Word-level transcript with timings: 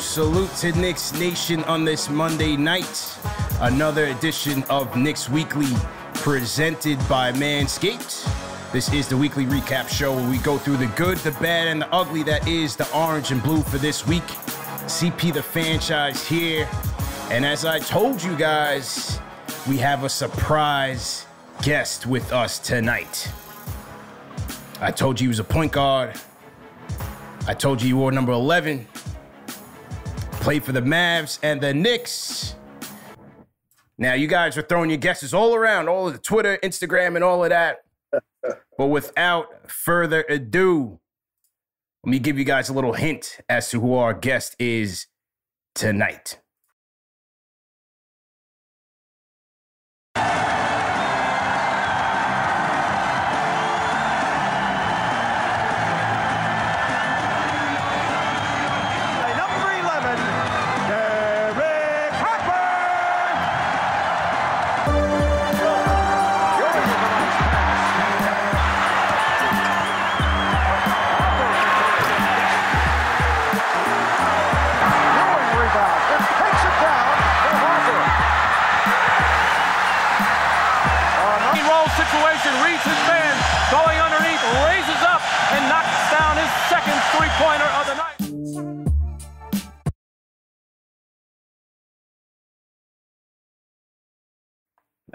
Salute 0.00 0.54
to 0.56 0.70
Knicks 0.72 1.12
Nation 1.18 1.64
on 1.64 1.84
this 1.84 2.08
Monday 2.08 2.56
night. 2.56 3.18
Another 3.60 4.06
edition 4.06 4.62
of 4.70 4.96
Knicks 4.96 5.28
Weekly 5.28 5.72
presented 6.14 6.96
by 7.08 7.32
Manscaped. 7.32 8.72
This 8.72 8.92
is 8.92 9.08
the 9.08 9.16
weekly 9.16 9.44
recap 9.44 9.88
show 9.88 10.14
where 10.14 10.30
we 10.30 10.38
go 10.38 10.56
through 10.56 10.76
the 10.76 10.86
good, 10.88 11.18
the 11.18 11.32
bad, 11.32 11.66
and 11.66 11.82
the 11.82 11.92
ugly 11.92 12.22
that 12.22 12.46
is 12.46 12.76
the 12.76 12.88
orange 12.96 13.32
and 13.32 13.42
blue 13.42 13.62
for 13.62 13.78
this 13.78 14.06
week. 14.06 14.22
CP 14.86 15.34
the 15.34 15.42
franchise 15.42 16.26
here. 16.26 16.68
And 17.30 17.44
as 17.44 17.64
I 17.64 17.80
told 17.80 18.22
you 18.22 18.36
guys, 18.36 19.18
we 19.68 19.78
have 19.78 20.04
a 20.04 20.08
surprise 20.08 21.26
guest 21.62 22.06
with 22.06 22.32
us 22.32 22.60
tonight. 22.60 23.28
I 24.80 24.92
told 24.92 25.20
you 25.20 25.24
he 25.24 25.28
was 25.28 25.40
a 25.40 25.44
point 25.44 25.72
guard. 25.72 26.14
I 27.48 27.54
told 27.54 27.82
you 27.82 27.88
he 27.88 27.94
wore 27.94 28.12
number 28.12 28.32
11 28.32 28.86
played 30.40 30.64
for 30.64 30.72
the 30.72 30.80
Mavs 30.80 31.38
and 31.42 31.60
the 31.60 31.74
Knicks. 31.74 32.54
Now, 33.98 34.14
you 34.14 34.28
guys 34.28 34.56
are 34.56 34.62
throwing 34.62 34.90
your 34.90 34.98
guesses 34.98 35.34
all 35.34 35.54
around, 35.54 35.88
all 35.88 36.06
of 36.06 36.12
the 36.12 36.20
Twitter, 36.20 36.58
Instagram, 36.62 37.16
and 37.16 37.24
all 37.24 37.42
of 37.42 37.50
that. 37.50 37.78
but 38.78 38.86
without 38.86 39.70
further 39.70 40.24
ado, 40.28 41.00
let 42.04 42.10
me 42.10 42.18
give 42.18 42.38
you 42.38 42.44
guys 42.44 42.68
a 42.68 42.72
little 42.72 42.92
hint 42.92 43.38
as 43.48 43.70
to 43.70 43.80
who 43.80 43.94
our 43.94 44.14
guest 44.14 44.54
is 44.58 45.06
tonight. 45.74 46.40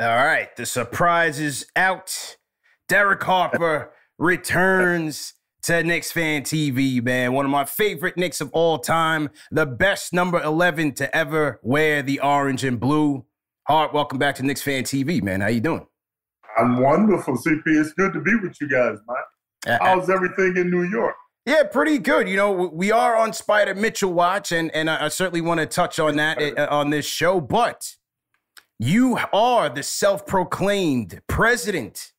All 0.03 0.17
right, 0.17 0.53
the 0.57 0.65
surprise 0.65 1.39
is 1.39 1.65
out. 1.77 2.35
Derek 2.89 3.23
Harper 3.23 3.93
returns 4.19 5.33
to 5.61 5.81
Knicks 5.81 6.11
Fan 6.11 6.41
TV, 6.41 7.01
man. 7.01 7.31
One 7.31 7.45
of 7.45 7.51
my 7.51 7.63
favorite 7.63 8.17
Knicks 8.17 8.41
of 8.41 8.51
all 8.51 8.79
time. 8.79 9.29
The 9.49 9.65
best 9.65 10.11
number 10.11 10.41
11 10.41 10.95
to 10.95 11.15
ever 11.15 11.61
wear 11.63 12.01
the 12.01 12.19
orange 12.19 12.65
and 12.65 12.81
blue. 12.81 13.23
Harp, 13.65 13.93
welcome 13.93 14.19
back 14.19 14.35
to 14.35 14.43
Knicks 14.43 14.61
Fan 14.61 14.83
TV, 14.83 15.23
man. 15.23 15.39
How 15.39 15.47
you 15.47 15.61
doing? 15.61 15.87
I'm 16.57 16.81
wonderful, 16.81 17.37
CP. 17.37 17.61
It's 17.67 17.93
good 17.93 18.11
to 18.11 18.19
be 18.19 18.35
with 18.35 18.59
you 18.59 18.67
guys, 18.67 18.97
man. 19.07 19.73
Uh, 19.73 19.85
How's 19.85 20.09
everything 20.09 20.57
in 20.57 20.69
New 20.69 20.83
York? 20.83 21.15
Yeah, 21.45 21.63
pretty 21.63 21.97
good. 21.97 22.27
You 22.27 22.35
know, 22.35 22.51
we 22.51 22.91
are 22.91 23.15
on 23.15 23.31
Spida 23.31 23.77
Mitchell 23.77 24.11
watch, 24.11 24.51
and 24.51 24.69
and 24.75 24.89
I 24.89 25.05
I 25.05 25.07
certainly 25.07 25.39
want 25.39 25.61
to 25.61 25.65
touch 25.65 25.97
on 25.97 26.17
that 26.17 26.41
uh, 26.41 26.67
on 26.69 26.89
this 26.89 27.05
show. 27.05 27.39
But 27.39 27.95
you 28.79 29.17
are 29.31 29.69
the 29.69 29.83
self-proclaimed 29.83 31.21
president 31.27 32.11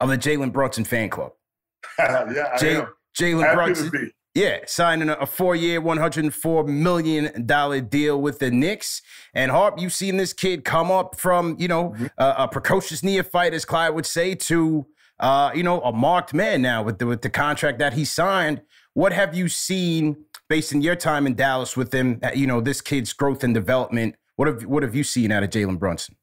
of 0.00 0.08
the 0.08 0.18
Jalen 0.18 0.52
Brunson 0.52 0.84
fan 0.84 1.08
club. 1.10 1.32
yeah, 1.98 2.86
Jalen 3.18 3.54
Brunson, 3.54 4.12
yeah, 4.34 4.58
signing 4.66 5.08
a, 5.08 5.26
four-year, 5.26 5.80
one 5.80 5.96
hundred 5.98 6.24
and 6.24 6.34
four 6.34 6.64
million 6.64 7.46
dollar 7.46 7.80
deal 7.80 8.20
with 8.20 8.38
the 8.40 8.50
Knicks. 8.50 9.00
And 9.32 9.50
Harp, 9.50 9.78
you've 9.78 9.92
seen 9.92 10.16
this 10.16 10.32
kid 10.32 10.64
come 10.64 10.90
up 10.90 11.16
from 11.18 11.56
you 11.58 11.68
know 11.68 11.90
Mm-hmm. 11.90 12.06
a, 12.18 12.34
a 12.38 12.48
precocious 12.48 13.02
neophyte, 13.02 13.54
as 13.54 13.64
Clyde 13.64 13.94
would 13.94 14.06
say, 14.06 14.34
to 14.34 14.86
uh, 15.20 15.52
you 15.54 15.62
know 15.62 15.80
a 15.82 15.92
marked 15.92 16.34
man 16.34 16.62
now 16.62 16.82
with 16.82 16.98
the 16.98 17.06
with 17.06 17.22
the 17.22 17.30
contract 17.30 17.78
that 17.78 17.92
he 17.92 18.04
signed. 18.04 18.62
What 18.94 19.12
have 19.12 19.34
you 19.34 19.48
seen 19.48 20.16
based 20.48 20.72
in 20.72 20.80
your 20.82 20.96
time 20.96 21.26
in 21.26 21.34
Dallas 21.34 21.76
with 21.76 21.92
him? 21.94 22.18
uh, 22.22 22.30
You 22.34 22.46
know 22.46 22.60
this 22.60 22.80
kid's 22.80 23.12
growth 23.12 23.44
and 23.44 23.54
development. 23.54 24.16
What 24.36 24.48
have 24.48 24.62
what 24.62 24.82
have 24.82 24.94
you 24.94 25.04
seen 25.04 25.30
out 25.30 25.42
of 25.42 25.50
Jalen 25.50 25.78
Brunson? 25.78 26.16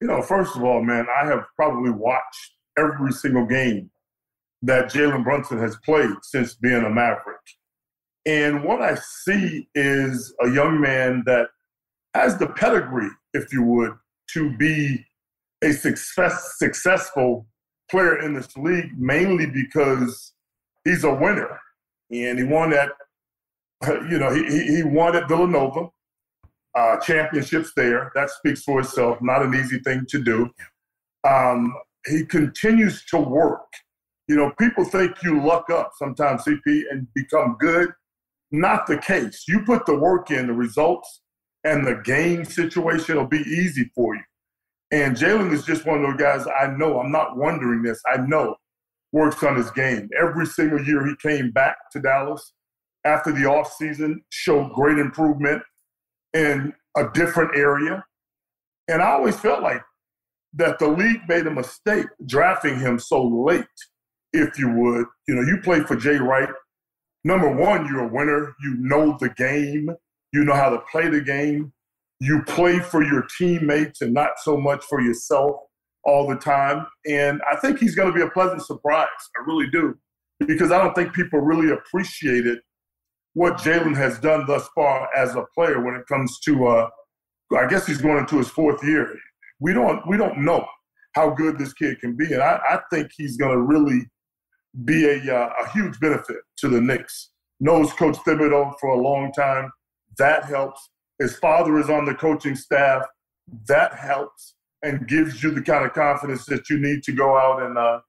You 0.00 0.08
know, 0.08 0.22
first 0.22 0.56
of 0.56 0.64
all, 0.64 0.82
man, 0.82 1.06
I 1.20 1.26
have 1.26 1.44
probably 1.56 1.90
watched 1.90 2.52
every 2.76 3.12
single 3.12 3.46
game 3.46 3.90
that 4.62 4.90
Jalen 4.92 5.24
Brunson 5.24 5.58
has 5.58 5.76
played 5.84 6.10
since 6.22 6.54
being 6.54 6.82
a 6.82 6.90
Maverick. 6.90 7.40
And 8.26 8.64
what 8.64 8.80
I 8.80 8.96
see 8.96 9.68
is 9.74 10.34
a 10.40 10.50
young 10.50 10.80
man 10.80 11.22
that 11.26 11.48
has 12.14 12.38
the 12.38 12.46
pedigree, 12.46 13.10
if 13.34 13.52
you 13.52 13.62
would, 13.64 13.92
to 14.32 14.56
be 14.56 15.04
a 15.62 15.72
success, 15.72 16.54
successful 16.58 17.46
player 17.90 18.20
in 18.20 18.34
this 18.34 18.56
league, 18.56 18.90
mainly 18.96 19.46
because 19.46 20.32
he's 20.84 21.04
a 21.04 21.12
winner. 21.12 21.58
And 22.10 22.38
he 22.38 22.44
won 22.44 22.72
at, 22.72 22.90
you 24.08 24.18
know, 24.18 24.32
he, 24.32 24.76
he 24.76 24.82
won 24.82 25.16
at 25.16 25.28
Villanova, 25.28 25.88
uh, 26.74 26.98
championships 26.98 27.72
there. 27.76 28.12
That 28.14 28.30
speaks 28.30 28.62
for 28.62 28.80
itself. 28.80 29.18
Not 29.20 29.42
an 29.42 29.54
easy 29.54 29.78
thing 29.80 30.06
to 30.08 30.22
do. 30.22 30.50
Um, 31.28 31.74
he 32.06 32.24
continues 32.24 33.04
to 33.06 33.18
work. 33.18 33.66
You 34.28 34.36
know, 34.36 34.52
people 34.58 34.84
think 34.84 35.22
you 35.22 35.44
luck 35.44 35.70
up 35.70 35.92
sometimes, 35.98 36.44
CP, 36.44 36.82
and 36.90 37.06
become 37.14 37.56
good. 37.58 37.90
Not 38.50 38.86
the 38.86 38.98
case. 38.98 39.44
You 39.48 39.60
put 39.64 39.86
the 39.86 39.98
work 39.98 40.30
in, 40.30 40.46
the 40.46 40.52
results 40.52 41.22
and 41.64 41.86
the 41.86 41.96
game 42.04 42.44
situation 42.44 43.16
will 43.16 43.26
be 43.26 43.42
easy 43.42 43.90
for 43.94 44.14
you. 44.14 44.22
And 44.90 45.16
Jalen 45.16 45.52
is 45.52 45.64
just 45.64 45.86
one 45.86 46.04
of 46.04 46.10
those 46.10 46.20
guys 46.20 46.46
I 46.60 46.66
know. 46.66 47.00
I'm 47.00 47.12
not 47.12 47.36
wondering 47.36 47.82
this. 47.82 48.00
I 48.12 48.18
know 48.18 48.56
works 49.12 49.42
on 49.42 49.56
his 49.56 49.70
game. 49.70 50.08
Every 50.18 50.46
single 50.46 50.84
year 50.84 51.06
he 51.06 51.14
came 51.16 51.50
back 51.50 51.76
to 51.92 52.00
Dallas 52.00 52.52
after 53.04 53.32
the 53.32 53.42
offseason, 53.42 54.16
showed 54.30 54.72
great 54.72 54.98
improvement 54.98 55.62
in 56.34 56.72
a 56.96 57.08
different 57.14 57.56
area. 57.56 58.04
And 58.88 59.02
I 59.02 59.10
always 59.12 59.38
felt 59.38 59.62
like 59.62 59.82
that 60.54 60.78
the 60.78 60.88
league 60.88 61.22
made 61.28 61.46
a 61.46 61.50
mistake 61.50 62.06
drafting 62.26 62.78
him 62.78 62.98
so 62.98 63.24
late, 63.24 63.64
if 64.32 64.58
you 64.58 64.70
would. 64.70 65.06
You 65.26 65.34
know, 65.34 65.42
you 65.42 65.58
play 65.62 65.80
for 65.80 65.96
Jay 65.96 66.16
Wright. 66.16 66.48
Number 67.24 67.48
one, 67.54 67.86
you're 67.86 68.04
a 68.04 68.12
winner. 68.12 68.54
You 68.62 68.76
know 68.78 69.16
the 69.20 69.30
game. 69.30 69.90
You 70.32 70.44
know 70.44 70.54
how 70.54 70.70
to 70.70 70.80
play 70.90 71.08
the 71.08 71.20
game. 71.20 71.72
You 72.20 72.42
play 72.42 72.78
for 72.78 73.02
your 73.02 73.26
teammates 73.38 74.00
and 74.00 74.12
not 74.12 74.32
so 74.42 74.56
much 74.56 74.84
for 74.84 75.00
yourself 75.00 75.56
all 76.04 76.28
the 76.28 76.36
time. 76.36 76.86
And 77.06 77.40
I 77.50 77.56
think 77.56 77.78
he's 77.78 77.94
going 77.94 78.12
to 78.12 78.14
be 78.14 78.22
a 78.22 78.30
pleasant 78.30 78.62
surprise. 78.62 79.08
I 79.38 79.44
really 79.46 79.70
do. 79.70 79.96
Because 80.40 80.72
I 80.72 80.82
don't 80.82 80.94
think 80.94 81.12
people 81.12 81.40
really 81.40 81.72
appreciated 81.72 82.58
what 83.34 83.58
Jalen 83.58 83.96
has 83.96 84.18
done 84.18 84.46
thus 84.46 84.68
far 84.74 85.08
as 85.16 85.34
a 85.34 85.44
player 85.54 85.82
when 85.82 85.94
it 85.94 86.06
comes 86.06 86.38
to, 86.40 86.66
uh, 86.66 86.88
I 87.56 87.66
guess 87.66 87.86
he's 87.86 88.00
going 88.00 88.18
into 88.18 88.38
his 88.38 88.48
fourth 88.48 88.84
year. 88.84 89.14
We 89.60 89.72
don't, 89.72 90.06
we 90.06 90.16
don't 90.16 90.38
know 90.38 90.66
how 91.14 91.30
good 91.30 91.58
this 91.58 91.72
kid 91.72 92.00
can 92.00 92.16
be. 92.16 92.32
And 92.32 92.42
I, 92.42 92.60
I 92.68 92.80
think 92.90 93.10
he's 93.16 93.36
going 93.36 93.52
to 93.52 93.62
really 93.62 94.06
be 94.84 95.06
a, 95.06 95.34
uh, 95.34 95.52
a 95.64 95.70
huge 95.70 95.98
benefit 96.00 96.38
to 96.58 96.68
the 96.68 96.80
Knicks. 96.80 97.30
Knows 97.60 97.92
Coach 97.92 98.16
Thibodeau 98.16 98.74
for 98.80 98.90
a 98.90 99.00
long 99.00 99.32
time. 99.32 99.70
That 100.18 100.44
helps. 100.44 100.90
His 101.18 101.36
father 101.36 101.78
is 101.78 101.88
on 101.88 102.04
the 102.04 102.14
coaching 102.14 102.56
staff. 102.56 103.04
That 103.68 103.94
helps 103.94 104.54
and 104.82 105.06
gives 105.06 105.42
you 105.42 105.52
the 105.52 105.62
kind 105.62 105.84
of 105.84 105.92
confidence 105.92 106.44
that 106.46 106.68
you 106.68 106.78
need 106.78 107.02
to 107.04 107.12
go 107.12 107.36
out 107.36 107.62
and 107.62 107.78
uh, 107.78 108.00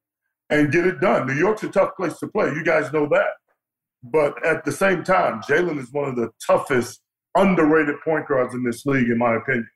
and 0.50 0.72
get 0.72 0.88
it 0.88 1.00
done. 1.00 1.28
New 1.28 1.34
York's 1.34 1.64
a 1.64 1.70
tough 1.70 1.96
place 1.96 2.18
to 2.20 2.28
play. 2.28 2.48
You 2.48 2.64
guys 2.64 2.92
know 2.92 3.08
that. 3.10 3.28
But 4.04 4.46
at 4.46 4.66
the 4.66 4.72
same 4.72 5.04
time, 5.04 5.42
Jalen 5.42 5.80
is 5.80 5.92
one 5.92 6.10
of 6.10 6.16
the 6.16 6.30
toughest, 6.46 7.02
underrated 7.36 7.96
point 8.04 8.28
guards 8.28 8.54
in 8.54 8.64
this 8.64 8.86
league, 8.86 9.10
in 9.10 9.18
my 9.18 9.36
opinion. 9.36 9.70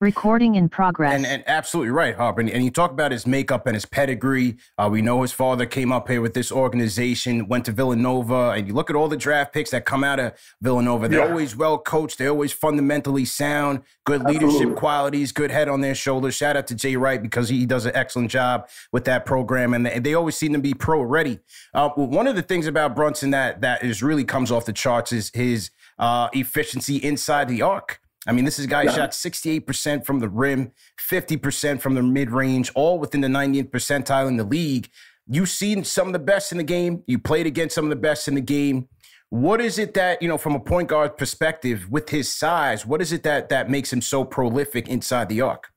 Recording 0.00 0.54
in 0.54 0.70
progress. 0.70 1.12
And, 1.12 1.26
and 1.26 1.44
absolutely 1.46 1.90
right, 1.90 2.16
Harper. 2.16 2.40
And, 2.40 2.48
and 2.48 2.64
you 2.64 2.70
talk 2.70 2.90
about 2.90 3.12
his 3.12 3.26
makeup 3.26 3.66
and 3.66 3.74
his 3.74 3.84
pedigree. 3.84 4.56
Uh, 4.78 4.88
we 4.90 5.02
know 5.02 5.20
his 5.20 5.32
father 5.32 5.66
came 5.66 5.92
up 5.92 6.08
here 6.08 6.22
with 6.22 6.32
this 6.32 6.50
organization, 6.50 7.48
went 7.48 7.66
to 7.66 7.72
Villanova, 7.72 8.52
and 8.52 8.66
you 8.66 8.72
look 8.72 8.88
at 8.88 8.96
all 8.96 9.08
the 9.08 9.16
draft 9.18 9.52
picks 9.52 9.68
that 9.72 9.84
come 9.84 10.02
out 10.02 10.18
of 10.18 10.32
Villanova. 10.62 11.06
They're 11.06 11.20
yeah. 11.20 11.28
always 11.28 11.54
well 11.54 11.76
coached. 11.76 12.16
They're 12.16 12.30
always 12.30 12.50
fundamentally 12.50 13.26
sound, 13.26 13.82
good 14.06 14.22
leadership 14.22 14.52
absolutely. 14.52 14.76
qualities, 14.76 15.32
good 15.32 15.50
head 15.50 15.68
on 15.68 15.82
their 15.82 15.94
shoulders. 15.94 16.34
Shout 16.34 16.56
out 16.56 16.66
to 16.68 16.74
Jay 16.74 16.96
Wright 16.96 17.20
because 17.20 17.50
he 17.50 17.66
does 17.66 17.84
an 17.84 17.92
excellent 17.94 18.30
job 18.30 18.70
with 18.92 19.04
that 19.04 19.26
program, 19.26 19.74
and 19.74 19.84
they, 19.84 19.98
they 19.98 20.14
always 20.14 20.34
seem 20.34 20.54
to 20.54 20.58
be 20.60 20.72
pro 20.72 21.02
ready. 21.02 21.40
Uh, 21.74 21.90
one 21.90 22.26
of 22.26 22.36
the 22.36 22.42
things 22.42 22.66
about 22.66 22.96
Brunson 22.96 23.32
that 23.32 23.60
that 23.60 23.84
is 23.84 24.02
really 24.02 24.24
comes 24.24 24.50
off 24.50 24.64
the 24.64 24.72
charts 24.72 25.12
is 25.12 25.30
his 25.34 25.70
uh, 25.98 26.30
efficiency 26.32 26.96
inside 26.96 27.48
the 27.48 27.60
arc. 27.60 28.00
I 28.26 28.32
mean, 28.32 28.44
this 28.44 28.58
is 28.58 28.66
a 28.66 28.68
guy 28.68 28.82
yeah. 28.82 28.92
shot 28.92 29.10
68% 29.12 30.04
from 30.04 30.20
the 30.20 30.28
rim, 30.28 30.72
50% 31.10 31.80
from 31.80 31.94
the 31.94 32.02
mid 32.02 32.30
range, 32.30 32.70
all 32.74 32.98
within 32.98 33.22
the 33.22 33.28
90th 33.28 33.70
percentile 33.70 34.28
in 34.28 34.36
the 34.36 34.44
league. 34.44 34.90
You've 35.26 35.48
seen 35.48 35.84
some 35.84 36.08
of 36.08 36.12
the 36.12 36.18
best 36.18 36.52
in 36.52 36.58
the 36.58 36.64
game. 36.64 37.02
You 37.06 37.18
played 37.18 37.46
against 37.46 37.74
some 37.74 37.84
of 37.84 37.90
the 37.90 37.96
best 37.96 38.28
in 38.28 38.34
the 38.34 38.40
game. 38.40 38.88
What 39.30 39.60
is 39.60 39.78
it 39.78 39.94
that, 39.94 40.20
you 40.20 40.28
know, 40.28 40.36
from 40.36 40.54
a 40.54 40.60
point 40.60 40.88
guard 40.88 41.16
perspective, 41.16 41.86
with 41.88 42.10
his 42.10 42.30
size, 42.30 42.84
what 42.84 43.00
is 43.00 43.12
it 43.12 43.22
that 43.22 43.48
that 43.48 43.70
makes 43.70 43.92
him 43.92 44.02
so 44.02 44.24
prolific 44.24 44.88
inside 44.88 45.28
the 45.28 45.40
arc? 45.40 45.68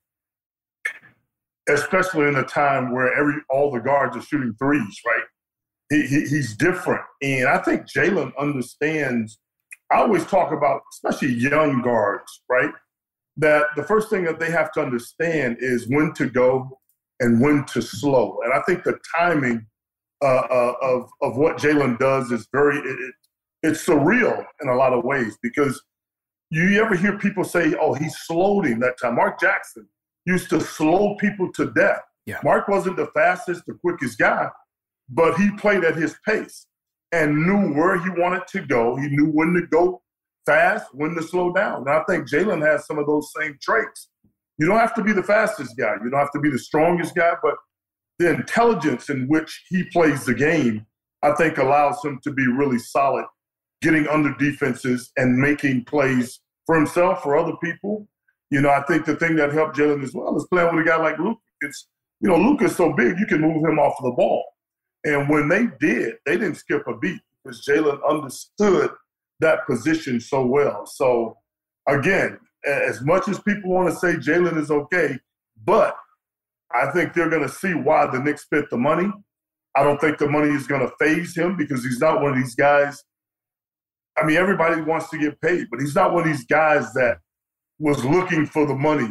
Especially 1.69 2.27
in 2.27 2.35
a 2.35 2.43
time 2.43 2.91
where 2.91 3.13
every 3.13 3.35
all 3.49 3.71
the 3.71 3.79
guards 3.79 4.17
are 4.17 4.21
shooting 4.21 4.53
threes, 4.59 4.99
right? 5.05 5.23
He, 5.91 6.01
he 6.07 6.21
he's 6.21 6.57
different. 6.57 7.01
And 7.21 7.47
I 7.47 7.59
think 7.59 7.83
Jalen 7.83 8.31
understands 8.39 9.37
I 9.91 9.97
always 9.97 10.25
talk 10.25 10.51
about, 10.51 10.81
especially 10.93 11.33
young 11.33 11.81
guards, 11.81 12.41
right? 12.49 12.71
That 13.37 13.67
the 13.75 13.83
first 13.83 14.09
thing 14.09 14.23
that 14.25 14.39
they 14.39 14.51
have 14.51 14.71
to 14.73 14.81
understand 14.81 15.57
is 15.59 15.87
when 15.87 16.13
to 16.13 16.29
go 16.29 16.79
and 17.19 17.39
when 17.39 17.65
to 17.65 17.81
slow. 17.81 18.39
And 18.43 18.53
I 18.53 18.61
think 18.61 18.83
the 18.83 18.97
timing 19.15 19.65
uh, 20.21 20.47
uh, 20.49 20.73
of 20.81 21.09
of 21.21 21.37
what 21.37 21.57
Jalen 21.57 21.99
does 21.99 22.31
is 22.31 22.47
very 22.51 22.77
it, 22.77 23.13
it's 23.61 23.85
surreal 23.85 24.45
in 24.61 24.69
a 24.69 24.75
lot 24.75 24.93
of 24.93 25.03
ways 25.03 25.37
because 25.41 25.81
you 26.49 26.81
ever 26.81 26.95
hear 26.95 27.17
people 27.17 27.43
say, 27.43 27.73
"Oh, 27.79 27.93
he 27.93 28.09
slowed 28.09 28.65
him 28.65 28.79
that 28.79 28.99
time." 29.01 29.15
Mark 29.15 29.39
Jackson 29.39 29.87
used 30.25 30.49
to 30.51 30.61
slow 30.61 31.15
people 31.19 31.51
to 31.53 31.71
death. 31.71 32.01
Yeah. 32.25 32.39
Mark 32.43 32.67
wasn't 32.67 32.95
the 32.95 33.07
fastest, 33.07 33.65
the 33.65 33.73
quickest 33.73 34.17
guy, 34.17 34.49
but 35.09 35.35
he 35.35 35.51
played 35.57 35.83
at 35.83 35.95
his 35.95 36.15
pace 36.25 36.67
and 37.13 37.45
knew 37.45 37.73
where 37.75 37.99
he 37.99 38.09
wanted 38.09 38.47
to 38.47 38.61
go. 38.61 38.95
He 38.95 39.07
knew 39.07 39.27
when 39.27 39.53
to 39.53 39.67
go 39.67 40.01
fast, 40.47 40.87
when 40.93 41.13
to 41.13 41.21
slow 41.21 41.53
down. 41.53 41.87
And 41.87 41.89
I 41.91 42.03
think 42.09 42.27
Jalen 42.27 42.65
has 42.65 42.87
some 42.87 42.97
of 42.97 43.05
those 43.05 43.31
same 43.39 43.55
traits. 43.61 44.09
You 44.57 44.65
don't 44.65 44.79
have 44.79 44.95
to 44.95 45.03
be 45.03 45.13
the 45.13 45.23
fastest 45.23 45.77
guy, 45.77 45.93
you 46.03 46.09
don't 46.09 46.19
have 46.19 46.31
to 46.31 46.39
be 46.39 46.49
the 46.49 46.59
strongest 46.59 47.15
guy, 47.15 47.33
but 47.41 47.53
the 48.17 48.31
intelligence 48.31 49.09
in 49.09 49.27
which 49.27 49.63
he 49.69 49.83
plays 49.85 50.25
the 50.25 50.33
game, 50.33 50.85
I 51.21 51.33
think 51.33 51.57
allows 51.57 52.03
him 52.03 52.19
to 52.23 52.31
be 52.31 52.47
really 52.47 52.79
solid, 52.79 53.25
getting 53.81 54.07
under 54.07 54.33
defenses 54.35 55.11
and 55.15 55.37
making 55.37 55.85
plays 55.85 56.39
for 56.65 56.75
himself, 56.75 57.21
for 57.21 57.37
other 57.37 57.53
people. 57.63 58.07
You 58.49 58.61
know, 58.61 58.69
I 58.69 58.83
think 58.83 59.05
the 59.05 59.15
thing 59.15 59.35
that 59.37 59.53
helped 59.53 59.77
Jalen 59.77 60.03
as 60.03 60.13
well 60.13 60.35
is 60.35 60.47
playing 60.51 60.75
with 60.75 60.85
a 60.85 60.89
guy 60.89 60.97
like 60.97 61.19
Luke. 61.19 61.39
It's, 61.61 61.87
you 62.21 62.29
know, 62.29 62.37
Luke 62.37 62.61
is 62.63 62.75
so 62.75 62.93
big, 62.93 63.19
you 63.19 63.25
can 63.25 63.41
move 63.41 63.63
him 63.63 63.79
off 63.79 63.95
of 63.99 64.05
the 64.05 64.11
ball. 64.11 64.43
And 65.05 65.29
when 65.29 65.49
they 65.49 65.67
did, 65.79 66.15
they 66.25 66.37
didn't 66.37 66.55
skip 66.55 66.87
a 66.87 66.97
beat 66.97 67.21
because 67.43 67.65
Jalen 67.67 67.99
understood 68.07 68.91
that 69.39 69.65
position 69.67 70.19
so 70.19 70.45
well. 70.45 70.85
So, 70.85 71.37
again, 71.87 72.39
as 72.65 73.01
much 73.01 73.27
as 73.27 73.39
people 73.39 73.71
want 73.71 73.89
to 73.89 73.95
say 73.95 74.13
Jalen 74.13 74.57
is 74.57 74.71
okay, 74.71 75.19
but 75.65 75.95
I 76.73 76.89
think 76.91 77.13
they're 77.13 77.29
going 77.29 77.43
to 77.43 77.49
see 77.49 77.73
why 77.73 78.07
the 78.07 78.19
Knicks 78.19 78.43
spent 78.43 78.69
the 78.69 78.77
money. 78.77 79.11
I 79.75 79.83
don't 79.83 79.99
think 79.99 80.17
the 80.17 80.29
money 80.29 80.49
is 80.49 80.67
going 80.67 80.81
to 80.81 80.93
phase 80.99 81.35
him 81.35 81.57
because 81.57 81.83
he's 81.83 81.99
not 81.99 82.21
one 82.21 82.31
of 82.31 82.37
these 82.37 82.55
guys. 82.55 83.03
I 84.17 84.23
mean, 84.23 84.37
everybody 84.37 84.81
wants 84.81 85.09
to 85.09 85.17
get 85.17 85.41
paid, 85.41 85.67
but 85.71 85.79
he's 85.79 85.95
not 85.95 86.13
one 86.13 86.23
of 86.23 86.27
these 86.27 86.45
guys 86.45 86.93
that 86.93 87.17
was 87.79 88.05
looking 88.05 88.45
for 88.45 88.65
the 88.65 88.75
money 88.75 89.09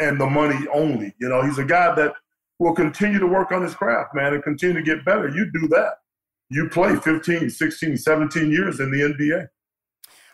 and 0.00 0.20
the 0.20 0.26
money 0.26 0.66
only. 0.74 1.14
You 1.20 1.28
know, 1.28 1.42
he's 1.42 1.58
a 1.58 1.64
guy 1.64 1.94
that 1.94 2.14
will 2.58 2.74
continue 2.74 3.18
to 3.18 3.26
work 3.26 3.52
on 3.52 3.62
his 3.62 3.74
craft, 3.74 4.14
man, 4.14 4.34
and 4.34 4.42
continue 4.42 4.76
to 4.76 4.82
get 4.82 5.04
better. 5.04 5.28
You 5.28 5.50
do 5.52 5.68
that. 5.68 5.94
You 6.48 6.68
play 6.68 6.96
15, 6.96 7.50
16, 7.50 7.96
17 7.96 8.50
years 8.50 8.80
in 8.80 8.90
the 8.90 9.00
NBA. 9.00 9.48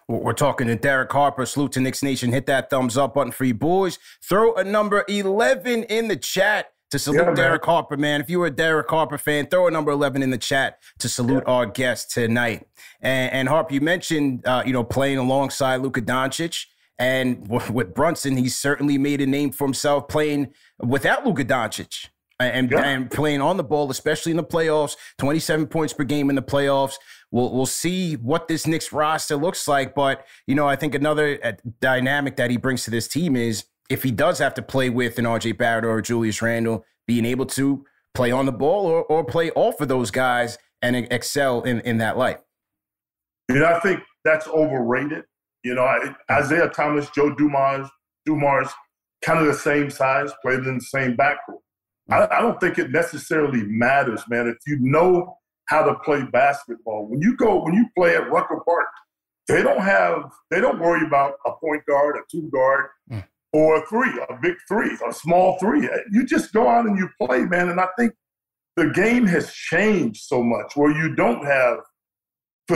We're 0.09 0.35
talking 0.35 0.67
to 0.67 0.77
Derek 0.77 1.11
Harper. 1.11 1.47
Salute 1.47 1.73
to 1.73 1.81
Knicks 1.81 2.03
Nation. 2.03 2.33
Hit 2.33 2.47
that 2.47 2.71
thumbs 2.71 2.97
up 2.97 3.15
button 3.15 3.33
for 3.33 3.45
you 3.45 3.55
boys. 3.55 3.99
Throw 4.23 4.55
a 4.55 4.65
number 4.65 5.05
11 5.09 5.85
in 5.85 6.09
the 6.09 6.17
chat 6.17 6.73
to 6.91 6.99
salute 6.99 7.25
yeah, 7.29 7.35
Derek 7.35 7.65
Harper, 7.65 7.97
man. 7.97 8.21
If 8.21 8.29
you 8.29 8.39
were 8.39 8.49
a 8.49 8.51
Derek 8.51 8.91
Harper 8.91 9.17
fan, 9.17 9.47
throw 9.47 9.67
a 9.67 9.71
number 9.71 9.91
11 9.91 10.23
in 10.23 10.31
the 10.31 10.37
chat 10.37 10.79
to 10.99 11.09
salute 11.09 11.45
yeah. 11.47 11.53
our 11.53 11.67
guest 11.67 12.11
tonight. 12.11 12.67
And, 13.01 13.33
and 13.33 13.49
Harper, 13.49 13.73
you 13.73 13.81
mentioned, 13.81 14.47
uh, 14.47 14.63
you 14.67 14.75
know, 14.75 14.85
playing 14.85 15.17
alongside 15.17 15.77
Luka 15.77 16.03
Doncic. 16.03 16.67
And 16.99 17.49
with 17.49 17.95
Brunson, 17.95 18.37
he's 18.37 18.57
certainly 18.57 18.99
made 18.99 19.21
a 19.21 19.27
name 19.27 19.51
for 19.51 19.67
himself 19.67 20.09
playing 20.09 20.53
without 20.79 21.27
Luka 21.27 21.45
Doncic 21.45 22.09
and, 22.39 22.71
yeah. 22.71 22.85
and 22.85 23.11
playing 23.11 23.41
on 23.41 23.57
the 23.57 23.65
ball, 23.65 23.91
especially 23.91 24.31
in 24.31 24.37
the 24.37 24.45
playoffs. 24.45 24.97
27 25.19 25.67
points 25.67 25.93
per 25.93 26.05
game 26.05 26.31
in 26.31 26.37
the 26.37 26.43
playoffs. 26.43 26.95
We'll 27.31 27.53
we'll 27.53 27.67
see 27.67 28.15
what 28.15 28.47
this 28.47 28.67
Knicks 28.67 28.93
roster 28.93 29.37
looks 29.37 29.67
like. 29.67 29.95
But 29.95 30.27
you 30.47 30.55
know, 30.55 30.69
I 30.69 30.77
think 30.77 30.95
another 30.95 31.39
uh, 31.43 31.53
dynamic 31.81 32.37
that 32.37 32.51
he 32.51 32.57
brings 32.57 32.85
to 32.85 32.91
this 32.91 33.09
team 33.09 33.37
is 33.37 33.65
if 33.89 34.03
he 34.03 34.11
does 34.11 34.39
have 34.39 34.55
to 34.55 34.63
play 34.63 34.91
with 34.91 35.19
an 35.19 35.25
RJ 35.25 35.59
Barrett 35.59 35.85
or 35.85 36.01
Julius 36.03 36.43
Randle, 36.43 36.85
being 37.07 37.25
able 37.25 37.47
to 37.47 37.85
play 38.15 38.31
on 38.31 38.47
the 38.47 38.53
ball 38.53 38.87
or, 38.87 39.03
or 39.05 39.25
play 39.25 39.51
off 39.53 39.81
of 39.81 39.89
those 39.89 40.11
guys 40.11 40.59
and 40.83 40.97
excel 41.11 41.63
in, 41.63 41.81
in 41.81 41.99
that 41.99 42.17
light. 42.17 42.39
And 43.49 43.65
I 43.65 43.81
think 43.81 44.01
that's 44.25 44.47
overrated. 44.49 45.25
You 45.65 45.75
know, 45.75 46.15
Isiah 46.31 46.69
Thomas, 46.69 47.09
Joe 47.11 47.35
Dumars, 47.35 47.89
Dumars 48.27 48.69
kind 49.23 49.39
of 49.39 49.47
the 49.47 49.55
same 49.55 49.91
size, 49.91 50.33
played 50.43 50.61
in 50.61 50.79
the 50.79 50.85
same 50.85 51.17
backcourt. 51.17 51.61
I, 52.11 52.27
I 52.27 52.41
don't 52.41 52.61
think 52.61 52.79
it 52.79 52.91
necessarily 52.91 53.63
matters, 53.63 54.23
man. 54.29 54.49
If 54.49 54.59
you 54.67 54.79
know 54.81 55.39
how 55.67 55.85
to 55.85 55.95
play 56.05 56.25
basketball, 56.25 57.07
when 57.07 57.23
you 57.23 57.37
go, 57.37 57.63
when 57.63 57.75
you 57.75 57.87
play 57.97 58.17
at 58.17 58.31
Rucker 58.31 58.61
Park, 58.65 58.89
they 59.49 59.63
don't 59.63 59.81
have, 59.81 60.25
they 60.51 60.61
don't 60.61 60.81
worry 60.81 61.07
about 61.07 61.35
a 61.47 61.53
point 61.65 61.85
guard, 61.87 62.17
a 62.17 62.21
two 62.31 62.51
guard, 62.53 62.87
mm. 63.11 63.25
or 63.53 63.77
a 63.77 63.87
three, 63.87 64.21
a 64.29 64.39
big 64.41 64.57
three, 64.69 64.97
a 65.09 65.13
small 65.13 65.59
three. 65.59 65.89
You 66.11 66.27
just 66.27 66.53
go 66.53 66.69
out 66.69 66.87
and 66.87 66.99
you 66.99 67.09
play, 67.21 67.45
man. 67.45 67.69
And 67.69 67.81
I 67.81 67.89
think 67.99 68.13
the 68.77 68.91
game 68.91 69.27
has 69.27 69.53
changed 69.53 70.23
so 70.25 70.43
much 70.43 70.73
where 70.75 70.91
you 70.91 71.15
don't 71.15 71.45
have 71.45 71.79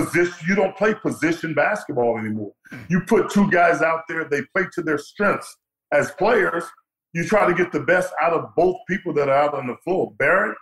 position, 0.05 0.35
you 0.47 0.55
don't 0.55 0.77
play 0.77 0.95
position 0.95 1.55
basketball 1.55 2.19
anymore. 2.19 2.53
You 2.89 3.01
put 3.01 3.31
two 3.31 3.51
guys 3.51 3.83
out 3.83 4.03
there, 4.09 4.25
they 4.29 4.43
play 4.55 4.67
to 4.75 4.83
their 4.83 4.99
strengths. 4.99 5.57
As 5.93 6.11
players, 6.13 6.65
you 7.13 7.25
try 7.25 7.47
to 7.47 7.55
get 7.55 7.73
the 7.73 7.81
best 7.81 8.13
out 8.21 8.33
of 8.33 8.55
both 8.57 8.77
people 8.89 9.13
that 9.15 9.29
are 9.29 9.37
out 9.37 9.55
on 9.55 9.67
the 9.67 9.77
floor. 9.85 10.13
Barrett, 10.19 10.57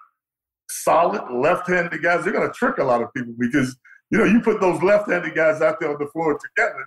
solid 0.70 1.22
left-handed 1.32 2.02
guys, 2.02 2.24
they're 2.24 2.32
going 2.32 2.46
to 2.46 2.54
trick 2.54 2.78
a 2.78 2.84
lot 2.84 3.02
of 3.02 3.12
people 3.14 3.34
because 3.38 3.76
you 4.10 4.18
know 4.18 4.24
you 4.24 4.40
put 4.40 4.60
those 4.60 4.82
left-handed 4.82 5.34
guys 5.34 5.60
out 5.60 5.80
there 5.80 5.90
on 5.90 5.98
the 5.98 6.08
floor 6.12 6.38
together, 6.38 6.86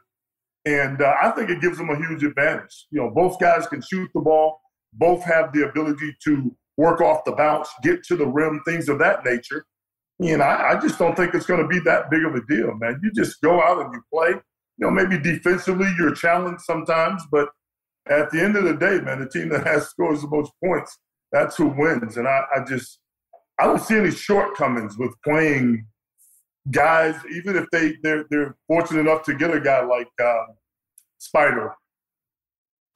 and 0.66 1.01
uh, 1.01 1.16
I 1.22 1.32
think 1.32 1.50
it 1.50 1.62
gives 1.62 1.77
them 1.77 1.89
a 1.89 1.98
huge 1.98 2.24
advantage. 2.24 2.88
You 2.92 3.01
know, 3.01 3.10
both 3.10 3.39
guys 3.39 3.68
can 3.68 3.82
shoot 3.82 4.10
the 4.13 4.22
ball, 4.22 4.62
both 4.94 5.24
have 5.24 5.51
the 5.51 5.68
ability 5.68 6.16
to 6.25 6.56
work 6.77 7.01
off 7.01 7.25
the 7.25 7.32
bounce, 7.32 7.70
get 7.84 8.04
to 8.04 8.16
the 8.16 8.27
rim, 8.27 8.62
things 8.66 8.88
of 8.88 9.00
that 9.00 9.25
nature. 9.25 9.66
And 10.19 10.41
I, 10.41 10.71
I 10.71 10.79
just 10.79 10.97
don't 10.97 11.15
think 11.15 11.33
it's 11.33 11.45
going 11.45 11.62
to 11.62 11.67
be 11.67 11.79
that 11.81 12.09
big 12.09 12.25
of 12.25 12.33
a 12.36 12.41
deal, 12.47 12.74
man. 12.75 13.00
You 13.03 13.12
just 13.12 13.39
go 13.41 13.62
out 13.62 13.86
and 13.86 13.93
you 13.93 14.01
play. 14.12 14.29
You 14.79 14.86
know, 14.86 14.91
maybe 14.91 15.19
defensively 15.19 15.91
you're 15.97 16.13
challenged 16.13 16.62
sometimes, 16.62 17.24
but 17.31 17.50
at 18.09 18.29
the 18.31 18.41
end 18.41 18.55
of 18.55 18.63
the 18.63 18.75
day, 18.75 19.00
man, 19.01 19.19
the 19.19 19.29
team 19.29 19.50
that 19.50 19.65
has 19.65 19.88
scores 19.88 20.21
the 20.21 20.27
most 20.27 20.51
points, 20.63 20.97
that's 21.31 21.55
who 21.57 21.67
wins. 21.67 22.17
And 22.17 22.27
I, 22.27 22.43
I 22.55 22.63
just, 22.63 23.00
I 23.59 23.65
don't 23.65 23.81
see 23.81 23.97
any 23.97 24.12
shortcomings 24.12 24.97
with 24.97 25.12
playing 25.24 25.86
guys, 26.71 27.15
even 27.33 27.55
if 27.55 27.65
they 27.71 27.95
they're 28.03 28.25
they're 28.29 28.55
fortunate 28.67 29.01
enough 29.01 29.24
to 29.24 29.33
get 29.33 29.53
a 29.53 29.59
guy 29.59 29.83
like 29.83 30.09
um, 30.21 30.47
Spida. 31.21 31.74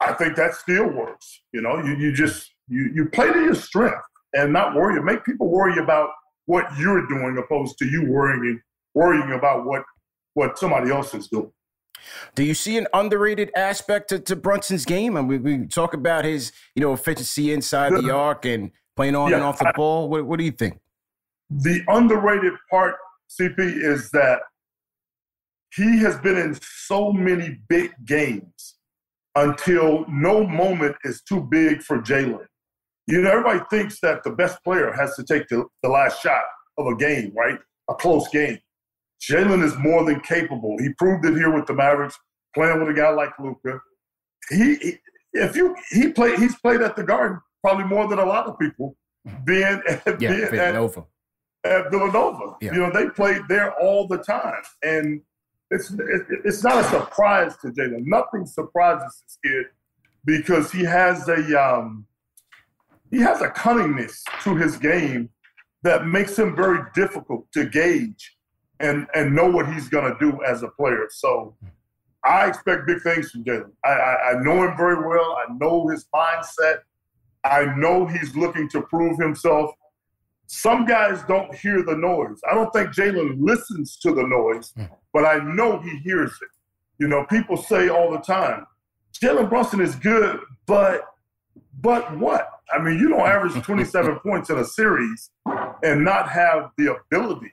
I 0.00 0.12
think 0.14 0.36
that 0.36 0.54
still 0.54 0.88
works. 0.88 1.42
You 1.52 1.62
know, 1.62 1.82
you 1.82 1.96
you 1.96 2.12
just 2.12 2.52
you 2.68 2.90
you 2.94 3.06
play 3.06 3.32
to 3.32 3.40
your 3.40 3.54
strength 3.54 4.04
and 4.34 4.52
not 4.52 4.74
worry. 4.74 5.00
Make 5.02 5.24
people 5.24 5.48
worry 5.48 5.78
about 5.78 6.10
what 6.46 6.66
you're 6.78 7.06
doing 7.06 7.38
opposed 7.38 7.78
to 7.78 7.86
you 7.86 8.10
worrying 8.10 8.60
worrying 8.94 9.32
about 9.32 9.64
what 9.64 9.82
what 10.34 10.58
somebody 10.58 10.90
else 10.90 11.14
is 11.14 11.28
doing. 11.28 11.52
Do 12.34 12.42
you 12.42 12.54
see 12.54 12.78
an 12.78 12.86
underrated 12.94 13.50
aspect 13.56 14.08
to, 14.08 14.18
to 14.20 14.34
Brunson's 14.34 14.84
game? 14.84 15.16
And 15.16 15.28
we, 15.28 15.38
we 15.38 15.66
talk 15.66 15.94
about 15.94 16.24
his, 16.24 16.52
you 16.74 16.82
know, 16.82 16.92
efficiency 16.92 17.52
inside 17.52 17.92
the 17.92 18.10
arc 18.10 18.44
and 18.44 18.70
playing 18.96 19.14
on 19.14 19.30
yeah, 19.30 19.36
and 19.36 19.44
off 19.44 19.58
the 19.58 19.68
I, 19.68 19.72
ball. 19.72 20.08
What, 20.08 20.26
what 20.26 20.38
do 20.38 20.44
you 20.44 20.50
think? 20.50 20.80
The 21.50 21.82
underrated 21.88 22.54
part, 22.70 22.96
CP, 23.30 23.58
is 23.58 24.10
that 24.10 24.40
he 25.74 25.98
has 25.98 26.18
been 26.18 26.36
in 26.36 26.58
so 26.62 27.12
many 27.12 27.58
big 27.68 27.92
games 28.04 28.76
until 29.34 30.04
no 30.08 30.46
moment 30.46 30.96
is 31.04 31.22
too 31.22 31.40
big 31.50 31.82
for 31.82 31.98
Jalen. 31.98 32.46
You 33.06 33.22
know, 33.22 33.30
everybody 33.30 33.60
thinks 33.70 34.00
that 34.00 34.22
the 34.22 34.30
best 34.30 34.62
player 34.62 34.92
has 34.92 35.16
to 35.16 35.24
take 35.24 35.48
the, 35.48 35.64
the 35.82 35.88
last 35.88 36.22
shot 36.22 36.44
of 36.78 36.86
a 36.86 36.96
game, 36.96 37.32
right? 37.36 37.58
A 37.90 37.94
close 37.94 38.28
game. 38.28 38.58
Jalen 39.20 39.62
is 39.62 39.76
more 39.78 40.04
than 40.04 40.20
capable. 40.20 40.76
He 40.78 40.92
proved 40.98 41.24
it 41.24 41.34
here 41.34 41.52
with 41.52 41.66
the 41.66 41.74
Mavericks, 41.74 42.18
playing 42.54 42.80
with 42.80 42.88
a 42.88 42.94
guy 42.94 43.10
like 43.10 43.30
Luka. 43.38 43.80
He, 44.50 44.76
he, 44.76 44.98
if 45.32 45.56
you 45.56 45.76
he 45.90 46.08
played 46.08 46.38
he's 46.38 46.56
played 46.58 46.82
at 46.82 46.96
the 46.96 47.02
Garden 47.02 47.40
probably 47.62 47.84
more 47.84 48.08
than 48.08 48.18
a 48.18 48.24
lot 48.24 48.46
of 48.46 48.58
people 48.58 48.96
being, 49.44 49.80
yeah, 49.86 50.00
being 50.18 50.50
Villanova. 50.50 51.04
At, 51.64 51.72
at 51.72 51.90
Villanova. 51.90 52.56
Yeah. 52.60 52.74
You 52.74 52.80
know, 52.80 52.92
they 52.92 53.08
played 53.10 53.42
there 53.48 53.72
all 53.80 54.06
the 54.08 54.18
time. 54.18 54.62
And 54.82 55.22
it's 55.70 55.90
it, 55.90 56.22
it's 56.44 56.62
not 56.62 56.84
a 56.84 56.88
surprise 56.88 57.56
to 57.58 57.68
Jalen. 57.68 58.04
Nothing 58.04 58.46
surprises 58.46 59.22
this 59.24 59.38
kid 59.44 59.66
because 60.24 60.70
he 60.70 60.84
has 60.84 61.28
a 61.28 61.60
um, 61.60 62.06
he 63.12 63.18
has 63.18 63.42
a 63.42 63.48
cunningness 63.48 64.22
to 64.42 64.56
his 64.56 64.76
game 64.76 65.28
that 65.82 66.06
makes 66.06 66.36
him 66.36 66.56
very 66.56 66.80
difficult 66.94 67.46
to 67.52 67.66
gauge 67.66 68.36
and 68.80 69.06
and 69.14 69.34
know 69.34 69.48
what 69.48 69.72
he's 69.72 69.88
going 69.88 70.12
to 70.12 70.18
do 70.18 70.42
as 70.42 70.64
a 70.64 70.68
player. 70.68 71.06
So 71.10 71.54
I 72.24 72.46
expect 72.48 72.86
big 72.86 73.02
things 73.02 73.30
from 73.30 73.44
Jalen. 73.44 73.70
I, 73.84 73.90
I, 73.90 74.30
I 74.30 74.42
know 74.42 74.64
him 74.64 74.76
very 74.76 75.06
well. 75.06 75.36
I 75.36 75.52
know 75.60 75.86
his 75.88 76.06
mindset. 76.14 76.78
I 77.44 77.66
know 77.76 78.06
he's 78.06 78.34
looking 78.34 78.68
to 78.70 78.82
prove 78.82 79.18
himself. 79.18 79.70
Some 80.46 80.84
guys 80.84 81.22
don't 81.28 81.54
hear 81.54 81.82
the 81.82 81.96
noise. 81.96 82.40
I 82.50 82.54
don't 82.54 82.72
think 82.72 82.90
Jalen 82.90 83.36
listens 83.40 83.96
to 83.98 84.14
the 84.14 84.22
noise, 84.22 84.72
hmm. 84.76 84.84
but 85.12 85.24
I 85.24 85.38
know 85.38 85.80
he 85.80 85.98
hears 85.98 86.32
it. 86.42 86.48
You 86.98 87.08
know, 87.08 87.24
people 87.24 87.56
say 87.56 87.88
all 87.88 88.10
the 88.10 88.18
time, 88.20 88.66
Jalen 89.20 89.48
Brunson 89.48 89.80
is 89.80 89.96
good, 89.96 90.40
but 90.66 91.02
but 91.80 92.16
what? 92.18 92.48
I 92.72 92.82
mean, 92.82 92.98
you 92.98 93.08
don't 93.08 93.20
average 93.20 93.54
27 93.62 94.18
points 94.26 94.50
in 94.50 94.58
a 94.58 94.64
series 94.64 95.30
and 95.82 96.04
not 96.04 96.28
have 96.28 96.70
the 96.78 96.96
ability 96.96 97.52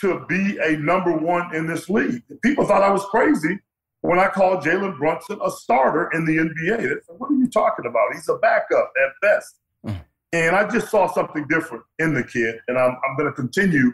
to 0.00 0.24
be 0.28 0.58
a 0.58 0.76
number 0.78 1.12
one 1.12 1.54
in 1.54 1.66
this 1.66 1.88
league. 1.88 2.22
People 2.42 2.64
thought 2.64 2.82
I 2.82 2.90
was 2.90 3.04
crazy 3.06 3.58
when 4.02 4.18
I 4.18 4.28
called 4.28 4.64
Jalen 4.64 4.98
Brunson 4.98 5.38
a 5.44 5.50
starter 5.50 6.10
in 6.12 6.24
the 6.24 6.36
NBA. 6.36 6.78
They 6.78 6.88
said, 6.88 7.16
what 7.18 7.30
are 7.30 7.34
you 7.34 7.48
talking 7.48 7.86
about? 7.86 8.14
He's 8.14 8.28
a 8.28 8.36
backup 8.36 8.92
at 9.04 9.12
best. 9.20 9.56
Mm. 9.86 10.04
And 10.32 10.56
I 10.56 10.68
just 10.68 10.90
saw 10.90 11.12
something 11.12 11.46
different 11.48 11.84
in 11.98 12.14
the 12.14 12.22
kid, 12.22 12.60
and 12.68 12.78
I'm, 12.78 12.96
I'm 13.04 13.16
going 13.16 13.28
to 13.28 13.34
continue 13.34 13.92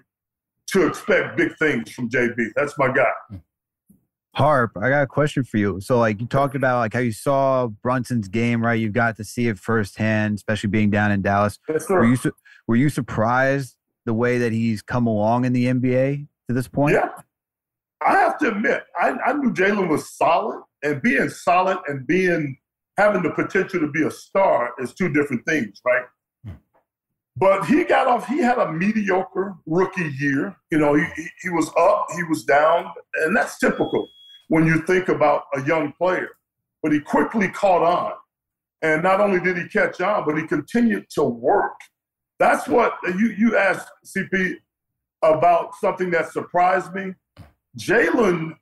to 0.68 0.86
expect 0.86 1.36
big 1.36 1.56
things 1.58 1.90
from 1.90 2.08
JB. 2.08 2.36
That's 2.54 2.76
my 2.78 2.88
guy. 2.88 3.12
Mm. 3.32 3.40
Harp, 4.36 4.76
I 4.76 4.90
got 4.90 5.02
a 5.02 5.06
question 5.06 5.44
for 5.44 5.56
you. 5.56 5.80
So, 5.80 5.98
like 5.98 6.20
you 6.20 6.26
talked 6.26 6.54
about, 6.54 6.80
like 6.80 6.92
how 6.92 7.00
you 7.00 7.10
saw 7.10 7.68
Brunson's 7.68 8.28
game, 8.28 8.62
right? 8.62 8.74
You 8.74 8.90
got 8.90 9.16
to 9.16 9.24
see 9.24 9.48
it 9.48 9.58
firsthand, 9.58 10.34
especially 10.34 10.68
being 10.68 10.90
down 10.90 11.10
in 11.10 11.22
Dallas. 11.22 11.58
Yes, 11.66 11.88
were 11.88 12.04
you 12.04 12.18
were 12.68 12.76
you 12.76 12.90
surprised 12.90 13.76
the 14.04 14.12
way 14.12 14.36
that 14.36 14.52
he's 14.52 14.82
come 14.82 15.06
along 15.06 15.46
in 15.46 15.54
the 15.54 15.64
NBA 15.64 16.28
to 16.48 16.54
this 16.54 16.68
point? 16.68 16.96
Yeah. 16.96 17.08
I 18.06 18.12
have 18.18 18.36
to 18.40 18.48
admit, 18.48 18.84
I, 19.00 19.16
I 19.24 19.32
knew 19.32 19.54
Jalen 19.54 19.88
was 19.88 20.14
solid, 20.14 20.62
and 20.82 21.00
being 21.00 21.30
solid 21.30 21.78
and 21.88 22.06
being 22.06 22.58
having 22.98 23.22
the 23.22 23.30
potential 23.30 23.80
to 23.80 23.90
be 23.90 24.02
a 24.02 24.10
star 24.10 24.74
is 24.78 24.92
two 24.92 25.10
different 25.10 25.46
things, 25.46 25.80
right? 25.82 26.04
Hmm. 26.44 26.52
But 27.38 27.64
he 27.64 27.84
got 27.84 28.06
off, 28.06 28.28
he 28.28 28.40
had 28.40 28.58
a 28.58 28.70
mediocre 28.70 29.56
rookie 29.64 30.12
year. 30.20 30.54
You 30.70 30.78
know, 30.78 30.92
he, 30.92 31.06
he 31.40 31.48
was 31.48 31.70
up, 31.78 32.08
he 32.14 32.22
was 32.24 32.44
down, 32.44 32.92
and 33.24 33.34
that's 33.34 33.58
typical 33.58 34.10
when 34.48 34.66
you 34.66 34.82
think 34.82 35.08
about 35.08 35.44
a 35.54 35.64
young 35.64 35.92
player. 35.92 36.30
But 36.82 36.92
he 36.92 37.00
quickly 37.00 37.48
caught 37.48 37.82
on. 37.82 38.12
And 38.82 39.02
not 39.02 39.20
only 39.20 39.40
did 39.40 39.56
he 39.56 39.68
catch 39.68 40.00
on, 40.00 40.24
but 40.24 40.36
he 40.36 40.46
continued 40.46 41.06
to 41.10 41.24
work 41.24 41.74
that's 42.38 42.68
what 42.68 42.94
you 43.02 43.34
you 43.36 43.56
asked 43.56 43.88
CP 44.04 44.56
about 45.22 45.74
something 45.76 46.10
that 46.10 46.32
surprised 46.32 46.92
me. 46.94 47.14
Jalen, 47.78 48.56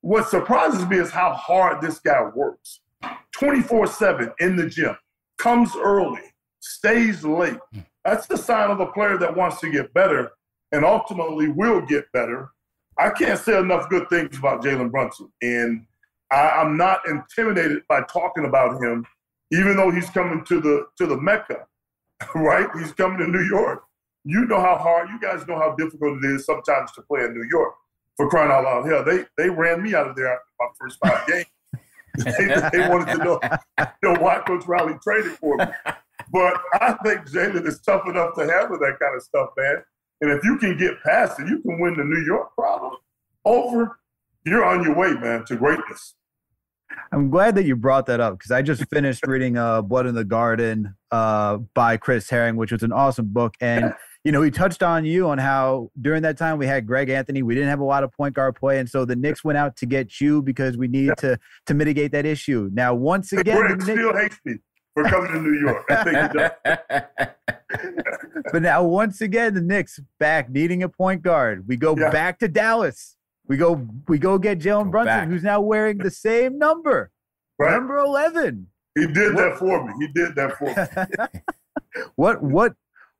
what 0.00 0.28
surprises 0.28 0.86
me 0.86 0.98
is 0.98 1.10
how 1.10 1.32
hard 1.34 1.80
this 1.80 2.00
guy 2.00 2.22
works. 2.34 2.80
24-7 3.36 4.32
in 4.40 4.56
the 4.56 4.68
gym, 4.68 4.96
comes 5.38 5.74
early, 5.76 6.22
stays 6.60 7.24
late. 7.24 7.58
That's 8.04 8.26
the 8.26 8.36
sign 8.36 8.70
of 8.70 8.80
a 8.80 8.86
player 8.86 9.16
that 9.18 9.34
wants 9.34 9.60
to 9.60 9.70
get 9.70 9.94
better 9.94 10.32
and 10.72 10.84
ultimately 10.84 11.48
will 11.48 11.80
get 11.80 12.10
better. 12.12 12.50
I 13.00 13.10
can't 13.10 13.38
say 13.38 13.58
enough 13.58 13.88
good 13.88 14.08
things 14.10 14.36
about 14.36 14.62
Jalen 14.62 14.90
Brunson. 14.90 15.32
And 15.40 15.86
I, 16.30 16.60
am 16.60 16.76
not 16.76 17.00
intimidated 17.08 17.82
by 17.88 18.02
talking 18.02 18.44
about 18.44 18.82
him, 18.82 19.06
even 19.50 19.76
though 19.76 19.90
he's 19.90 20.10
coming 20.10 20.44
to 20.44 20.60
the 20.60 20.86
to 20.98 21.06
the 21.06 21.16
Mecca. 21.16 21.66
right? 22.34 22.68
He's 22.78 22.92
coming 22.92 23.18
to 23.18 23.26
New 23.26 23.44
York. 23.44 23.82
You 24.24 24.44
know 24.44 24.60
how 24.60 24.76
hard, 24.76 25.08
you 25.08 25.18
guys 25.18 25.46
know 25.46 25.56
how 25.56 25.74
difficult 25.76 26.22
it 26.22 26.30
is 26.30 26.44
sometimes 26.44 26.92
to 26.92 27.02
play 27.02 27.24
in 27.24 27.32
New 27.32 27.48
York. 27.50 27.74
For 28.16 28.28
crying 28.28 28.50
out 28.50 28.64
loud, 28.64 28.86
hell, 28.86 29.02
they 29.02 29.24
they 29.38 29.48
ran 29.48 29.82
me 29.82 29.94
out 29.94 30.08
of 30.08 30.14
there 30.14 30.30
after 30.30 30.44
my 30.60 30.66
first 30.78 30.98
five 31.02 31.26
games. 31.26 31.46
they, 32.38 32.78
they, 32.78 32.88
wanted 32.88 33.16
to 33.16 33.24
know, 33.24 33.40
you 33.78 33.86
know 34.02 34.20
why 34.20 34.40
Coach 34.40 34.66
Riley 34.66 34.98
traded 35.02 35.32
for 35.38 35.56
me. 35.56 35.64
But 36.32 36.60
I 36.74 36.92
think 37.02 37.30
Jalen 37.30 37.66
is 37.66 37.80
tough 37.80 38.06
enough 38.06 38.34
to 38.34 38.40
handle 38.40 38.78
that 38.78 38.98
kind 39.00 39.16
of 39.16 39.22
stuff, 39.22 39.50
man. 39.56 39.82
And 40.20 40.30
if 40.30 40.44
you 40.44 40.58
can 40.58 40.76
get 40.76 41.02
past 41.02 41.40
it, 41.40 41.48
you 41.48 41.60
can 41.60 41.80
win 41.80 41.96
the 41.96 42.04
New 42.04 42.22
York 42.26 42.54
problem 42.54 42.96
over. 43.44 43.98
You're 44.44 44.64
on 44.64 44.82
your 44.82 44.94
way, 44.94 45.12
man, 45.14 45.44
to 45.46 45.56
greatness. 45.56 46.14
I'm 47.12 47.30
glad 47.30 47.54
that 47.54 47.64
you 47.64 47.76
brought 47.76 48.06
that 48.06 48.20
up 48.20 48.38
because 48.38 48.50
I 48.50 48.62
just 48.62 48.84
finished 48.90 49.26
reading 49.26 49.56
uh, 49.56 49.82
Blood 49.82 50.06
in 50.06 50.14
the 50.14 50.24
Garden 50.24 50.96
uh, 51.10 51.58
by 51.74 51.96
Chris 51.96 52.28
Herring, 52.28 52.56
which 52.56 52.72
was 52.72 52.82
an 52.82 52.92
awesome 52.92 53.28
book. 53.28 53.54
And 53.60 53.94
you 54.24 54.32
know, 54.32 54.42
he 54.42 54.50
touched 54.50 54.82
on 54.82 55.04
you 55.04 55.28
on 55.28 55.38
how 55.38 55.90
during 56.00 56.22
that 56.22 56.36
time 56.36 56.58
we 56.58 56.66
had 56.66 56.86
Greg 56.86 57.08
Anthony. 57.08 57.42
We 57.42 57.54
didn't 57.54 57.70
have 57.70 57.80
a 57.80 57.84
lot 57.84 58.04
of 58.04 58.12
point 58.12 58.34
guard 58.34 58.54
play, 58.54 58.78
and 58.78 58.88
so 58.88 59.04
the 59.04 59.16
Knicks 59.16 59.42
went 59.42 59.56
out 59.56 59.76
to 59.76 59.86
get 59.86 60.20
you 60.20 60.42
because 60.42 60.76
we 60.76 60.88
needed 60.88 61.16
to 61.18 61.38
to 61.66 61.74
mitigate 61.74 62.12
that 62.12 62.26
issue. 62.26 62.68
Now, 62.72 62.94
once 62.94 63.32
again, 63.32 63.56
Greg 63.56 63.78
the 63.78 63.84
still 63.84 64.16
hates 64.16 64.38
me 64.44 64.56
for 65.02 65.10
coming 65.10 65.32
to 65.32 65.40
New 65.40 65.58
York. 65.58 65.84
I 65.90 66.04
think 66.04 66.16
he 66.16 66.38
does. 66.38 67.30
but 68.52 68.62
now 68.62 68.82
once 68.84 69.20
again, 69.20 69.54
the 69.54 69.60
Knicks 69.60 70.00
back 70.18 70.50
needing 70.50 70.82
a 70.82 70.88
point 70.88 71.22
guard. 71.22 71.66
We 71.68 71.76
go 71.76 71.96
Yeah. 71.96 72.10
back 72.10 72.38
to 72.40 72.48
Dallas. 72.48 73.16
We 73.46 73.56
go 73.56 73.86
we 74.08 74.18
go 74.18 74.38
get 74.38 74.58
Jalen 74.58 74.84
Go 74.86 74.90
Brunson, 74.90 75.14
back. 75.14 75.28
who's 75.28 75.42
now 75.42 75.60
wearing 75.60 75.98
the 75.98 76.10
same 76.10 76.58
number, 76.58 77.10
Right? 77.58 77.72
number 77.72 77.98
eleven. 77.98 78.68
He 78.96 79.06
did 79.06 79.36
that 79.36 79.56
for 79.58 79.84
me. 79.86 79.92
He 80.00 80.06
did 80.12 80.34
that 80.36 80.56
for 80.56 80.64
me. 80.66 81.40
what 82.16 82.42
what 82.42 82.74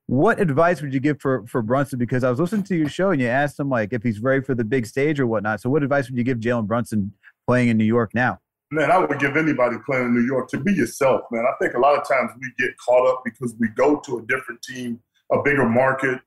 what 0.07 0.41
advice 0.41 0.83
would 0.83 0.93
you 0.93 1.01
give 1.01 1.21
for 1.21 1.47
for 1.47 1.63
Brunson? 1.63 1.99
Because 1.99 2.25
I 2.25 2.31
was 2.31 2.39
listening 2.41 2.65
to 2.65 2.77
your 2.77 2.89
show 2.89 3.11
and 3.11 3.21
you 3.21 3.29
asked 3.29 3.59
him 3.59 3.69
like 3.69 3.93
if 3.93 4.03
he's 4.03 4.21
ready 4.21 4.43
for 4.43 4.55
the 4.55 4.65
big 4.65 4.87
stage 4.87 5.19
or 5.21 5.27
whatnot. 5.27 5.61
So 5.61 5.71
what 5.71 5.83
advice 5.83 6.09
would 6.09 6.19
you 6.19 6.25
give 6.25 6.39
Jalen 6.39 6.67
Brunson 6.67 7.13
playing 7.47 7.69
in 7.69 7.77
New 7.77 7.85
York 7.85 8.13
now? 8.15 8.41
Man, 8.73 8.91
I 8.91 8.99
would 8.99 9.19
give 9.19 9.37
anybody 9.37 9.77
playing 9.85 10.07
in 10.07 10.15
New 10.15 10.25
York 10.25 10.49
to 10.51 10.59
be 10.59 10.73
yourself, 10.73 11.23
man. 11.33 11.45
I 11.45 11.53
think 11.61 11.75
a 11.75 11.81
lot 11.81 11.99
of 11.99 12.07
times 12.07 12.31
we 12.41 12.53
get 12.57 12.77
caught 12.79 13.09
up 13.09 13.23
because 13.25 13.55
we 13.59 13.69
go 13.69 13.99
to 14.01 14.19
a 14.19 14.23
different 14.23 14.63
team, 14.63 15.01
a 15.33 15.43
bigger 15.43 15.69
market, 15.69 16.21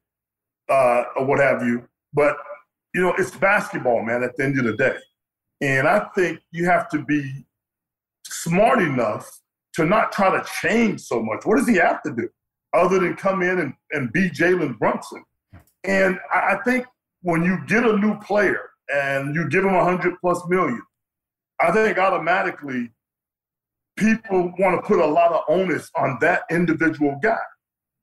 uh, 0.70 1.04
or 1.16 1.26
what 1.26 1.40
have 1.40 1.66
you. 1.66 1.88
But, 2.14 2.36
you 2.94 3.02
know, 3.02 3.14
it's 3.18 3.32
basketball, 3.32 4.04
man, 4.04 4.24
at 4.24 4.36
the 4.36 4.44
end 4.44 4.60
of 4.60 4.66
the 4.66 4.74
day. 4.74 4.98
And 5.62 5.88
I 5.88 6.08
think 6.16 6.42
you 6.52 6.66
have 6.66 6.90
to 6.90 7.00
be 7.00 7.46
smart 8.26 8.82
enough 8.82 9.40
to 9.76 9.86
not 9.86 10.12
try 10.12 10.30
to 10.30 10.46
change 10.62 11.02
so 11.02 11.22
much. 11.22 11.46
What 11.46 11.58
does 11.58 11.68
he 11.68 11.76
have 11.76 12.04
to 12.04 12.12
do 12.12 12.28
other 12.74 13.00
than 13.00 13.16
come 13.16 13.42
in 13.42 13.60
and, 13.60 13.74
and 13.92 14.12
be 14.12 14.30
Jalen 14.30 14.78
Brunson? 14.78 15.24
And 15.86 16.20
I, 16.34 16.56
I 16.56 16.64
think 16.64 16.86
when 17.22 17.44
you 17.44 17.58
get 17.68 17.86
a 17.86 17.98
new 17.98 18.20
player 18.20 18.70
and 18.94 19.34
you 19.34 19.50
give 19.50 19.64
him 19.64 19.74
a 19.74 19.84
hundred 19.84 20.16
plus 20.20 20.42
million, 20.50 20.82
I 21.64 21.72
think 21.72 21.98
automatically 21.98 22.92
people 23.98 24.54
want 24.60 24.82
to 24.82 24.86
put 24.86 25.00
a 25.00 25.06
lot 25.06 25.32
of 25.32 25.44
onus 25.48 25.90
on 25.96 26.18
that 26.20 26.44
individual 26.52 27.18
guy. 27.24 27.38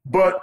But 0.07 0.41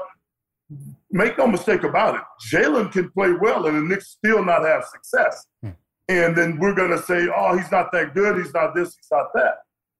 make 1.10 1.38
no 1.38 1.48
mistake 1.48 1.84
about 1.84 2.16
it, 2.16 2.22
Jalen 2.52 2.92
can 2.92 3.10
play 3.12 3.32
well 3.34 3.66
and 3.66 3.76
the 3.78 3.82
Knicks 3.82 4.10
still 4.12 4.46
not 4.46 4.64
have 4.64 4.84
success. 4.86 5.48
Hmm. 5.64 5.72
And 6.10 6.36
then 6.36 6.60
we're 6.60 6.76
going 6.76 6.92
to 6.92 7.02
say, 7.02 7.28
oh, 7.36 7.58
he's 7.58 7.72
not 7.72 7.92
that 7.92 8.14
good, 8.14 8.38
he's 8.38 8.54
not 8.54 8.76
this, 8.76 8.96
he's 8.96 9.08
not 9.12 9.28
that. 9.34 9.56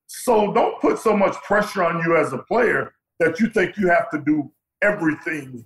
So 0.06 0.54
don't 0.54 0.80
put 0.80 1.00
so 1.00 1.18
much 1.18 1.36
pressure 1.38 1.84
on 1.84 2.04
you 2.04 2.16
as 2.16 2.34
a 2.34 2.38
player 2.38 2.94
that 3.20 3.40
you 3.40 3.50
think 3.50 3.78
you 3.78 3.90
have 3.90 4.10
to 4.12 4.20
do 4.20 4.52
everything 4.82 5.66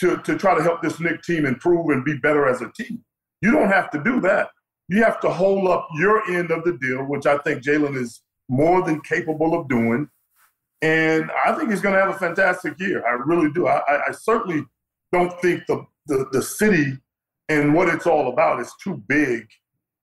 to, 0.00 0.18
to 0.18 0.36
try 0.36 0.54
to 0.54 0.62
help 0.62 0.82
this 0.82 1.00
Knicks 1.00 1.26
team 1.26 1.46
improve 1.46 1.88
and 1.90 2.04
be 2.04 2.18
better 2.18 2.46
as 2.46 2.60
a 2.60 2.70
team. 2.72 3.02
You 3.40 3.52
don't 3.52 3.68
have 3.68 3.90
to 3.92 4.02
do 4.04 4.20
that. 4.20 4.50
You 4.90 5.04
have 5.04 5.20
to 5.20 5.30
hold 5.30 5.68
up 5.68 5.88
your 5.94 6.28
end 6.30 6.50
of 6.50 6.64
the 6.64 6.76
deal, 6.76 7.04
which 7.04 7.24
I 7.24 7.38
think 7.38 7.62
Jalen 7.62 7.96
is 7.96 8.22
more 8.48 8.82
than 8.82 9.00
capable 9.00 9.58
of 9.58 9.68
doing. 9.68 10.08
And 10.82 11.30
I 11.46 11.54
think 11.54 11.70
he's 11.70 11.80
going 11.80 11.94
to 11.94 12.00
have 12.00 12.10
a 12.10 12.18
fantastic 12.18 12.78
year. 12.80 13.06
I 13.06 13.12
really 13.12 13.52
do. 13.52 13.68
I, 13.68 14.08
I, 14.08 14.12
certainly 14.12 14.64
don't 15.12 15.32
think 15.40 15.66
the, 15.68 15.86
the, 16.06 16.26
the 16.32 16.42
city 16.42 16.98
and 17.48 17.72
what 17.72 17.88
it's 17.88 18.06
all 18.06 18.32
about 18.32 18.58
is 18.58 18.72
too 18.82 19.00
big 19.06 19.46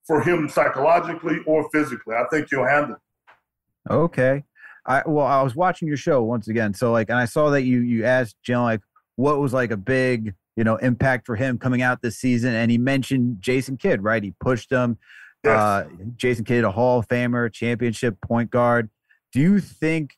for 0.06 0.22
him 0.22 0.48
psychologically 0.48 1.40
or 1.46 1.70
physically. 1.72 2.16
I 2.16 2.24
think 2.32 2.48
he'll 2.50 2.66
handle 2.66 2.96
it. 2.96 3.92
Okay. 3.92 4.44
I 4.86 5.04
well, 5.06 5.26
I 5.26 5.42
was 5.42 5.56
watching 5.56 5.90
your 5.90 5.98
show 5.98 6.24
once 6.24 6.48
again. 6.48 6.74
So 6.74 6.94
like, 6.94 7.10
and 7.10 7.20
I 7.20 7.26
saw 7.26 7.50
that 7.50 7.64
you 7.64 7.82
you 7.82 8.06
asked 8.06 8.38
Jalen 8.48 8.64
like 8.64 8.82
what 9.18 9.40
was 9.40 9.54
like 9.54 9.72
a 9.72 9.78
big 9.78 10.34
you 10.58 10.64
know 10.66 10.76
impact 10.78 11.26
for 11.26 11.38
him 11.38 11.58
coming 11.58 11.82
out 11.82 12.02
this 12.02 12.18
season, 12.18 12.54
and 12.54 12.70
he 12.70 12.78
mentioned 12.78 13.38
Jason 13.40 13.78
Kidd, 13.78 14.04
right? 14.04 14.22
He 14.22 14.34
pushed 14.42 14.70
him. 14.72 14.98
Yes. 15.46 15.58
Uh, 15.58 15.86
Jason 16.18 16.44
Kidd, 16.44 16.66
a 16.66 16.72
Hall 16.72 17.00
of 17.00 17.08
Famer, 17.08 17.52
championship 17.54 18.20
point 18.22 18.50
guard. 18.52 18.90
Do 19.32 19.40
you 19.40 19.60
think 19.60 20.18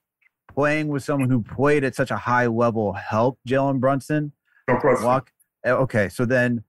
playing 0.51 0.87
with 0.87 1.03
someone 1.03 1.29
who 1.29 1.43
played 1.43 1.83
at 1.83 1.93
such 1.93 2.09
a 2.09 2.17
high 2.17 2.47
level 2.47 2.93
helped 2.93 3.45
Jalen 3.47 3.79
Brunson 3.79 4.31
No 4.67 4.77
question. 4.79 5.05
walk? 5.05 5.31
Uh, 5.67 5.71
Okay, 5.71 6.07
so 6.09 6.25
then 6.25 6.63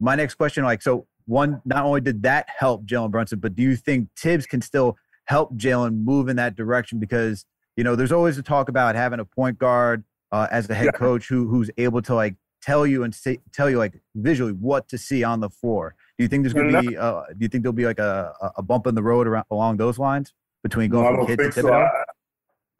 my 0.00 0.14
next 0.16 0.34
question, 0.34 0.64
like, 0.64 0.80
so 0.82 1.06
one, 1.26 1.60
not 1.64 1.84
only 1.84 2.00
did 2.00 2.22
that 2.22 2.48
help 2.58 2.84
Jalen 2.86 3.10
Brunson, 3.10 3.38
but 3.38 3.54
do 3.54 3.62
you 3.62 3.76
think 3.76 4.08
Thibs 4.18 4.46
can 4.46 4.60
still 4.62 4.96
help 5.26 5.54
Jalen 5.56 6.02
move 6.02 6.28
in 6.28 6.36
that 6.36 6.56
direction? 6.56 6.98
Because 6.98 7.44
you 7.76 7.84
know, 7.84 7.94
there's 7.94 8.12
always 8.12 8.36
a 8.38 8.42
talk 8.42 8.68
about 8.68 8.94
having 8.94 9.20
a 9.20 9.24
point 9.24 9.58
guard 9.58 10.02
uh, 10.32 10.46
as 10.50 10.66
the 10.66 10.74
head 10.74 10.86
Yeah. 10.86 10.90
coach 10.92 11.28
who 11.28 11.46
who's 11.48 11.70
able 11.76 12.02
to 12.02 12.14
like 12.14 12.34
tell 12.62 12.86
you 12.86 13.02
and 13.02 13.14
say, 13.14 13.38
tell 13.52 13.68
you 13.68 13.78
like 13.78 14.00
visually 14.14 14.52
what 14.52 14.88
to 14.88 14.96
see 14.98 15.24
on 15.24 15.40
the 15.40 15.50
floor. 15.50 15.94
Do 16.16 16.24
you 16.24 16.28
think 16.28 16.44
there's 16.44 16.54
going 16.54 16.72
to 16.72 16.82
be? 16.82 16.96
Uh, 16.96 17.22
do 17.30 17.36
you 17.40 17.48
think 17.48 17.62
there'll 17.64 17.72
be 17.74 17.84
like 17.84 17.98
a, 17.98 18.32
a- 18.56 18.62
bump 18.62 18.86
in 18.86 18.94
the 18.94 19.02
road 19.02 19.26
around 19.26 19.44
along 19.50 19.76
those 19.76 19.98
lines 19.98 20.32
between 20.62 20.90
No, 20.90 21.02
going 21.02 21.06
I 21.06 21.10
from 21.10 21.26
don't 21.26 21.36
to 21.36 21.42
think 21.42 21.54
so. 21.54 21.72
I, 21.72 21.88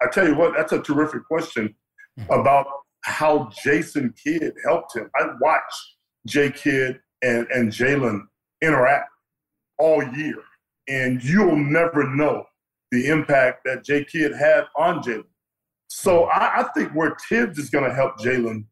I 0.02 0.06
tell 0.12 0.26
you 0.26 0.34
what, 0.34 0.54
that's 0.56 0.72
a 0.72 0.80
terrific 0.80 1.26
question 1.26 1.74
about 2.30 2.66
how 3.04 3.50
Jason 3.64 4.14
Kidd 4.22 4.54
helped 4.64 4.96
him. 4.96 5.10
I 5.16 5.26
watched 5.40 5.96
Jay 6.26 6.50
Kidd 6.50 7.00
and, 7.22 7.46
and 7.48 7.70
Jalen 7.72 8.20
interact 8.62 9.08
all 9.78 10.02
year, 10.16 10.36
and 10.88 11.22
you'll 11.22 11.56
never 11.56 12.08
know 12.14 12.44
the 12.90 13.08
impact 13.08 13.62
that 13.64 13.84
Jay 13.84 14.04
Kidd 14.04 14.32
had 14.32 14.64
on 14.76 15.02
Jalen. 15.02 15.24
So 15.88 16.24
I, 16.24 16.60
I 16.60 16.68
think 16.74 16.92
where 16.92 17.16
Thibs 17.28 17.58
is 17.58 17.70
going 17.70 17.84
to 17.84 17.94
help 17.94 18.18
Jalen 18.18 18.64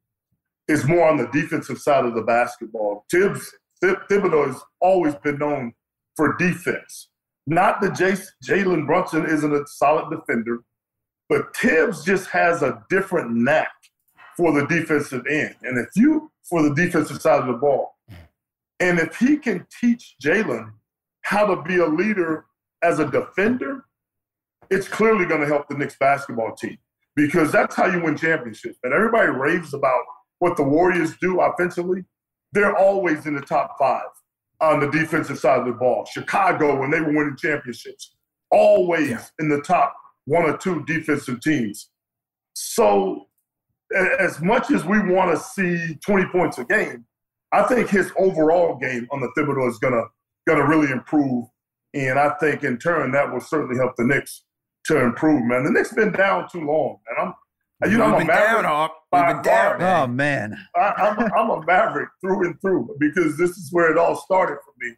is 0.71 0.87
more 0.87 1.09
on 1.09 1.17
the 1.17 1.27
defensive 1.33 1.79
side 1.79 2.05
of 2.05 2.15
the 2.15 2.23
basketball. 2.23 3.05
Thibs, 3.11 3.53
Thib- 3.81 4.07
Thibodeau 4.09 4.47
has 4.47 4.63
always 4.81 5.17
been 5.17 5.39
known 5.39 5.73
for 6.17 6.37
defense. 6.37 7.09
Not 7.47 7.81
that 7.81 7.93
Jalen 7.93 8.87
Brunson 8.87 9.27
isn't 9.27 9.53
a 9.53 9.67
solid 9.67 10.17
defender, 10.17 10.61
but 11.29 11.57
Thibs 11.57 12.05
just 12.05 12.29
has 12.31 12.63
a 12.63 12.85
different 12.89 13.33
knack 13.33 13.73
for 14.37 14.53
the 14.53 14.67
defensive 14.67 15.27
end. 15.29 15.57
And 15.63 15.77
if 15.77 15.89
you, 15.97 16.31
for 16.49 16.63
the 16.63 16.75
defensive 16.75 17.21
side 17.21 17.41
of 17.41 17.49
the 17.49 17.55
ball, 17.55 17.97
and 18.79 19.01
if 19.01 19.17
he 19.17 19.37
can 19.37 19.67
teach 19.81 20.15
Jalen 20.23 20.73
how 21.23 21.47
to 21.53 21.63
be 21.63 21.79
a 21.79 21.87
leader 21.87 22.47
as 22.83 23.01
a 23.01 23.11
defender, 23.11 23.85
it's 24.71 24.87
clearly 24.87 25.27
going 25.27 25.41
to 25.41 25.47
help 25.47 25.69
the 25.69 25.77
Knicks 25.77 25.97
basketball 25.99 26.55
team 26.55 26.79
because 27.17 27.51
that's 27.51 27.75
how 27.75 27.87
you 27.87 28.01
win 28.03 28.17
championships. 28.17 28.79
And 28.85 28.93
everybody 28.93 29.31
raves 29.31 29.75
about 29.75 30.05
what 30.41 30.57
the 30.57 30.63
Warriors 30.65 31.17
do 31.19 31.41
offensively. 31.41 32.05
They're 32.53 32.77
always 32.77 33.27
in 33.27 33.35
the 33.35 33.41
top 33.41 33.77
five 33.79 34.09
on 34.61 34.81
the 34.81 34.91
defensive 34.91 35.39
side 35.39 35.61
of 35.61 35.67
the 35.67 35.73
ball. 35.73 36.05
Chicago, 36.05 36.79
when 36.79 36.91
they 36.91 37.01
were 37.01 37.13
winning 37.13 37.37
championships, 37.39 38.17
always 38.51 39.11
Yeah. 39.11 39.25
in 39.39 39.49
the 39.49 39.63
top 39.63 39.95
one 40.27 40.43
or 40.45 40.57
two 40.57 40.85
defensive 40.85 41.41
teams. 41.41 41.91
So, 42.55 43.29
as 44.19 44.41
much 44.41 44.71
as 44.71 44.85
we 44.85 44.99
want 45.01 45.37
to 45.37 45.43
see 45.43 45.97
20 46.05 46.27
points 46.27 46.59
a 46.59 46.65
game, 46.65 47.07
I 47.53 47.63
think 47.65 47.89
his 47.89 48.13
overall 48.19 48.77
game 48.79 49.09
on 49.11 49.21
the 49.21 49.29
Thibodeau 49.37 49.69
is 49.69 49.79
gonna 49.79 50.05
gonna 50.47 50.67
really 50.67 50.91
improve, 50.91 51.45
and 51.95 52.19
I 52.19 52.31
think 52.41 52.65
in 52.65 52.79
turn 52.79 53.13
that 53.13 53.31
will 53.33 53.41
certainly 53.41 53.77
help 53.77 53.95
the 53.97 54.05
Knicks 54.05 54.45
to 54.87 54.99
improve. 55.01 55.45
Man, 55.45 55.65
the 55.65 55.71
Knicks 55.71 55.93
been 55.93 56.13
down 56.13 56.49
too 56.49 56.61
long, 56.63 56.99
and 57.09 57.19
I'm, 57.29 57.35
you 57.89 57.99
know, 57.99 58.07
We've 58.07 58.15
I'm 58.15 58.15
a 58.15 58.19
been 58.19 58.27
Maverick. 58.29 58.63
down, 58.63 58.65
Hawk. 58.65 58.93
We've 59.13 59.27
been 59.27 59.43
down, 59.43 59.43
far. 59.43 59.79
man. 59.79 60.03
Oh 60.03 60.07
man, 60.07 60.67
I, 60.77 60.81
I'm, 60.81 61.19
a, 61.19 61.35
I'm 61.35 61.51
a 61.51 61.67
maverick 61.67 62.09
through 62.21 62.47
and 62.47 62.61
through 62.61 62.95
because 62.99 63.37
this 63.39 63.51
is 63.51 63.69
where 63.73 63.91
it 63.91 63.99
all 63.99 64.17
started 64.17 64.59
for 64.65 64.73
me. 64.79 64.95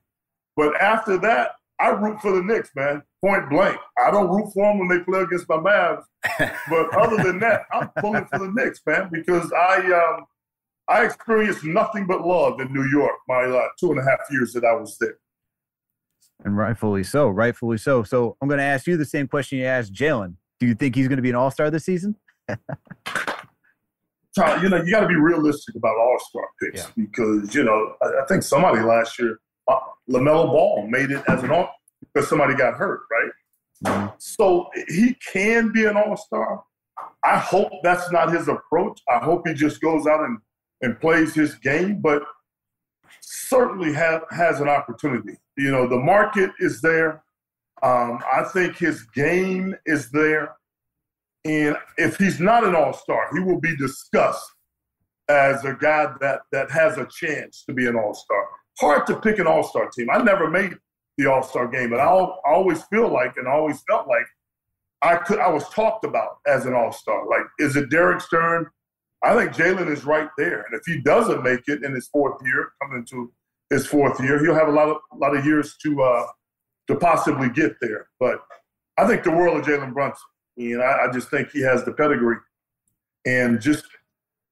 But 0.56 0.80
after 0.80 1.16
that, 1.18 1.52
I 1.80 1.88
root 1.90 2.20
for 2.20 2.32
the 2.32 2.42
Knicks, 2.42 2.70
man, 2.76 3.02
point 3.24 3.48
blank. 3.50 3.78
I 4.04 4.10
don't 4.10 4.28
root 4.28 4.52
for 4.52 4.66
them 4.70 4.78
when 4.78 4.88
they 4.88 5.02
play 5.04 5.20
against 5.22 5.48
my 5.48 5.56
Mavs. 5.56 6.02
But 6.68 6.94
other 6.96 7.22
than 7.22 7.38
that, 7.40 7.62
I'm 7.72 7.88
pulling 7.98 8.26
for 8.26 8.38
the 8.38 8.50
Knicks, 8.54 8.80
man, 8.86 9.08
because 9.12 9.50
I 9.52 9.78
um, 9.92 10.26
I 10.88 11.04
experienced 11.04 11.64
nothing 11.64 12.06
but 12.06 12.26
love 12.26 12.60
in 12.60 12.72
New 12.72 12.88
York 12.90 13.14
my 13.28 13.44
uh, 13.44 13.68
two 13.80 13.90
and 13.92 14.00
a 14.00 14.02
half 14.04 14.20
years 14.30 14.52
that 14.52 14.64
I 14.64 14.74
was 14.74 14.96
there. 15.00 15.16
and 16.44 16.56
rightfully 16.56 17.02
so, 17.04 17.28
rightfully 17.28 17.78
so. 17.78 18.02
So 18.02 18.36
I'm 18.42 18.48
going 18.48 18.58
to 18.58 18.64
ask 18.64 18.86
you 18.86 18.96
the 18.96 19.04
same 19.04 19.26
question 19.28 19.58
you 19.58 19.64
asked 19.64 19.92
Jalen. 19.94 20.34
Do 20.60 20.66
you 20.66 20.74
think 20.74 20.94
he's 20.94 21.08
going 21.08 21.16
to 21.16 21.22
be 21.22 21.30
an 21.30 21.36
All 21.36 21.50
Star 21.50 21.70
this 21.70 21.84
season? 21.84 22.14
You 24.62 24.70
know, 24.70 24.82
you 24.82 24.90
got 24.90 25.00
to 25.00 25.08
be 25.08 25.16
realistic 25.16 25.74
about 25.74 25.94
All 25.98 26.18
Star 26.18 26.44
picks 26.60 26.80
Yeah. 26.80 26.90
because 26.96 27.54
you 27.54 27.64
know 27.64 27.94
I, 28.02 28.22
I 28.22 28.26
think 28.26 28.42
somebody 28.42 28.80
last 28.80 29.18
year, 29.18 29.38
uh, 29.68 29.78
LaMelo 30.10 30.46
Ball, 30.46 30.86
made 30.88 31.10
it 31.10 31.22
as 31.28 31.42
an 31.42 31.50
All 31.50 31.70
because 32.00 32.28
somebody 32.30 32.54
got 32.54 32.74
hurt, 32.74 33.02
right? 33.10 33.30
So 34.18 34.70
he 34.88 35.16
can 35.32 35.70
be 35.72 35.84
an 35.84 35.96
All 35.98 36.16
Star. 36.16 36.62
I 37.24 37.38
hope 37.38 37.72
that's 37.82 38.10
not 38.10 38.32
his 38.32 38.48
approach. 38.48 39.00
I 39.08 39.18
hope 39.18 39.46
he 39.46 39.54
just 39.54 39.80
goes 39.80 40.06
out 40.06 40.20
and, 40.20 40.38
and 40.80 40.98
plays 41.00 41.34
his 41.34 41.56
game, 41.56 42.00
but 42.00 42.22
certainly 43.20 43.92
have, 43.92 44.22
has 44.30 44.60
an 44.60 44.68
opportunity. 44.68 45.34
You 45.56 45.70
know, 45.70 45.86
the 45.86 45.98
market 45.98 46.50
is 46.58 46.80
there. 46.80 47.22
Um, 47.82 48.20
I 48.32 48.44
think 48.52 48.76
his 48.78 49.02
game 49.14 49.74
is 49.86 50.10
there. 50.10 50.56
And 51.44 51.76
if 51.98 52.16
he's 52.18 52.38
not 52.38 52.64
an 52.64 52.74
all 52.76 52.92
star, 52.92 53.28
he 53.32 53.40
will 53.40 53.60
be 53.60 53.76
discussed 53.76 54.50
as 55.28 55.64
a 55.64 55.74
guy 55.74 56.12
that 56.20 56.40
that 56.52 56.70
has 56.70 56.98
a 56.98 57.06
chance 57.06 57.64
to 57.66 57.72
be 57.72 57.86
an 57.86 57.96
All 57.96 58.14
Star. 58.14 58.48
Hard 58.80 59.06
to 59.06 59.18
pick 59.20 59.38
an 59.38 59.46
All 59.46 59.62
Star 59.62 59.88
team. 59.88 60.08
I 60.12 60.18
never 60.18 60.48
made 60.48 60.74
the 61.16 61.26
All 61.26 61.42
Star 61.42 61.68
game, 61.68 61.90
but 61.90 62.00
I, 62.00 62.06
always 62.06 62.82
feel 62.84 63.08
like 63.08 63.36
and 63.36 63.48
always 63.48 63.82
felt 63.88 64.08
like 64.08 64.26
I 65.02 65.16
could 65.16 65.38
I 65.38 65.48
was 65.48 65.68
talked 65.70 66.04
about 66.04 66.38
as 66.46 66.66
an 66.66 66.74
All 66.74 66.92
Star. 66.92 67.26
Like, 67.28 67.46
is 67.58 67.76
it 67.76 67.90
Derek 67.90 68.20
Stern? 68.20 68.66
I 69.24 69.36
think 69.36 69.52
Jalen 69.52 69.88
is 69.88 70.04
right 70.04 70.28
there, 70.36 70.62
and 70.62 70.74
if 70.78 70.82
he 70.84 71.00
doesn't 71.00 71.44
make 71.44 71.62
it 71.68 71.84
in 71.84 71.94
his 71.94 72.08
fourth 72.08 72.44
year, 72.44 72.72
coming 72.82 72.98
into 72.98 73.32
his 73.70 73.86
fourth 73.86 74.20
year, 74.20 74.44
he'll 74.44 74.54
have 74.54 74.68
a 74.68 74.72
lot 74.72 74.88
of 74.88 74.96
a 75.12 75.16
lot 75.16 75.36
of 75.36 75.46
years 75.46 75.76
to 75.82 76.02
uh, 76.02 76.26
to 76.88 76.96
possibly 76.96 77.48
get 77.48 77.76
there. 77.80 78.08
But 78.18 78.42
I 78.98 79.06
think 79.06 79.22
the 79.22 79.30
world 79.30 79.58
of 79.58 79.64
Jalen 79.64 79.94
Brunson. 79.94 80.22
And 80.56 80.82
I, 80.82 81.06
I 81.06 81.12
just 81.12 81.30
think 81.30 81.50
he 81.50 81.62
has 81.62 81.84
the 81.84 81.92
pedigree 81.92 82.36
and 83.26 83.60
just 83.60 83.84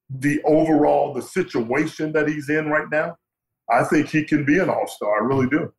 the 0.09 0.41
overall 0.43 1.13
the 1.13 1.21
situation 1.21 2.11
that 2.13 2.27
he's 2.27 2.49
in 2.49 2.69
right 2.69 2.87
now. 2.91 3.17
I 3.69 3.83
think 3.83 4.09
he 4.09 4.23
can 4.23 4.43
be 4.43 4.59
an 4.59 4.69
all 4.69 4.87
star. 4.87 5.23
I 5.23 5.25
really 5.25 5.47
do. 5.47 5.71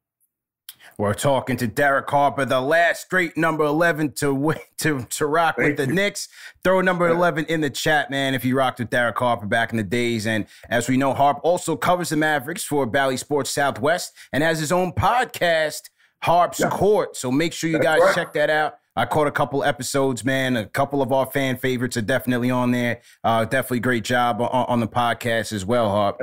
We're 0.99 1.15
talking 1.15 1.57
to 1.57 1.67
Derek 1.67 2.09
Harper, 2.11 2.45
the 2.45 2.61
last 2.61 3.03
straight 3.03 3.37
number 3.37 3.65
11 3.65 4.13
to 4.17 4.35
win, 4.35 4.59
to, 4.79 5.05
to 5.11 5.27
rock 5.27 5.57
Thank 5.57 5.69
with 5.71 5.77
the 5.79 5.87
you. 5.87 5.95
Knicks. 5.95 6.29
Throw 6.63 6.81
number 6.81 7.09
11 7.09 7.47
in 7.47 7.61
the 7.61 7.71
chat, 7.71 8.11
man, 8.11 8.35
if 8.35 8.45
you 8.45 8.57
rocked 8.57 8.79
with 8.79 8.91
Derek 8.91 9.19
Harper 9.19 9.47
back 9.47 9.71
in 9.71 9.79
the 9.79 9.83
days. 9.83 10.27
And 10.27 10.47
as 10.69 10.89
we 10.89 10.97
know, 10.97 11.15
Harp 11.15 11.41
also 11.43 11.77
covers 11.77 12.11
the 12.11 12.17
Mavericks 12.17 12.65
for 12.65 12.85
Bally 12.87 13.17
Sports 13.17 13.51
Southwest 13.51 14.13
and 14.33 14.43
has 14.43 14.61
his 14.61 14.71
own 14.71 14.93
podcast, 14.93 15.91
Harp's 16.23 16.61
yeah. 16.61 16.69
Court. 16.69 17.17
So 17.17 17.31
make 17.31 17.53
sure 17.53 17.71
you 17.71 17.79
That's 17.79 17.85
guys 17.85 18.01
right. 18.01 18.15
check 18.15 18.33
that 18.35 18.51
out. 18.51 18.75
I 18.95 19.07
caught 19.07 19.27
a 19.27 19.33
couple 19.33 19.65
episodes, 19.65 20.25
man. 20.25 20.57
A 20.57 20.67
couple 20.67 21.01
of 21.01 21.13
our 21.13 21.27
fan 21.27 21.57
favorites 21.57 21.97
are 21.97 22.03
definitely 22.03 22.51
on 22.51 22.73
there. 22.73 23.01
Uh, 23.25 23.45
definitely 23.45 23.81
great 23.81 24.05
job 24.05 24.41
on, 24.41 24.49
on 24.51 24.81
the 24.81 24.89
podcast 24.89 25.53
as 25.53 25.65
well, 25.65 25.91
Harp. 25.91 26.21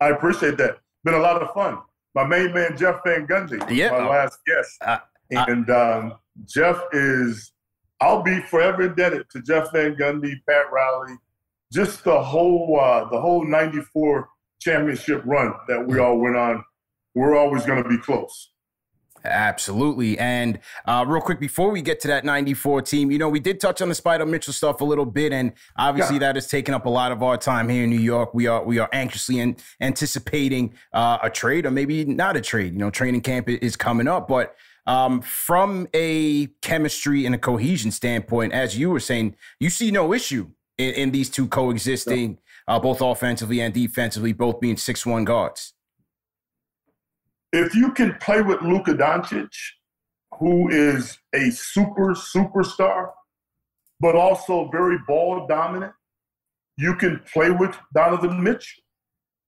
I 0.00 0.08
appreciate 0.10 0.58
that. 0.58 0.78
Been 1.04 1.14
a 1.14 1.18
lot 1.18 1.42
of 1.42 1.52
fun 1.54 1.78
my 2.14 2.26
main 2.26 2.52
man 2.52 2.76
Jeff 2.76 3.00
Van 3.04 3.26
Gundy, 3.26 3.62
yeah. 3.70 3.90
my 3.90 4.08
last 4.08 4.38
guest. 4.46 4.78
Uh, 4.82 4.98
and 5.30 5.70
um, 5.70 6.14
Jeff 6.46 6.80
is, 6.92 7.52
I'll 8.00 8.22
be 8.22 8.40
forever 8.42 8.82
indebted 8.82 9.30
to 9.30 9.42
Jeff 9.42 9.72
Van 9.72 9.94
Gundy, 9.94 10.34
Pat 10.48 10.70
Riley, 10.72 11.16
just 11.72 12.02
the 12.04 12.20
whole 12.20 12.78
uh, 12.80 13.08
the 13.08 13.20
whole 13.20 13.46
'94 13.46 14.28
championship 14.60 15.22
run 15.24 15.54
that 15.68 15.86
we 15.86 15.98
all 15.98 16.18
went 16.18 16.36
on. 16.36 16.64
We're 17.14 17.36
always 17.36 17.64
going 17.64 17.82
to 17.82 17.88
be 17.88 17.98
close. 17.98 18.50
Absolutely. 19.24 20.18
And 20.18 20.60
uh, 20.86 21.04
real 21.06 21.20
quick, 21.20 21.40
before 21.40 21.70
we 21.70 21.82
get 21.82 22.00
to 22.00 22.08
that 22.08 22.24
94 22.24 22.82
team, 22.82 23.10
you 23.10 23.18
know, 23.18 23.28
we 23.28 23.40
did 23.40 23.60
touch 23.60 23.82
on 23.82 23.88
the 23.88 23.94
Spida 23.94 24.26
Mitchell 24.26 24.52
stuff 24.52 24.80
a 24.80 24.84
little 24.84 25.04
bit, 25.04 25.32
and 25.32 25.52
obviously 25.76 26.16
yeah. 26.16 26.20
that 26.20 26.36
has 26.36 26.46
taken 26.46 26.74
up 26.74 26.86
a 26.86 26.88
lot 26.88 27.12
of 27.12 27.22
our 27.22 27.36
time 27.36 27.68
here 27.68 27.84
in 27.84 27.90
New 27.90 28.00
York. 28.00 28.32
We 28.32 28.46
are 28.46 28.64
we 28.64 28.78
are 28.78 28.88
anxiously 28.92 29.40
in, 29.40 29.56
anticipating 29.80 30.74
uh, 30.92 31.18
a 31.22 31.30
trade 31.30 31.66
or 31.66 31.70
maybe 31.70 32.04
not 32.04 32.36
a 32.36 32.40
trade. 32.40 32.72
You 32.72 32.78
know, 32.78 32.90
training 32.90 33.20
camp 33.20 33.48
is 33.48 33.76
coming 33.76 34.08
up, 34.08 34.26
but 34.26 34.56
um, 34.86 35.20
from 35.20 35.86
a 35.94 36.46
chemistry 36.62 37.26
and 37.26 37.34
a 37.34 37.38
cohesion 37.38 37.90
standpoint, 37.90 38.52
as 38.52 38.78
you 38.78 38.90
were 38.90 39.00
saying, 39.00 39.36
you 39.58 39.68
see 39.68 39.90
no 39.90 40.14
issue 40.14 40.50
in, 40.78 40.94
in 40.94 41.10
these 41.10 41.28
two 41.28 41.46
coexisting, 41.46 42.38
uh, 42.66 42.78
both 42.78 43.02
offensively 43.02 43.60
and 43.60 43.74
defensively, 43.74 44.32
both 44.32 44.60
being 44.60 44.78
six 44.78 45.04
one 45.04 45.24
guards 45.24 45.74
if 47.52 47.74
you 47.74 47.92
can 47.92 48.14
play 48.14 48.42
with 48.42 48.62
Luka 48.62 48.94
Doncic, 48.94 49.50
who 50.38 50.68
is 50.70 51.18
a 51.34 51.50
super 51.50 52.14
superstar, 52.14 53.10
but 53.98 54.14
also 54.14 54.68
very 54.70 54.98
ball 55.06 55.46
dominant, 55.46 55.92
you 56.76 56.94
can 56.94 57.20
play 57.32 57.50
with 57.50 57.76
Donovan 57.94 58.42
Mitchell. 58.42 58.82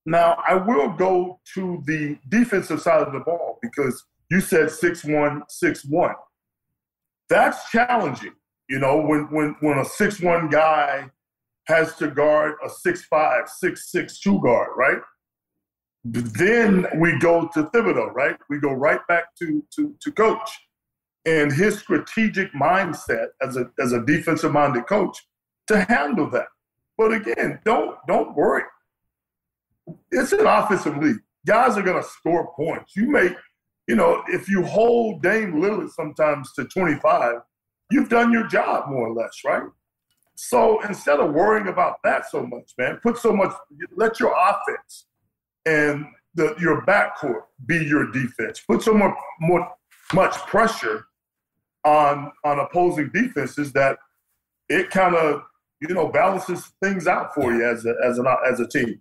Now, 0.04 0.42
I 0.46 0.56
will 0.56 0.90
go 0.90 1.40
to 1.54 1.82
the 1.86 2.18
defensive 2.28 2.82
side 2.82 3.06
of 3.06 3.12
the 3.12 3.20
ball 3.20 3.58
because 3.62 4.04
you 4.30 4.40
said 4.40 4.66
6'1, 4.66 5.42
6'1. 5.62 6.14
That's 7.28 7.70
challenging. 7.70 8.32
You 8.68 8.78
know, 8.78 9.00
when 9.00 9.30
when 9.30 9.56
when 9.60 9.78
a 9.78 9.84
6'1 9.84 10.50
guy 10.50 11.10
has 11.66 11.94
to 11.96 12.08
guard 12.08 12.56
a 12.64 12.68
6'5, 12.68 13.48
6'6, 13.62 14.20
2 14.20 14.40
guard, 14.40 14.70
right? 14.76 14.98
Then 16.04 16.86
we 16.96 17.18
go 17.18 17.48
to 17.54 17.64
Thibodeau, 17.64 18.12
right? 18.12 18.36
We 18.50 18.58
go 18.58 18.72
right 18.72 19.00
back 19.08 19.34
to, 19.38 19.64
to, 19.76 19.94
to 20.00 20.12
coach 20.12 20.50
and 21.24 21.52
his 21.52 21.78
strategic 21.78 22.52
mindset 22.52 23.28
as 23.40 23.56
a, 23.56 23.70
as 23.78 23.92
a 23.92 24.04
defensive 24.04 24.52
minded 24.52 24.86
coach 24.86 25.16
to 25.68 25.84
handle 25.84 26.28
that. 26.30 26.48
But 26.98 27.12
again, 27.12 27.60
don't 27.64 27.96
don't 28.06 28.34
worry. 28.36 28.64
It's 30.10 30.32
an 30.32 30.46
offensive 30.46 30.96
league. 30.98 31.18
Guys 31.46 31.76
are 31.76 31.82
gonna 31.82 32.02
score 32.02 32.52
points. 32.54 32.94
You 32.96 33.10
make, 33.10 33.34
you 33.88 33.96
know, 33.96 34.22
if 34.28 34.48
you 34.48 34.62
hold 34.62 35.22
Dame 35.22 35.54
Lillard 35.54 35.90
sometimes 35.90 36.52
to 36.54 36.64
25, 36.64 37.36
you've 37.90 38.08
done 38.08 38.32
your 38.32 38.46
job 38.46 38.90
more 38.90 39.08
or 39.08 39.14
less, 39.14 39.40
right? 39.44 39.62
So 40.34 40.80
instead 40.82 41.20
of 41.20 41.32
worrying 41.32 41.68
about 41.68 41.96
that 42.04 42.30
so 42.30 42.44
much, 42.44 42.72
man, 42.78 42.98
put 43.02 43.18
so 43.18 43.32
much, 43.32 43.52
let 43.96 44.18
your 44.18 44.34
offense 44.36 45.06
and 45.66 46.06
the, 46.34 46.54
your 46.60 46.82
backcourt 46.82 47.42
be 47.66 47.84
your 47.84 48.10
defense. 48.10 48.60
Put 48.60 48.82
so 48.82 48.94
much 48.94 49.14
more 49.40 49.70
much 50.12 50.34
pressure 50.46 51.06
on 51.84 52.32
on 52.44 52.58
opposing 52.58 53.10
defenses 53.12 53.72
that 53.72 53.98
it 54.68 54.90
kind 54.90 55.14
of 55.14 55.42
you 55.80 55.94
know 55.94 56.08
balances 56.08 56.72
things 56.82 57.06
out 57.06 57.34
for 57.34 57.52
you 57.52 57.64
as 57.64 57.84
a, 57.84 57.94
as 58.04 58.18
an 58.18 58.26
as 58.50 58.60
a 58.60 58.68
team. 58.68 59.00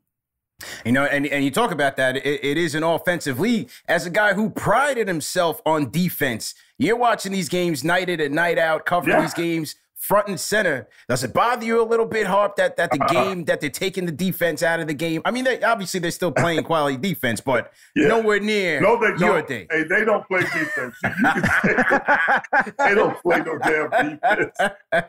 You 0.86 0.92
know, 0.92 1.06
and, 1.06 1.26
and 1.26 1.44
you 1.44 1.50
talk 1.50 1.72
about 1.72 1.96
that, 1.98 2.18
it, 2.18 2.44
it 2.44 2.56
is 2.56 2.76
an 2.76 2.84
offensive 2.84 3.40
league. 3.40 3.72
As 3.88 4.06
a 4.06 4.12
guy 4.12 4.34
who 4.34 4.52
prided 4.52 5.08
himself 5.08 5.60
on 5.66 5.90
defense, 5.90 6.54
you're 6.78 6.98
watching 6.98 7.32
these 7.32 7.50
games 7.50 7.84
night 7.84 8.10
in 8.10 8.20
and 8.20 8.36
night 8.36 8.60
out, 8.60 8.86
covering 8.86 9.16
yeah. 9.16 9.22
these 9.22 9.34
games 9.34 9.76
front 10.02 10.28
and 10.28 10.40
center. 10.40 10.88
Does 11.08 11.24
it 11.24 11.32
bother 11.32 11.64
you 11.64 11.82
a 11.82 11.86
little 11.86 12.08
bit, 12.08 12.26
Harp, 12.26 12.56
that 12.56 12.76
that 12.78 12.92
the 12.92 12.98
game 13.12 13.46
that 13.46 13.62
they're 13.62 13.70
taking 13.70 14.06
the 14.06 14.12
defense 14.12 14.64
out 14.64 14.80
of 14.80 14.88
the 14.88 14.94
game? 14.94 15.22
I 15.24 15.32
mean, 15.32 15.46
they, 15.46 15.62
obviously 15.62 16.00
they're 16.00 16.12
still 16.12 16.32
playing 16.44 16.64
quality 16.64 16.98
defense, 16.98 17.40
but 17.40 17.72
yeah. 17.96 18.08
nowhere 18.08 18.40
near 18.40 18.82
no, 18.82 19.00
they 19.00 19.08
your 19.24 19.38
don't. 19.38 19.48
day. 19.48 19.68
Hey, 19.70 19.84
they 19.84 20.04
don't 20.04 20.28
play 20.28 20.42
defense. 20.42 20.96
You, 21.04 21.10
you 21.10 21.32
can 21.34 21.44
say 21.64 22.72
they 22.80 22.96
don't 22.96 23.22
play 23.22 23.38
no 23.40 23.58
damn 23.60 23.90
defense. 23.90 24.58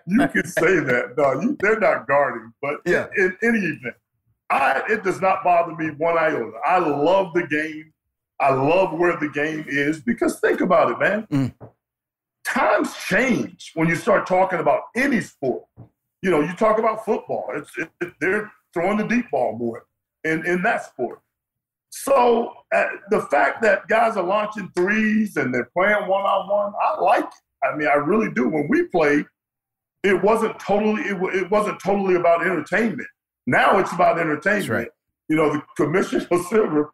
You 0.07 0.29
can 0.29 0.47
say 0.47 0.81
that. 0.81 1.15
No, 1.17 1.41
you, 1.41 1.57
they're 1.61 1.81
not 1.81 2.07
guarding. 2.07 2.53
But 2.61 2.81
yeah. 2.85 3.07
in, 3.17 3.37
in 3.43 3.49
any 3.55 3.59
event, 3.59 3.97
I, 4.51 4.83
it 4.91 5.03
does 5.03 5.21
not 5.23 5.43
bother 5.43 5.75
me 5.75 5.91
one 5.97 6.19
iota. 6.19 6.59
I 6.67 6.79
love 6.79 7.33
the 7.33 7.47
game. 7.47 7.93
I 8.39 8.53
love 8.53 8.93
where 8.99 9.17
the 9.17 9.29
game 9.29 9.65
is 9.69 10.01
because 10.01 10.39
think 10.41 10.61
about 10.61 10.91
it, 10.91 10.99
man. 10.99 11.27
Mm 11.31 11.69
times 12.45 12.95
change 13.09 13.73
when 13.75 13.89
you 13.89 13.97
start 13.97 14.27
talking 14.27 14.59
about 14.59 14.83
any 14.97 15.21
sport. 15.21 15.65
You 16.23 16.31
know, 16.31 16.41
you 16.41 16.55
talk 16.55 16.79
about 16.79 17.05
football, 17.05 17.49
it's, 17.55 17.71
it, 17.77 18.13
they're 18.21 18.51
throwing 18.73 18.99
the 18.99 19.07
deep 19.07 19.31
ball 19.31 19.57
more 19.57 19.85
in, 20.25 20.47
in 20.47 20.63
that 20.63 20.85
sport. 20.85 21.21
So 21.91 22.55
uh, 22.75 22.85
the 23.11 23.23
fact 23.23 23.61
that 23.63 23.87
guys 23.89 24.17
are 24.17 24.23
launching 24.23 24.71
threes 24.75 25.37
and 25.37 25.53
they're 25.53 25.69
playing 25.77 26.09
one 26.09 26.23
on 26.23 26.49
one, 26.49 26.73
I 26.81 27.01
like 27.01 27.25
it. 27.25 27.67
I 27.67 27.77
mean, 27.77 27.89
I 27.89 27.95
really 27.95 28.33
do. 28.33 28.49
When 28.49 28.67
we 28.69 28.85
played, 28.85 29.27
it 30.03 30.21
wasn't 30.23 30.59
totally 30.59 31.03
it, 31.03 31.17
it 31.35 31.51
wasn't 31.51 31.79
totally 31.81 32.15
about 32.15 32.43
entertainment. 32.43 33.09
Now 33.47 33.79
it's 33.79 33.93
about 33.93 34.19
entertainment. 34.19 34.71
Right. 34.71 34.89
You 35.29 35.37
know, 35.37 35.53
the 35.53 35.63
commissioner 35.77 36.27
of 36.31 36.47
silver 36.47 36.93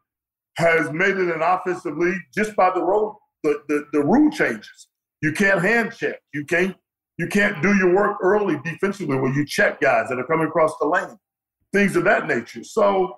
has 0.57 0.91
made 0.91 1.17
it 1.17 1.35
an 1.35 1.43
offensive 1.43 1.97
league 1.97 2.21
just 2.35 2.57
by 2.57 2.71
the 2.75 2.83
rule 2.83 3.21
the, 3.45 3.63
the, 3.69 3.87
the 3.93 4.03
rule 4.03 4.31
changes. 4.31 4.89
You 5.23 5.33
can't 5.33 5.61
hand 5.61 5.95
check. 5.97 6.21
You 6.33 6.45
can't 6.45 6.77
you 7.19 7.27
can't 7.27 7.61
do 7.63 7.75
your 7.77 7.95
work 7.95 8.19
early 8.23 8.61
defensively 8.65 9.17
where 9.17 9.33
you 9.33 9.45
check 9.45 9.81
guys 9.81 10.09
that 10.09 10.19
are 10.19 10.27
coming 10.27 10.47
across 10.47 10.73
the 10.81 10.87
lane, 10.87 11.17
things 11.73 11.97
of 11.97 12.05
that 12.05 12.29
nature. 12.29 12.63
So 12.63 13.17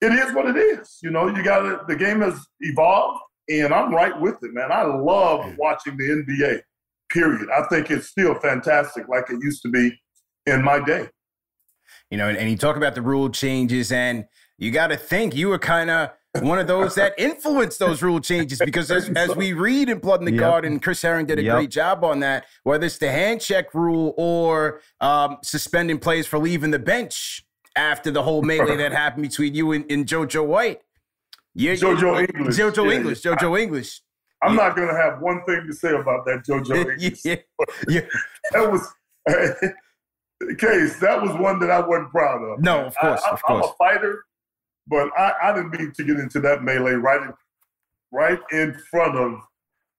it 0.00 0.12
is 0.12 0.32
what 0.32 0.46
it 0.46 0.56
is. 0.56 0.98
You 1.02 1.10
know, 1.10 1.26
you 1.26 1.42
got 1.42 1.88
the 1.88 1.96
game 1.96 2.20
has 2.20 2.38
evolved, 2.60 3.20
and 3.48 3.74
I'm 3.74 3.92
right 3.92 4.18
with 4.18 4.36
it, 4.42 4.54
man. 4.54 4.70
I 4.70 4.84
love 4.84 5.54
watching 5.58 5.96
the 5.96 6.04
NBA, 6.04 6.62
period. 7.10 7.48
I 7.50 7.64
think 7.68 7.90
it's 7.90 8.06
still 8.06 8.34
fantastic 8.36 9.08
like 9.08 9.28
it 9.28 9.42
used 9.42 9.62
to 9.62 9.68
be 9.68 9.98
in 10.46 10.62
my 10.62 10.82
day. 10.82 11.08
You 12.10 12.18
know, 12.18 12.28
and, 12.28 12.38
and 12.38 12.48
you 12.48 12.56
talk 12.56 12.76
about 12.76 12.94
the 12.94 13.02
rule 13.02 13.28
changes, 13.28 13.90
and 13.90 14.24
you 14.56 14.70
got 14.70 14.88
to 14.88 14.96
think 14.96 15.34
you 15.34 15.48
were 15.48 15.58
kind 15.58 15.90
of 15.90 16.10
one 16.38 16.58
of 16.58 16.66
those 16.66 16.94
that 16.94 17.14
influenced 17.18 17.78
those 17.78 18.02
rule 18.02 18.20
changes 18.20 18.60
because 18.64 18.90
as, 18.90 19.08
as 19.16 19.34
we 19.34 19.52
read 19.52 19.88
in 19.88 19.98
Blood 19.98 20.20
in 20.20 20.26
the 20.26 20.32
yep. 20.32 20.40
Garden, 20.40 20.78
Chris 20.78 21.02
Herring 21.02 21.26
did 21.26 21.38
a 21.38 21.42
yep. 21.42 21.56
great 21.56 21.70
job 21.70 22.04
on 22.04 22.20
that, 22.20 22.46
whether 22.62 22.86
it's 22.86 22.98
the 22.98 23.10
hand 23.10 23.40
check 23.40 23.74
rule 23.74 24.14
or 24.16 24.80
um, 25.00 25.38
suspending 25.42 25.98
players 25.98 26.26
for 26.26 26.38
leaving 26.38 26.70
the 26.70 26.78
bench 26.78 27.44
after 27.76 28.10
the 28.10 28.22
whole 28.22 28.42
melee 28.42 28.76
that 28.76 28.92
happened 29.04 29.22
between 29.22 29.54
you 29.54 29.72
and, 29.72 29.90
and 29.90 30.06
JoJo 30.06 30.46
White. 30.46 30.80
Yeah, 31.54 31.72
JoJo 31.72 32.20
English. 32.20 32.56
JoJo 32.56 32.86
yeah, 32.86 32.96
English. 32.96 33.24
Yeah. 33.24 33.34
JoJo 33.34 33.60
English. 33.60 34.00
I'm 34.42 34.56
yeah. 34.56 34.68
not 34.68 34.76
going 34.76 34.88
to 34.88 34.94
have 34.94 35.20
one 35.20 35.42
thing 35.44 35.66
to 35.66 35.72
say 35.72 35.90
about 35.92 36.24
that 36.26 36.44
JoJo 36.48 36.90
English. 36.92 37.20
yeah. 37.24 37.36
yeah. 37.88 38.02
that 38.52 38.70
was 38.70 38.86
Case, 40.58 40.98
that 41.00 41.20
was 41.20 41.32
one 41.38 41.58
that 41.58 41.70
I 41.70 41.80
wasn't 41.80 42.10
proud 42.10 42.42
of. 42.42 42.60
No, 42.60 42.86
of 42.86 42.96
course, 42.96 43.20
I, 43.26 43.30
of 43.30 43.42
course. 43.42 43.66
I'm 43.66 43.70
a 43.70 43.74
fighter, 43.74 44.24
but 44.90 45.08
I, 45.16 45.32
I 45.44 45.54
didn't 45.54 45.70
mean 45.70 45.92
to 45.92 46.04
get 46.04 46.18
into 46.18 46.40
that 46.40 46.64
melee 46.64 46.94
right 46.94 47.22
in, 47.22 47.32
right 48.12 48.40
in 48.52 48.76
front 48.90 49.16
of 49.16 49.40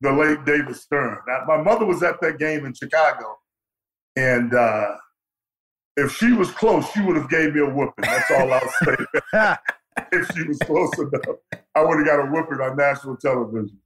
the 0.01 0.11
late 0.11 0.43
David 0.45 0.75
Stern. 0.75 1.17
Now, 1.27 1.45
my 1.47 1.61
mother 1.61 1.85
was 1.85 2.03
at 2.03 2.19
that 2.21 2.37
game 2.37 2.65
in 2.65 2.73
Chicago, 2.73 3.37
and 4.17 4.53
uh, 4.53 4.97
if 5.95 6.15
she 6.15 6.33
was 6.33 6.51
close, 6.51 6.89
she 6.91 7.01
would 7.01 7.15
have 7.15 7.29
gave 7.29 7.55
me 7.55 7.61
a 7.61 7.65
whooping. 7.65 8.03
That's 8.03 8.31
all 8.31 8.51
I'll 8.51 8.73
say. 8.83 8.95
if 10.11 10.29
she 10.35 10.43
was 10.43 10.59
close 10.59 10.91
enough, 10.99 11.37
I 11.73 11.83
would 11.83 11.97
have 11.99 12.05
got 12.05 12.27
a 12.27 12.29
whooping 12.29 12.59
on 12.59 12.75
national 12.75 13.15
television. 13.17 13.77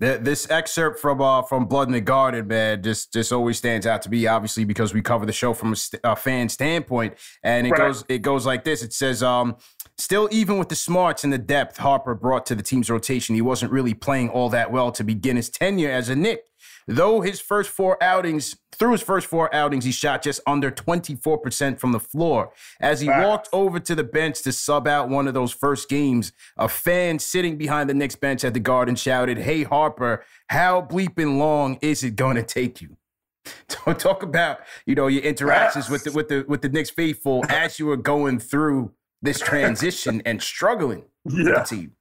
This 0.00 0.50
excerpt 0.50 0.98
from 0.98 1.20
uh, 1.22 1.42
from 1.42 1.66
Blood 1.66 1.86
in 1.88 1.92
the 1.92 2.00
Garden, 2.00 2.48
man, 2.48 2.82
just 2.82 3.12
just 3.12 3.32
always 3.32 3.58
stands 3.58 3.86
out 3.86 4.02
to 4.02 4.10
me. 4.10 4.26
Obviously, 4.26 4.64
because 4.64 4.92
we 4.92 5.00
cover 5.00 5.24
the 5.24 5.32
show 5.32 5.54
from 5.54 5.72
a, 5.72 5.76
st- 5.76 6.00
a 6.02 6.16
fan 6.16 6.48
standpoint, 6.48 7.14
and 7.44 7.66
it 7.66 7.70
Right. 7.70 7.78
goes 7.78 8.04
it 8.08 8.18
goes 8.18 8.44
like 8.44 8.64
this. 8.64 8.82
It 8.82 8.92
says, 8.92 9.22
um, 9.22 9.56
"Still, 9.96 10.28
even 10.32 10.58
with 10.58 10.68
the 10.68 10.74
smarts 10.74 11.22
and 11.22 11.32
the 11.32 11.38
depth 11.38 11.76
Harper 11.76 12.14
brought 12.16 12.44
to 12.46 12.56
the 12.56 12.62
team's 12.62 12.90
rotation, 12.90 13.36
he 13.36 13.40
wasn't 13.40 13.70
really 13.70 13.94
playing 13.94 14.30
all 14.30 14.48
that 14.50 14.72
well 14.72 14.90
to 14.92 15.04
begin 15.04 15.36
his 15.36 15.48
tenure 15.48 15.92
as 15.92 16.08
a 16.08 16.16
Knick. 16.16 16.42
Though 16.86 17.20
his 17.22 17.40
first 17.40 17.70
four 17.70 18.02
outings, 18.02 18.56
through 18.72 18.92
his 18.92 19.02
first 19.02 19.26
four 19.26 19.52
outings, 19.54 19.84
he 19.84 19.92
shot 19.92 20.22
just 20.22 20.40
under 20.46 20.70
24% 20.70 21.78
from 21.78 21.92
the 21.92 22.00
floor. 22.00 22.52
As 22.80 23.00
he 23.00 23.08
walked 23.08 23.48
over 23.52 23.80
to 23.80 23.94
the 23.94 24.04
bench 24.04 24.42
to 24.42 24.52
sub 24.52 24.86
out 24.86 25.08
one 25.08 25.26
of 25.26 25.34
those 25.34 25.52
first 25.52 25.88
games, 25.88 26.32
a 26.56 26.68
fan 26.68 27.18
sitting 27.18 27.56
behind 27.56 27.88
the 27.88 27.94
Knicks 27.94 28.16
bench 28.16 28.44
at 28.44 28.52
the 28.54 28.60
Garden 28.60 28.96
shouted, 28.96 29.38
Hey, 29.38 29.62
Harper, 29.62 30.24
how 30.48 30.82
bleeping 30.82 31.38
long 31.38 31.78
is 31.80 32.02
it 32.04 32.16
going 32.16 32.36
to 32.36 32.42
take 32.42 32.80
you? 32.82 32.96
Talk 33.68 33.98
talk 33.98 34.22
about, 34.22 34.60
you 34.86 34.94
know, 34.94 35.06
your 35.06 35.22
interactions 35.22 35.90
with 35.90 36.04
the, 36.04 36.12
with 36.12 36.28
the, 36.28 36.44
with 36.48 36.62
the 36.62 36.68
Knicks 36.70 36.88
faithful 36.90 37.44
as 37.50 37.78
you 37.78 37.86
were 37.86 37.96
going 37.96 38.38
through 38.38 38.92
this 39.20 39.38
transition 39.38 40.22
and 40.24 40.40
struggling 40.42 41.04
with 41.24 41.36
the 41.36 41.52
Yeah. 41.52 41.62
team. 41.62 41.92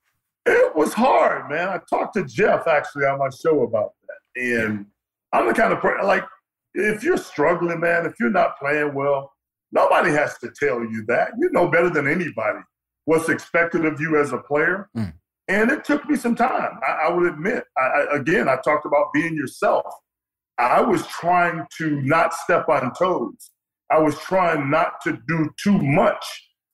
It 0.46 0.76
was 0.76 0.94
hard, 0.94 1.50
man. 1.50 1.70
I 1.70 1.80
talked 1.90 2.16
to 2.16 2.24
Jeff 2.26 2.68
actually 2.68 3.06
on 3.06 3.20
my 3.20 3.30
show 3.30 3.62
about 3.64 3.94
that. 4.08 4.18
And 4.36 4.86
I'm 5.32 5.48
the 5.48 5.54
kind 5.54 5.74
of 5.74 5.80
person, 5.80 6.06
like, 6.06 6.26
if 6.74 7.04
you're 7.04 7.18
struggling, 7.18 7.80
man, 7.80 8.06
if 8.06 8.14
you're 8.20 8.30
not 8.30 8.58
playing 8.60 8.94
well, 8.94 9.32
nobody 9.72 10.12
has 10.12 10.38
to 10.40 10.52
tell 10.58 10.82
you 10.82 11.06
that. 11.08 11.32
You 11.40 11.52
know 11.52 11.68
better 11.68 11.90
than 11.90 12.08
anybody 12.08 12.60
what's 13.06 13.30
expected 13.30 13.86
of 13.86 14.00
you 14.00 14.20
as 14.20 14.32
a 14.32 14.38
player. 14.38 14.90
Mm. 14.98 15.14
And 15.50 15.72
it 15.72 15.84
took 15.84 16.08
me 16.10 16.16
some 16.16 16.36
time, 16.36 16.80
I, 16.88 17.08
I 17.08 17.12
would 17.12 17.32
admit. 17.32 17.66
I, 17.78 17.82
I, 17.82 18.16
again, 18.16 18.48
I 18.48 18.56
talked 18.58 18.86
about 18.86 19.12
being 19.14 19.36
yourself. 19.36 19.86
I 20.58 20.82
was 20.82 21.06
trying 21.08 21.66
to 21.80 22.02
not 22.02 22.34
step 22.34 22.70
on 22.70 22.94
toes. 22.94 23.52
I 23.92 24.00
was 24.00 24.18
trying 24.20 24.70
not 24.70 25.02
to 25.04 25.20
do 25.28 25.50
too 25.62 25.78
much 25.78 26.26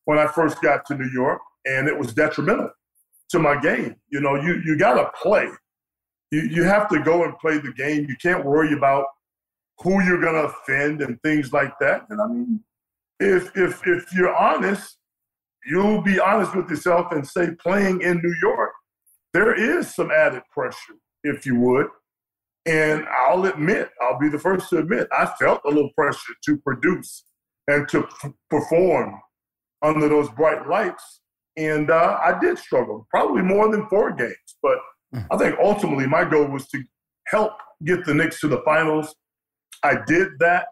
when 0.05 0.19
I 0.19 0.27
first 0.27 0.61
got 0.61 0.85
to 0.87 0.95
New 0.95 1.09
York, 1.11 1.41
and 1.65 1.87
it 1.87 1.97
was 1.97 2.13
detrimental 2.13 2.69
to 3.29 3.39
my 3.39 3.59
game. 3.59 3.95
You 4.09 4.21
know, 4.21 4.35
you 4.35 4.61
you 4.65 4.77
gotta 4.77 5.09
play. 5.21 5.47
You 6.31 6.41
you 6.41 6.63
have 6.63 6.87
to 6.89 6.99
go 7.01 7.23
and 7.23 7.37
play 7.39 7.57
the 7.57 7.73
game. 7.73 8.05
You 8.07 8.15
can't 8.21 8.45
worry 8.45 8.73
about 8.73 9.05
who 9.79 10.03
you're 10.03 10.21
gonna 10.21 10.49
offend 10.49 11.01
and 11.01 11.21
things 11.21 11.53
like 11.53 11.73
that. 11.79 12.05
And 12.09 12.21
I 12.21 12.27
mean, 12.27 12.63
if 13.19 13.55
if 13.55 13.85
if 13.87 14.13
you're 14.13 14.35
honest, 14.35 14.97
you'll 15.65 16.01
be 16.01 16.19
honest 16.19 16.55
with 16.55 16.69
yourself 16.69 17.11
and 17.11 17.27
say 17.27 17.49
playing 17.61 18.01
in 18.01 18.21
New 18.21 18.35
York, 18.41 18.71
there 19.33 19.53
is 19.53 19.93
some 19.93 20.11
added 20.11 20.43
pressure, 20.51 20.95
if 21.23 21.45
you 21.45 21.55
would. 21.55 21.87
And 22.65 23.05
I'll 23.07 23.45
admit, 23.45 23.89
I'll 24.01 24.19
be 24.19 24.29
the 24.29 24.37
first 24.39 24.69
to 24.69 24.79
admit, 24.79 25.07
I 25.11 25.25
felt 25.39 25.61
a 25.65 25.69
little 25.69 25.91
pressure 25.95 26.33
to 26.45 26.57
produce 26.57 27.23
and 27.67 27.87
to 27.89 28.07
perform 28.49 29.19
under 29.81 30.09
those 30.09 30.29
bright 30.29 30.67
lights. 30.67 31.21
And 31.57 31.89
uh, 31.89 32.19
I 32.23 32.37
did 32.39 32.57
struggle, 32.57 33.07
probably 33.09 33.41
more 33.41 33.71
than 33.71 33.87
four 33.87 34.11
games. 34.11 34.57
But 34.61 34.77
I 35.31 35.37
think 35.37 35.55
ultimately 35.61 36.07
my 36.07 36.23
goal 36.23 36.45
was 36.45 36.67
to 36.69 36.83
help 37.27 37.53
get 37.85 38.05
the 38.05 38.13
Knicks 38.13 38.39
to 38.41 38.47
the 38.47 38.61
finals. 38.63 39.15
I 39.83 39.97
did 40.05 40.29
that. 40.39 40.67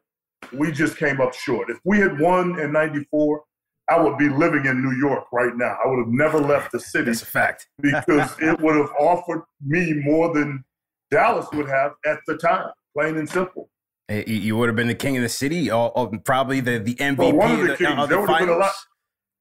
We 0.54 0.71
just 0.71 0.97
came 0.97 1.19
up 1.19 1.34
short. 1.34 1.69
If 1.69 1.80
we 1.86 1.97
had 2.00 2.19
won 2.19 2.60
in 2.60 2.71
94, 2.71 3.41
I 3.89 4.00
would 4.00 4.17
be 4.17 4.30
living 4.30 4.65
in 4.65 4.84
New 4.84 4.95
York 4.97 5.26
right 5.32 5.56
now. 5.56 5.78
I 5.84 5.88
would 5.88 5.97
have 6.00 6.10
never 6.10 6.39
left 6.39 6.71
the 6.71 6.80
city 6.80 7.06
That's 7.06 7.21
a 7.23 7.26
fact. 7.26 7.67
because 7.82 8.36
it 8.39 8.60
would 8.62 8.76
have 8.76 8.91
offered 9.00 9.43
me 9.65 9.93
more 10.04 10.34
than 10.34 10.63
Dallas 11.10 11.47
would 11.54 11.69
have 11.69 11.93
at 12.06 12.19
the 12.28 12.38
time, 12.38 12.69
plain 12.95 13.17
and 13.17 13.30
simple. 13.30 13.69
You- 14.10 14.56
would 14.58 14.69
have 14.69 14.76
been 14.76 14.88
the 14.88 14.95
king 14.95 15.17
of 15.17 15.23
the 15.23 15.30
city, 15.30 15.71
or, 15.71 15.91
or 15.97 16.12
probably 16.19 16.60
the, 16.60 16.80
the 16.80 16.95
MVP 16.95 17.17
Well, 17.17 17.34
one 17.34 17.52
of 17.52 17.58
the 17.60 17.63
of 17.65 17.69
uh, 17.71 17.76
kings. 17.78 17.89
the, 18.02 18.06
There 18.08 18.08
the 18.08 18.19
would 18.21 18.30
have 18.30 18.39
been 18.39 18.50
a 18.50 18.52
lot. 18.54 18.60
finals. 18.62 18.88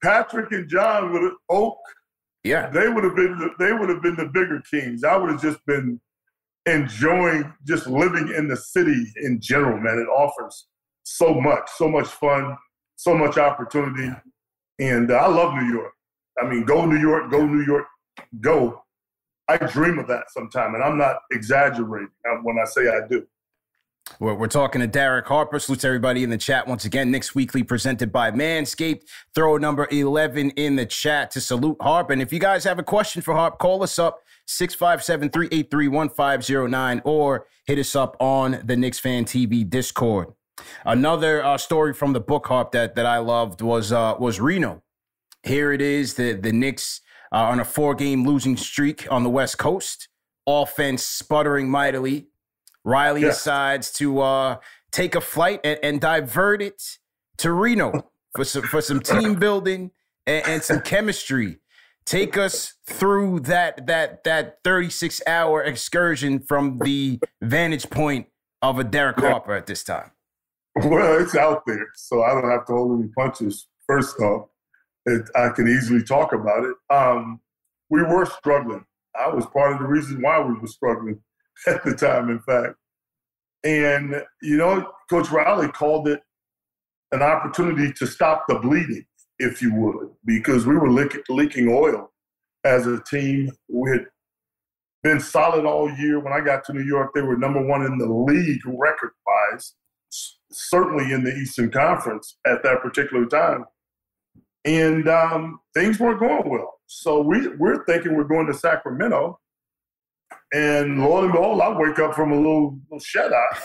Patrick 0.03 0.53
and 0.53 0.69
John 0.69 1.13
would 1.13 1.23
have 1.23 1.33
Oak. 1.51 1.79
Yeah. 2.47 2.71
They 2.71 2.89
would 2.89 3.05
have 3.05 3.17
been. 3.17 3.39
The, 3.39 3.51
they 3.59 3.73
would 3.73 3.89
have 3.89 4.03
been 4.03 4.17
the 4.17 4.27
bigger 4.27 4.63
kings. 4.71 5.03
I 5.05 5.17
would 5.17 5.31
have 5.31 5.43
just 5.43 5.65
been 5.67 6.01
enjoying 6.67 7.53
just 7.67 7.87
living 7.87 8.33
in 8.37 8.49
the 8.49 8.57
city 8.57 9.13
in 9.23 9.41
general. 9.41 9.79
Man, 9.81 9.99
it 9.99 10.09
offers 10.09 10.69
so 11.03 11.35
much, 11.35 11.69
so 11.77 11.89
much 11.89 12.07
fun, 12.07 12.57
so 12.97 13.17
much 13.17 13.39
opportunity, 13.39 14.11
and 14.79 15.11
uh, 15.11 15.15
I 15.15 15.29
love 15.29 15.55
New 15.55 15.73
York. 15.73 15.93
I 16.41 16.47
mean, 16.47 16.65
go 16.65 16.85
New 16.85 16.99
York, 16.99 17.31
go 17.31 17.45
New 17.47 17.65
York, 17.65 17.87
go. 18.41 18.83
I 19.49 19.57
dream 19.59 19.99
of 19.99 20.09
that 20.09 20.31
sometime, 20.31 20.75
and 20.75 20.83
I'm 20.83 20.99
not 20.99 21.19
exaggerating 21.31 22.11
uh, 22.29 22.37
when 22.43 22.59
I 22.59 22.65
say 22.65 22.89
I 22.89 23.07
do. 23.09 23.27
We're, 24.19 24.35
we're 24.35 24.47
talking 24.47 24.81
to 24.81 24.87
Derek 24.87 25.27
Harper. 25.27 25.59
Salutes 25.59 25.85
everybody 25.85 26.23
in 26.23 26.31
the 26.31 26.38
chat 26.38 26.66
once 26.66 26.85
again. 26.85 27.11
Knicks 27.11 27.35
Weekly 27.35 27.62
presented 27.62 28.12
by 28.12 28.31
Manscaped. 28.31 29.03
Throw 29.35 29.59
number 29.59 29.88
11 29.90 30.51
in 30.51 30.77
the 30.77 30.87
chat 30.87 31.31
to 31.33 31.40
salute 31.40 31.77
Harp. 31.81 32.11
And 32.11 32.23
if 32.23 32.33
you 32.33 32.38
guys 32.38 32.64
have 32.64 32.79
a 32.79 32.83
question 32.83 33.23
for 33.23 33.35
Harp, 33.35 33.59
call 33.59 33.83
us 33.83 33.99
up 33.99 34.23
657 34.47 35.31
383 35.31 35.88
1509 35.88 37.03
or 37.05 37.47
hit 37.66 37.79
us 37.79 37.97
up 37.97 38.16
on 38.21 38.61
the 38.64 38.77
Knicks 38.77 38.99
Fan 38.99 39.25
TV 39.25 39.69
Discord. 39.69 40.29
Another 40.85 41.45
uh, 41.45 41.59
story 41.59 41.92
from 41.92 42.12
the 42.12 42.21
book 42.21 42.47
Harp 42.47 42.73
that, 42.73 42.95
that 42.95 43.07
I 43.07 43.19
loved 43.19 43.61
was 43.61 43.92
uh, 43.92 44.14
was 44.19 44.40
Reno. 44.40 44.83
Here 45.42 45.73
it 45.73 45.83
is 45.83 46.14
the, 46.14 46.33
the 46.33 46.53
Knicks 46.53 47.03
uh, 47.33 47.37
on 47.37 47.61
a 47.61 47.64
four 47.64 47.95
game 47.95 48.27
losing 48.27 48.57
streak 48.57 49.07
on 49.11 49.23
the 49.23 49.31
West 49.31 49.59
Coast. 49.59 50.09
Offense 50.47 51.03
sputtering 51.03 51.69
mightily. 51.69 52.29
Riley 52.87 53.22
Yeah. 53.22 53.29
decides 53.29 53.90
to 53.94 54.20
uh, 54.20 54.57
take 54.92 55.14
a 55.14 55.20
flight 55.20 55.61
and, 55.64 55.79
and 55.83 56.01
divert 56.01 56.62
it 56.62 56.83
to 57.38 57.53
Reno 57.53 58.11
for 58.35 58.44
some 58.44 58.62
for 58.62 58.81
some 58.81 59.01
team 59.12 59.35
building 59.35 59.90
and, 60.27 60.46
and 60.46 60.62
some 60.62 60.81
chemistry. 60.81 61.59
Take 62.07 62.38
us 62.38 62.75
through 62.87 63.40
that 63.40 63.87
that 63.88 64.22
that 64.25 64.59
36 64.62 65.20
hour 65.27 65.62
excursion 65.62 66.38
from 66.38 66.79
the 66.79 67.18
vantage 67.42 67.90
point 67.90 68.29
of 68.62 68.79
a 68.79 68.85
Derek 68.85 69.18
Yeah. 69.18 69.31
Harper 69.33 69.55
at 69.55 69.66
this 69.66 69.83
time. 69.83 70.12
Well, 70.77 71.20
it's 71.22 71.35
out 71.35 71.62
there, 71.66 71.88
so 71.96 72.22
I 72.22 72.31
don't 72.33 72.49
have 72.51 72.64
to 72.66 72.72
hold 72.72 73.01
any 73.01 73.09
punches. 73.18 73.66
First 73.88 74.20
off, 74.20 74.49
it, 75.07 75.22
I 75.35 75.49
can 75.49 75.66
easily 75.68 76.03
talk 76.05 76.33
about 76.33 76.64
it. 76.64 76.77
Um, 76.94 77.40
we 77.90 78.03
were 78.03 78.27
struggling. 78.27 78.85
I 79.18 79.29
was 79.29 79.46
part 79.46 79.72
of 79.72 79.79
the 79.79 79.87
reason 79.87 80.20
why 80.20 80.38
we 80.40 80.53
were 80.59 80.66
struggling 80.66 81.18
at 81.66 81.85
the 81.85 81.95
time, 81.95 82.31
in 82.31 82.40
fact. 82.40 82.75
And, 83.64 84.23
you 84.42 84.57
know, 84.57 84.92
Coach 85.11 85.31
Riley 85.31 85.69
called 85.69 86.09
it 86.09 86.21
an 87.12 87.23
opportunity 87.23 87.92
to 87.95 88.07
stop 88.07 88.45
the 88.49 88.57
bleeding, 88.57 89.07
if 89.38 89.61
you 89.62 89.75
would, 89.75 90.11
because 90.25 90.66
we 90.66 90.77
were 90.77 90.90
leak- 90.90 91.29
leaking 91.29 91.69
oil 91.69 92.12
as 92.64 92.87
a 92.87 93.01
team. 93.05 93.51
We 93.69 93.90
had 93.90 94.07
been 95.03 95.21
solid 95.21 95.64
all 95.64 95.90
year. 95.90 96.21
When 96.21 96.33
I 96.33 96.40
got 96.40 96.64
to 96.64 96.73
New 96.73 96.85
York, 96.85 97.12
they 97.14 97.23
were 97.23 97.37
number 97.37 97.64
one 97.64 97.85
in 97.85 97.99
the 97.99 98.07
league 98.07 98.61
record 98.66 99.12
wise 99.27 99.75
certainly 100.51 101.12
in 101.12 101.25
the 101.25 101.35
Eastern 101.35 101.71
Conference 101.71 102.37
at 102.47 102.62
that 102.62 102.81
particular 102.83 103.27
time. 103.27 103.64
And 104.64 105.09
um, 105.09 105.61
things 105.75 106.01
weren't 106.01 106.21
going 106.21 106.49
well. 106.49 106.75
So 106.87 107.21
we, 107.21 107.49
we're 107.57 107.85
thinking 107.85 108.16
we're 108.16 108.25
going 108.25 108.47
to 108.47 108.55
Sacramento. 108.55 109.38
And 110.53 111.03
lo 111.03 111.25
and 111.25 111.33
behold, 111.33 111.61
I 111.61 111.77
wake 111.77 111.99
up 111.99 112.15
from 112.15 112.33
a 112.33 112.37
little, 112.37 112.79
little 112.91 113.01
shut 113.01 113.33
eye 113.33 113.59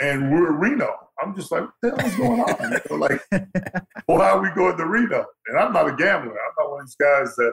and 0.00 0.30
we're 0.30 0.48
in 0.48 0.58
Reno. 0.58 0.90
I'm 1.22 1.34
just 1.34 1.50
like, 1.52 1.62
what 1.62 1.72
the 1.82 1.90
hell 1.90 2.06
is 2.06 2.16
going 2.16 2.40
on? 2.40 2.72
You 2.72 2.80
know, 2.90 2.96
like, 2.96 3.22
why 4.06 4.30
are 4.30 4.42
we 4.42 4.50
going 4.50 4.76
to 4.76 4.86
Reno? 4.86 5.24
And 5.46 5.58
I'm 5.58 5.72
not 5.72 5.88
a 5.88 5.94
gambler. 5.94 6.32
I'm 6.32 6.54
not 6.58 6.70
one 6.70 6.80
of 6.80 6.86
these 6.86 6.96
guys 6.96 7.34
that 7.36 7.52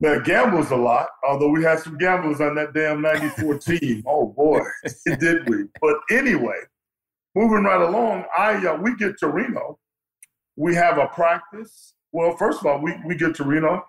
that 0.00 0.24
gambles 0.24 0.70
a 0.72 0.76
lot, 0.76 1.06
although 1.26 1.48
we 1.48 1.62
had 1.62 1.78
some 1.78 1.96
gamblers 1.96 2.38
on 2.42 2.54
that 2.56 2.74
damn 2.74 3.00
94 3.00 3.58
team. 3.58 4.02
Oh 4.06 4.26
boy, 4.26 4.60
did 5.18 5.48
we. 5.48 5.64
But 5.80 5.96
anyway, 6.10 6.58
moving 7.34 7.64
right 7.64 7.80
along, 7.80 8.24
I 8.36 8.56
uh, 8.66 8.76
we 8.76 8.94
get 8.96 9.16
to 9.18 9.28
Reno. 9.28 9.78
We 10.56 10.74
have 10.74 10.98
a 10.98 11.06
practice. 11.06 11.94
Well, 12.12 12.36
first 12.36 12.60
of 12.60 12.66
all, 12.66 12.80
we, 12.82 12.94
we 13.06 13.14
get 13.14 13.34
to 13.36 13.44
Reno 13.44 13.84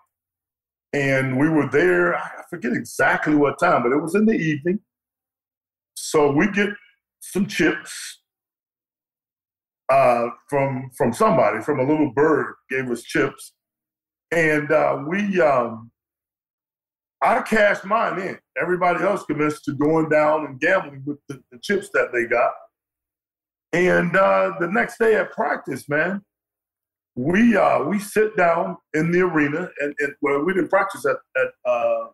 and 0.94 1.38
we 1.38 1.50
were 1.50 1.70
there, 1.70 2.16
I 2.16 2.44
forget 2.50 2.74
exactly 2.74 3.36
what 3.36 3.60
time, 3.60 3.84
but 3.84 3.92
it 3.92 4.02
was 4.02 4.16
in 4.16 4.26
the 4.26 4.34
evening. 4.34 4.80
So 5.96 6.32
we 6.32 6.50
get 6.52 6.70
some 7.20 7.48
chips 7.48 8.22
uh, 9.90 10.30
from 10.50 10.90
from 10.98 11.14
somebody, 11.14 11.62
from 11.62 11.80
a 11.80 11.84
little 11.84 12.12
bird, 12.14 12.56
gave 12.70 12.90
us 12.90 13.04
chips, 13.04 13.54
and 14.32 14.72
uh, 14.72 15.04
we. 15.08 15.42
Um, 15.42 15.92
I 17.22 17.42
cashed 17.42 17.84
mine 17.84 18.20
in. 18.20 18.38
Everybody 18.62 19.04
else 19.04 19.26
commenced 19.26 19.66
to 19.66 19.74
going 19.74 20.08
down 20.08 20.46
and 20.46 20.60
gambling 20.60 21.02
with 21.04 21.18
the, 21.28 21.42
the 21.52 21.58
chips 21.64 21.90
that 21.94 22.10
they 22.14 22.26
got. 22.26 22.52
And 23.74 24.16
uh, 24.16 24.54
the 24.60 24.68
next 24.68 25.00
day 25.00 25.16
at 25.16 25.32
practice, 25.32 25.90
man, 25.90 26.22
we 27.18 27.58
uh, 27.58 27.84
we 27.84 27.98
sit 27.98 28.38
down 28.38 28.78
in 28.94 29.12
the 29.12 29.22
arena, 29.22 29.70
and, 29.80 29.94
and 30.00 30.14
well, 30.22 30.44
we 30.44 30.54
didn't 30.54 30.70
practice 30.70 31.06
at 31.06 31.18
at 31.36 31.70
uh, 31.70 32.06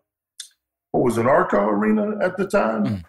what 0.91 1.03
was 1.03 1.17
it, 1.17 1.27
Arco 1.27 1.67
Arena 1.67 2.23
at 2.23 2.37
the 2.37 2.47
time. 2.47 2.85
Mm. 2.85 3.03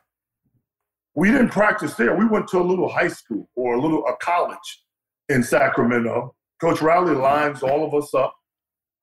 We 1.14 1.30
didn't 1.30 1.50
practice 1.50 1.94
there. 1.94 2.16
We 2.16 2.26
went 2.26 2.48
to 2.48 2.58
a 2.58 2.64
little 2.64 2.88
high 2.88 3.08
school 3.08 3.48
or 3.54 3.74
a 3.74 3.80
little 3.80 4.04
a 4.06 4.16
college 4.16 4.82
in 5.28 5.44
Sacramento. 5.44 6.34
Coach 6.60 6.82
Riley 6.82 7.14
lines 7.14 7.62
all 7.62 7.86
of 7.86 7.94
us 7.94 8.12
up 8.12 8.34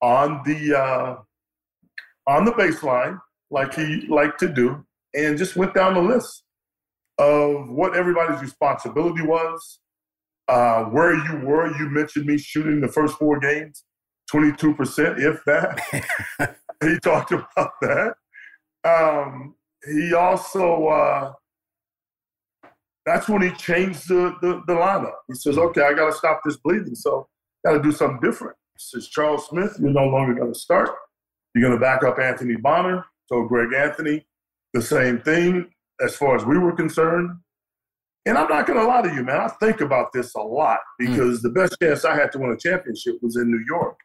on 0.01 0.41
the 0.45 0.77
uh, 0.77 1.15
on 2.27 2.43
the 2.43 2.51
baseline 2.51 3.19
like 3.51 3.73
he 3.73 4.05
liked 4.09 4.39
to 4.41 4.49
do, 4.49 4.85
and 5.15 5.37
just 5.37 5.55
went 5.55 5.73
down 5.73 5.93
the 5.93 6.01
list 6.01 6.43
of 7.19 7.69
what 7.69 7.95
everybody's 7.95 8.41
responsibility 8.41 9.21
was, 9.21 9.79
uh, 10.51 10.83
where 10.83 11.15
you 11.15 11.45
were. 11.45 11.75
You 11.77 11.89
mentioned 11.89 12.25
me 12.25 12.37
shooting 12.37 12.81
the 12.81 12.87
first 12.89 13.17
four 13.17 13.39
games, 13.39 13.85
22%, 14.31 15.17
if 15.17 15.43
that. 15.45 16.55
he 16.83 16.99
talked 16.99 17.31
about 17.31 17.71
that. 17.81 18.13
Um, 18.83 19.55
he 19.85 20.13
also, 20.13 20.87
uh, 20.87 21.33
that's 23.05 23.29
when 23.29 23.41
he 23.41 23.51
changed 23.51 24.09
the, 24.09 24.35
the, 24.41 24.61
the 24.67 24.73
lineup. 24.73 25.13
He 25.27 25.35
says, 25.35 25.57
okay, 25.57 25.83
I 25.83 25.93
got 25.93 26.07
to 26.07 26.13
stop 26.13 26.41
this 26.43 26.57
bleeding. 26.57 26.95
So 26.95 27.27
got 27.65 27.73
to 27.73 27.81
do 27.81 27.91
something 27.91 28.19
different. 28.21 28.55
He 28.77 28.79
says, 28.79 29.07
Charles 29.07 29.47
Smith, 29.47 29.77
you're 29.79 29.91
no 29.91 30.05
longer 30.05 30.33
going 30.33 30.53
to 30.53 30.59
start. 30.59 30.89
You're 31.55 31.67
going 31.67 31.79
to 31.79 31.81
back 31.81 32.03
up 32.03 32.19
Anthony 32.19 32.57
Bonner. 32.57 33.05
So 33.27 33.43
Greg 33.45 33.73
Anthony, 33.73 34.25
the 34.73 34.81
same 34.81 35.21
thing 35.21 35.69
as 36.01 36.15
far 36.15 36.35
as 36.35 36.45
we 36.45 36.57
were 36.57 36.73
concerned. 36.73 37.31
And 38.25 38.37
I'm 38.37 38.49
not 38.49 38.67
going 38.67 38.79
to 38.79 38.85
lie 38.85 39.01
to 39.01 39.13
you, 39.13 39.23
man. 39.23 39.41
I 39.41 39.47
think 39.47 39.81
about 39.81 40.13
this 40.13 40.35
a 40.35 40.41
lot 40.41 40.79
hmm. 40.99 41.07
because 41.07 41.39
mm. 41.39 41.43
the 41.43 41.49
best 41.49 41.75
chance 41.81 42.05
I 42.05 42.15
had 42.15 42.31
to 42.33 42.39
win 42.39 42.51
a 42.51 42.57
championship 42.57 43.15
was 43.21 43.35
in 43.35 43.49
New 43.49 43.63
York. 43.67 43.97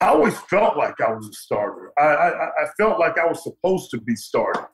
I 0.00 0.08
always 0.08 0.36
felt 0.36 0.76
like 0.76 1.00
I 1.00 1.12
was 1.12 1.28
a 1.28 1.32
starter. 1.32 1.92
I, 1.96 2.02
I, 2.02 2.46
I 2.48 2.66
felt 2.76 2.98
like 2.98 3.18
I 3.18 3.26
was 3.26 3.42
supposed 3.44 3.90
to 3.92 4.00
be 4.00 4.16
starting, 4.16 4.64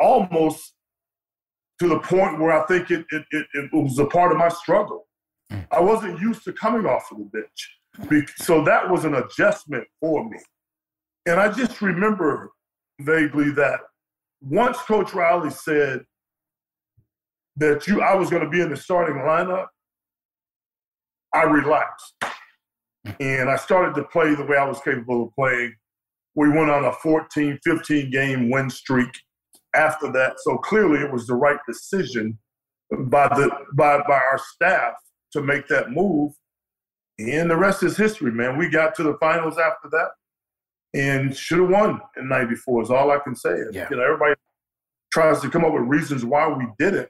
almost 0.00 0.74
to 1.80 1.88
the 1.88 2.00
point 2.00 2.40
where 2.40 2.52
I 2.52 2.66
think 2.66 2.90
it, 2.90 3.04
it, 3.10 3.24
it, 3.30 3.46
it 3.54 3.70
was 3.72 3.98
a 3.98 4.06
part 4.06 4.32
of 4.32 4.38
my 4.38 4.48
struggle. 4.48 5.06
Mm. 5.52 5.66
I 5.70 5.80
wasn't 5.80 6.20
used 6.20 6.42
to 6.44 6.52
coming 6.52 6.86
off 6.86 7.12
of 7.12 7.18
the 7.18 7.24
bench. 7.24 8.28
So 8.38 8.64
that 8.64 8.88
was 8.90 9.04
an 9.04 9.14
adjustment 9.14 9.84
for 10.00 10.28
me. 10.28 10.38
And 11.26 11.38
I 11.38 11.52
just 11.52 11.80
remember 11.82 12.50
vaguely 13.00 13.50
that 13.52 13.80
once 14.40 14.78
Coach 14.78 15.14
Riley 15.14 15.50
said 15.50 16.04
that 17.56 17.86
you 17.86 18.00
I 18.00 18.14
was 18.14 18.30
going 18.30 18.42
to 18.42 18.48
be 18.48 18.60
in 18.60 18.70
the 18.70 18.76
starting 18.76 19.16
lineup, 19.16 19.66
I 21.34 21.42
relaxed. 21.44 22.14
And 23.20 23.50
I 23.50 23.56
started 23.56 23.94
to 23.96 24.04
play 24.04 24.34
the 24.34 24.44
way 24.44 24.56
I 24.56 24.64
was 24.64 24.80
capable 24.80 25.24
of 25.24 25.34
playing. 25.34 25.74
We 26.34 26.48
went 26.48 26.70
on 26.70 26.84
a 26.84 26.92
14, 26.92 27.58
15 27.64 28.10
game 28.10 28.50
win 28.50 28.70
streak 28.70 29.10
after 29.74 30.10
that. 30.12 30.34
So 30.38 30.56
clearly 30.58 31.00
it 31.00 31.12
was 31.12 31.26
the 31.26 31.34
right 31.34 31.58
decision 31.66 32.38
by 33.06 33.28
the 33.28 33.50
by 33.74 33.98
by 34.08 34.14
our 34.14 34.38
staff 34.38 34.94
to 35.32 35.42
make 35.42 35.66
that 35.68 35.90
move. 35.90 36.32
And 37.18 37.50
the 37.50 37.56
rest 37.56 37.82
is 37.82 37.96
history, 37.96 38.30
man. 38.30 38.56
We 38.56 38.68
got 38.68 38.94
to 38.96 39.02
the 39.02 39.16
finals 39.20 39.58
after 39.58 39.88
that 39.90 40.10
and 40.94 41.36
should 41.36 41.58
have 41.58 41.70
won 41.70 42.00
in 42.16 42.28
94 42.28 42.82
is 42.82 42.90
all 42.90 43.10
I 43.10 43.18
can 43.18 43.34
say. 43.34 43.56
Yeah. 43.72 43.88
You 43.90 43.96
know, 43.96 44.02
everybody 44.02 44.34
tries 45.12 45.40
to 45.40 45.50
come 45.50 45.64
up 45.64 45.72
with 45.72 45.82
reasons 45.82 46.24
why 46.24 46.48
we 46.48 46.66
didn't 46.78 47.08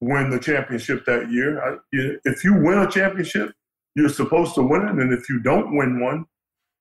win 0.00 0.30
the 0.30 0.38
championship 0.38 1.04
that 1.06 1.30
year. 1.30 1.62
I, 1.62 1.76
if 1.92 2.44
you 2.44 2.54
win 2.54 2.78
a 2.78 2.90
championship, 2.90 3.52
you're 3.94 4.08
supposed 4.08 4.54
to 4.56 4.62
win 4.62 4.82
it, 4.82 4.90
and 4.90 5.12
if 5.12 5.28
you 5.28 5.40
don't 5.40 5.76
win 5.76 6.00
one, 6.00 6.26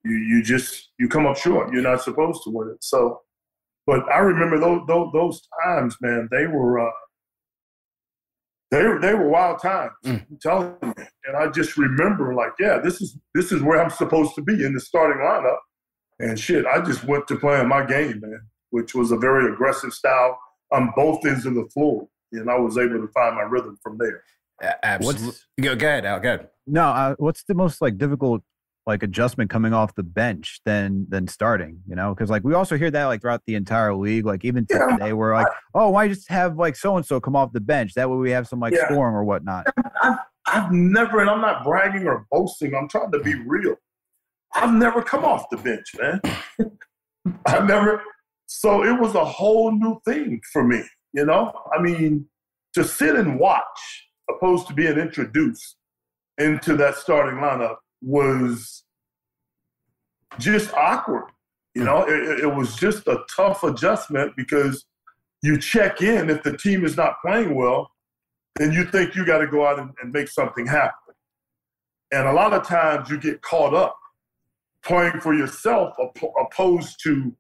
you 0.04 0.16
you 0.16 0.44
just 0.44 0.92
you 1.00 1.08
come 1.08 1.26
up 1.26 1.38
short. 1.38 1.72
You're 1.74 1.82
not 1.82 2.02
supposed 2.02 2.44
to 2.44 2.50
win 2.50 2.70
it. 2.70 2.84
So, 2.84 3.22
but 3.88 4.04
I 4.12 4.20
remember 4.20 4.60
those 4.60 4.82
those, 4.88 5.12
those 5.14 5.42
times, 5.64 5.96
man. 6.02 6.28
They 6.30 6.46
were 6.46 6.88
uh, 6.88 6.92
they 8.72 8.84
were 8.84 9.00
they 9.00 9.14
were 9.14 9.30
wild 9.30 9.62
times. 9.62 9.94
Mm. 10.06 10.26
I'm 10.30 10.38
telling 10.42 10.76
you, 10.84 10.94
and 11.26 11.38
I 11.38 11.48
just 11.50 11.78
remember 11.78 12.36
like, 12.36 12.52
yeah, 12.60 12.80
this 12.80 13.02
is 13.02 13.18
this 13.34 13.52
is 13.52 13.62
where 13.62 13.82
I'm 13.82 13.90
supposed 13.90 14.36
to 14.36 14.42
be 14.42 14.64
in 14.64 14.74
the 14.74 14.80
starting 14.80 15.24
lineup. 15.24 15.58
And 16.20 16.40
shit, 16.40 16.66
I 16.66 16.82
just 16.82 17.04
went 17.06 17.28
to 17.28 17.36
playing 17.36 17.68
my 17.68 17.86
game, 17.86 18.22
man, 18.22 18.42
which 18.70 18.96
was 18.96 19.12
a 19.12 19.18
very 19.18 19.52
aggressive 19.52 19.94
style 19.94 20.38
on 20.72 20.92
both 20.96 21.26
ends 21.26 21.46
of 21.46 21.56
the 21.56 21.68
floor 21.74 22.08
and 22.40 22.50
I 22.50 22.58
was 22.58 22.78
able 22.78 23.02
to 23.02 23.08
find 23.08 23.36
my 23.36 23.44
rhythm 23.44 23.78
from 23.82 23.98
there. 23.98 24.24
Absolutely. 24.84 25.34
Go, 25.62 25.76
go 25.76 25.88
ahead, 25.88 26.06
Al. 26.06 26.20
Go 26.20 26.34
ahead. 26.36 26.50
No, 26.68 26.84
uh, 26.84 27.16
what's 27.18 27.44
the 27.44 27.54
most 27.54 27.82
like 27.82 27.98
difficult 27.98 28.42
like 28.88 29.02
adjustment 29.02 29.50
coming 29.50 29.74
off 29.74 29.96
the 29.96 30.04
bench 30.04 30.62
than 30.66 31.06
than 31.10 31.28
starting? 31.28 31.82
You 31.88 31.96
know, 31.96 32.14
because 32.14 32.30
like 32.30 32.44
we 32.44 32.54
also 32.54 32.78
hear 32.78 32.92
that 32.92 33.06
like 33.06 33.22
throughout 33.22 33.42
the 33.46 33.56
entire 33.56 33.94
league. 33.94 34.26
Like 34.26 34.46
even 34.46 34.66
yeah, 34.70 34.88
today, 34.92 35.14
we're 35.14 35.34
like, 35.34 35.48
oh, 35.74 35.90
why 35.90 36.08
just 36.08 36.30
have 36.30 36.58
like 36.58 36.76
so 36.76 36.96
and 36.96 37.06
so 37.06 37.20
come 37.20 37.36
off 37.36 37.52
the 37.52 37.60
bench? 37.60 37.94
That 37.96 38.10
way 38.10 38.18
we 38.18 38.32
have 38.32 38.48
some 38.48 38.60
like 38.60 38.74
yeah. 38.74 38.86
scoring 38.86 39.16
or 39.16 39.24
whatnot. 39.24 39.68
I've, 40.02 40.18
I've 40.48 40.72
never, 40.72 41.22
and 41.22 41.30
I'm 41.30 41.42
not 41.42 41.64
bragging 41.64 42.08
or 42.08 42.26
boasting. 42.32 42.76
I'm 42.76 42.88
trying 42.88 43.12
to 43.12 43.20
be 43.20 43.36
real. 43.46 43.76
I've 44.54 44.74
never 44.74 45.02
come 45.02 45.26
off 45.26 45.50
the 45.50 45.58
bench, 45.58 45.92
man. 46.00 46.22
I've 47.46 47.66
never. 47.66 48.02
So 48.46 48.84
it 48.84 49.00
was 49.00 49.16
a 49.16 49.26
whole 49.26 49.72
new 49.72 50.00
thing 50.06 50.40
for 50.54 50.64
me. 50.64 50.82
You 51.16 51.26
know, 51.26 51.54
I 51.74 51.82
mean, 51.82 52.28
to 52.74 52.84
sit 52.84 53.16
and 53.16 53.40
watch 53.40 54.10
opposed 54.30 54.68
to 54.68 54.74
being 54.74 54.98
introduced 54.98 55.78
into 56.38 56.76
that 56.76 56.96
starting 56.96 57.40
lineup 57.40 57.78
was 58.02 58.84
just 60.38 60.74
awkward. 60.74 61.32
You 61.74 61.86
know, 61.86 62.04
it, 62.04 62.42
it, 62.42 62.54
was 62.54 62.76
just 62.76 63.08
a 63.08 63.24
tough 63.34 63.64
adjustment 63.64 64.34
because 64.36 64.86
you 65.42 65.58
check 65.58 66.02
in 66.02 66.30
if 66.30 66.44
the 66.44 66.58
team 66.58 66.84
is 66.84 66.98
not 66.98 67.16
playing 67.22 67.56
well, 67.56 67.90
then 68.58 68.74
you 68.74 68.84
think 68.84 69.16
you 69.16 69.26
got 69.26 69.38
to 69.38 69.48
go 69.48 69.66
out 69.66 69.80
and, 69.80 69.92
and 70.02 70.12
make 70.12 70.28
something 70.28 70.68
happen. 70.68 71.14
And 72.12 72.28
a 72.28 72.34
lot 72.34 72.52
of 72.52 72.68
times 72.68 73.10
you 73.10 73.18
get 73.18 73.42
caught 73.42 73.74
up 73.74 73.96
playing 74.84 75.22
for 75.22 75.34
yourself 75.34 75.96
opposed 76.42 77.00
to 77.04 77.34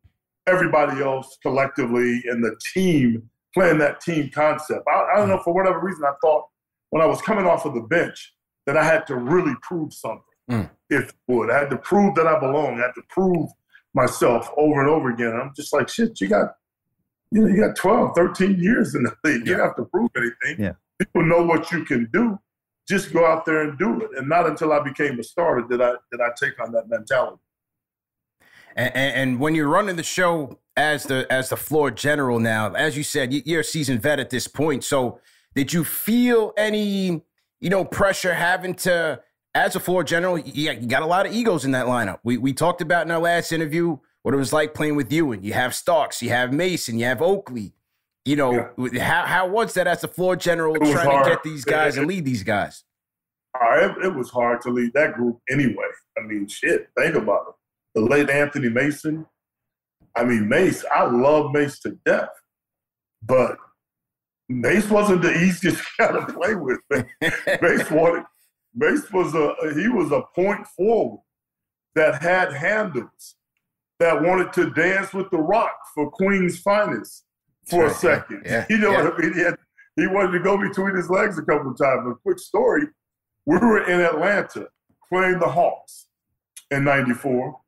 everybody 0.47 1.01
else 1.01 1.38
collectively 1.41 2.21
and 2.29 2.41
the 2.41 2.55
team 2.73 3.29
playing 3.55 3.79
that 3.79 4.01
team 4.01 4.29
concept. 4.29 4.83
I, 4.87 5.13
I 5.13 5.17
don't 5.17 5.29
know, 5.29 5.39
for 5.39 5.53
whatever 5.53 5.79
reason, 5.79 6.03
I 6.03 6.13
thought 6.21 6.45
when 6.91 7.01
I 7.01 7.07
was 7.07 7.21
coming 7.21 7.47
off 7.47 7.65
of 7.65 7.73
the 7.73 7.81
bench 7.81 8.33
that 8.67 8.77
I 8.77 8.83
had 8.83 9.07
to 9.07 9.15
really 9.15 9.55
prove 9.61 9.93
something, 9.93 10.21
mm. 10.51 10.69
if 10.89 11.13
would. 11.27 11.49
I 11.49 11.59
had 11.59 11.69
to 11.71 11.77
prove 11.77 12.15
that 12.15 12.27
I 12.27 12.39
belong. 12.39 12.79
I 12.79 12.83
had 12.83 12.95
to 12.95 13.01
prove 13.09 13.49
myself 13.93 14.49
over 14.57 14.81
and 14.81 14.89
over 14.89 15.09
again. 15.09 15.33
I'm 15.33 15.53
just 15.55 15.73
like, 15.73 15.89
shit, 15.89 16.19
you 16.19 16.27
got, 16.27 16.55
you 17.31 17.41
know, 17.41 17.47
you 17.47 17.57
got 17.65 17.75
12, 17.75 18.15
13 18.15 18.59
years 18.59 18.93
in 18.93 19.03
the 19.03 19.15
league. 19.23 19.47
You 19.47 19.55
don't 19.55 19.67
have 19.67 19.75
to 19.77 19.85
prove 19.85 20.11
anything. 20.15 20.65
Yeah. 20.65 20.73
People 20.99 21.25
know 21.25 21.43
what 21.43 21.71
you 21.71 21.85
can 21.85 22.09
do. 22.11 22.37
Just 22.87 23.13
go 23.13 23.25
out 23.25 23.45
there 23.45 23.63
and 23.63 23.79
do 23.79 24.01
it. 24.01 24.11
And 24.17 24.29
not 24.29 24.45
until 24.45 24.71
I 24.71 24.79
became 24.79 25.19
a 25.19 25.23
starter 25.23 25.65
did 25.67 25.81
I 25.81 25.93
did 26.11 26.21
I 26.21 26.29
take 26.39 26.59
on 26.61 26.71
that 26.73 26.87
mentality. 26.87 27.41
And, 28.75 28.93
and, 28.95 29.39
when 29.39 29.55
you're 29.55 29.69
running 29.69 29.95
the 29.95 30.03
show 30.03 30.59
as 30.77 31.03
the 31.03 31.25
as 31.29 31.49
the 31.49 31.57
floor 31.57 31.91
general 31.91 32.39
now, 32.39 32.73
as 32.73 32.97
you 32.97 33.03
said, 33.03 33.33
you're 33.33 33.61
a 33.61 33.63
seasoned 33.63 34.01
vet 34.01 34.19
at 34.19 34.29
this 34.29 34.47
point. 34.47 34.83
So 34.83 35.19
did 35.53 35.71
you 35.71 35.83
feel 35.83 36.53
any, 36.57 37.23
you 37.61 37.69
know, 37.69 37.85
pressure 37.85 38.33
having 38.33 38.75
to, 38.75 39.21
as 39.53 39.75
a 39.75 39.79
floor 39.79 40.03
general, 40.03 40.38
you, 40.38 40.71
you 40.71 40.88
got 40.88 41.01
a 41.01 41.05
lot 41.05 41.25
of 41.25 41.33
egos 41.33 41.63
in 41.63 41.71
that 41.71 41.85
lineup. 41.85 42.19
We 42.23 42.38
we 42.38 42.53
talked 42.53 42.81
about 42.81 43.05
in 43.05 43.11
our 43.11 43.19
last 43.19 43.51
interview 43.51 43.97
what 44.23 44.33
it 44.33 44.38
was 44.38 44.52
like 44.52 44.73
playing 44.73 44.95
with 44.95 45.12
you, 45.13 45.31
and 45.31 45.45
you 45.45 45.54
have 45.54 45.73
Starks, 45.73 46.21
you 46.21 46.29
have 46.29 46.52
Mason, 46.52 47.00
you 47.00 47.06
have 47.06 47.21
Oakley. 47.21 47.73
You 48.25 48.35
know, 48.35 48.69
yeah. 48.77 49.04
how 49.04 49.25
how 49.25 49.47
was 49.47 49.75
that 49.75 49.87
as 49.87 50.04
a 50.04 50.08
floor 50.08 50.35
general 50.35 50.75
trying 50.75 50.95
hard. 50.95 51.25
to 51.25 51.29
get 51.29 51.43
these 51.43 51.63
guys 51.63 51.95
it, 51.95 52.00
and 52.00 52.08
lead 52.08 52.25
these 52.25 52.43
guys? 52.43 52.83
Uh, 53.54 53.75
it, 53.75 54.08
it 54.08 54.15
was 54.15 54.29
hard 54.29 54.60
to 54.62 54.69
lead 54.69 54.91
that 54.93 55.13
group 55.13 55.39
anyway. 55.50 55.85
I 56.17 56.21
mean, 56.21 56.47
shit, 56.47 56.89
think 56.97 57.15
about 57.15 57.45
it 57.50 57.56
the 57.95 58.02
late 58.02 58.29
Anthony 58.29 58.69
Mason. 58.69 59.25
I 60.15 60.23
mean, 60.23 60.47
Mace, 60.47 60.85
I 60.93 61.05
love 61.05 61.51
Mace 61.51 61.79
to 61.81 61.97
death, 62.05 62.29
but 63.21 63.57
Mace 64.47 64.89
wasn't 64.89 65.21
the 65.21 65.33
easiest 65.33 65.83
guy 65.99 66.11
to 66.11 66.25
play 66.33 66.55
with. 66.55 66.79
Mace 67.61 67.91
wanted, 67.91 68.23
Mace 68.73 69.11
was 69.11 69.33
a 69.33 69.55
he 69.73 69.87
was 69.87 70.11
a 70.11 70.21
point 70.33 70.65
forward 70.67 71.21
that 71.95 72.21
had 72.21 72.53
handles 72.53 73.35
that 73.99 74.21
wanted 74.21 74.51
to 74.53 74.69
dance 74.71 75.13
with 75.13 75.29
the 75.31 75.37
Rock 75.37 75.75
for 75.93 76.11
Queen's 76.11 76.59
finest 76.59 77.23
for 77.69 77.85
a 77.85 77.93
second. 77.93 78.43
Yeah, 78.45 78.65
you 78.69 78.77
know 78.77 78.91
yeah. 78.91 79.03
what 79.03 79.13
I 79.13 79.17
mean? 79.17 79.33
He, 79.33 79.39
had, 79.41 79.55
he 79.95 80.07
wanted 80.07 80.31
to 80.33 80.39
go 80.39 80.57
between 80.57 80.95
his 80.95 81.09
legs 81.09 81.37
a 81.37 81.43
couple 81.43 81.71
of 81.71 81.77
times. 81.77 82.07
A 82.07 82.15
quick 82.21 82.39
story: 82.39 82.83
we 83.45 83.57
were 83.57 83.89
in 83.89 84.01
Atlanta 84.01 84.67
playing 85.09 85.39
the 85.39 85.47
Hawks 85.47 86.07
in 86.71 86.83
94. 86.83 87.59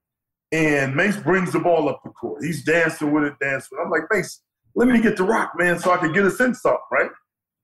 And 0.51 0.95
Mace 0.95 1.17
brings 1.17 1.51
the 1.51 1.59
ball 1.59 1.89
up 1.89 2.01
the 2.03 2.09
court. 2.11 2.43
He's 2.43 2.63
dancing 2.63 3.11
with 3.11 3.23
it, 3.23 3.33
dancing. 3.41 3.77
I'm 3.83 3.91
like, 3.91 4.03
Mace, 4.11 4.41
let 4.75 4.87
me 4.87 5.01
get 5.01 5.17
the 5.17 5.23
rock, 5.23 5.53
man, 5.57 5.77
so 5.79 5.91
I 5.91 5.97
can 5.97 6.13
get 6.13 6.25
us 6.25 6.39
in 6.39 6.53
something, 6.53 6.79
right? 6.91 7.09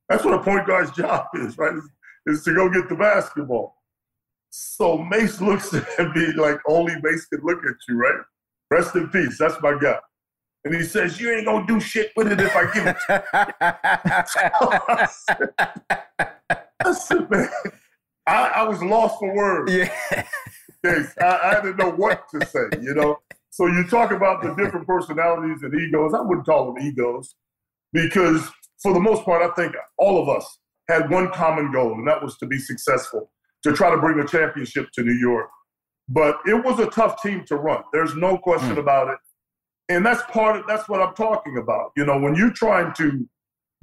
That's 0.10 0.26
what 0.26 0.34
a 0.34 0.44
point 0.44 0.68
guard's 0.68 0.92
job 0.98 1.28
is, 1.36 1.58
right? 1.58 1.74
Is, 1.74 1.90
is 2.26 2.44
to 2.44 2.54
go 2.54 2.70
get 2.70 2.90
the 2.90 2.96
basketball. 2.96 3.76
So 4.50 4.98
Mace 4.98 5.42
looks 5.42 5.74
at 6.00 6.16
me 6.16 6.34
like 6.34 6.58
only 6.68 6.94
Mace 7.02 7.26
can 7.26 7.42
look 7.44 7.60
at 7.60 7.76
you, 7.88 7.98
right? 7.98 8.20
Rest 8.70 8.96
in 8.96 9.10
peace. 9.10 9.38
That's 9.40 9.62
my 9.62 9.78
guy. 9.80 10.00
And 10.66 10.76
he 10.76 10.84
says, 10.84 11.20
You 11.20 11.32
ain't 11.32 11.46
gonna 11.46 11.66
do 11.68 11.80
shit 11.80 12.12
with 12.16 12.32
it 12.32 12.40
if 12.40 12.56
I 12.56 12.72
give 12.74 12.88
it 12.88 12.96
to 13.08 13.24
you. 15.40 15.50
I 16.86 16.94
said, 16.94 17.30
man, 17.30 17.50
I, 18.28 18.48
I 18.56 18.64
was 18.64 18.82
lost 18.82 19.20
for 19.20 19.36
words. 19.36 19.74
Yeah. 19.74 20.26
Yes, 20.84 21.14
I, 21.20 21.40
I 21.44 21.62
didn't 21.62 21.78
know 21.78 21.92
what 21.92 22.28
to 22.30 22.46
say, 22.46 22.68
you 22.82 22.94
know. 22.94 23.20
So 23.52 23.68
you 23.68 23.86
talk 23.86 24.12
about 24.12 24.42
the 24.42 24.54
different 24.56 24.88
personalities 24.88 25.62
and 25.64 25.74
egos. 25.80 26.14
I 26.14 26.22
wouldn't 26.22 26.46
call 26.46 26.74
them 26.74 26.84
egos 26.84 27.36
because 27.94 28.50
for 28.82 28.94
the 28.94 29.00
most 29.00 29.24
part, 29.24 29.42
I 29.42 29.54
think 29.54 29.76
all 29.98 30.22
of 30.22 30.28
us 30.28 30.58
had 30.90 31.10
one 31.10 31.32
common 31.32 31.72
goal, 31.72 31.94
and 31.94 32.08
that 32.08 32.22
was 32.22 32.38
to 32.38 32.46
be 32.46 32.58
successful, 32.58 33.32
to 33.64 33.72
try 33.72 33.90
to 33.90 33.98
bring 33.98 34.20
a 34.20 34.28
championship 34.28 34.90
to 34.94 35.04
New 35.04 35.14
York. 35.14 35.50
But 36.10 36.40
it 36.46 36.66
was 36.66 36.80
a 36.80 36.88
tough 36.88 37.22
team 37.22 37.46
to 37.48 37.56
run. 37.56 37.84
There's 37.94 38.16
no 38.16 38.38
question 38.38 38.74
hmm. 38.74 38.80
about 38.80 39.10
it. 39.10 39.20
And 39.90 40.06
that's 40.06 40.22
part 40.32 40.60
of 40.60 40.68
that's 40.68 40.90
what 40.90 41.02
I'm 41.02 41.14
talking 41.14 41.58
about. 41.58 41.92
You 41.96 42.06
know, 42.06 42.18
when 42.20 42.36
you're 42.36 42.52
trying 42.52 42.94
to 42.96 43.28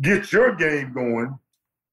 get 0.03 0.32
your 0.32 0.55
game 0.55 0.92
going 0.92 1.38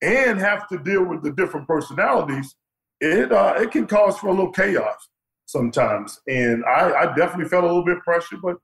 and 0.01 0.39
have 0.39 0.67
to 0.69 0.77
deal 0.77 1.03
with 1.03 1.23
the 1.23 1.31
different 1.31 1.67
personalities, 1.67 2.55
it 3.01 3.31
uh, 3.31 3.53
it 3.57 3.71
can 3.71 3.85
cause 3.87 4.17
for 4.17 4.27
a 4.27 4.31
little 4.31 4.51
chaos 4.51 5.07
sometimes. 5.45 6.19
And 6.27 6.63
I, 6.65 6.91
I 6.93 7.15
definitely 7.15 7.49
felt 7.49 7.63
a 7.63 7.67
little 7.67 7.85
bit 7.85 7.99
pressure, 8.03 8.37
but 8.41 8.57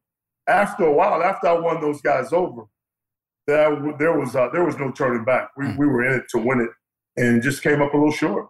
after 0.48 0.84
a 0.86 0.92
while, 0.94 1.24
after 1.24 1.48
I 1.48 1.54
won 1.54 1.80
those 1.80 2.02
guys 2.02 2.34
over, 2.34 2.64
there, 3.48 3.76
there 4.00 4.18
was 4.20 4.36
uh, 4.36 4.50
there 4.52 4.66
was 4.66 4.78
no 4.78 4.92
turning 4.92 5.24
back. 5.24 5.50
We, 5.58 5.68
we 5.78 5.86
were 5.88 6.04
in 6.06 6.14
it 6.20 6.24
to 6.32 6.38
win 6.40 6.60
it, 6.62 7.22
and 7.22 7.42
just 7.42 7.62
came 7.64 7.82
up 7.82 7.94
a 7.94 7.98
little 7.98 8.12
short. 8.12 8.48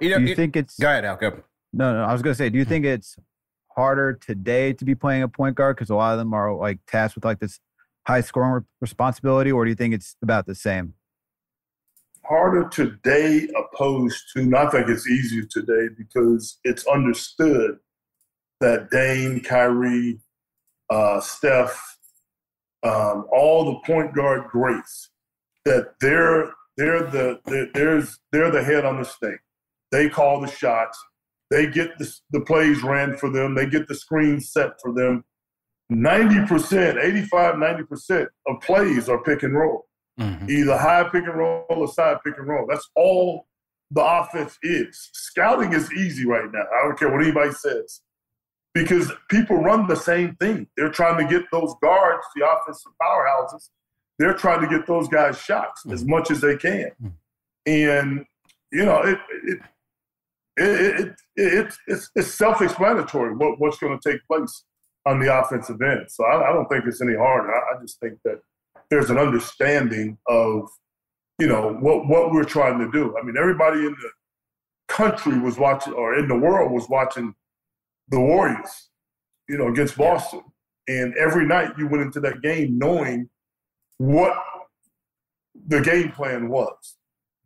You 0.00 0.10
know, 0.10 0.18
Do 0.18 0.24
you 0.24 0.32
it- 0.32 0.36
think 0.36 0.56
it's 0.56 0.78
go 0.78 0.88
ahead, 0.88 1.04
Al. 1.04 1.16
Go. 1.16 1.30
no, 1.72 1.94
no? 1.94 2.02
I 2.04 2.12
was 2.12 2.22
gonna 2.22 2.34
say, 2.34 2.48
do 2.50 2.58
you 2.58 2.64
think 2.64 2.84
it's 2.84 3.16
harder 3.76 4.14
today 4.14 4.72
to 4.72 4.84
be 4.84 4.94
playing 4.94 5.22
a 5.22 5.28
point 5.28 5.54
guard 5.56 5.76
because 5.76 5.90
a 5.90 5.94
lot 5.94 6.12
of 6.12 6.18
them 6.18 6.34
are 6.34 6.52
like 6.54 6.78
tasked 6.86 7.14
with 7.16 7.24
like 7.24 7.38
this 7.38 7.60
high 8.06 8.20
scoring 8.20 8.64
responsibility, 8.80 9.52
or 9.52 9.64
do 9.64 9.70
you 9.70 9.76
think 9.76 9.94
it's 9.94 10.16
about 10.22 10.46
the 10.46 10.54
same? 10.54 10.94
Harder 12.30 12.68
today 12.68 13.48
opposed 13.56 14.22
to, 14.36 14.56
I 14.56 14.70
think 14.70 14.88
it's 14.88 15.08
easier 15.08 15.42
today 15.50 15.92
because 15.98 16.60
it's 16.62 16.86
understood 16.86 17.78
that 18.60 18.88
Dame, 18.92 19.40
Kyrie, 19.40 20.20
uh, 20.90 21.20
Steph, 21.20 21.98
um, 22.84 23.26
all 23.32 23.64
the 23.64 23.80
point 23.84 24.14
guard 24.14 24.44
greats, 24.48 25.10
that 25.64 25.94
they're 26.00 26.52
they're 26.76 27.02
the 27.02 27.40
they're, 27.46 27.68
there's 27.74 28.20
they're 28.30 28.52
the 28.52 28.62
head 28.62 28.84
on 28.84 28.98
the 28.98 29.04
snake. 29.04 29.40
They 29.90 30.08
call 30.08 30.40
the 30.40 30.46
shots. 30.46 30.96
They 31.50 31.66
get 31.66 31.98
the, 31.98 32.14
the 32.30 32.42
plays 32.42 32.84
ran 32.84 33.16
for 33.16 33.28
them. 33.28 33.56
They 33.56 33.66
get 33.66 33.88
the 33.88 33.96
screens 33.96 34.52
set 34.52 34.80
for 34.80 34.94
them. 34.94 35.24
90%, 35.90 37.04
85, 37.04 37.54
90% 37.56 38.26
of 38.46 38.60
plays 38.60 39.08
are 39.08 39.20
pick 39.24 39.42
and 39.42 39.54
roll 39.54 39.89
Mm-hmm. 40.18 40.50
either 40.50 40.76
high 40.76 41.04
pick 41.04 41.24
and 41.24 41.34
roll 41.34 41.64
or 41.70 41.88
side 41.88 42.18
pick 42.24 42.36
and 42.36 42.46
roll. 42.46 42.66
That's 42.68 42.86
all 42.94 43.46
the 43.90 44.04
offense 44.04 44.58
is. 44.62 45.10
Scouting 45.14 45.72
is 45.72 45.90
easy 45.92 46.26
right 46.26 46.50
now. 46.52 46.60
I 46.60 46.86
don't 46.86 46.98
care 46.98 47.10
what 47.10 47.22
anybody 47.22 47.52
says. 47.52 48.02
Because 48.74 49.10
people 49.30 49.56
run 49.56 49.86
the 49.86 49.96
same 49.96 50.36
thing. 50.36 50.66
They're 50.76 50.90
trying 50.90 51.26
to 51.26 51.32
get 51.32 51.50
those 51.50 51.74
guards, 51.82 52.24
the 52.36 52.46
offensive 52.46 52.92
powerhouses, 53.02 53.70
they're 54.20 54.34
trying 54.34 54.60
to 54.60 54.68
get 54.68 54.86
those 54.86 55.08
guys 55.08 55.40
shots 55.40 55.86
as 55.90 56.02
mm-hmm. 56.02 56.10
much 56.10 56.30
as 56.30 56.42
they 56.42 56.56
can. 56.56 56.90
Mm-hmm. 57.02 57.08
And, 57.66 58.24
you 58.70 58.84
know, 58.84 59.00
it, 59.00 59.18
it, 59.44 59.58
it, 60.56 60.66
it, 60.66 60.96
it, 61.00 61.16
it 61.36 61.74
it's, 61.86 62.10
it's 62.14 62.34
self 62.34 62.60
explanatory 62.60 63.34
what, 63.34 63.58
what's 63.58 63.78
going 63.78 63.98
to 63.98 64.10
take 64.10 64.20
place 64.26 64.64
on 65.06 65.18
the 65.18 65.34
offensive 65.34 65.80
end. 65.80 66.06
So 66.08 66.24
I, 66.24 66.50
I 66.50 66.52
don't 66.52 66.68
think 66.68 66.84
it's 66.86 67.00
any 67.00 67.16
harder. 67.16 67.50
I, 67.50 67.58
I 67.58 67.80
just 67.80 67.98
think 68.00 68.18
that 68.24 68.40
there's 68.90 69.10
an 69.10 69.18
understanding 69.18 70.18
of 70.28 70.68
you 71.38 71.46
know 71.46 71.72
what 71.80 72.06
what 72.08 72.32
we're 72.32 72.44
trying 72.44 72.78
to 72.78 72.90
do. 72.90 73.16
I 73.18 73.24
mean, 73.24 73.36
everybody 73.38 73.78
in 73.78 73.92
the 73.92 74.10
country 74.88 75.38
was 75.38 75.56
watching, 75.56 75.94
or 75.94 76.16
in 76.16 76.28
the 76.28 76.36
world 76.36 76.72
was 76.72 76.88
watching 76.88 77.34
the 78.08 78.20
Warriors, 78.20 78.90
you 79.48 79.56
know, 79.56 79.68
against 79.68 79.96
Boston. 79.96 80.42
And 80.88 81.14
every 81.16 81.46
night 81.46 81.78
you 81.78 81.86
went 81.86 82.02
into 82.02 82.20
that 82.20 82.42
game 82.42 82.76
knowing 82.76 83.30
what 83.98 84.36
the 85.68 85.80
game 85.80 86.10
plan 86.10 86.48
was. 86.48 86.96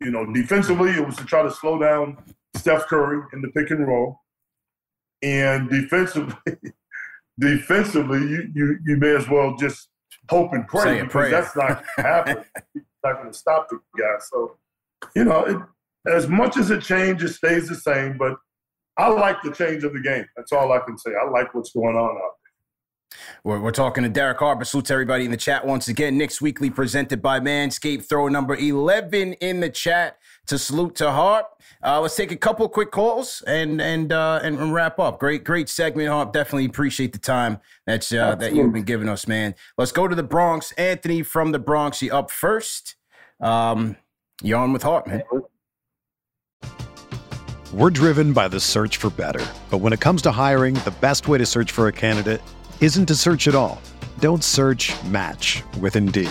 You 0.01 0.11
know, 0.11 0.33
defensively 0.33 0.91
it 0.91 1.07
was 1.07 1.17
to 1.17 1.25
try 1.25 1.43
to 1.43 1.51
slow 1.51 1.79
down 1.79 2.17
Steph 2.57 2.87
Curry 2.87 3.23
in 3.33 3.43
the 3.43 3.49
pick 3.49 3.71
and 3.71 3.87
roll, 3.87 4.21
and 5.23 5.69
defensively, 5.71 6.35
defensively 7.39 8.21
you 8.21 8.51
you 8.55 8.79
you 8.85 8.97
may 8.97 9.15
as 9.15 9.29
well 9.29 9.57
just 9.57 9.89
hope 10.29 10.53
and 10.53 10.67
pray 10.67 11.03
because 11.03 11.11
prayer. 11.13 11.31
that's 11.31 11.57
not 11.57 11.69
going 11.69 11.85
to 11.97 12.03
happen. 12.03 12.45
Not 13.05 13.21
going 13.21 13.33
to 13.33 13.39
stop 13.39 13.69
the 13.69 13.79
guy. 13.99 14.15
So, 14.31 14.57
you 15.15 15.25
know, 15.25 15.45
it, 15.45 15.59
as 16.11 16.27
much 16.27 16.57
as 16.57 16.71
it 16.71 16.81
changes, 16.81 17.37
stays 17.37 17.69
the 17.69 17.75
same. 17.75 18.17
But 18.17 18.39
I 18.97 19.09
like 19.09 19.43
the 19.43 19.53
change 19.53 19.85
of 19.85 19.93
the 19.93 20.01
game. 20.01 20.25
That's 20.37 20.53
all 20.53 20.73
I 20.73 20.79
can 20.79 20.97
say. 20.97 21.11
I 21.11 21.29
like 21.29 21.55
what's 21.55 21.71
going 21.73 21.97
on 21.97 22.17
out 22.17 23.19
We're, 23.45 23.61
we're 23.61 23.73
talking 23.73 24.05
to 24.05 24.09
Derek 24.09 24.39
Harper. 24.39 24.65
Salute 24.65 24.87
to 24.87 24.95
everybody 24.95 25.27
in 25.27 25.31
the 25.31 25.37
chat 25.37 25.67
once 25.67 25.89
again. 25.89 26.17
Knicks 26.17 26.41
Weekly 26.41 26.71
presented 26.71 27.21
by 27.21 27.41
Manscaped. 27.41 28.07
Throw 28.09 28.29
number 28.29 28.57
11 28.57 29.35
in 29.35 29.61
the 29.61 29.69
chat 29.69 30.17
to 30.47 30.59
salute 30.59 30.95
to 30.97 31.11
Harp. 31.11 31.47
Uh, 31.83 32.01
let's 32.01 32.17
take 32.17 32.33
a 32.33 32.37
couple 32.37 32.69
quick 32.69 32.91
calls 32.91 33.43
and 33.47 33.81
and 33.81 34.13
uh, 34.13 34.41
and, 34.43 34.59
and 34.59 34.73
wrap 34.73 34.99
up. 34.99 35.19
Great, 35.19 35.45
great 35.45 35.69
segment, 35.69 36.09
Harp. 36.09 36.33
Definitely 36.33 36.67
appreciate 36.67 37.13
the 37.13 37.19
time 37.19 37.61
that's 37.87 38.13
uh, 38.13 38.35
that 38.37 38.55
you've 38.55 38.73
been 38.73 38.85
giving 38.85 39.09
us, 39.09 39.27
man. 39.27 39.55
Let's 39.77 39.93
go 39.93 40.09
to 40.09 40.15
the 40.15 40.23
Bronx. 40.23 40.73
Anthony 40.73 41.23
from 41.23 41.53
the 41.53 41.59
Bronx, 41.59 42.03
you 42.03 42.13
up 42.13 42.31
first. 42.31 42.97
Um, 43.41 43.97
you're 44.43 44.59
on 44.59 44.73
with 44.73 44.83
Harp, 44.83 45.07
man. 45.07 45.23
We're 47.73 47.91
driven 47.91 48.33
by 48.33 48.47
the 48.47 48.61
search 48.61 48.99
for 48.99 49.11
better. 49.11 49.45
But 49.69 49.79
when 49.79 49.93
it 49.93 50.01
comes 50.01 50.23
to 50.23 50.31
hiring, 50.31 50.75
the 50.77 50.95
best 51.01 51.27
way 51.27 51.39
to 51.39 51.47
search 51.47 51.73
for 51.73 51.89
a 51.89 51.93
candidate 51.93 52.41
isn't 52.81 53.07
to 53.07 53.17
search 53.17 53.49
at 53.49 53.55
all. 53.57 53.83
Don't 54.21 54.45
search 54.45 54.93
match 55.05 55.65
with 55.81 55.97
Indeed. 55.97 56.31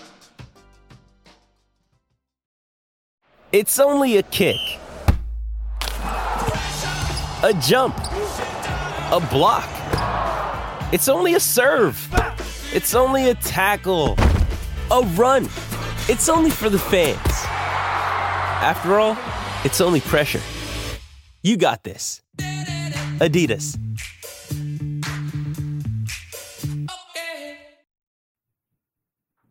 It's 3.53 3.79
only 3.79 4.15
a 4.15 4.23
kick, 4.23 4.55
a 7.43 7.53
jump, 7.61 7.97
a 7.97 9.19
block. 9.29 9.67
It's 10.93 11.09
only 11.09 11.33
a 11.33 11.39
serve. 11.41 11.97
It's 12.73 12.95
only 12.95 13.29
a 13.29 13.35
tackle, 13.35 14.15
a 14.89 15.01
run. 15.17 15.49
It's 16.07 16.29
only 16.29 16.49
for 16.49 16.69
the 16.69 16.79
fans. 16.79 17.19
After 18.63 18.97
all, 18.97 19.17
it's 19.65 19.81
only 19.81 19.99
pressure. 19.99 20.39
You 21.43 21.57
got 21.57 21.83
this. 21.83 22.21
Adidas. 23.19 23.77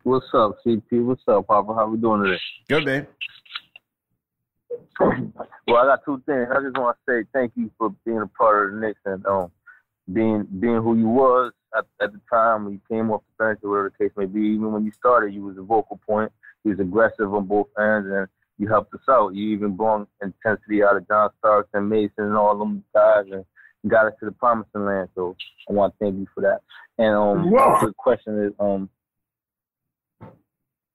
What's 0.01 0.25
up, 0.33 0.57
CP? 0.65 1.05
What's 1.05 1.21
up, 1.27 1.45
Papa? 1.45 1.75
How 1.75 1.87
we 1.87 1.99
doing 1.99 2.23
today? 2.23 2.39
Good, 2.67 2.85
man. 2.85 3.07
Well, 5.67 5.77
I 5.77 5.85
got 5.85 6.03
two 6.03 6.21
things. 6.25 6.47
I 6.51 6.61
just 6.61 6.77
want 6.77 6.97
to 6.97 7.11
say 7.11 7.27
thank 7.33 7.53
you 7.55 7.71
for 7.77 7.95
being 8.03 8.19
a 8.21 8.27
part 8.27 8.67
of 8.67 8.75
the 8.75 8.81
Knicks 8.81 8.99
and 9.05 9.25
um, 9.25 9.51
being 10.11 10.45
being 10.59 10.81
who 10.81 10.97
you 10.97 11.07
was 11.07 11.53
at, 11.77 11.85
at 12.01 12.11
the 12.11 12.19
time 12.29 12.65
when 12.65 12.73
you 12.73 12.81
came 12.89 13.11
off 13.11 13.21
the 13.37 13.45
bench 13.45 13.59
or 13.63 13.69
whatever 13.69 13.93
the 13.97 14.03
case 14.03 14.13
may 14.17 14.25
be. 14.25 14.41
Even 14.41 14.71
when 14.71 14.83
you 14.83 14.91
started, 14.91 15.33
you 15.33 15.43
was 15.43 15.57
a 15.57 15.61
vocal 15.61 15.99
point. 16.05 16.31
You 16.63 16.71
was 16.71 16.79
aggressive 16.79 17.33
on 17.33 17.45
both 17.45 17.67
ends, 17.79 18.09
and 18.11 18.27
you 18.57 18.67
helped 18.67 18.93
us 18.93 19.01
out. 19.09 19.35
You 19.35 19.55
even 19.55 19.75
brought 19.75 20.07
intensity 20.21 20.83
out 20.83 20.97
of 20.97 21.07
John 21.07 21.29
Starks 21.39 21.69
and 21.73 21.89
Mason 21.89 22.25
and 22.25 22.35
all 22.35 22.57
them 22.57 22.83
guys, 22.93 23.25
and 23.31 23.45
got 23.87 24.07
us 24.07 24.13
to 24.19 24.25
the 24.25 24.31
promising 24.31 24.85
land. 24.85 25.09
So 25.15 25.35
I 25.69 25.73
want 25.73 25.93
to 25.93 26.05
thank 26.05 26.17
you 26.17 26.27
for 26.33 26.41
that. 26.41 26.61
And 26.97 27.15
um, 27.15 27.51
Whoa. 27.51 27.79
the 27.81 27.93
question 27.97 28.45
is, 28.45 28.53
um, 28.59 28.89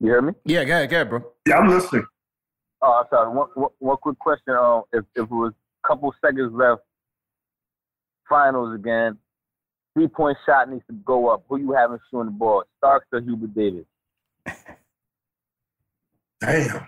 you 0.01 0.09
hear 0.09 0.23
me? 0.23 0.35
Yeah, 0.45 0.65
go 0.65 0.73
ahead, 0.73 0.91
go 0.91 0.97
ahead, 0.97 1.09
bro. 1.09 1.25
Yeah, 1.47 1.59
I'm 1.59 1.71
listening. 1.71 2.07
Oh, 2.89 3.05
sorry. 3.11 3.35
One, 3.35 3.49
one, 3.55 3.71
one 3.81 3.97
quick 3.97 4.17
question. 4.21 4.55
Um, 4.55 4.83
if, 4.93 5.05
if 5.17 5.25
it 5.25 5.31
was 5.31 5.53
a 5.85 5.89
couple 5.89 6.15
seconds 6.25 6.53
left, 6.55 6.83
finals 8.29 8.77
again, 8.77 9.19
three 9.95 10.07
point 10.07 10.39
shot 10.47 10.71
needs 10.71 10.85
to 10.89 10.95
go 11.05 11.29
up. 11.29 11.45
Who 11.49 11.59
you 11.59 11.73
having 11.73 11.99
shooting 12.09 12.27
the 12.27 12.31
ball? 12.31 12.63
Starks 12.79 13.07
or 13.13 13.21
Hubert 13.21 13.55
Davis? 13.55 13.87
Damn. 16.41 16.87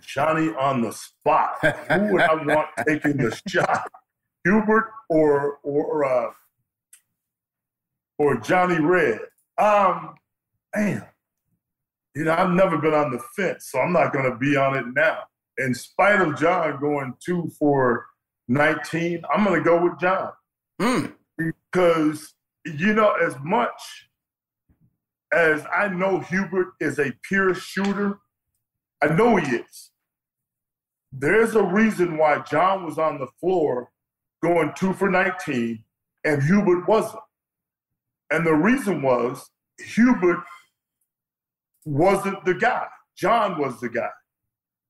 Johnny 0.00 0.54
on 0.54 0.80
the 0.80 0.92
spot. 0.92 1.56
Who 1.60 2.12
would 2.12 2.22
I 2.22 2.34
want 2.36 2.68
taking 2.88 3.18
the 3.18 3.38
shot? 3.46 3.90
Hubert 4.44 4.90
or 5.10 5.58
or 5.62 6.04
uh, 6.04 6.30
or 8.18 8.38
Johnny 8.38 8.80
Red? 8.80 9.20
Um, 9.58 10.14
damn. 10.74 11.04
You 12.14 12.24
know, 12.24 12.34
I've 12.34 12.50
never 12.50 12.76
been 12.78 12.94
on 12.94 13.12
the 13.12 13.20
fence, 13.36 13.68
so 13.70 13.78
I'm 13.80 13.92
not 13.92 14.12
going 14.12 14.30
to 14.30 14.36
be 14.36 14.56
on 14.56 14.76
it 14.76 14.86
now. 14.94 15.20
In 15.58 15.74
spite 15.74 16.20
of 16.20 16.36
John 16.38 16.80
going 16.80 17.14
two 17.24 17.50
for 17.58 18.06
19, 18.48 19.22
I'm 19.32 19.44
going 19.44 19.58
to 19.58 19.64
go 19.64 19.82
with 19.82 19.98
John 20.00 20.32
Mm. 20.80 21.12
because 21.36 22.34
you 22.64 22.94
know 22.94 23.12
as 23.12 23.36
much 23.44 24.08
as 25.32 25.62
I 25.72 25.88
know 25.88 26.20
Hubert 26.20 26.68
is 26.80 26.98
a 26.98 27.12
pure 27.22 27.54
shooter, 27.54 28.18
I 29.02 29.08
know 29.08 29.36
he 29.36 29.56
is. 29.56 29.90
There's 31.12 31.54
a 31.54 31.62
reason 31.62 32.16
why 32.16 32.38
John 32.40 32.84
was 32.84 32.98
on 32.98 33.18
the 33.18 33.28
floor 33.40 33.90
going 34.42 34.72
two 34.74 34.94
for 34.94 35.10
19 35.10 35.84
and 36.24 36.42
Hubert 36.42 36.88
wasn't. 36.88 37.22
And 38.30 38.46
the 38.46 38.54
reason 38.54 39.02
was 39.02 39.50
Hubert 39.78 40.42
wasn't 41.84 42.44
the 42.44 42.54
guy. 42.54 42.86
John 43.16 43.58
was 43.60 43.80
the 43.80 43.88
guy. 43.88 44.08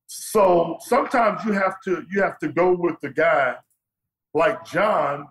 So 0.06 0.76
sometimes 0.80 1.44
you 1.44 1.52
have 1.52 1.80
to 1.84 2.04
you 2.10 2.20
have 2.22 2.38
to 2.40 2.48
go 2.48 2.74
with 2.74 2.96
the 3.00 3.10
guy 3.10 3.54
like 4.34 4.64
John 4.64 5.28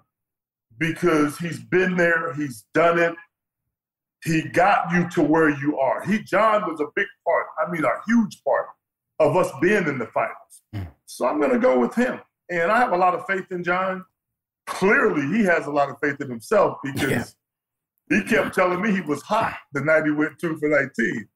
because 0.78 1.38
he's 1.38 1.60
been 1.60 1.96
there, 1.98 2.34
he's 2.34 2.66
done 2.74 2.98
it, 3.00 3.14
he 4.24 4.44
got 4.44 4.92
you 4.94 5.10
to 5.10 5.22
where 5.22 5.50
you 5.50 5.78
are. 5.78 6.06
He 6.06 6.20
John 6.20 6.70
was 6.70 6.80
a 6.80 6.88
big 6.96 7.08
part, 7.26 7.46
I 7.66 7.70
mean 7.72 7.84
a 7.84 7.90
huge 8.08 8.42
part 8.44 8.68
of 9.20 9.36
us 9.36 9.52
being 9.62 9.88
in 9.88 9.98
the 10.00 10.08
finals. 10.08 10.62
Hmm. 10.74 10.84
So 11.06 11.28
I'm 11.28 11.42
gonna 11.42 11.60
go 11.60 11.78
with 11.80 11.94
him. 11.96 12.20
And 12.50 12.72
I 12.72 12.80
have 12.80 12.94
a 12.94 12.98
lot 12.98 13.14
of 13.14 13.26
faith 13.28 13.52
in 13.52 13.64
John. 13.64 14.06
Clearly 14.66 15.38
he 15.38 15.44
has 15.44 15.68
a 15.68 15.72
lot 15.72 15.90
of 15.90 15.98
faith 16.02 16.22
in 16.22 16.30
himself 16.30 16.78
because 16.84 17.36
Yeah. 18.10 18.18
he 18.18 18.24
kept 18.24 18.56
telling 18.56 18.82
me 18.82 18.92
he 18.92 19.02
was 19.02 19.22
hot 19.24 19.58
the 19.74 19.82
night 19.82 20.06
he 20.06 20.12
went 20.12 20.40
two 20.40 20.58
for 20.58 20.70
19. 20.70 21.28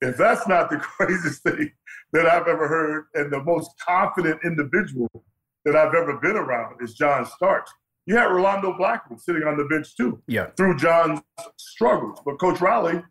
If 0.00 0.16
that's 0.16 0.46
not 0.46 0.70
the 0.70 0.76
craziest 0.96 1.42
thing 1.42 1.70
that 2.12 2.26
I've 2.26 2.46
ever 2.48 2.68
heard 2.68 3.04
and 3.14 3.32
the 3.32 3.42
most 3.42 3.70
confident 3.86 4.40
individual 4.44 5.08
that 5.64 5.74
I've 5.76 5.94
ever 5.94 6.18
been 6.18 6.36
around 6.36 6.76
is 6.82 6.94
John 6.94 7.26
Starks. 7.26 7.72
You 8.06 8.16
had 8.16 8.26
Rolando 8.26 8.76
Blackman 8.76 9.18
sitting 9.18 9.42
on 9.42 9.56
the 9.56 9.64
bench 9.64 9.96
too 9.96 10.22
Yeah. 10.28 10.46
through 10.56 10.76
John's 10.76 11.20
struggles. 11.56 12.20
But 12.24 12.38
Coach 12.38 12.60
Riley 12.60 13.02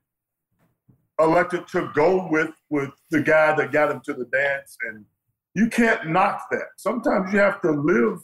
elected 1.20 1.68
to 1.70 1.90
go 1.94 2.28
with 2.30 2.52
with 2.70 2.92
the 3.12 3.22
guy 3.22 3.56
that 3.56 3.72
got 3.72 3.92
him 3.92 4.02
to 4.06 4.14
the 4.14 4.26
dance, 4.26 4.78
and 4.90 5.06
you 5.54 5.68
can't 5.70 6.10
knock 6.10 6.48
that. 6.52 6.68
Sometimes 6.78 7.32
you 7.34 7.40
have 7.40 7.62
to 7.62 7.72
live 7.72 8.20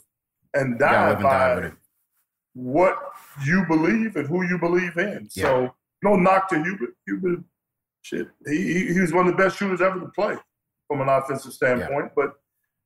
and 0.54 0.78
die 0.78 1.08
live 1.08 1.14
and 1.16 1.22
die 1.24 1.60
by 1.60 1.72
what 2.54 2.98
you 3.44 3.64
believe 3.66 4.16
and 4.16 4.26
who 4.28 4.42
you 4.44 4.58
believe 4.58 4.96
in. 4.98 5.28
So 5.30 5.74
no 6.02 6.16
knock 6.16 6.48
to 6.50 6.62
Hubert. 6.62 6.94
Hubert, 7.06 7.40
shit, 8.02 8.28
he, 8.46 8.56
he 8.56 8.92
he 8.94 9.00
was 9.00 9.12
one 9.12 9.26
of 9.26 9.36
the 9.36 9.42
best 9.42 9.56
shooters 9.56 9.80
ever 9.80 9.98
to 9.98 10.08
play 10.08 10.36
from 10.88 11.00
an 11.00 11.08
offensive 11.08 11.52
standpoint. 11.52 12.12
But 12.14 12.34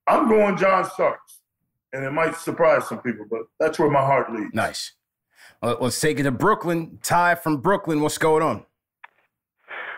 I'm 0.07 0.29
going 0.29 0.57
John 0.57 0.89
Starks, 0.89 1.41
and 1.93 2.05
it 2.05 2.13
might 2.13 2.37
surprise 2.37 2.89
some 2.89 3.01
people, 3.01 3.27
but 3.31 3.43
that's 3.59 3.79
where 3.79 3.91
my 3.91 4.05
heart 4.05 4.33
leads. 4.33 4.55
Nice. 4.55 4.93
Well, 5.63 5.79
Let's 5.81 6.01
take 6.01 6.21
it 6.21 6.25
to 6.25 6.31
Brooklyn. 6.31 6.99
Ty 7.03 7.37
from 7.37 7.59
Brooklyn. 7.59 8.01
What's 8.01 8.19
going 8.19 8.43
on? 8.43 8.67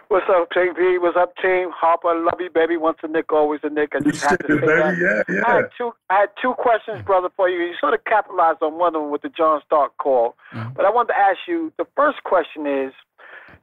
What's 0.08 0.24
up, 0.30 0.48
JP? 0.56 1.02
What's 1.02 1.18
up, 1.18 1.34
team? 1.36 1.68
Harper, 1.70 2.14
love 2.14 2.40
you, 2.40 2.48
baby. 2.48 2.78
Once 2.78 2.96
a 3.02 3.08
Knick, 3.08 3.30
always 3.30 3.60
a 3.62 3.68
Knick. 3.68 3.90
I 3.94 4.00
just 4.00 4.24
had 4.24 4.40
to 4.40 4.46
say 4.48 4.54
baby, 4.54 4.66
that. 4.66 5.24
yeah, 5.28 5.34
yeah. 5.34 5.42
I 5.46 5.56
had 5.56 5.68
two. 5.76 5.92
I 6.08 6.20
had 6.20 6.30
two 6.40 6.54
questions, 6.54 7.02
brother, 7.04 7.28
for 7.36 7.50
you. 7.50 7.58
You 7.58 7.74
sort 7.78 7.92
of 7.92 8.02
capitalized 8.04 8.62
on 8.62 8.78
one 8.78 8.96
of 8.96 9.02
them 9.02 9.10
with 9.10 9.20
the 9.20 9.28
John 9.28 9.60
Stark 9.66 9.98
call, 9.98 10.36
mm-hmm. 10.54 10.72
but 10.74 10.86
I 10.86 10.90
wanted 10.90 11.08
to 11.08 11.18
ask 11.18 11.40
you. 11.46 11.74
The 11.76 11.84
first 11.94 12.24
question 12.24 12.66
is, 12.66 12.94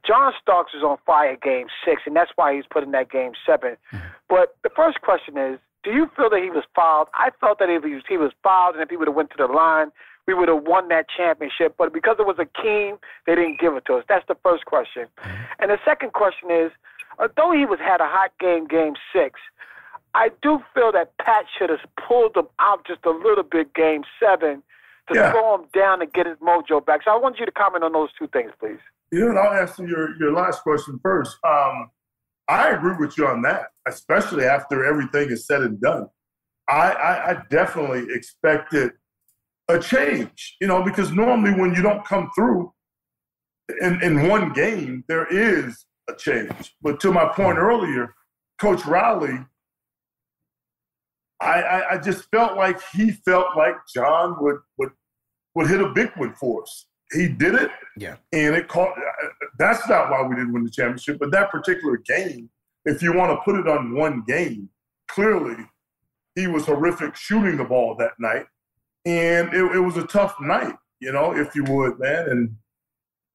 John 0.06 0.32
Starks 0.40 0.72
was 0.72 0.82
on 0.82 0.98
fire 1.04 1.36
game 1.36 1.66
six, 1.84 2.02
and 2.06 2.14
that's 2.14 2.30
why 2.36 2.54
he's 2.54 2.64
put 2.70 2.82
in 2.84 2.92
that 2.92 3.10
game 3.10 3.32
7 3.44 3.76
mm-hmm. 3.92 4.06
But 4.28 4.56
the 4.62 4.70
first 4.70 5.00
question 5.00 5.36
is, 5.36 5.58
do 5.84 5.90
you 5.92 6.10
feel 6.16 6.30
that 6.30 6.42
he 6.42 6.50
was 6.50 6.64
fouled? 6.74 7.08
I 7.14 7.30
felt 7.40 7.58
that 7.58 7.70
if 7.70 7.84
he 7.84 7.94
was, 7.94 8.02
he 8.08 8.16
was 8.16 8.32
fouled, 8.42 8.74
and 8.74 8.82
if 8.82 8.90
he 8.90 8.96
would 8.96 9.08
have 9.08 9.14
went 9.16 9.30
to 9.30 9.36
the 9.38 9.46
line, 9.46 9.92
we 10.26 10.34
would 10.34 10.48
have 10.48 10.64
won 10.64 10.88
that 10.88 11.06
championship. 11.16 11.76
But 11.78 11.92
because 11.92 12.16
it 12.18 12.26
was 12.26 12.36
a 12.38 12.48
team, 12.60 12.98
they 13.26 13.34
didn't 13.34 13.60
give 13.60 13.74
it 13.74 13.84
to 13.86 13.94
us. 13.94 14.04
That's 14.08 14.26
the 14.26 14.36
first 14.42 14.64
question. 14.66 15.06
Mm-hmm. 15.18 15.42
And 15.60 15.70
the 15.70 15.78
second 15.84 16.12
question 16.12 16.50
is, 16.50 16.72
although 17.18 17.52
he 17.52 17.64
was 17.66 17.78
had 17.78 18.00
a 18.00 18.08
hot 18.08 18.32
game, 18.40 18.66
game 18.66 18.94
six, 19.12 19.38
I 20.14 20.30
do 20.42 20.60
feel 20.74 20.90
that 20.92 21.16
Pat 21.18 21.44
should 21.56 21.70
have 21.70 21.84
pulled 21.96 22.36
him 22.36 22.48
out 22.58 22.86
just 22.86 23.04
a 23.04 23.10
little 23.10 23.44
bit, 23.44 23.74
game 23.74 24.02
seven, 24.18 24.62
to 25.08 25.14
Yeah. 25.14 25.30
slow 25.30 25.54
him 25.56 25.66
down 25.72 26.02
and 26.02 26.12
get 26.12 26.26
his 26.26 26.38
mojo 26.38 26.84
back. 26.84 27.02
So 27.04 27.12
I 27.12 27.16
want 27.16 27.38
you 27.38 27.46
to 27.46 27.52
comment 27.52 27.84
on 27.84 27.92
those 27.92 28.10
two 28.18 28.26
things, 28.26 28.50
please. 28.58 28.80
You 29.12 29.20
know, 29.20 29.30
and 29.30 29.38
I'll 29.38 29.60
answer 29.60 29.86
your, 29.86 30.16
your 30.18 30.32
last 30.32 30.62
question 30.62 30.98
first. 31.02 31.36
Um, 31.46 31.90
I 32.48 32.70
agree 32.70 32.96
with 32.98 33.16
you 33.18 33.26
on 33.26 33.42
that, 33.42 33.66
especially 33.86 34.44
after 34.44 34.84
everything 34.84 35.30
is 35.30 35.46
said 35.46 35.62
and 35.62 35.80
done. 35.80 36.06
I, 36.68 36.90
I, 36.90 37.30
I 37.30 37.42
definitely 37.50 38.12
expected 38.14 38.92
a 39.68 39.78
change, 39.78 40.56
you 40.60 40.66
know, 40.66 40.82
because 40.82 41.12
normally 41.12 41.58
when 41.58 41.74
you 41.74 41.82
don't 41.82 42.04
come 42.04 42.30
through 42.34 42.72
in, 43.80 44.00
in 44.02 44.28
one 44.28 44.52
game, 44.52 45.04
there 45.08 45.26
is 45.26 45.86
a 46.08 46.14
change. 46.14 46.74
But 46.82 47.00
to 47.00 47.12
my 47.12 47.26
point 47.26 47.58
earlier, 47.58 48.14
Coach 48.60 48.84
Riley, 48.86 49.38
I, 51.40 51.62
I, 51.62 51.94
I 51.94 51.98
just 51.98 52.28
felt 52.30 52.56
like 52.56 52.80
he 52.92 53.10
felt 53.10 53.56
like 53.56 53.74
John 53.92 54.36
would, 54.40 54.58
would, 54.78 54.90
would 55.54 55.68
hit 55.68 55.80
a 55.80 55.88
big 55.88 56.10
one 56.16 56.34
for 56.34 56.62
us. 56.62 56.85
He 57.12 57.28
did 57.28 57.54
it 57.54 57.70
Yeah. 57.96 58.16
and 58.32 58.54
it 58.54 58.68
caught. 58.68 58.94
That's 59.58 59.88
not 59.88 60.10
why 60.10 60.22
we 60.22 60.34
didn't 60.34 60.52
win 60.52 60.64
the 60.64 60.70
championship, 60.70 61.18
but 61.20 61.30
that 61.32 61.50
particular 61.50 61.98
game, 61.98 62.50
if 62.84 63.02
you 63.02 63.12
want 63.14 63.30
to 63.32 63.42
put 63.44 63.58
it 63.58 63.68
on 63.68 63.94
one 63.94 64.22
game, 64.26 64.68
clearly 65.08 65.56
he 66.34 66.46
was 66.46 66.66
horrific 66.66 67.14
shooting 67.16 67.56
the 67.56 67.64
ball 67.64 67.94
that 67.98 68.12
night, 68.18 68.46
and 69.04 69.48
it, 69.54 69.76
it 69.76 69.80
was 69.80 69.96
a 69.96 70.06
tough 70.06 70.34
night, 70.40 70.74
you 71.00 71.12
know, 71.12 71.34
if 71.34 71.54
you 71.54 71.64
would, 71.64 71.98
man. 71.98 72.28
And 72.28 72.56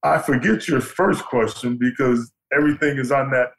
I 0.02 0.18
forget 0.18 0.68
your 0.68 0.80
first 0.80 1.24
question 1.24 1.76
because 1.78 2.30
everything 2.52 2.98
is 2.98 3.10
on 3.10 3.30
that 3.30 3.52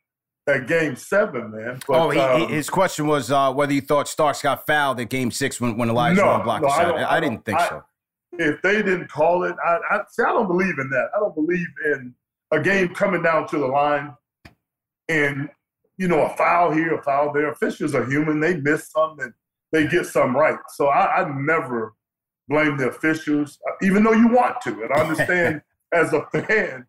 that 0.45 0.67
game 0.67 0.95
seven, 0.95 1.51
man. 1.51 1.79
But, 1.87 1.99
oh, 1.99 2.09
he, 2.09 2.19
um, 2.19 2.49
his 2.49 2.69
question 2.69 3.07
was 3.07 3.31
uh, 3.31 3.51
whether 3.53 3.71
you 3.73 3.79
thought 3.81 4.07
Starks 4.09 4.41
got 4.41 4.65
fouled 4.67 4.99
at 4.99 5.09
Game 5.09 5.31
Six 5.31 5.59
when, 5.61 5.77
when 5.77 5.89
Elijah 5.89 6.19
No, 6.21 6.41
blocked 6.43 6.63
no, 6.63 6.67
the 6.69 6.73
I 6.73 6.77
shot. 6.83 6.87
don't- 6.95 6.99
I, 6.99 7.15
I 7.15 7.19
didn't 7.21 7.45
think 7.45 7.59
I- 7.59 7.69
so. 7.69 7.83
If 8.39 8.61
they 8.61 8.81
didn't 8.81 9.09
call 9.09 9.43
it, 9.43 9.55
I, 9.63 9.79
I 9.91 10.01
see. 10.09 10.23
I 10.23 10.31
don't 10.31 10.47
believe 10.47 10.79
in 10.79 10.89
that. 10.89 11.09
I 11.15 11.19
don't 11.19 11.35
believe 11.35 11.67
in 11.85 12.13
a 12.51 12.59
game 12.59 12.93
coming 12.93 13.21
down 13.21 13.47
to 13.47 13.57
the 13.57 13.67
line 13.67 14.15
and 15.09 15.49
you 15.97 16.07
know 16.07 16.21
a 16.21 16.29
foul 16.35 16.71
here, 16.71 16.95
a 16.95 17.03
foul 17.03 17.31
there. 17.33 17.51
Officials 17.51 17.93
are 17.93 18.05
human; 18.05 18.39
they 18.39 18.57
miss 18.57 18.89
some 18.91 19.19
and 19.19 19.33
they 19.71 19.87
get 19.87 20.05
some 20.05 20.35
right. 20.35 20.57
So 20.69 20.87
I, 20.87 21.21
I 21.21 21.39
never 21.39 21.93
blame 22.47 22.77
the 22.77 22.89
officials, 22.89 23.59
uh, 23.67 23.85
even 23.85 24.03
though 24.03 24.13
you 24.13 24.27
want 24.27 24.61
to. 24.61 24.83
And 24.83 24.91
I 24.93 25.01
understand 25.01 25.61
as 25.93 26.13
a 26.13 26.25
fan, 26.31 26.85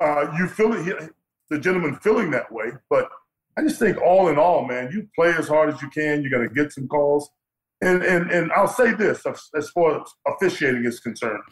uh, 0.00 0.32
you 0.36 0.48
feel 0.48 0.72
it. 0.72 1.14
The 1.50 1.58
gentleman 1.58 1.96
feeling 1.96 2.30
that 2.30 2.50
way, 2.50 2.70
but 2.88 3.08
I 3.56 3.62
just 3.62 3.78
think 3.78 4.00
all 4.00 4.28
in 4.28 4.38
all, 4.38 4.66
man, 4.66 4.90
you 4.90 5.06
play 5.14 5.32
as 5.34 5.46
hard 5.46 5.72
as 5.72 5.80
you 5.82 5.90
can. 5.90 6.22
You're 6.22 6.30
going 6.30 6.48
to 6.48 6.54
get 6.54 6.72
some 6.72 6.88
calls. 6.88 7.28
And, 7.80 8.02
and, 8.02 8.30
and 8.30 8.52
I'll 8.52 8.68
say 8.68 8.92
this 8.94 9.24
as, 9.26 9.68
far 9.70 10.00
as 10.00 10.08
officiating 10.26 10.84
is 10.84 11.00
concerned. 11.00 11.42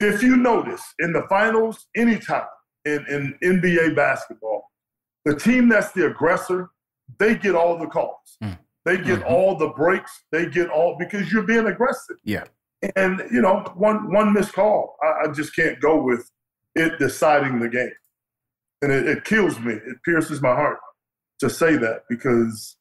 If 0.00 0.22
you 0.22 0.36
notice 0.36 0.82
in 0.98 1.12
the 1.12 1.22
finals, 1.28 1.86
anytime 1.96 2.46
in, 2.84 3.04
in 3.08 3.38
NBA 3.60 3.94
basketball, 3.94 4.70
the 5.24 5.36
team 5.36 5.68
that's 5.68 5.92
the 5.92 6.06
aggressor, 6.06 6.70
they 7.18 7.36
get 7.36 7.54
all 7.54 7.78
the 7.78 7.86
calls. 7.86 8.36
Mm. 8.42 8.58
They 8.84 8.96
get 8.96 9.20
Mhm. 9.20 9.30
all 9.30 9.56
the 9.56 9.68
breaks. 9.68 10.24
They 10.32 10.46
get 10.46 10.68
all 10.68 10.96
because 10.98 11.32
you're 11.32 11.44
being 11.44 11.66
aggressive. 11.68 12.16
Yeah. 12.24 12.44
And 12.96 13.22
you 13.30 13.40
know, 13.40 13.60
one 13.76 14.10
one 14.12 14.32
missed 14.32 14.54
call, 14.54 14.96
I, 15.00 15.28
I 15.28 15.32
just 15.32 15.54
can't 15.54 15.78
go 15.80 16.02
with 16.02 16.28
it 16.74 16.98
deciding 16.98 17.60
the 17.60 17.68
game, 17.68 17.92
and 18.80 18.90
it, 18.90 19.06
it 19.06 19.24
kills 19.24 19.60
me. 19.60 19.74
It 19.74 20.02
pierces 20.04 20.42
my 20.42 20.52
heart 20.52 20.78
to 21.38 21.48
say 21.48 21.76
that 21.76 22.02
because, 22.08 22.76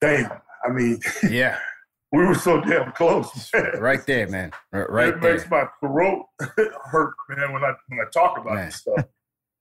damn, 0.00 0.30
I 0.64 0.70
mean, 0.70 1.00
Yeah. 1.28 1.58
we 2.12 2.24
were 2.26 2.34
so 2.34 2.60
damn 2.60 2.92
close. 2.92 3.50
man. 3.54 3.78
Right 3.78 4.04
there, 4.06 4.28
man. 4.28 4.52
Right 4.72 5.08
it 5.08 5.20
there. 5.20 5.34
makes 5.34 5.48
my 5.50 5.64
throat 5.80 6.26
hurt, 6.84 7.14
man, 7.28 7.52
when 7.52 7.64
I 7.64 7.72
when 7.88 8.00
I 8.00 8.08
talk 8.12 8.38
about 8.38 8.54
Man. 8.54 8.66
this 8.66 8.76
stuff. 8.76 9.04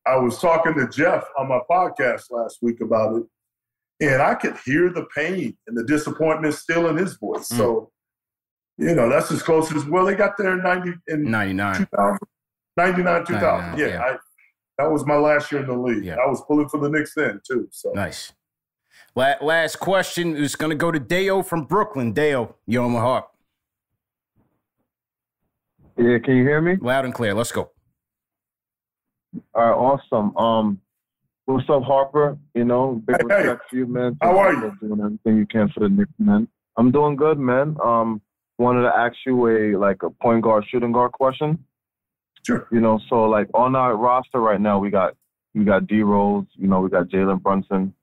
I 0.07 0.15
was 0.17 0.39
talking 0.39 0.73
to 0.75 0.87
Jeff 0.89 1.25
on 1.37 1.47
my 1.49 1.59
podcast 1.69 2.31
last 2.31 2.59
week 2.61 2.81
about 2.81 3.17
it, 3.17 3.23
and 4.11 4.21
I 4.21 4.33
could 4.33 4.55
hear 4.65 4.89
the 4.89 5.05
pain 5.15 5.55
and 5.67 5.77
the 5.77 5.83
disappointment 5.83 6.55
still 6.55 6.87
in 6.89 6.97
his 6.97 7.15
voice. 7.17 7.47
Mm. 7.49 7.57
So, 7.57 7.91
you 8.77 8.95
know, 8.95 9.09
that's 9.09 9.31
as 9.31 9.43
close 9.43 9.71
as 9.75 9.85
well. 9.85 10.05
They 10.05 10.15
got 10.15 10.37
there 10.37 10.53
in 10.53 10.63
ninety 10.63 10.93
in 11.07 11.29
99. 11.29 11.75
2000, 11.75 12.19
99, 12.77 13.25
2000. 13.25 13.41
99, 13.41 13.77
yeah, 13.77 13.87
yeah. 13.87 14.01
I, 14.01 14.17
that 14.79 14.89
was 14.91 15.05
my 15.05 15.17
last 15.17 15.51
year 15.51 15.61
in 15.61 15.67
the 15.67 15.77
league. 15.77 16.05
Yeah. 16.05 16.15
I 16.15 16.27
was 16.27 16.41
pulling 16.47 16.69
for 16.69 16.79
the 16.79 16.89
Knicks 16.89 17.13
then 17.13 17.41
too. 17.45 17.67
So 17.71 17.91
Nice. 17.91 18.31
La- 19.19 19.35
last 19.41 19.81
question 19.81 20.33
is 20.33 20.55
going 20.55 20.69
to 20.69 20.77
go 20.77 20.91
to 20.91 20.99
Deo 20.99 21.41
from 21.41 21.65
Brooklyn. 21.65 22.13
Deo, 22.13 22.55
you 22.65 22.81
on 22.81 22.91
my 22.91 23.01
heart. 23.01 23.25
Yeah, 25.97 26.19
can 26.19 26.37
you 26.37 26.43
hear 26.43 26.61
me? 26.61 26.77
Loud 26.79 27.03
and 27.03 27.13
clear. 27.13 27.33
Let's 27.33 27.51
go. 27.51 27.69
All 29.53 29.61
right, 29.61 29.73
awesome. 29.73 30.37
Um, 30.37 30.79
what's 31.43 31.69
up, 31.69 31.83
Harper? 31.83 32.37
You 32.53 32.63
know, 32.63 33.03
big 33.05 33.17
Hey, 33.17 33.27
hey. 33.27 33.35
respect 33.35 33.69
for 33.69 33.75
you, 33.75 33.87
man. 33.87 34.17
How 34.21 34.39
are 34.39 34.53
Thank 34.53 34.79
for 34.79 34.87
Doing 34.87 35.01
everything 35.01 35.35
you 35.35 35.45
can 35.45 35.67
for 35.67 35.81
the 35.81 35.89
Knicks, 35.89 36.11
man. 36.17 36.47
I'm 36.77 36.89
doing 36.89 37.17
good, 37.17 37.37
man. 37.37 37.75
Um, 37.83 38.21
wanted 38.57 38.83
to 38.83 38.95
ask 38.95 39.17
you 39.25 39.47
a 39.47 39.77
like 39.77 40.01
a 40.03 40.11
point 40.11 40.43
guard, 40.43 40.63
shooting 40.71 40.93
guard 40.93 41.11
question. 41.11 41.61
Sure. 42.43 42.69
You 42.71 42.79
know, 42.79 43.01
so 43.09 43.23
like 43.25 43.49
on 43.53 43.75
our 43.75 43.97
roster 43.97 44.39
right 44.39 44.61
now, 44.61 44.79
we 44.79 44.89
got 44.89 45.17
we 45.53 45.65
got 45.65 45.87
D 45.87 46.03
Rose. 46.03 46.45
You 46.53 46.69
know, 46.69 46.79
we 46.79 46.89
got 46.89 47.09
Jalen 47.09 47.41
Brunson. 47.41 47.93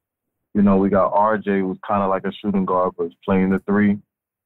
You 0.56 0.62
know, 0.62 0.78
we 0.78 0.88
got 0.88 1.12
RJ, 1.12 1.60
who's 1.60 1.76
kind 1.86 2.02
of 2.02 2.08
like 2.08 2.24
a 2.24 2.32
shooting 2.32 2.64
guard, 2.64 2.94
but 2.96 3.10
playing 3.26 3.50
the 3.50 3.58
three. 3.66 3.98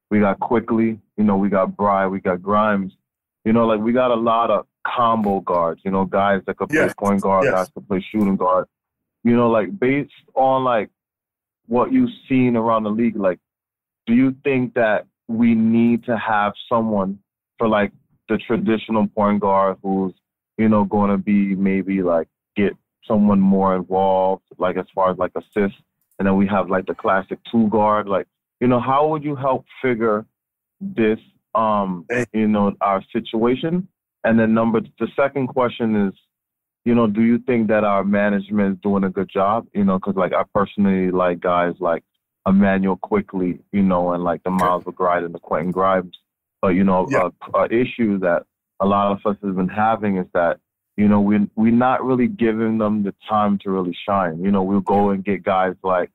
We 0.09 0.19
got 0.19 0.41
Quickley. 0.41 0.99
You 1.15 1.23
know, 1.23 1.37
we 1.37 1.47
got 1.47 1.77
Bry. 1.77 2.05
We 2.05 2.19
got 2.19 2.41
Grimes. 2.41 2.91
You 3.45 3.53
know, 3.53 3.65
like 3.65 3.79
we 3.79 3.93
got 3.93 4.11
a 4.11 4.15
lot 4.15 4.51
of 4.51 4.65
combo 4.85 5.39
guards. 5.39 5.79
You 5.85 5.91
know, 5.91 6.03
guys 6.03 6.41
that 6.47 6.57
could 6.57 6.67
play 6.67 6.79
Yes, 6.79 6.93
point 6.99 7.21
guard, 7.21 7.45
yes. 7.45 7.53
guys 7.53 7.69
could 7.73 7.87
play 7.87 8.05
shooting 8.11 8.35
guard. 8.35 8.65
You 9.23 9.37
know, 9.37 9.49
like 9.49 9.79
based 9.79 10.11
on 10.35 10.65
like 10.65 10.89
what 11.67 11.93
you've 11.93 12.09
seen 12.27 12.57
around 12.57 12.83
the 12.83 12.89
league, 12.89 13.15
like 13.15 13.39
do 14.05 14.13
you 14.13 14.35
think 14.43 14.73
that 14.73 15.05
we 15.29 15.55
need 15.55 16.03
to 16.03 16.17
have 16.17 16.51
someone 16.67 17.19
for 17.57 17.69
like 17.69 17.93
the 18.27 18.37
traditional 18.37 19.07
point 19.07 19.39
guard 19.39 19.77
who's 19.81 20.13
you 20.57 20.67
know 20.67 20.83
going 20.83 21.09
to 21.09 21.17
be 21.17 21.55
maybe 21.55 22.01
like 22.01 22.27
get 22.57 22.73
someone 23.07 23.39
more 23.39 23.77
involved 23.77 24.43
like 24.57 24.75
as 24.75 24.85
far 24.93 25.09
as 25.09 25.17
like 25.17 25.31
assists 25.35 25.77
and 26.21 26.27
then 26.27 26.35
we 26.37 26.45
have 26.45 26.69
like 26.69 26.85
the 26.85 26.93
classic 26.93 27.39
two 27.51 27.67
guard. 27.69 28.07
Like 28.07 28.27
you 28.59 28.67
know 28.67 28.79
how 28.79 29.07
would 29.07 29.23
you 29.23 29.35
help 29.35 29.65
figure 29.81 30.23
this 30.79 31.17
um 31.55 32.05
you 32.31 32.47
know 32.47 32.73
our 32.79 33.01
situation? 33.11 33.87
And 34.23 34.39
then 34.39 34.53
number 34.53 34.81
the 34.99 35.07
second 35.15 35.47
question 35.47 35.95
is 36.07 36.13
you 36.85 36.93
know 36.93 37.07
do 37.07 37.23
you 37.23 37.39
think 37.39 37.69
that 37.69 37.83
our 37.83 38.03
management 38.03 38.75
is 38.75 38.81
doing 38.83 39.03
a 39.03 39.09
good 39.09 39.29
job? 39.29 39.65
You 39.73 39.83
know 39.83 39.97
because 39.97 40.15
like 40.15 40.31
i 40.31 40.43
personally 40.53 41.09
like 41.09 41.39
guys 41.39 41.73
like 41.79 42.03
Immanuel 42.47 42.97
Quickley, 42.97 43.59
you 43.71 43.81
know, 43.81 44.13
and 44.13 44.23
like 44.23 44.43
the 44.43 44.51
Miles 44.51 44.83
McBride 44.83 45.25
and 45.25 45.33
the 45.33 45.39
Quentin 45.39 45.71
Grimes. 45.71 46.15
But 46.61 46.69
you 46.69 46.83
know, 46.83 47.07
Yeah. 47.09 47.29
a, 47.55 47.59
a 47.61 47.65
issue 47.65 48.19
that 48.19 48.43
a 48.79 48.85
lot 48.85 49.11
of 49.11 49.17
us 49.25 49.37
have 49.43 49.55
been 49.55 49.69
having 49.69 50.17
is 50.17 50.27
that 50.35 50.59
you 50.97 51.07
know 51.07 51.21
we 51.21 51.49
we're 51.55 51.71
not 51.71 52.03
really 52.03 52.27
giving 52.27 52.77
them 52.77 53.03
the 53.03 53.13
time 53.27 53.57
to 53.59 53.71
really 53.71 53.95
shine. 54.07 54.43
You 54.43 54.51
know, 54.51 54.63
we'll 54.63 54.81
go 54.81 55.09
and 55.09 55.23
get 55.23 55.43
guys 55.43 55.75
like 55.83 56.09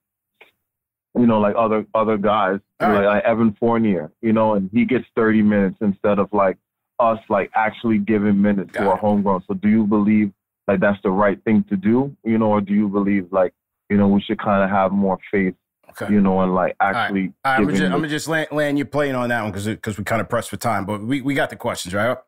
you 1.19 1.27
know 1.27 1.41
like 1.41 1.55
other 1.57 1.87
other 1.95 2.19
guys 2.19 2.61
All 2.81 2.89
like, 2.89 2.99
right. 2.99 3.07
like 3.07 3.25
Evan 3.25 3.57
Fournier, 3.59 4.13
you 4.21 4.33
know, 4.33 4.55
and 4.55 4.71
he 4.73 4.85
gets 4.85 5.05
30 5.17 5.43
minutes 5.43 5.77
instead 5.81 6.19
of 6.19 6.29
like 6.33 6.59
us 6.99 7.19
like 7.29 7.51
actually 7.55 7.99
giving 7.99 8.41
minutes 8.41 8.71
Got 8.73 8.81
to 8.85 8.91
our 8.91 8.97
homegrown. 8.97 9.43
So 9.49 9.55
do 9.55 9.69
you 9.69 9.85
believe 9.85 10.33
like 10.67 10.81
that's 10.81 11.01
the 11.03 11.11
right 11.11 11.43
thing 11.45 11.65
to 11.69 11.77
do, 11.77 12.17
you 12.25 12.39
know, 12.39 12.47
or 12.47 12.61
do 12.61 12.75
you 12.75 12.89
believe 12.89 13.33
like 13.33 13.53
you 13.89 13.97
know 13.97 14.09
we 14.09 14.21
should 14.21 14.39
kind 14.39 14.63
of 14.63 14.71
have 14.71 14.93
more 14.93 15.19
faith 15.31 15.55
Okay. 15.91 16.13
you 16.13 16.21
know, 16.21 16.41
and 16.43 16.55
like 16.55 16.77
actually. 16.81 17.33
All 17.45 17.53
right, 17.53 17.59
I'm 17.59 17.61
giving 17.63 17.77
just, 17.77 17.85
I'm 17.85 17.99
gonna 17.99 18.09
just 18.09 18.29
land, 18.29 18.49
land 18.51 18.77
you 18.77 18.85
playing 18.85 19.15
on 19.15 19.29
that 19.31 19.43
one 19.43 19.51
because 19.53 19.67
because 19.67 19.97
we 19.97 20.05
kind 20.05 20.21
of 20.21 20.29
pressed 20.29 20.51
for 20.51 20.57
time, 20.57 20.85
but 20.85 21.03
we, 21.03 21.23
we 21.23 21.35
got 21.35 21.49
the 21.49 21.57
questions 21.57 21.95
right. 21.95 22.19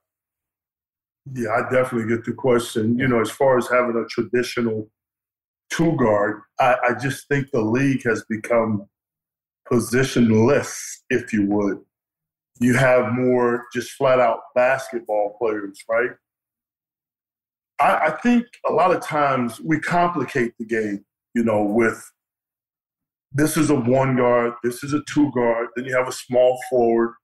Yeah, 1.35 1.51
I 1.51 1.63
definitely 1.71 2.09
get 2.09 2.25
the 2.25 2.33
question. 2.33 2.99
You 2.99 3.09
know, 3.09 3.21
as 3.21 3.31
far 3.31 3.59
as 3.59 3.69
having 3.69 3.97
a 3.97 4.07
traditional 4.09 4.89
two 5.71 5.97
guard, 5.97 6.43
I, 6.61 6.77
I 6.89 6.95
just 6.95 7.29
think 7.29 7.51
the 7.51 7.61
league 7.61 8.05
has 8.05 8.25
become 8.29 8.87
positionless, 9.71 10.75
if 11.11 11.33
you 11.33 11.47
would. 11.47 11.79
You 12.61 12.75
have 12.75 13.13
more 13.13 13.67
just 13.73 13.91
flat 13.93 14.21
out 14.21 14.41
basketball 14.55 15.37
players, 15.39 15.79
right? 15.89 16.11
I, 17.81 18.07
I 18.07 18.11
think 18.11 18.47
a 18.69 18.73
lot 18.73 18.95
of 18.95 19.03
times 19.03 19.61
we 19.61 19.79
complicate 19.81 20.55
the 20.59 20.65
game, 20.65 21.05
you 21.35 21.45
know, 21.45 21.63
with 21.63 22.03
this 23.33 23.57
is 23.57 23.71
a 23.71 23.75
one 23.75 24.17
guard, 24.17 24.55
this 24.65 24.83
is 24.83 24.93
a 24.95 25.03
two 25.09 25.31
guard, 25.33 25.69
then 25.77 25.85
you 25.85 25.95
have 25.95 26.09
a 26.09 26.13
small 26.13 26.59
forward. 26.71 27.15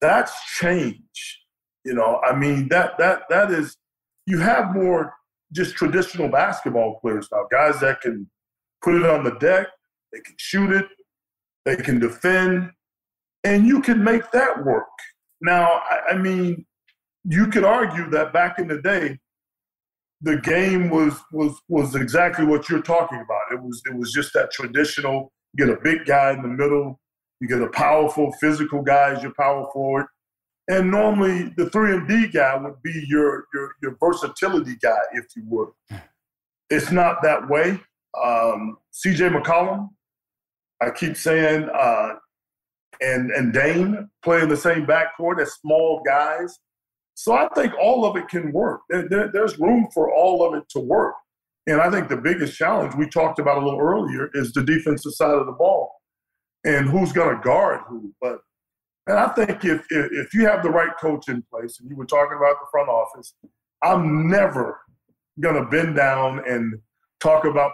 That's 0.00 0.32
change. 0.58 1.43
You 1.84 1.94
know, 1.94 2.20
I 2.24 2.34
mean 2.34 2.68
that 2.68 2.98
that 2.98 3.22
that 3.28 3.50
is 3.50 3.76
you 4.26 4.38
have 4.38 4.74
more 4.74 5.14
just 5.52 5.76
traditional 5.76 6.28
basketball 6.28 6.98
players 7.00 7.28
now, 7.30 7.46
guys 7.50 7.80
that 7.80 8.00
can 8.00 8.28
put 8.82 8.94
it 8.94 9.06
on 9.06 9.24
the 9.24 9.32
deck, 9.32 9.68
they 10.12 10.20
can 10.20 10.34
shoot 10.38 10.72
it, 10.72 10.86
they 11.64 11.76
can 11.76 11.98
defend, 11.98 12.70
and 13.44 13.66
you 13.66 13.80
can 13.80 14.02
make 14.02 14.30
that 14.32 14.64
work. 14.64 14.88
Now, 15.40 15.82
I, 15.90 16.12
I 16.12 16.18
mean, 16.18 16.66
you 17.24 17.46
could 17.46 17.64
argue 17.64 18.10
that 18.10 18.32
back 18.32 18.58
in 18.58 18.68
the 18.68 18.80
day, 18.80 19.18
the 20.20 20.38
game 20.38 20.90
was 20.90 21.14
was 21.32 21.60
was 21.68 21.94
exactly 21.94 22.44
what 22.44 22.68
you're 22.68 22.82
talking 22.82 23.18
about. 23.18 23.40
It 23.52 23.62
was 23.62 23.82
it 23.86 23.94
was 23.94 24.12
just 24.12 24.32
that 24.34 24.50
traditional. 24.50 25.32
You 25.52 25.66
get 25.66 25.76
a 25.76 25.80
big 25.80 26.06
guy 26.06 26.32
in 26.32 26.42
the 26.42 26.48
middle, 26.48 26.98
you 27.40 27.48
get 27.48 27.60
a 27.60 27.68
powerful 27.68 28.32
physical 28.40 28.82
guy 28.82 29.14
as 29.14 29.22
your 29.22 29.34
power 29.38 29.66
forward, 29.72 30.06
and 30.68 30.90
normally 30.90 31.52
the 31.56 31.68
three 31.70 31.92
and 31.94 32.08
D 32.08 32.26
guy 32.28 32.56
would 32.56 32.82
be 32.82 33.04
your 33.06 33.44
your 33.52 33.74
your 33.82 33.96
versatility 34.00 34.76
guy, 34.82 34.98
if 35.12 35.26
you 35.36 35.42
would. 35.46 35.68
It's 36.70 36.90
not 36.90 37.22
that 37.22 37.48
way. 37.48 37.78
Um, 38.22 38.78
C.J. 38.90 39.28
McCollum, 39.28 39.88
I 40.80 40.90
keep 40.90 41.16
saying, 41.16 41.68
uh, 41.74 42.14
and 43.00 43.30
and 43.32 43.52
Dame 43.52 44.10
playing 44.22 44.48
the 44.48 44.56
same 44.56 44.86
backcourt 44.86 45.40
as 45.40 45.52
small 45.54 46.02
guys. 46.06 46.58
So 47.14 47.34
I 47.34 47.48
think 47.54 47.72
all 47.80 48.04
of 48.04 48.16
it 48.16 48.28
can 48.28 48.50
work. 48.52 48.80
There, 48.88 49.08
there- 49.08 49.30
there's 49.32 49.58
room 49.58 49.88
for 49.94 50.12
all 50.12 50.44
of 50.46 50.54
it 50.54 50.68
to 50.70 50.80
work. 50.80 51.14
And 51.66 51.80
I 51.80 51.90
think 51.90 52.08
the 52.08 52.16
biggest 52.16 52.56
challenge 52.58 52.94
we 52.94 53.08
talked 53.08 53.38
about 53.38 53.62
a 53.62 53.64
little 53.64 53.80
earlier 53.80 54.30
is 54.34 54.52
the 54.52 54.62
defensive 54.62 55.12
side 55.12 55.30
of 55.34 55.46
the 55.46 55.52
ball 55.52 55.92
and 56.64 56.88
who's 56.88 57.12
going 57.12 57.34
to 57.36 57.42
guard 57.42 57.80
who. 57.88 58.12
But 58.20 58.40
and 59.06 59.18
I 59.18 59.28
think 59.28 59.64
if, 59.64 59.84
if 59.90 60.12
if 60.12 60.34
you 60.34 60.46
have 60.46 60.62
the 60.62 60.70
right 60.70 60.92
coach 61.00 61.28
in 61.28 61.42
place, 61.50 61.78
and 61.80 61.90
you 61.90 61.96
were 61.96 62.06
talking 62.06 62.36
about 62.36 62.56
the 62.60 62.66
front 62.70 62.88
office, 62.88 63.34
I'm 63.82 64.28
never 64.28 64.80
going 65.40 65.56
to 65.56 65.68
bend 65.68 65.96
down 65.96 66.42
and 66.48 66.78
talk 67.20 67.44
about 67.44 67.72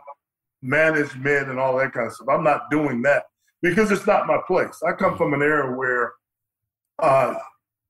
management 0.62 1.48
and 1.48 1.58
all 1.58 1.76
that 1.76 1.92
kind 1.92 2.06
of 2.06 2.14
stuff. 2.14 2.28
I'm 2.30 2.44
not 2.44 2.70
doing 2.70 3.02
that 3.02 3.24
because 3.62 3.90
it's 3.90 4.06
not 4.06 4.26
my 4.26 4.38
place. 4.46 4.80
I 4.86 4.92
come 4.92 5.16
from 5.16 5.34
an 5.34 5.42
era 5.42 5.76
where 5.76 6.12
uh, 6.98 7.34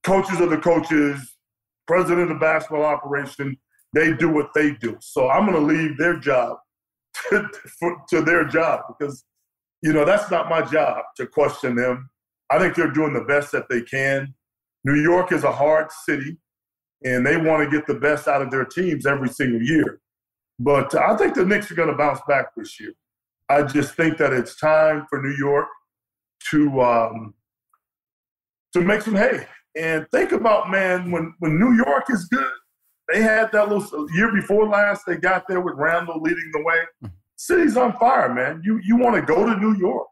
coaches 0.05 0.41
are 0.41 0.49
the 0.49 0.59
coaches, 0.59 1.36
president 1.86 2.30
of 2.30 2.41
basketball 2.41 2.84
operation, 2.84 3.57
they 3.93 4.12
do 4.12 4.28
what 4.28 4.51
they 4.55 4.72
do. 4.72 4.97
So 5.01 5.28
I'm 5.28 5.47
going 5.47 5.59
to 5.59 5.74
leave 5.74 5.99
their 5.99 6.18
job 6.18 6.59
to, 7.30 7.49
to 8.11 8.22
their 8.22 8.45
job 8.45 8.82
because, 8.88 9.24
you 9.82 9.93
know, 9.93 10.05
that's 10.05 10.30
not 10.30 10.49
my 10.49 10.62
job 10.62 11.03
to 11.16 11.26
question 11.26 11.74
them. 11.74 12.10
I 12.51 12.59
think 12.59 12.75
they're 12.75 12.91
doing 12.91 13.13
the 13.13 13.25
best 13.25 13.53
that 13.53 13.69
they 13.69 13.83
can. 13.83 14.35
New 14.85 15.01
York 15.01 15.33
is 15.33 15.45
a 15.45 15.53
hard 15.53 15.91
city, 16.05 16.39
and 17.05 17.25
they 17.25 17.37
want 17.37 17.63
to 17.63 17.77
get 17.77 17.87
the 17.87 17.95
best 17.95 18.27
out 18.27 18.43
of 18.43 18.51
their 18.51 18.65
teams 18.65 19.07
every 19.07 19.29
single 19.29 19.63
year. 19.63 20.01
But 20.59 20.95
I 20.95 21.17
think 21.17 21.35
the 21.35 21.45
Knicks 21.45 21.71
are 21.71 21.75
going 21.75 21.91
to 21.91 21.97
bounce 21.97 22.21
back 22.27 22.47
this 22.57 22.81
year. 22.81 22.93
I 23.49 23.63
just 23.63 23.95
think 23.95 24.19
that 24.19 24.33
it's 24.33 24.57
time 24.57 25.07
for 25.09 25.23
New 25.23 25.35
York 25.37 25.69
to 26.51 26.81
um, 26.81 27.35
to 28.73 28.81
make 28.81 29.03
some 29.03 29.15
hay. 29.15 29.47
And 29.77 30.07
think 30.11 30.33
about 30.33 30.71
man, 30.71 31.11
when 31.11 31.35
when 31.39 31.59
New 31.59 31.75
York 31.75 32.05
is 32.11 32.27
good, 32.27 32.53
they 33.13 33.23
had 33.23 33.53
that 33.53 33.69
little 33.69 34.11
year 34.13 34.33
before 34.33 34.69
last. 34.69 35.05
They 35.07 35.17
got 35.17 35.47
there 35.49 35.61
with 35.61 35.75
Randle 35.77 36.21
leading 36.21 36.51
the 36.53 36.63
way. 36.63 37.11
City's 37.37 37.77
on 37.77 37.97
fire, 37.97 38.33
man. 38.33 38.61
You 38.65 38.81
you 38.83 38.97
want 38.97 39.17
to 39.17 39.23
go 39.23 39.47
to 39.47 39.57
New 39.59 39.77
York 39.77 40.10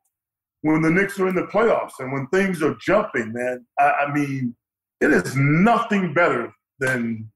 when 0.62 0.82
the 0.82 0.90
Knicks 0.90 1.18
are 1.20 1.28
in 1.28 1.34
the 1.34 1.42
playoffs 1.42 1.92
and 1.98 2.12
when 2.12 2.26
things 2.28 2.62
are 2.62 2.76
jumping, 2.80 3.32
man. 3.32 3.64
I, 3.78 3.90
I 3.90 4.14
mean, 4.14 4.54
it 5.00 5.12
is 5.12 5.36
nothing 5.36 6.12
better 6.12 6.52
than 6.80 7.30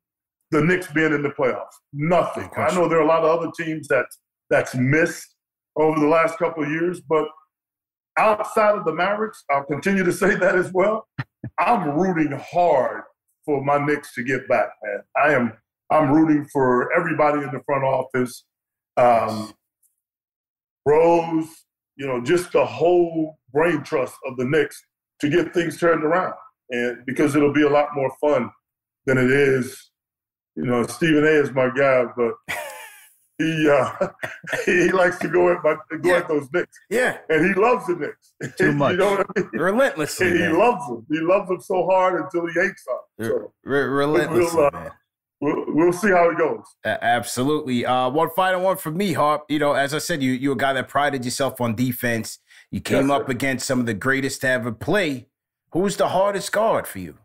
the 0.51 0.62
Knicks 0.62 0.91
being 0.93 1.12
in 1.12 1.23
the 1.23 1.31
playoffs. 1.31 1.75
Nothing. 1.93 2.51
I 2.57 2.75
know 2.75 2.89
there 2.89 2.99
are 2.99 3.03
a 3.03 3.07
lot 3.07 3.25
of 3.25 3.39
other 3.39 3.51
teams 3.57 3.89
that 3.89 4.07
that's 4.51 4.75
missed 4.75 5.35
over 5.77 5.99
the 5.99 6.07
last 6.07 6.39
couple 6.39 6.62
of 6.64 6.70
years, 6.70 7.01
but 7.01 7.27
outside 8.18 8.77
of 8.77 8.85
the 8.85 8.93
Mavericks, 8.93 9.45
I'll 9.51 9.64
continue 9.64 10.05
to 10.05 10.12
say 10.12 10.35
that 10.35 10.57
as 10.57 10.70
well. 10.73 11.07
I'm 11.59 11.91
rooting 11.91 12.39
hard 12.53 13.03
for 13.45 13.64
my 13.64 13.85
Knicks 13.85 14.14
to 14.14 14.23
get 14.23 14.47
back, 14.49 14.68
man. 14.83 15.03
I 15.16 15.35
am. 15.35 15.53
I'm 15.91 16.11
rooting 16.11 16.47
for 16.53 16.93
everybody 16.97 17.43
in 17.43 17.51
the 17.53 17.61
front 17.66 17.85
office. 17.85 18.45
Um, 18.97 19.53
Rose, 20.87 21.49
you 21.97 22.07
know, 22.07 22.22
just 22.22 22.53
the 22.53 22.64
whole 22.64 23.38
brain 23.53 23.82
trust 23.82 24.14
of 24.26 24.36
the 24.36 24.45
Knicks 24.45 24.82
to 25.20 25.28
get 25.28 25.53
things 25.55 25.78
turned 25.78 26.05
around, 26.05 26.34
and 26.70 27.05
because 27.07 27.36
it'll 27.36 27.53
be 27.53 27.62
a 27.62 27.68
lot 27.70 27.88
more 27.95 28.11
fun 28.20 28.51
than 29.07 29.18
it 29.18 29.30
is. 29.30 29.90
You 30.57 30.64
know, 30.66 30.86
Stephen 30.86 31.24
A. 31.24 31.28
is 31.30 31.51
my 31.53 31.70
guy, 31.74 32.05
but 32.16 32.34
he 33.38 33.68
uh, 33.70 34.09
he 34.66 34.90
likes 34.93 35.18
to 35.20 35.28
go 35.28 35.51
at 35.51 35.62
my, 35.64 35.76
go 35.99 36.11
Yeah. 36.11 36.16
at 36.18 36.28
those 36.28 36.49
Knicks. 36.53 36.78
Yeah. 36.90 37.18
and 37.28 37.47
he 37.47 37.55
loves 37.61 37.86
the 37.86 37.97
Knicks. 37.97 38.57
Too 38.59 38.72
much. 38.72 38.93
you 38.93 38.99
know 38.99 39.11
what 39.16 39.26
I 39.36 39.40
mean? 39.40 39.49
Relentlessly, 39.53 40.26
And 40.28 40.36
he 40.36 40.43
man. 40.45 40.59
loves 40.59 40.86
them. 40.86 41.07
He 41.11 41.20
loves 41.20 41.49
them 41.49 41.61
so 41.61 41.86
hard 41.86 42.20
until 42.22 42.47
he 42.47 42.53
hates 42.61 42.84
them. 42.84 43.26
So 43.28 43.53
Re- 43.64 43.80
relentlessly, 43.84 44.57
we'll, 44.57 44.66
uh, 44.66 44.70
man. 44.72 44.90
We'll, 45.43 45.64
we'll 45.74 45.93
see 45.93 46.11
how 46.11 46.30
it 46.30 46.38
goes. 46.38 46.62
Absolutely. 46.84 47.84
Uh, 47.84 48.09
one 48.11 48.30
final 48.30 48.61
one 48.61 48.76
for 48.76 48.93
me, 48.93 49.12
Harp. 49.12 49.45
You 49.49 49.59
know, 49.59 49.72
as 49.72 49.93
I 49.93 49.99
said, 49.99 50.22
you 50.22 50.30
you're 50.30 50.53
a 50.53 50.57
guy 50.57 50.72
that 50.72 50.88
prided 50.88 51.24
yourself 51.24 51.61
on 51.61 51.74
defense. 51.74 52.38
You 52.70 52.80
came 52.80 53.09
Yes, 53.09 53.20
up 53.20 53.28
against 53.28 53.66
some 53.66 53.80
of 53.80 53.86
the 53.86 53.93
greatest 53.95 54.43
to 54.43 54.49
ever 54.49 54.70
play. 54.70 55.26
Who's 55.72 55.97
the 55.97 56.09
hardest 56.09 56.53
guard 56.53 56.86
for 56.86 57.01
you? 57.01 57.18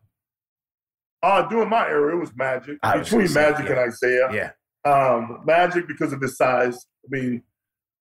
Uh, 1.22 1.47
during 1.47 1.70
my 1.70 1.88
era, 1.88 2.15
it 2.15 2.20
was 2.20 2.32
Magic. 2.36 2.80
I 2.82 2.97
Between 2.97 3.28
say, 3.28 3.39
Magic 3.39 3.70
yeah. 3.70 3.84
and 3.84 3.93
Isiah. 3.93 4.30
Yeah. 4.34 4.91
Um, 4.91 5.43
Magic 5.45 5.88
because 5.88 6.11
of 6.11 6.20
his 6.20 6.38
size. 6.38 6.88
I 7.05 7.07
mean, 7.09 7.43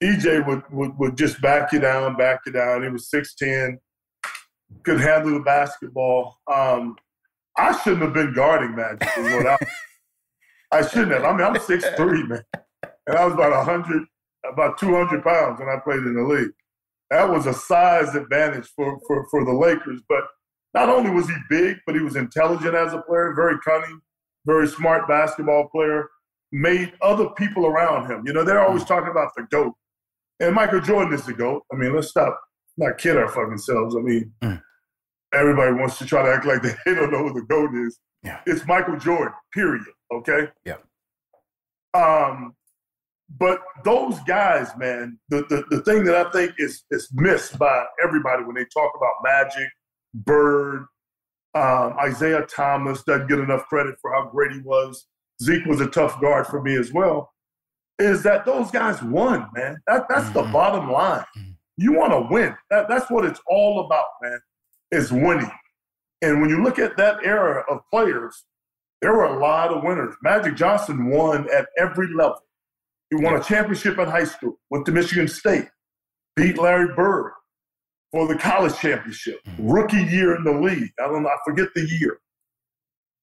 EJ 0.03 0.47
would, 0.47 0.63
would 0.71 0.99
would 0.99 1.19
just 1.19 1.43
back 1.43 1.73
you 1.73 1.79
down, 1.79 2.17
back 2.17 2.41
you 2.47 2.53
down. 2.53 2.83
He 2.83 2.89
was 2.89 3.11
six 3.11 3.35
ten, 3.35 3.79
could 4.83 5.01
handle 5.01 5.35
the 5.35 5.41
basketball. 5.41 6.39
Um, 6.51 6.97
I 7.59 7.79
shouldn't 7.81 8.03
have 8.03 8.15
been 8.15 8.33
guarding 8.33 8.75
Magic. 8.75 9.09
I, 10.73 10.87
shouldn't 10.87 11.13
have. 11.13 11.25
I 11.25 11.33
mean, 11.33 11.47
I'm 11.47 11.59
six 11.61 11.85
three, 11.97 12.23
man, 12.25 12.43
and 13.07 13.17
I 13.17 13.25
was 13.25 13.35
about 13.35 13.65
hundred, 13.65 14.05
about 14.51 14.79
two 14.79 14.95
hundred 14.95 15.23
pounds 15.23 15.61
when 15.61 15.69
I 15.69 15.79
played 15.83 16.01
in 16.01 16.15
the 16.15 16.23
league. 16.23 16.51
That 17.11 17.29
was 17.29 17.47
a 17.47 17.55
size 17.55 18.15
advantage 18.15 18.69
for 18.75 18.99
for 19.07 19.27
for 19.31 19.45
the 19.45 19.53
Lakers. 19.53 20.03
But 20.09 20.25
not 20.75 20.89
only 20.89 21.11
was 21.11 21.29
he 21.29 21.37
big, 21.49 21.79
but 21.87 21.95
he 21.95 22.03
was 22.03 22.17
intelligent 22.17 22.75
as 22.75 22.93
a 22.93 23.03
player, 23.03 23.33
very 23.35 23.59
cunning, 23.61 24.01
very 24.45 24.69
smart 24.69 25.09
basketball 25.09 25.69
player 25.69 26.09
made 26.53 26.93
other 27.03 27.29
people 27.31 27.67
around 27.67 28.11
him. 28.11 28.23
You 28.27 28.33
know, 28.33 28.45
they're 28.45 28.65
always 28.65 28.85
mm. 28.85 28.89
talking 28.89 29.11
about 29.11 29.31
the 29.37 29.45
GOAT. 29.51 29.75
And 30.41 30.55
Michael 30.55 30.81
Jordan 30.81 31.13
is 31.13 31.25
the 31.25 31.33
GOAT. 31.33 31.63
I 31.73 31.77
mean, 31.77 31.95
let's 31.95 32.09
stop, 32.09 32.39
not 32.77 32.99
kid 32.99 33.17
our 33.17 33.29
fucking 33.29 33.59
selves. 33.59 33.97
I 33.97 34.01
mean, 34.01 34.33
mm. 34.43 34.61
everybody 35.35 35.73
wants 35.73 35.99
to 35.99 36.07
try 36.07 36.23
to 36.23 36.33
act 36.33 36.47
like 36.47 36.63
they 36.63 36.75
don't 36.95 37.11
know 37.11 37.29
who 37.29 37.35
the 37.35 37.47
GOAT 37.47 37.75
is. 37.75 37.99
Yeah. 38.23 38.41
It's 38.47 38.67
Michael 38.67 38.99
Jordan, 38.99 39.35
period. 39.53 39.85
Okay? 40.13 40.49
Yeah. 40.65 40.77
Um, 41.95 42.55
but 43.39 43.61
those 43.85 44.19
guys, 44.27 44.71
man, 44.77 45.19
the, 45.29 45.45
the, 45.49 45.65
the 45.71 45.83
thing 45.83 46.05
that 46.05 46.15
I 46.15 46.31
think 46.31 46.53
is, 46.59 46.85
is 46.91 47.09
missed 47.13 47.59
by 47.59 47.85
everybody 48.03 48.45
when 48.45 48.55
they 48.55 48.65
talk 48.67 48.93
about 48.97 49.15
Magic, 49.25 49.69
Bird, 50.15 50.87
um, 51.55 51.97
Isiah 52.07 52.47
Thomas 52.47 53.03
doesn't 53.03 53.29
get 53.29 53.39
enough 53.39 53.67
credit 53.67 53.97
for 54.01 54.13
how 54.13 54.29
great 54.29 54.53
he 54.53 54.61
was. 54.61 55.07
Zeke 55.43 55.67
was 55.67 55.81
a 55.81 55.87
tough 55.87 56.21
guard 56.21 56.47
for 56.47 56.63
me 56.63 56.77
as 56.77 56.93
well. 56.93 57.33
Is 57.99 58.23
that 58.25 58.45
those 58.45 58.71
guys 58.71 59.03
won, 59.03 59.49
man? 59.55 59.79
That, 59.87 60.07
that's 60.09 60.29
the 60.31 60.43
bottom 60.43 60.93
line. 60.93 61.25
You 61.79 61.95
want 61.95 62.13
to 62.13 62.29
win. 62.31 62.55
That, 62.71 62.89
that's 62.89 63.11
what 63.11 63.25
it's 63.25 63.41
all 63.49 63.85
about, 63.87 64.07
man. 64.23 64.39
Is 64.93 65.11
winning. 65.11 65.51
And 66.23 66.41
when 66.41 66.51
you 66.51 66.63
look 66.63 66.79
at 66.79 66.97
that 66.97 67.25
era 67.25 67.65
of 67.71 67.81
players, 67.91 68.45
there 69.07 69.15
were 69.15 69.27
a 69.27 69.39
lot 69.39 69.73
of 69.73 69.85
winners. 69.85 70.17
Magic 70.21 70.57
Johnson 70.57 71.07
won 71.07 71.47
at 71.57 71.69
every 71.79 72.13
level. 72.13 72.41
He 73.09 73.17
won 73.23 73.37
a 73.37 73.43
championship 73.43 74.01
in 74.01 74.09
high 74.09 74.25
school, 74.25 74.59
went 74.69 74.85
to 74.87 74.91
Michigan 74.91 75.29
State, 75.29 75.69
beat 76.35 76.59
Larry 76.59 76.93
Bird 76.93 77.31
for 78.11 78.27
the 78.27 78.35
college 78.35 78.77
championship, 78.79 79.39
hmm. 79.47 79.71
rookie 79.71 80.03
year 80.03 80.35
in 80.35 80.43
the 80.43 80.51
league. 80.51 80.91
I 80.99 81.07
don't 81.07 81.23
know, 81.23 81.29
I 81.29 81.37
forget 81.47 81.69
the 81.77 81.87
year. 81.89 82.19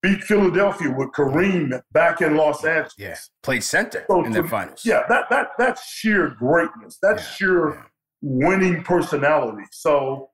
Beat 0.02 0.24
Philadelphia 0.24 0.90
with 0.90 1.10
Kareem 1.10 1.82
back 1.92 2.22
in 2.22 2.38
Los 2.38 2.64
Angeles. 2.64 2.94
Yeah. 2.98 3.18
Played 3.42 3.66
center 3.66 4.06
So 4.10 4.24
in 4.24 4.32
the 4.32 4.44
finals. 4.46 4.84
Yeah, 4.86 5.04
that 5.10 5.30
that 5.32 5.50
that's 5.58 5.86
sheer 5.86 6.30
greatness. 6.30 6.98
That's 7.02 7.28
sheer 7.36 7.86
winning 8.22 8.84
personality. 8.84 9.64
So 9.72 10.30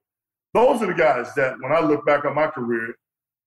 those 0.53 0.83
are 0.83 0.87
the 0.87 0.93
guys 0.93 1.33
that 1.35 1.55
when 1.59 1.71
I 1.71 1.79
look 1.79 2.05
back 2.05 2.25
on 2.25 2.35
my 2.35 2.47
career, 2.47 2.93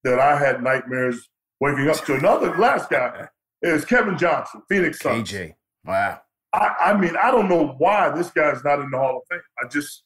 that 0.03 0.19
I 0.19 0.37
had 0.37 0.61
nightmares 0.61 1.29
waking 1.63 1.89
up 1.89 2.03
to. 2.05 2.15
Another 2.15 2.55
last 2.57 2.89
guy 2.89 3.27
is 3.61 3.85
Kevin 3.85 4.17
Johnson, 4.17 4.61
Phoenix 4.67 4.99
Suns. 4.99 5.31
KJ. 5.31 5.53
Wow. 5.85 6.19
I, 6.51 6.75
I 6.81 6.97
mean, 6.97 7.15
I 7.15 7.31
don't 7.31 7.47
know 7.47 7.75
why 7.77 8.09
this 8.09 8.29
guy's 8.31 8.63
not 8.63 8.79
in 8.79 8.91
the 8.91 8.97
Hall 8.97 9.17
of 9.17 9.23
Fame. 9.31 9.41
I 9.63 9.67
just 9.69 10.03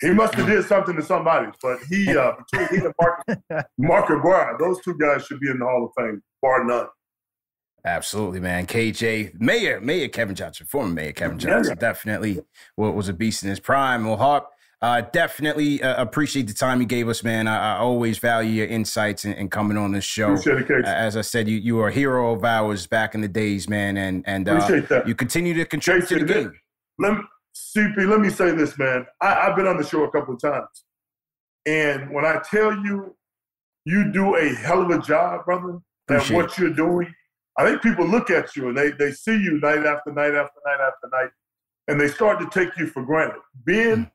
he 0.00 0.10
must 0.10 0.34
have 0.34 0.46
did 0.46 0.64
something 0.64 0.96
to 0.96 1.02
somebody, 1.02 1.48
but 1.62 1.78
he 1.90 2.16
uh, 2.16 2.32
between 2.50 2.80
he 2.80 2.86
and 2.86 2.94
Mark 3.00 3.66
Mark 3.76 4.10
Aguirre, 4.10 4.56
those 4.58 4.80
two 4.80 4.96
guys 4.96 5.26
should 5.26 5.40
be 5.40 5.50
in 5.50 5.58
the 5.58 5.64
Hall 5.66 5.84
of 5.84 6.02
Fame, 6.02 6.22
bar 6.40 6.64
none. 6.64 6.86
Absolutely, 7.84 8.40
man. 8.40 8.66
KJ, 8.66 9.40
Mayor, 9.40 9.80
Mayor 9.80 10.08
Kevin 10.08 10.34
Johnson, 10.34 10.66
former 10.66 10.92
Mayor 10.92 11.12
Kevin 11.12 11.38
Johnson, 11.38 11.76
yeah. 11.76 11.80
definitely 11.80 12.40
wa- 12.76 12.90
was 12.90 13.08
a 13.08 13.12
beast 13.12 13.44
in 13.44 13.50
his 13.50 13.60
prime. 13.60 14.04
Well, 14.04 14.16
Harp, 14.16 14.48
uh, 14.80 15.00
definitely 15.00 15.82
uh, 15.82 16.00
appreciate 16.00 16.46
the 16.46 16.54
time 16.54 16.80
you 16.80 16.86
gave 16.86 17.08
us, 17.08 17.24
man. 17.24 17.48
I, 17.48 17.74
I 17.74 17.78
always 17.78 18.18
value 18.18 18.50
your 18.50 18.66
insights 18.66 19.24
and, 19.24 19.34
and 19.34 19.50
coming 19.50 19.76
on 19.76 19.92
this 19.92 20.04
show. 20.04 20.32
Appreciate 20.32 20.58
it, 20.58 20.68
Casey. 20.68 20.84
Uh, 20.84 20.94
As 20.94 21.16
I 21.16 21.22
said, 21.22 21.48
you 21.48 21.56
you 21.56 21.76
were 21.76 21.88
a 21.88 21.92
hero 21.92 22.32
of 22.32 22.44
ours 22.44 22.86
back 22.86 23.14
in 23.14 23.20
the 23.20 23.28
days, 23.28 23.68
man, 23.68 23.96
and 23.96 24.22
and 24.26 24.48
uh, 24.48 24.56
Appreciate 24.56 24.88
that. 24.88 25.08
you 25.08 25.14
continue 25.14 25.54
to 25.54 25.64
contribute 25.64 26.08
to 26.08 26.18
the 26.20 26.24
game. 26.24 26.52
Let 26.98 27.14
me, 27.14 27.20
CP, 27.76 28.08
let 28.08 28.20
me 28.20 28.30
say 28.30 28.52
this, 28.52 28.78
man. 28.78 29.06
I, 29.20 29.48
I've 29.48 29.56
been 29.56 29.66
on 29.66 29.76
the 29.78 29.84
show 29.84 30.04
a 30.04 30.10
couple 30.10 30.34
of 30.34 30.40
times. 30.40 30.84
And 31.66 32.10
when 32.10 32.24
I 32.24 32.40
tell 32.48 32.72
you, 32.72 33.16
you 33.84 34.12
do 34.12 34.36
a 34.36 34.48
hell 34.54 34.82
of 34.82 34.90
a 34.90 35.00
job, 35.00 35.44
brother, 35.44 35.78
at 36.08 36.30
what 36.30 36.56
you're 36.56 36.70
doing. 36.72 37.12
I 37.58 37.64
think 37.64 37.82
people 37.82 38.06
look 38.06 38.30
at 38.30 38.54
you 38.54 38.68
and 38.68 38.78
they, 38.78 38.92
they 38.92 39.10
see 39.10 39.32
you 39.36 39.58
night 39.60 39.84
after 39.84 40.12
night 40.12 40.34
after 40.34 40.60
night 40.64 40.80
after 40.80 41.08
night, 41.12 41.30
and 41.88 42.00
they 42.00 42.06
start 42.06 42.38
to 42.40 42.48
take 42.50 42.76
you 42.78 42.86
for 42.86 43.02
granted. 43.02 43.40
Being 43.64 44.08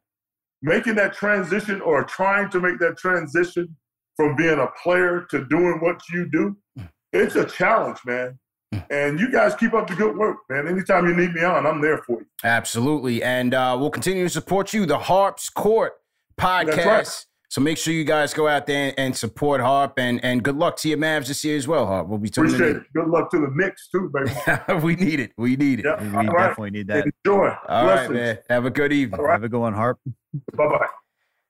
making 0.63 0.95
that 0.95 1.13
transition 1.13 1.81
or 1.81 2.03
trying 2.03 2.49
to 2.49 2.59
make 2.59 2.79
that 2.79 2.97
transition 2.97 3.75
from 4.15 4.35
being 4.35 4.57
a 4.57 4.67
player 4.81 5.27
to 5.29 5.45
doing 5.45 5.79
what 5.81 6.01
you 6.11 6.27
do, 6.31 6.57
it's 7.11 7.35
a 7.35 7.45
challenge, 7.45 7.99
man. 8.05 8.39
And 8.89 9.19
you 9.19 9.31
guys 9.31 9.53
keep 9.53 9.73
up 9.73 9.87
the 9.87 9.93
good 9.93 10.17
work, 10.17 10.37
man. 10.49 10.67
Anytime 10.67 11.07
you 11.07 11.15
need 11.15 11.33
me 11.33 11.43
on, 11.43 11.67
I'm 11.67 11.79
there 11.79 11.99
for 11.99 12.21
you. 12.21 12.25
Absolutely. 12.43 13.21
And 13.21 13.53
uh, 13.53 13.77
we'll 13.79 13.91
continue 13.91 14.23
to 14.23 14.29
support 14.29 14.73
you, 14.73 14.87
the 14.87 14.97
Harps 14.97 15.49
Court 15.49 15.93
podcast. 16.39 17.25
That's 17.53 17.57
right. 17.57 17.61
So 17.61 17.61
make 17.61 17.77
sure 17.77 17.93
you 17.93 18.03
guys 18.03 18.33
go 18.33 18.47
out 18.47 18.65
there 18.67 18.93
and 18.97 19.15
support 19.15 19.61
Harp 19.61 19.93
and, 19.97 20.23
and 20.23 20.43
good 20.43 20.55
luck 20.57 20.75
to 20.77 20.89
your 20.89 20.97
Mavs 20.97 21.27
this 21.27 21.43
year 21.45 21.55
as 21.57 21.67
well, 21.67 21.85
Harp. 21.85 22.07
We'll 22.07 22.17
be 22.17 22.29
tuning 22.29 22.53
Appreciate 22.55 22.75
in. 22.77 22.81
it. 22.81 22.93
Good 22.95 23.07
luck 23.07 23.29
to 23.31 23.39
the 23.39 23.51
Knicks 23.53 23.89
too, 23.89 24.11
baby. 24.13 24.81
we 24.85 24.95
need 24.95 25.19
it. 25.19 25.31
We 25.37 25.55
need 25.55 25.79
it. 25.79 25.85
Yeah, 25.85 26.01
We 26.01 26.27
all 26.27 26.33
right. 26.33 26.47
definitely 26.49 26.71
need 26.71 26.87
that. 26.87 27.05
Enjoy. 27.25 27.49
All 27.67 27.85
right, 27.85 28.07
Blessings. 28.07 28.13
man. 28.13 28.37
Have 28.49 28.65
a 28.65 28.69
good 28.71 28.91
evening. 28.91 29.19
All 29.19 29.25
right. 29.27 29.33
Have 29.33 29.43
a 29.43 29.49
good 29.49 29.59
one, 29.59 29.73
Harp. 29.73 29.99
Bye 30.55 30.67
bye. 30.67 30.87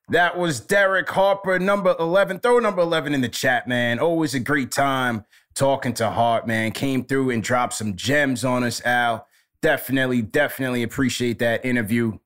That 0.10 0.38
was 0.38 0.60
Derek 0.60 1.10
Harper, 1.10 1.60
number 1.60 1.96
11. 1.98 2.40
Throw 2.40 2.60
number 2.60 2.82
11 2.82 3.14
in 3.14 3.22
the 3.22 3.30
chat, 3.30 3.68
man. 3.68 4.00
Always 4.00 4.34
a 4.34 4.40
great 4.40 4.72
time 4.72 5.24
talking 5.56 5.94
to 5.94 6.10
Harp, 6.10 6.46
man. 6.46 6.72
Came 6.72 7.06
through 7.06 7.30
and 7.30 7.42
dropped 7.42 7.74
some 7.74 7.96
gems 7.96 8.44
on 8.44 8.64
us, 8.64 8.86
Al. 8.86 9.26
Definitely, 9.62 10.22
definitely 10.22 10.84
appreciate 10.84 11.40
that 11.40 11.64
interview. 11.66 12.18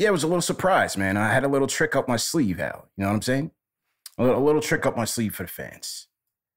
Yeah, 0.00 0.08
it 0.08 0.12
was 0.12 0.22
a 0.22 0.26
little 0.28 0.40
surprise, 0.40 0.96
man. 0.96 1.18
I 1.18 1.30
had 1.30 1.44
a 1.44 1.48
little 1.48 1.66
trick 1.68 1.94
up 1.94 2.08
my 2.08 2.16
sleeve, 2.16 2.58
Al. 2.58 2.88
You 2.96 3.02
know 3.02 3.08
what 3.10 3.16
I'm 3.16 3.22
saying? 3.22 3.50
A 4.16 4.24
little, 4.24 4.42
a 4.42 4.44
little 4.44 4.62
trick 4.62 4.86
up 4.86 4.96
my 4.96 5.04
sleeve 5.04 5.34
for 5.34 5.42
the 5.42 5.48
fans. 5.50 6.08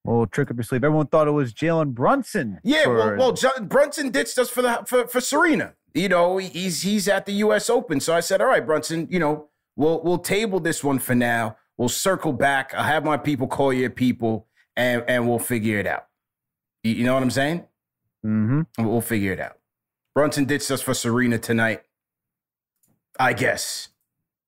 Well, 0.06 0.26
trick 0.28 0.50
up 0.50 0.56
your 0.56 0.64
sleeve. 0.64 0.86
Everyone 0.86 1.08
thought 1.08 1.28
it 1.28 1.32
was 1.32 1.54
Jalen 1.54 1.94
Brunson. 1.94 2.62
Yeah, 2.64 2.88
well, 2.88 3.02
for- 3.10 3.18
well, 3.18 3.34
John, 3.34 3.68
Brunson 3.68 4.12
ditched 4.12 4.38
us 4.38 4.50
for 4.50 4.62
the 4.62 4.84
for, 4.88 5.08
for 5.08 5.20
Serena. 5.20 5.74
You 5.94 6.08
know, 6.08 6.38
he's 6.38 6.84
he's 6.84 7.10
at 7.10 7.26
the 7.26 7.34
U.S. 7.34 7.70
Open, 7.70 8.00
so 8.00 8.16
I 8.16 8.22
said, 8.22 8.40
all 8.40 8.48
right, 8.48 8.66
Brunson, 8.66 9.10
you 9.12 9.20
know, 9.20 9.50
we'll 9.76 10.02
we'll 10.04 10.20
table 10.20 10.62
this 10.62 10.82
one 10.82 11.00
for 11.00 11.14
now. 11.14 11.58
We'll 11.78 11.90
circle 11.90 12.32
back. 12.32 12.74
I'll 12.74 12.84
have 12.86 13.04
my 13.04 13.18
people 13.18 13.48
call 13.48 13.74
your 13.74 13.90
people, 13.90 14.48
and 14.78 15.04
and 15.08 15.28
we'll 15.28 15.38
figure 15.40 15.80
it 15.80 15.86
out. 15.88 16.08
You, 16.84 16.94
you 16.94 17.04
know 17.04 17.14
what 17.14 17.24
I'm 17.24 17.32
saying? 17.32 17.66
Mm-hmm. 18.26 18.86
We'll 18.88 19.02
figure 19.02 19.34
it 19.34 19.42
out. 19.42 19.58
Brunson 20.16 20.46
ditched 20.46 20.72
us 20.72 20.82
for 20.82 20.94
Serena 20.94 21.38
tonight. 21.38 21.84
I 23.20 23.34
guess. 23.34 23.90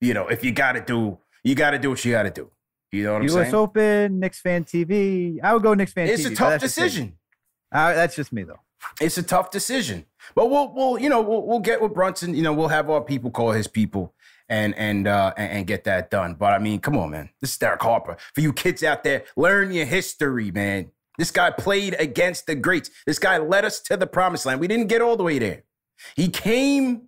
You 0.02 0.14
know, 0.14 0.28
if 0.28 0.44
you 0.44 0.52
got 0.52 0.74
to 0.74 0.82
do, 0.82 1.18
you 1.44 1.56
got 1.56 1.72
to 1.72 1.80
do 1.80 1.90
what 1.90 2.04
you 2.04 2.12
got 2.12 2.24
to 2.24 2.32
do. 2.32 2.52
You 2.92 3.04
know 3.04 3.14
what 3.14 3.22
I'm 3.22 3.24
U.S. 3.24 3.34
saying? 3.34 3.48
US 3.48 3.54
Open, 3.54 4.20
Knicks 4.20 4.40
fan 4.40 4.64
TV. 4.64 5.40
I 5.44 5.54
would 5.54 5.64
go 5.64 5.74
Knicks 5.74 5.94
fan 5.94 6.08
It's 6.08 6.22
TV. 6.22 6.32
It's 6.32 6.40
a 6.40 6.44
tough 6.44 6.62
decision. 6.62 7.18
Uh, 7.72 7.94
that's 7.94 8.16
just 8.16 8.32
me 8.32 8.44
though. 8.44 8.60
It's 9.02 9.18
a 9.18 9.24
tough 9.24 9.52
decision. 9.52 10.06
But 10.36 10.50
we'll 10.50 10.72
we'll 10.74 11.00
you 11.00 11.10
know 11.10 11.22
we'll 11.22 11.46
we'll 11.46 11.60
get 11.60 11.82
with 11.82 11.94
Brunson. 11.94 12.36
You 12.36 12.44
know 12.44 12.54
we'll 12.54 12.68
have 12.68 12.90
our 12.90 13.02
people 13.02 13.32
call 13.32 13.52
his 13.52 13.68
people 13.68 14.14
and 14.48 14.76
and 14.78 15.08
uh 15.08 15.34
and, 15.38 15.52
and 15.52 15.68
get 15.68 15.84
that 15.86 16.12
done. 16.12 16.36
But 16.36 16.54
I 16.54 16.60
mean, 16.60 16.80
come 16.80 16.98
on, 16.98 17.12
man. 17.12 17.30
This 17.42 17.52
is 17.52 17.58
Derek 17.58 17.82
Harper. 17.82 18.18
For 18.34 18.42
you 18.42 18.54
kids 18.54 18.84
out 18.84 19.04
there, 19.04 19.24
learn 19.36 19.72
your 19.72 19.86
history, 19.86 20.52
man. 20.52 20.92
This 21.18 21.32
guy 21.32 21.52
played 21.52 21.96
against 21.98 22.46
the 22.46 22.56
greats. 22.56 22.90
This 23.06 23.20
guy 23.20 23.38
led 23.38 23.66
us 23.66 23.80
to 23.82 23.98
the 23.98 24.08
promised 24.08 24.46
land. 24.46 24.60
We 24.60 24.68
didn't 24.68 24.88
get 24.88 25.02
all 25.02 25.16
the 25.16 25.24
way 25.24 25.40
there. 25.40 25.64
He 26.16 26.28
came 26.28 27.08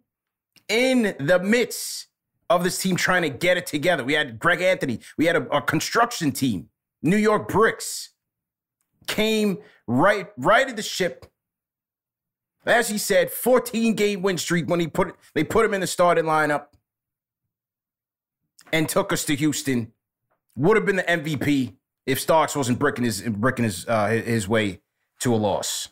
in 0.70 1.16
the 1.20 1.40
midst 1.40 2.08
of 2.50 2.64
this 2.64 2.82
team 2.82 2.96
trying 2.96 3.24
to 3.24 3.30
get 3.30 3.58
it 3.58 3.66
together. 3.66 4.04
We 4.04 4.14
had 4.14 4.40
Greg 4.40 4.62
Anthony. 4.62 5.00
We 5.18 5.26
had 5.26 5.36
a, 5.36 5.48
a 5.50 5.62
construction 5.62 6.32
team. 6.32 6.70
New 7.02 7.18
York 7.18 7.48
Bricks 7.48 8.12
came 9.08 9.60
right 9.86 10.28
right 10.38 10.68
at 10.68 10.76
the 10.76 10.84
ship. 10.84 11.26
As 12.66 12.90
he 12.90 12.98
said, 12.98 13.32
14 13.32 13.94
game 13.94 14.22
win 14.22 14.38
streak 14.38 14.68
when 14.68 14.80
he 14.80 14.88
put 14.88 15.16
they 15.34 15.44
put 15.44 15.66
him 15.66 15.74
in 15.74 15.82
the 15.82 15.88
starting 15.88 16.26
lineup 16.26 16.68
and 18.74 18.88
took 18.90 19.14
us 19.14 19.24
to 19.26 19.36
Houston. 19.36 19.94
Would 20.56 20.76
have 20.76 20.86
been 20.86 20.98
the 20.98 21.04
MVP 21.04 21.76
if 22.06 22.20
Starks 22.20 22.56
wasn't 22.56 22.80
bricking 22.80 23.04
his 23.04 23.22
bricking 23.22 23.64
his 23.64 23.88
uh, 23.88 24.08
his 24.08 24.48
way 24.48 24.82
to 25.20 25.34
a 25.34 25.38
loss. 25.38 25.90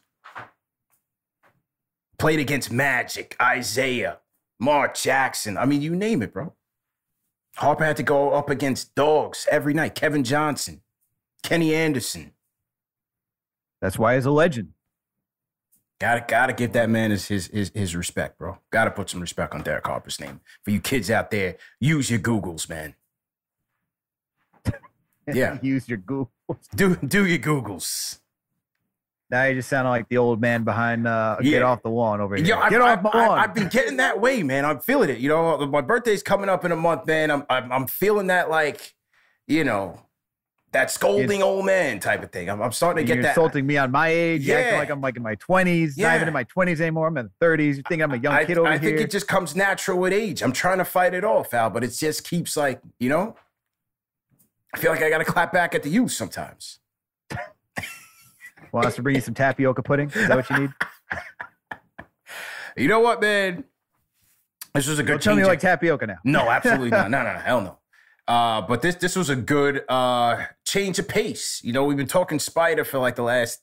Played 2.17 2.39
against 2.39 2.71
Magic, 2.71 3.36
Isiah, 3.41 4.19
Mark 4.60 4.95
Jackson. 4.95 5.58
I 5.58 5.66
mean, 5.66 5.82
you 5.82 5.95
name 5.95 6.22
it, 6.22 6.34
bro. 6.34 6.53
Harper 7.56 7.86
had 7.86 7.97
to 7.97 8.03
go 8.03 8.32
up 8.32 8.49
against 8.49 8.95
dogs 8.95 9.47
every 9.49 9.74
night. 9.74 9.95
Kevin 9.95 10.24
Johnson, 10.24 10.82
Kenny 11.43 11.74
Anderson. 11.74 12.34
That's 13.82 13.97
why 13.97 14.16
he's 14.16 14.26
a 14.26 14.32
legend. 14.32 14.70
Gotta 15.99 16.26
gotta 16.28 16.51
give 16.51 16.74
that 16.74 16.89
man 16.89 17.12
his 17.12 17.28
his 17.28 17.47
his, 17.47 17.72
his 17.74 17.95
respect, 17.95 18.38
bro. 18.38 18.58
Gotta 18.70 18.91
put 18.91 19.10
some 19.10 19.22
respect 19.22 19.53
on 19.53 19.62
Derek 19.62 19.88
Harper's 19.88 20.20
name. 20.20 20.41
For 20.64 20.72
you 20.72 20.82
kids 20.82 21.10
out 21.10 21.32
there, 21.32 21.56
use 21.80 22.10
your 22.10 22.20
Googles, 22.20 22.70
man. 22.70 22.95
Yeah. 25.34 25.58
Use 25.64 25.89
your 25.89 25.97
Google. 25.97 26.32
Do 26.76 26.95
do 26.97 27.26
your 27.26 27.39
Googles. 27.39 28.20
Now 29.32 29.43
you 29.45 29.55
just 29.55 29.69
sound 29.69 29.88
like 29.89 30.07
the 30.09 30.17
old 30.17 30.39
man 30.39 30.63
behind 30.63 31.07
uh, 31.07 31.38
Yeah. 31.41 31.51
Get 31.51 31.61
Off 31.63 31.82
the 31.82 31.89
Lawn 31.89 32.21
over 32.21 32.36
here. 32.36 32.45
Yo, 32.45 32.69
Get 32.69 32.82
I, 32.82 32.93
off 32.93 33.01
my 33.01 33.09
I, 33.11 33.28
lawn. 33.28 33.39
I've 33.39 33.53
been 33.55 33.69
getting 33.69 33.97
that 33.97 34.21
way, 34.21 34.43
man. 34.43 34.65
I'm 34.65 34.80
feeling 34.80 35.09
it. 35.09 35.17
You 35.19 35.30
know, 35.30 35.65
my 35.65 35.82
birthday's 35.82 36.21
coming 36.21 36.47
up 36.49 36.63
in 36.63 36.71
a 36.71 36.76
month, 36.76 37.07
man. 37.07 37.32
I'm 37.32 37.43
I'm, 37.49 37.71
I'm 37.71 37.88
feeling 37.88 38.28
that 38.28 38.49
like, 38.51 38.93
you 39.47 39.63
know, 39.63 39.99
that 40.73 40.91
scolding 40.91 41.41
old 41.41 41.65
man 41.65 41.99
type 41.99 42.21
of 42.21 42.32
thing. 42.32 42.49
I'm, 42.49 42.61
I'm 42.61 42.71
starting 42.73 43.05
to 43.05 43.13
get 43.15 43.21
that. 43.23 43.30
insulting 43.30 43.65
me 43.65 43.78
on 43.78 43.91
my 43.91 44.09
age. 44.09 44.45
You're 44.45 44.57
acting 44.59 44.73
Yeah. 44.73 44.80
like 44.80 44.89
I'm 44.89 45.01
like 45.01 45.15
in 45.17 45.23
my 45.23 45.36
20s. 45.38 45.93
Yeah. 45.95 46.07
Not 46.07 46.11
Yeah. 46.11 46.15
even 46.17 46.28
in 46.28 46.34
my 46.34 46.43
20s 46.43 46.80
anymore. 46.82 47.07
I'm 47.07 47.17
in 47.17 47.30
the 47.39 47.45
30s. 47.45 47.78
You 47.78 47.84
think 47.88 48.03
I'm 48.03 48.11
a 48.11 48.17
young 48.17 48.34
I, 48.34 48.45
kid 48.45 48.57
over 48.57 48.67
I 48.67 48.78
here? 48.78 48.89
I 48.89 48.97
think 48.97 48.99
it 49.07 49.09
just 49.09 49.28
comes 49.28 49.55
natural 49.55 49.97
with 49.97 50.13
age. 50.13 50.43
I'm 50.43 50.51
trying 50.51 50.78
to 50.78 50.86
fight 50.86 51.13
it 51.13 51.23
off, 51.23 51.53
Al, 51.53 51.69
but 51.71 51.84
it 51.84 51.89
just 51.89 52.26
keeps 52.30 52.55
like, 52.57 52.82
you 52.99 53.09
know, 53.09 53.36
I 54.73 54.78
feel 54.78 54.91
like 54.91 55.01
I 55.01 55.09
got 55.09 55.19
to 55.19 55.26
clap 55.26 55.53
back 55.53 55.73
at 55.73 55.82
the 55.84 55.89
youth 55.89 56.11
sometimes. 56.11 56.80
Want 58.76 58.88
us 58.88 58.95
to 58.97 59.01
bring 59.01 59.15
you 59.15 59.21
some 59.21 59.34
tapioca 59.34 59.82
pudding? 59.82 60.09
Is 60.09 60.28
that 60.28 60.36
what 60.36 60.49
you 60.49 60.57
need? 60.59 60.69
You 62.78 62.89
know 62.89 62.99
what, 62.99 63.21
man? 63.21 63.63
This 64.73 64.86
was 64.88 64.99
a 64.99 65.03
good 65.03 65.13
Don't 65.13 65.21
tell 65.23 65.34
me 65.36 65.38
change 65.38 65.45
you 65.45 65.45
of- 65.45 65.49
like 65.51 65.59
tapioca 65.61 66.07
now. 66.07 66.17
No, 66.26 66.49
absolutely 66.49 66.89
not. 66.89 67.09
No, 67.09 67.23
no, 67.23 67.32
no, 67.32 67.39
hell 67.45 67.61
no. 67.61 67.80
Uh, 68.28 68.59
but 68.63 68.82
this 68.82 68.95
this 68.95 69.15
was 69.15 69.30
a 69.30 69.36
good 69.38 69.86
uh, 69.88 70.43
change 70.65 70.99
of 70.99 71.07
pace. 71.07 71.61
You 71.63 71.71
know, 71.71 71.86
we've 71.86 71.95
been 71.95 72.05
talking 72.05 72.38
Spida 72.38 72.86
for 72.86 72.99
like 72.99 73.15
the 73.15 73.23
last 73.23 73.61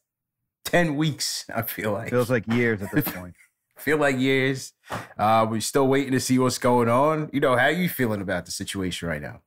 ten 0.65 0.97
weeks. 0.97 1.45
I 1.55 1.61
feel 1.61 1.93
like 1.93 2.09
Feels 2.09 2.31
like 2.31 2.47
years 2.47 2.81
at 2.81 2.91
this 2.91 3.05
point. 3.15 3.35
feel 3.77 3.99
like 3.99 4.17
years. 4.19 4.73
Uh, 5.19 5.47
we're 5.51 5.61
still 5.61 5.89
waiting 5.89 6.13
to 6.13 6.21
see 6.21 6.39
what's 6.39 6.57
going 6.57 6.89
on. 6.89 7.29
You 7.35 7.41
know, 7.41 7.55
how 7.55 7.69
you 7.69 7.91
feeling 7.91 8.23
about 8.23 8.47
the 8.47 8.51
situation 8.53 9.09
right 9.09 9.21
now? 9.21 9.43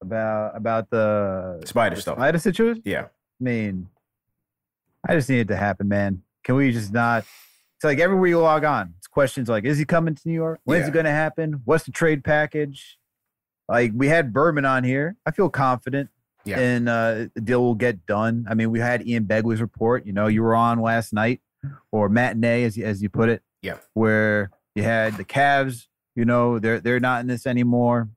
About 0.00 0.56
about 0.56 0.88
the 0.88 1.60
Spida 1.66 1.96
the 1.96 2.00
stuff. 2.00 2.16
Spida 2.16 2.40
situation? 2.40 2.80
Yeah. 2.86 3.02
I 3.02 3.44
mean, 3.44 3.88
I 5.08 5.14
just 5.14 5.28
need 5.28 5.40
it 5.40 5.48
to 5.48 5.56
happen, 5.56 5.88
man. 5.88 6.22
Can 6.44 6.56
we 6.56 6.72
just 6.72 6.92
not? 6.92 7.24
It's 7.76 7.84
like 7.84 7.98
everywhere 7.98 8.28
you 8.28 8.38
log 8.38 8.64
on, 8.64 8.94
it's 8.98 9.06
questions 9.06 9.48
like, 9.48 9.64
is 9.64 9.78
he 9.78 9.84
coming 9.84 10.14
to 10.14 10.22
New 10.28 10.34
York? 10.34 10.60
When's 10.64 10.82
Yeah. 10.82 10.88
it 10.88 10.92
going 10.92 11.04
to 11.06 11.10
happen? 11.10 11.62
What's 11.64 11.84
the 11.84 11.92
trade 11.92 12.22
package? 12.24 12.98
Like 13.68 13.92
we 13.94 14.08
had 14.08 14.32
Berman 14.32 14.64
on 14.64 14.84
here. 14.84 15.16
I 15.24 15.30
feel 15.30 15.48
confident 15.48 16.10
Yeah. 16.44 16.58
in 16.60 16.88
uh, 16.88 17.28
the 17.34 17.40
deal 17.40 17.62
will 17.62 17.74
get 17.74 18.04
done. 18.06 18.46
I 18.50 18.54
mean, 18.54 18.70
we 18.70 18.80
had 18.80 19.06
Ian 19.06 19.24
Begley's 19.24 19.60
report. 19.62 20.04
You 20.06 20.12
know, 20.12 20.26
you 20.26 20.42
were 20.42 20.54
on 20.54 20.80
last 20.80 21.12
night 21.12 21.40
or 21.92 22.08
matinee, 22.08 22.64
as 22.64 22.76
you- 22.76 22.84
as 22.84 23.02
you 23.02 23.08
put 23.08 23.28
it, 23.28 23.42
Yeah. 23.62 23.78
where 23.94 24.50
you 24.74 24.82
had 24.82 25.16
the 25.16 25.24
Cavs. 25.24 25.86
You 26.16 26.24
know, 26.26 26.58
they're 26.58 26.80
they're 26.80 27.00
not 27.00 27.20
in 27.22 27.28
this 27.28 27.46
anymore. 27.46 28.10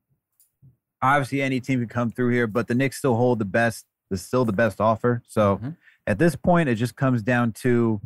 Obviously, 1.02 1.42
any 1.42 1.60
team 1.60 1.80
can 1.80 1.90
come 1.90 2.12
through 2.12 2.30
here, 2.30 2.48
but 2.48 2.68
the 2.68 2.76
Knicks 2.76 2.98
still 2.98 3.16
hold 3.16 3.40
the 3.40 3.46
best. 3.46 3.86
The 4.10 4.18
still 4.18 4.46
the 4.46 4.54
best 4.54 4.80
offer. 4.82 5.22
So 5.28 5.58
Mhm. 5.58 5.78
At 6.08 6.20
this 6.20 6.36
point, 6.36 6.70
it 6.70 6.76
just 6.76 6.96
comes 6.96 7.22
down 7.22 7.52
to 7.54 8.02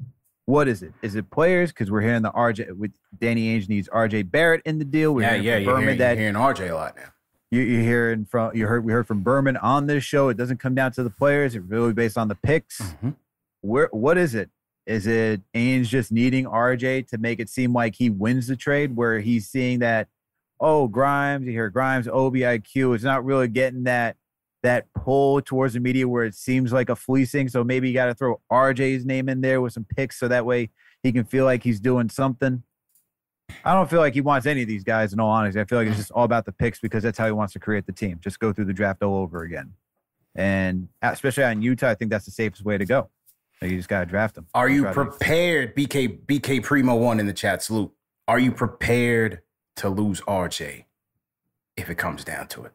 what 0.46 0.68
is 0.68 0.82
it? 0.84 0.94
Is 1.02 1.16
it 1.16 1.30
players? 1.30 1.72
Because 1.72 1.92
we're 1.92 2.02
hearing 2.02 2.22
the 2.22 2.32
RJ 2.32 2.72
with 2.78 2.92
Danny 3.20 3.58
Ainge 3.60 3.68
needs 3.68 3.90
RJ 3.90 4.32
Barrett 4.32 4.62
in 4.66 4.80
the 4.80 4.86
deal. 4.86 5.14
We're 5.14 5.22
Yeah, 5.24 5.30
hearing 5.32 5.44
yeah, 5.46 5.58
you're 5.58 5.80
hearing, 5.82 5.98
that 5.98 6.18
you're 6.18 6.32
hearing 6.32 6.36
RJ 6.36 6.70
a 6.72 6.76
lot 6.76 6.96
now. 6.96 7.10
you, 7.52 7.62
you're 7.62 7.82
hearing 7.82 8.26
from 8.26 8.56
you 8.56 8.68
heard 8.68 8.86
we 8.86 8.94
heard 8.94 9.08
from 9.08 9.22
Berman 9.24 9.58
on 9.58 9.88
this 9.88 10.04
show. 10.04 10.30
It 10.30 10.38
doesn't 10.38 10.60
come 10.60 10.74
down 10.76 10.92
to 10.94 11.04
the 11.04 11.10
players. 11.10 11.56
It 11.56 11.64
really 11.64 11.94
based 11.94 12.18
on 12.18 12.28
the 12.30 12.36
picks. 12.36 12.80
Mhm. 12.82 13.16
Where 13.62 13.90
what 13.92 14.18
is 14.18 14.36
it? 14.36 14.50
Is 14.86 15.06
it 15.06 15.42
Ainge 15.54 15.88
just 15.88 16.14
needing 16.14 16.46
RJ 16.46 17.08
to 17.10 17.18
make 17.18 17.42
it 17.42 17.50
seem 17.50 17.74
like 17.74 17.96
he 17.96 18.10
wins 18.10 18.48
the 18.48 18.56
trade? 18.56 18.96
Where 18.96 19.20
he's 19.20 19.50
seeing 19.50 19.80
that, 19.80 20.08
oh 20.62 20.88
Grimes, 20.88 21.46
you 21.46 21.52
hear 21.52 21.70
Grimes, 21.70 22.08
OBIQ 22.08 22.96
is 22.96 23.04
not 23.04 23.26
really 23.26 23.50
getting 23.50 23.84
that 23.84 24.16
that 24.64 24.86
pull 24.94 25.42
towards 25.42 25.74
the 25.74 25.80
media 25.80 26.08
where 26.08 26.26
it 26.26 26.36
seems 26.36 26.74
like 26.74 26.90
a 26.90 26.96
fleecing. 26.96 27.48
So 27.48 27.64
maybe 27.64 27.88
you 27.88 27.94
got 27.94 28.08
to 28.08 28.16
throw 28.16 28.42
RJ's 28.52 29.06
name 29.06 29.30
in 29.30 29.42
there 29.42 29.62
with 29.62 29.74
some 29.74 29.86
picks 29.86 30.20
so 30.20 30.28
that 30.28 30.46
way 30.46 30.70
he 31.04 31.12
can 31.12 31.26
feel 31.26 31.46
like 31.46 31.64
he's 31.64 31.80
doing 31.80 32.10
something. 32.10 32.64
I 33.64 33.74
don't 33.74 33.90
feel 33.90 34.00
like 34.00 34.14
he 34.14 34.22
wants 34.22 34.46
any 34.46 34.62
of 34.62 34.68
these 34.68 34.84
guys 34.84 35.14
in 35.14 35.20
all 35.20 35.30
honesty. 35.30 35.60
I 35.60 35.66
feel 35.66 35.78
like 35.78 35.88
it's 35.88 35.98
just 35.98 36.12
all 36.12 36.26
about 36.26 36.46
the 36.46 36.52
picks 36.52 36.80
because 36.80 37.04
that's 37.04 37.18
how 37.18 37.26
he 37.26 37.32
wants 37.32 37.54
to 37.54 37.60
create 37.60 37.86
the 37.86 37.92
team. 37.94 38.20
Just 38.22 38.40
go 38.40 38.52
through 38.52 38.66
the 38.66 38.74
draft 38.74 39.04
all 39.04 39.16
over 39.16 39.44
again. 39.44 39.74
And 40.36 40.90
especially 41.02 41.46
on 41.46 41.62
Utah, 41.62 41.90
I 41.90 41.96
think 41.96 42.12
that's 42.12 42.26
the 42.26 42.32
safest 42.32 42.64
way 42.64 42.78
to 42.78 42.86
go. 42.86 43.10
Like, 43.62 43.72
you 43.72 43.78
just 43.78 43.90
got 43.90 44.02
to 44.02 44.06
draft 44.06 44.36
them. 44.36 44.48
Are 44.54 44.70
you 44.70 44.86
prepared? 44.86 45.76
BK 45.76 46.26
BK 46.26 46.64
Primo 46.64 46.96
one 46.96 47.20
in 47.20 47.26
the 47.26 47.34
chat 47.34 47.64
salute. 47.64 47.92
Are 48.28 48.38
you 48.38 48.52
prepared 48.52 49.42
to 49.78 49.90
lose 49.90 50.22
RJ 50.22 50.86
if 51.76 51.90
it 51.90 51.96
comes 51.96 52.24
down 52.24 52.48
to 52.50 52.66
it? 52.66 52.74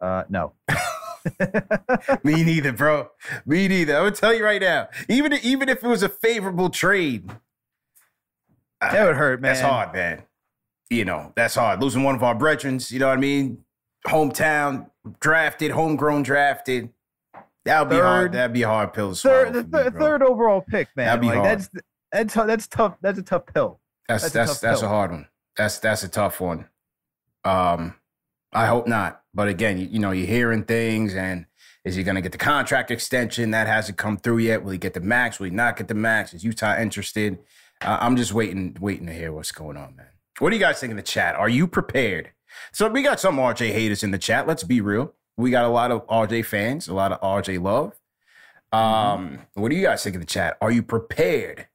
Uh, 0.00 0.24
no. 0.28 0.52
Me 2.22 2.44
neither, 2.44 2.72
bro. 2.72 3.10
Me 3.46 3.66
neither. 3.68 3.96
I'm 3.96 4.02
gonna 4.04 4.10
tell 4.12 4.34
you 4.34 4.44
right 4.44 4.60
now. 4.60 4.88
Even 5.08 5.32
even 5.42 5.68
if 5.68 5.82
it 5.82 5.88
was 5.88 6.02
a 6.02 6.08
favorable 6.08 6.70
trade, 6.70 7.30
That 8.80 9.06
would 9.06 9.16
hurt, 9.16 9.40
man. 9.40 9.50
that's 9.50 9.60
hard, 9.60 9.92
man. 9.92 10.22
You 10.90 11.04
know, 11.04 11.32
that's 11.34 11.56
hard. 11.56 11.82
Losing 11.82 12.04
one 12.04 12.14
of 12.14 12.22
our 12.22 12.34
brethren, 12.34 12.78
you 12.88 13.00
know 13.00 13.08
what 13.08 13.18
I 13.18 13.20
mean? 13.20 13.64
Hometown 14.06 14.88
drafted, 15.18 15.72
homegrown 15.72 16.22
drafted. 16.22 16.90
That 17.64 17.80
would 17.80 17.90
be 17.90 17.96
hard. 18.00 18.32
That'd 18.32 18.52
be 18.52 18.62
a 18.62 18.68
hard 18.68 18.92
pill 18.92 19.10
to 19.10 19.16
swallow. 19.16 19.52
Third, 19.52 19.70
the 19.72 19.78
for 19.84 19.90
me, 19.90 19.98
third, 19.98 20.22
overall 20.22 20.60
pick, 20.60 20.88
man. 20.94 21.06
That'd 21.06 21.20
be 21.20 21.26
like 21.26 21.38
hard. 21.38 21.58
that's 21.58 21.70
that's 22.12 22.34
that's 22.34 22.66
tough. 22.68 22.94
That's 23.00 23.18
a 23.18 23.22
tough 23.22 23.46
pill. 23.52 23.80
That's 24.08 24.22
That's 24.22 24.34
a 24.34 24.38
that's 24.38 24.50
tough 24.52 24.60
that's, 24.60 24.82
a 24.82 24.88
hard 24.88 25.10
one. 25.10 25.26
That's 25.56 25.78
that's 25.80 26.04
a 26.04 26.08
tough 26.08 26.40
one. 26.40 26.68
Um, 27.44 27.94
I 28.56 28.66
hope 28.66 28.86
not. 28.86 29.20
But 29.34 29.48
again, 29.48 29.78
you, 29.78 29.86
you 29.86 29.98
know, 29.98 30.12
you're 30.12 30.26
hearing 30.26 30.64
things, 30.64 31.14
and 31.14 31.44
is 31.84 31.94
he 31.94 32.02
going 32.02 32.14
to 32.14 32.22
get 32.22 32.32
the 32.32 32.38
contract 32.38 32.90
extension? 32.90 33.50
That 33.50 33.66
hasn't 33.66 33.98
come 33.98 34.16
through 34.16 34.38
yet. 34.38 34.64
Will 34.64 34.72
he 34.72 34.78
get 34.78 34.94
the 34.94 35.00
max? 35.00 35.38
Will 35.38 35.44
he 35.44 35.50
not 35.50 35.76
get 35.76 35.88
the 35.88 35.94
max? 35.94 36.32
Is 36.32 36.42
Utah 36.42 36.78
interested? 36.78 37.38
Uh, 37.82 37.98
I'm 38.00 38.16
just 38.16 38.32
waiting, 38.32 38.74
waiting 38.80 39.06
to 39.06 39.12
hear 39.12 39.30
what's 39.30 39.52
going 39.52 39.76
on, 39.76 39.94
man. 39.94 40.06
What 40.38 40.50
do 40.50 40.56
you 40.56 40.62
guys 40.62 40.80
think 40.80 40.90
in 40.90 40.96
the 40.96 41.02
chat? 41.02 41.34
Are 41.34 41.50
you 41.50 41.66
prepared? 41.66 42.30
So 42.72 42.88
we 42.88 43.02
got 43.02 43.20
some 43.20 43.36
RJ 43.36 43.72
haters 43.72 44.02
in 44.02 44.10
the 44.10 44.18
chat. 44.18 44.46
Let's 44.46 44.64
be 44.64 44.80
real. 44.80 45.12
We 45.36 45.50
got 45.50 45.66
a 45.66 45.68
lot 45.68 45.90
of 45.90 46.06
RJ 46.06 46.46
fans, 46.46 46.88
a 46.88 46.94
lot 46.94 47.12
of 47.12 47.20
RJ 47.20 47.62
love. 47.62 47.92
Um, 48.72 49.40
what 49.52 49.68
do 49.68 49.76
you 49.76 49.82
guys 49.82 50.02
think 50.02 50.14
in 50.14 50.20
the 50.20 50.26
chat? 50.26 50.56
Are 50.62 50.70
you 50.70 50.82
prepared 50.82 51.66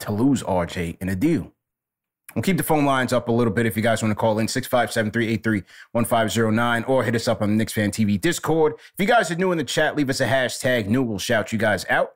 to 0.00 0.12
lose 0.12 0.42
RJ 0.42 0.96
in 1.00 1.08
a 1.08 1.14
deal? 1.14 1.52
We'll 2.34 2.42
keep 2.42 2.56
the 2.56 2.62
phone 2.62 2.84
lines 2.84 3.12
up 3.12 3.28
a 3.28 3.32
little 3.32 3.52
bit 3.52 3.66
if 3.66 3.76
you 3.76 3.82
guys 3.82 4.02
want 4.02 4.10
to 4.10 4.16
call 4.16 4.38
in 4.38 4.48
657 4.48 5.12
383 5.12 5.62
1509 5.92 6.84
or 6.84 7.04
hit 7.04 7.14
us 7.14 7.28
up 7.28 7.42
on 7.42 7.50
the 7.50 7.56
Knicks 7.56 7.72
Fan 7.72 7.90
TV 7.90 8.20
Discord. 8.20 8.74
If 8.76 8.94
you 8.98 9.06
guys 9.06 9.30
are 9.30 9.36
new 9.36 9.52
in 9.52 9.58
the 9.58 9.64
chat, 9.64 9.96
leave 9.96 10.10
us 10.10 10.20
a 10.20 10.26
hashtag 10.26 10.86
new. 10.86 11.02
We'll 11.02 11.18
shout 11.18 11.52
you 11.52 11.58
guys 11.58 11.86
out. 11.88 12.12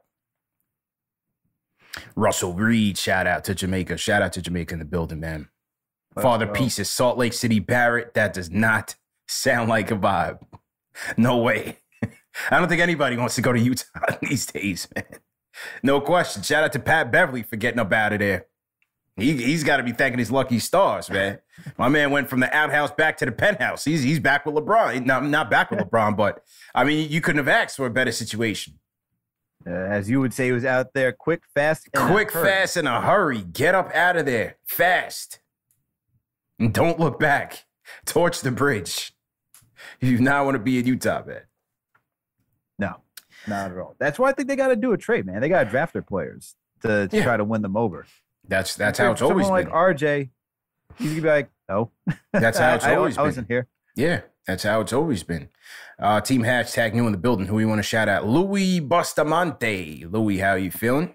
Russell 2.17 2.53
Reed, 2.53 2.99
shout 2.99 3.27
out 3.27 3.45
to 3.45 3.55
Jamaica. 3.55 3.97
Shout 3.97 4.23
out 4.23 4.33
to 4.35 4.43
Jamaica 4.43 4.75
in 4.75 4.79
the 4.79 4.85
building, 4.85 5.21
man. 5.21 5.49
Let's 6.15 6.25
Father 6.25 6.47
go. 6.47 6.53
Pieces, 6.53 6.91
Salt 6.91 7.19
Lake 7.19 7.33
City, 7.33 7.61
Barrett. 7.61 8.15
That 8.15 8.33
does 8.33 8.51
not 8.51 8.97
sound 9.27 9.69
like 9.69 9.91
a 9.91 9.97
vibe. 9.97 10.41
No 11.17 11.37
way. 11.39 11.79
I 12.51 12.59
don't 12.59 12.69
think 12.69 12.81
anybody 12.81 13.17
wants 13.17 13.37
to 13.37 13.41
go 13.41 13.53
to 13.53 13.61
Utah 13.61 13.85
these 14.21 14.47
days, 14.47 14.89
man. 14.97 15.21
No 15.81 16.01
question. 16.01 16.43
Shout 16.43 16.65
out 16.65 16.73
to 16.73 16.81
Pat 16.81 17.13
Beverley 17.13 17.45
for 17.45 17.55
getting 17.55 17.79
up 17.79 17.93
out 17.93 18.13
of 18.13 18.19
there. 18.19 18.48
He, 19.19 19.33
he's 19.37 19.65
got 19.65 19.79
to 19.79 19.83
be 19.83 19.93
thanking 19.93 20.19
his 20.19 20.31
lucky 20.31 20.59
stars, 20.61 21.11
man. 21.11 21.41
My 21.77 21.89
man 21.89 22.11
went 22.13 22.29
from 22.31 22.39
the 22.41 22.55
outhouse 22.55 22.93
back 22.93 23.17
to 23.19 23.25
the 23.27 23.33
penthouse. 23.33 23.85
He's 23.85 24.03
he's 24.03 24.21
back 24.21 24.47
with 24.47 24.55
LeBron. 24.55 25.05
Not, 25.05 25.25
not 25.25 25.51
back 25.51 25.71
with 25.71 25.81
LeBron, 25.81 26.17
but 26.17 26.45
I 26.75 26.85
mean, 26.85 27.11
you 27.11 27.21
couldn't 27.21 27.39
have 27.39 27.49
asked 27.49 27.77
for 27.77 27.87
a 27.87 27.91
better 27.91 28.13
situation. 28.13 28.79
Uh, 29.67 29.71
as 29.71 30.09
you 30.09 30.21
would 30.21 30.33
say, 30.33 30.47
he 30.47 30.53
was 30.53 30.65
out 30.65 30.95
there 30.95 31.11
quick, 31.13 31.43
fast, 31.53 31.89
and 31.93 32.11
Quick, 32.13 32.31
fast, 32.31 32.77
in 32.77 32.87
a 32.87 33.01
hurry. 33.01 33.43
Get 33.43 33.75
up 33.75 33.93
out 33.93 34.17
of 34.17 34.25
there 34.25 34.57
fast. 34.65 35.41
And 36.61 36.73
don't 36.73 37.01
look 37.01 37.19
back. 37.19 37.65
Torch 38.07 38.41
the 38.41 38.53
bridge. 38.53 39.13
You 40.01 40.17
do 40.19 40.23
not 40.23 40.45
want 40.45 40.55
to 40.55 40.59
be 40.61 40.79
in 40.79 40.87
Utah, 40.87 41.25
man. 41.27 41.43
No, 42.79 42.97
not 43.49 43.73
at 43.73 43.79
all. 43.79 43.97
That's 43.99 44.19
why 44.19 44.29
I 44.31 44.33
think 44.33 44.47
they 44.49 44.57
got 44.57 44.69
to 44.69 44.77
do 44.77 44.93
a 44.93 44.97
trade, 44.97 45.27
man. 45.27 45.41
They 45.41 45.49
got 45.49 45.65
to 45.65 45.71
draft 45.71 45.93
their 45.93 46.03
players 46.03 46.55
to, 46.83 47.09
to 47.09 47.17
Yeah. 47.17 47.25
try 47.25 47.37
to 47.37 47.45
win 47.45 47.63
them 47.63 47.77
over. 47.77 48.07
That's 48.49 48.75
that's 48.77 48.99
how 48.99 49.13
it's 49.13 49.23
always 49.23 49.47
been. 49.47 49.57
someone 49.57 49.65
like. 49.65 49.97
RJ. 49.97 50.31
You 50.99 51.15
could 51.15 51.23
be 51.23 51.29
like, 51.29 51.51
no. 51.69 51.91
That's 52.33 52.59
how 52.59 52.75
it's 52.75 52.85
I, 52.87 52.93
I- 52.93 52.97
always 52.97 53.17
I, 53.17 53.21
been. 53.23 53.27
wasn't 53.29 53.49
here. 53.49 53.69
Yeah, 53.95 54.23
that's 54.47 54.63
how 54.63 54.81
it's 54.81 54.93
always 54.93 55.23
been. 55.23 55.49
Uh, 55.99 56.21
team 56.21 56.43
hashtag 56.43 56.95
new 56.95 57.07
in 57.07 57.13
the 57.13 57.19
building. 57.19 57.47
Who 57.47 57.59
you 57.59 57.69
want 57.69 57.79
to 57.81 57.83
shout 57.83 58.09
out? 58.09 58.27
Louis 58.27 58.81
Bustamante. 58.81 60.05
Louis, 60.09 60.39
how 60.39 60.55
you 60.55 60.71
feeling? 60.71 61.15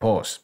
Pause. 0.00 0.40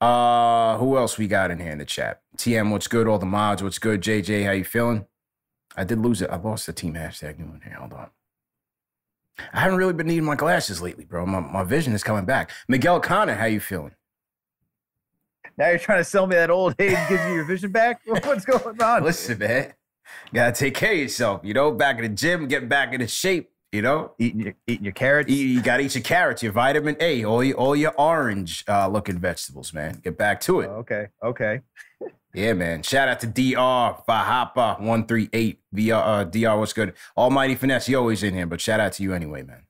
Uh, 0.00 0.76
who 0.78 0.96
else 0.96 1.16
we 1.18 1.26
got 1.28 1.50
in 1.50 1.58
here 1.60 1.70
in 1.72 1.78
the 1.78 1.84
chat? 1.84 2.22
TM, 2.36 2.70
what's 2.70 2.88
good? 2.88 3.06
All 3.06 3.18
the 3.18 3.26
mods, 3.26 3.62
what's 3.62 3.78
good? 3.78 4.00
JJ, 4.02 4.44
how 4.44 4.52
you 4.52 4.64
feeling? 4.64 5.06
I 5.76 5.84
did 5.84 5.98
lose 6.00 6.20
it. 6.22 6.30
I 6.30 6.36
lost 6.36 6.66
the 6.66 6.72
team 6.72 6.94
hashtag 6.94 7.38
new 7.38 7.54
in 7.54 7.60
here. 7.62 7.74
Hold 7.78 7.92
on. 7.92 8.10
I 9.52 9.60
haven't 9.60 9.78
really 9.78 9.92
been 9.92 10.06
needing 10.08 10.24
my 10.24 10.34
glasses 10.36 10.82
lately, 10.82 11.04
bro. 11.04 11.24
My, 11.26 11.40
my 11.40 11.62
vision 11.64 11.92
is 11.94 12.02
coming 12.02 12.24
back. 12.24 12.50
Miguel 12.68 13.00
Connor, 13.00 13.34
how 13.34 13.44
you 13.46 13.60
feeling? 13.60 13.92
Now 15.56 15.68
you're 15.68 15.78
trying 15.78 15.98
to 16.00 16.04
sell 16.04 16.26
me 16.26 16.36
that 16.36 16.50
old 16.50 16.74
age 16.78 16.96
gives 17.08 17.24
you 17.24 17.34
your 17.34 17.44
vision 17.44 17.72
back? 17.72 18.00
What's 18.06 18.44
going 18.44 18.80
on? 18.82 19.04
Listen, 19.04 19.38
man. 19.38 19.74
Gotta 20.32 20.52
take 20.52 20.74
care 20.74 20.92
of 20.92 20.98
yourself, 20.98 21.40
you 21.44 21.54
know, 21.54 21.70
back 21.70 21.96
in 21.96 22.02
the 22.02 22.08
gym, 22.08 22.48
getting 22.48 22.68
back 22.68 22.92
into 22.92 23.06
shape, 23.06 23.50
you 23.72 23.82
know. 23.82 24.12
Eating 24.18 24.40
your, 24.40 24.54
eating 24.66 24.84
your 24.84 24.92
carrots. 24.92 25.30
You, 25.30 25.46
you 25.46 25.62
gotta 25.62 25.82
eat 25.82 25.94
your 25.94 26.02
carrots, 26.02 26.42
your 26.42 26.52
vitamin 26.52 26.96
A, 27.00 27.24
all 27.24 27.44
your 27.44 27.56
all 27.56 27.76
your 27.76 27.92
orange 27.96 28.64
uh, 28.68 28.88
looking 28.88 29.18
vegetables, 29.18 29.72
man. 29.72 30.00
Get 30.02 30.18
back 30.18 30.40
to 30.42 30.60
it. 30.60 30.68
okay, 30.68 31.08
okay. 31.22 31.60
Yeah, 32.32 32.52
man. 32.52 32.82
Shout 32.82 33.08
out 33.08 33.20
to 33.20 33.26
DR 33.26 34.04
Fahapa 34.08 34.80
one 34.80 35.06
three 35.06 35.28
eight. 35.32 35.60
VR 35.74 36.02
uh, 36.04 36.24
DR, 36.24 36.58
what's 36.58 36.72
good? 36.72 36.94
Almighty 37.16 37.54
finesse, 37.54 37.88
you 37.88 37.98
always 37.98 38.22
in 38.22 38.34
here, 38.34 38.46
but 38.46 38.60
shout 38.60 38.80
out 38.80 38.92
to 38.94 39.02
you 39.02 39.12
anyway, 39.14 39.42
man. 39.42 39.64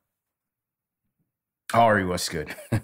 Ari, 1.72 2.04
what's 2.04 2.28
good? 2.28 2.54
yeah, 2.72 2.80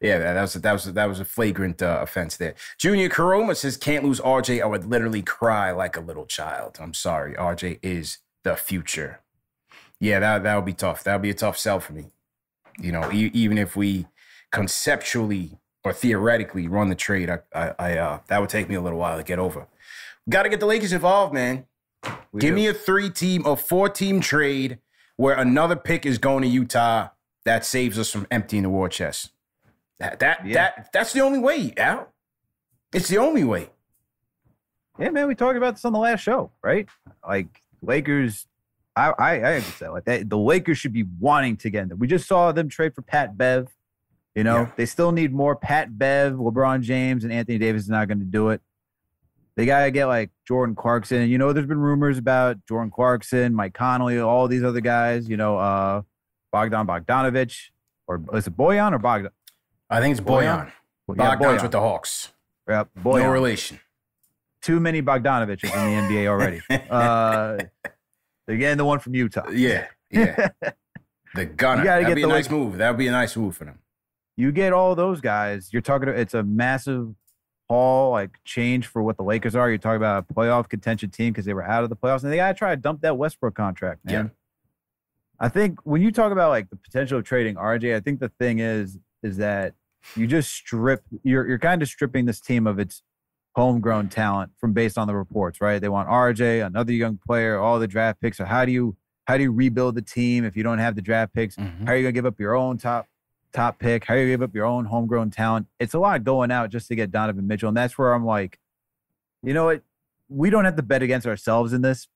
that 0.00 0.40
was 0.40 0.54
that 0.54 0.72
was 0.72 0.92
that 0.92 1.04
was 1.06 1.20
a 1.20 1.24
flagrant 1.24 1.82
uh, 1.82 1.98
offense 2.02 2.36
there. 2.36 2.54
Junior 2.78 3.08
Karoma 3.08 3.56
says, 3.56 3.76
"Can't 3.76 4.04
lose 4.04 4.20
RJ. 4.20 4.62
I 4.62 4.66
would 4.66 4.86
literally 4.86 5.22
cry 5.22 5.70
like 5.70 5.96
a 5.96 6.00
little 6.00 6.26
child." 6.26 6.78
I'm 6.80 6.94
sorry, 6.94 7.34
RJ 7.34 7.80
is 7.82 8.18
the 8.44 8.56
future. 8.56 9.20
Yeah, 10.00 10.20
that 10.20 10.42
that 10.44 10.56
would 10.56 10.64
be 10.64 10.72
tough. 10.72 11.04
That 11.04 11.14
would 11.14 11.22
be 11.22 11.30
a 11.30 11.34
tough 11.34 11.58
sell 11.58 11.80
for 11.80 11.92
me. 11.92 12.06
You 12.78 12.92
know, 12.92 13.10
e- 13.12 13.30
even 13.34 13.58
if 13.58 13.76
we 13.76 14.06
conceptually 14.52 15.58
or 15.84 15.92
theoretically 15.92 16.68
run 16.68 16.88
the 16.88 16.94
trade, 16.94 17.30
I, 17.30 17.38
I, 17.54 17.74
I 17.78 17.98
uh, 17.98 18.20
that 18.28 18.40
would 18.40 18.50
take 18.50 18.68
me 18.68 18.74
a 18.74 18.80
little 18.80 18.98
while 18.98 19.16
to 19.16 19.24
get 19.24 19.38
over. 19.38 19.66
Got 20.28 20.44
to 20.44 20.48
get 20.48 20.60
the 20.60 20.66
Lakers 20.66 20.92
involved, 20.92 21.32
man. 21.32 21.66
We 22.32 22.40
Give 22.40 22.50
do. 22.50 22.56
me 22.56 22.66
a 22.66 22.74
three 22.74 23.10
team, 23.10 23.44
a 23.46 23.56
four 23.56 23.88
team 23.88 24.20
trade 24.20 24.78
where 25.16 25.34
another 25.34 25.76
pick 25.76 26.04
is 26.04 26.18
going 26.18 26.42
to 26.42 26.48
Utah 26.48 27.08
that 27.46 27.64
saves 27.64 27.98
us 27.98 28.10
from 28.10 28.26
emptying 28.30 28.62
the 28.64 28.68
war 28.70 28.88
chest. 28.90 29.32
That 29.98 30.18
that 30.18 30.46
Yeah. 30.46 30.54
that 30.54 30.90
that's 30.92 31.12
the 31.14 31.20
only 31.22 31.38
way, 31.38 31.72
out. 31.78 32.10
It's 32.92 33.08
the 33.08 33.18
only 33.18 33.42
way. 33.44 33.70
Yeah, 34.98 35.10
man, 35.10 35.26
we 35.28 35.34
talked 35.34 35.56
about 35.56 35.74
this 35.74 35.84
on 35.84 35.92
the 35.92 35.98
last 35.98 36.20
show, 36.20 36.50
right? 36.62 36.86
Like 37.26 37.48
Lakers, 37.82 38.46
I 38.94 39.10
I, 39.18 39.34
I 39.40 39.54
understand 39.56 39.92
like 39.92 40.04
that. 40.04 40.28
The 40.30 40.38
Lakers 40.38 40.78
should 40.78 40.92
be 40.92 41.04
wanting 41.18 41.56
to 41.58 41.70
get 41.70 41.82
in 41.82 41.88
there. 41.88 41.96
We 41.96 42.06
just 42.06 42.26
saw 42.28 42.52
them 42.52 42.68
trade 42.68 42.94
for 42.94 43.02
Pat 43.02 43.36
Bev. 43.38 43.68
You 44.34 44.44
know, 44.44 44.60
Yeah. 44.60 44.70
they 44.76 44.84
still 44.86 45.12
need 45.12 45.32
more. 45.32 45.56
Pat 45.56 45.96
Bev, 45.98 46.34
LeBron 46.34 46.82
James, 46.82 47.24
and 47.24 47.32
Anthony 47.32 47.56
Davis 47.58 47.82
is 47.84 47.88
not 47.88 48.06
going 48.08 48.18
to 48.18 48.24
do 48.26 48.50
it. 48.50 48.60
They 49.56 49.64
gotta 49.64 49.90
get 49.90 50.04
like 50.06 50.30
Jordan 50.46 50.74
Clarkson. 50.74 51.30
You 51.30 51.38
know, 51.38 51.54
there's 51.54 51.66
been 51.66 51.80
rumors 51.80 52.18
about 52.18 52.58
Jordan 52.66 52.90
Clarkson, 52.90 53.54
Mike 53.54 53.72
Conley, 53.72 54.18
all 54.18 54.46
these 54.48 54.62
other 54.62 54.82
guys. 54.82 55.26
You 55.30 55.38
know, 55.38 55.56
uh, 55.56 56.02
Bogdan 56.56 56.86
Bogdanovich, 56.86 57.70
or 58.06 58.22
is 58.32 58.46
it 58.46 58.56
Boyan 58.56 58.92
or 58.94 58.98
Bogdan? 58.98 59.30
I 59.90 60.00
think 60.00 60.12
it's 60.16 60.26
Boyan? 60.26 60.70
Boyan. 61.08 61.16
Yeah, 61.18 61.36
Bogdan's 61.36 61.58
Boyan. 61.58 61.62
with 61.62 61.70
the 61.72 61.80
Hawks. 61.80 62.32
Yep, 62.66 62.88
No 63.04 63.30
relation. 63.30 63.78
Too 64.62 64.80
many 64.80 65.02
Bogdanoviches 65.02 65.64
in 65.64 66.08
the 66.08 66.14
NBA 66.14 66.26
already. 66.26 66.62
Uh, 66.90 67.58
they're 68.46 68.56
getting 68.56 68.78
the 68.78 68.84
one 68.86 69.00
from 69.00 69.14
Utah. 69.14 69.48
Yeah, 69.50 69.86
yeah. 70.10 70.48
the 71.34 71.44
gunner. 71.44 71.84
That'd 71.84 72.06
get 72.06 72.14
be 72.14 72.22
a 72.22 72.26
nice 72.26 72.48
move. 72.48 72.78
That 72.78 72.90
would 72.90 72.98
be 72.98 73.08
a 73.08 73.12
nice 73.12 73.36
move 73.36 73.54
for 73.56 73.64
them. 73.66 73.80
you 74.36 74.50
get 74.52 74.72
all 74.72 74.94
those 74.94 75.20
guys. 75.20 75.70
You're 75.72 75.82
talking. 75.82 76.08
It's 76.08 76.32
a 76.34 76.42
massive 76.42 77.14
haul, 77.68 78.12
like 78.12 78.38
change 78.44 78.86
for 78.86 79.02
what 79.02 79.16
the 79.18 79.24
Lakers 79.24 79.54
are. 79.56 79.68
You're 79.68 79.78
talking 79.78 79.96
about 79.96 80.24
a 80.30 80.32
playoff 80.34 80.68
contention 80.68 81.10
team 81.10 81.32
because 81.32 81.44
they 81.44 81.54
were 81.54 81.64
out 81.68 81.82
of 81.84 81.90
the 81.90 81.96
playoffs, 81.96 82.22
and 82.22 82.32
they 82.32 82.36
gotta 82.36 82.54
try 82.54 82.70
to 82.74 82.80
dump 82.80 83.02
that 83.02 83.18
Westbrook 83.18 83.54
contract, 83.54 84.04
man. 84.04 84.14
Yeah. 84.26 84.30
I 85.38 85.48
think 85.48 85.80
when 85.84 86.00
you 86.02 86.10
talk 86.10 86.32
about 86.32 86.48
like 86.50 86.70
the 86.70 86.76
potential 86.76 87.18
of 87.18 87.24
trading 87.24 87.56
RJ, 87.56 87.94
I 87.94 88.00
think 88.00 88.20
the 88.20 88.28
thing 88.28 88.58
is 88.58 88.98
is 89.22 89.36
that 89.38 89.74
you 90.14 90.26
just 90.26 90.50
strip. 90.50 91.02
You're 91.22 91.46
you're 91.48 91.58
kind 91.58 91.82
of 91.82 91.88
stripping 91.88 92.26
this 92.26 92.40
team 92.40 92.66
of 92.66 92.78
its 92.78 93.02
homegrown 93.54 94.08
talent 94.08 94.52
from 94.58 94.72
based 94.72 94.98
on 94.98 95.06
the 95.06 95.14
reports, 95.14 95.60
right? 95.60 95.80
They 95.80 95.88
want 95.88 96.08
RJ, 96.08 96.64
another 96.64 96.92
young 96.92 97.18
player, 97.26 97.58
all 97.58 97.78
the 97.78 97.88
draft 97.88 98.20
picks. 98.20 98.36
So 98.38 98.44
how 98.44 98.64
do 98.64 98.72
you 98.72 98.96
how 99.26 99.36
do 99.36 99.42
you 99.42 99.52
rebuild 99.52 99.94
the 99.96 100.02
team 100.02 100.44
if 100.44 100.56
you 100.56 100.62
don't 100.62 100.78
have 100.78 100.94
the 100.94 101.02
draft 101.02 101.34
picks? 101.34 101.56
Mhm. 101.56 101.86
How 101.86 101.92
are 101.92 101.96
you 101.96 102.02
gonna 102.02 102.12
give 102.12 102.26
up 102.26 102.38
your 102.38 102.54
own 102.54 102.78
top 102.78 103.06
top 103.52 103.78
pick? 103.78 104.04
How 104.04 104.14
are 104.14 104.18
you 104.18 104.24
gonna 104.24 104.32
give 104.34 104.42
up 104.42 104.54
your 104.54 104.66
own 104.66 104.86
homegrown 104.86 105.30
talent? 105.30 105.66
It's 105.80 105.94
a 105.94 105.98
lot 105.98 106.22
going 106.24 106.50
out 106.50 106.70
just 106.70 106.88
to 106.88 106.94
get 106.94 107.10
Donovan 107.10 107.46
Mitchell, 107.46 107.68
and 107.68 107.76
that's 107.76 107.98
where 107.98 108.12
I'm 108.14 108.24
like, 108.24 108.58
you 109.42 109.52
know 109.52 109.64
what? 109.66 109.82
We 110.28 110.50
don't 110.50 110.64
have 110.64 110.76
to 110.76 110.82
bet 110.82 111.02
against 111.02 111.26
ourselves 111.26 111.72
in 111.72 111.82
this. 111.82 112.08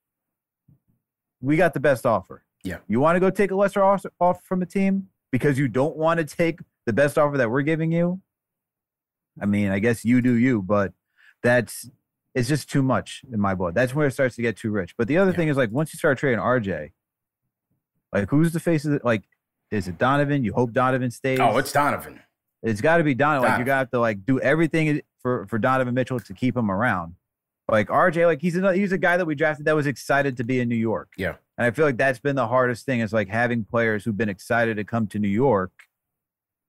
We 1.40 1.56
got 1.56 1.74
the 1.74 1.80
best 1.80 2.04
offer. 2.06 2.44
Yeah. 2.64 2.78
You 2.88 3.00
want 3.00 3.16
to 3.16 3.20
go 3.20 3.30
take 3.30 3.50
a 3.50 3.54
lesser 3.54 3.82
off- 3.82 4.06
offer 4.20 4.40
from 4.44 4.62
a 4.62 4.66
team 4.66 5.08
because 5.32 5.58
you 5.58 5.68
don't 5.68 5.96
want 5.96 6.18
to 6.18 6.24
take 6.24 6.60
the 6.86 6.92
best 6.92 7.16
offer 7.18 7.36
that 7.38 7.50
we're 7.50 7.62
giving 7.62 7.92
you? 7.92 8.20
I 9.40 9.46
mean, 9.46 9.70
I 9.70 9.78
guess 9.78 10.04
you 10.04 10.20
do 10.20 10.34
you, 10.34 10.60
but 10.62 10.92
that's 11.42 11.88
it's 12.34 12.48
just 12.48 12.70
too 12.70 12.82
much 12.82 13.22
in 13.32 13.40
my 13.40 13.54
book. 13.54 13.74
That's 13.74 13.94
where 13.94 14.06
it 14.06 14.12
starts 14.12 14.36
to 14.36 14.42
get 14.42 14.56
too 14.56 14.70
rich. 14.70 14.94
But 14.96 15.08
the 15.08 15.18
other 15.18 15.30
Yeah. 15.32 15.36
thing 15.36 15.48
is 15.48 15.56
like 15.56 15.70
once 15.70 15.92
you 15.92 15.98
start 15.98 16.18
trading 16.18 16.38
RJ, 16.38 16.92
like 18.12 18.28
who's 18.30 18.52
the 18.52 18.60
face 18.60 18.84
of 18.84 18.92
it? 18.94 19.04
Like, 19.04 19.24
is 19.70 19.88
it 19.88 19.98
Donovan? 19.98 20.44
You 20.44 20.52
hope 20.52 20.72
Donovan 20.72 21.10
stays. 21.10 21.38
Oh, 21.40 21.56
it's 21.58 21.72
Donovan. 21.72 22.20
It's 22.62 22.80
got 22.80 22.98
to 22.98 23.04
be 23.04 23.14
Donovan. 23.14 23.48
Like 23.50 23.58
you 23.58 23.64
got 23.64 23.90
to 23.92 24.00
like 24.00 24.24
do 24.26 24.38
everything 24.40 25.00
for 25.22 25.46
for 25.46 25.58
Donovan 25.58 25.94
Mitchell 25.94 26.20
to 26.20 26.34
keep 26.34 26.56
him 26.56 26.70
around. 26.70 27.14
Like 27.68 27.88
RJ, 27.88 28.26
like 28.26 28.40
he's 28.42 28.56
another, 28.56 28.74
he's 28.74 28.90
a 28.92 28.98
guy 28.98 29.16
that 29.16 29.24
we 29.26 29.34
drafted 29.36 29.64
that 29.66 29.76
was 29.76 29.86
excited 29.86 30.36
to 30.38 30.44
be 30.44 30.58
in 30.60 30.68
New 30.68 30.74
York. 30.76 31.10
Yeah. 31.16 31.36
And 31.60 31.66
I 31.66 31.72
feel 31.72 31.84
like 31.84 31.98
that's 31.98 32.18
been 32.18 32.36
the 32.36 32.48
hardest 32.48 32.86
thing 32.86 33.00
is 33.00 33.12
like 33.12 33.28
having 33.28 33.64
players 33.66 34.02
who've 34.02 34.16
been 34.16 34.30
excited 34.30 34.78
to 34.78 34.84
come 34.84 35.06
to 35.08 35.18
New 35.18 35.28
York 35.28 35.70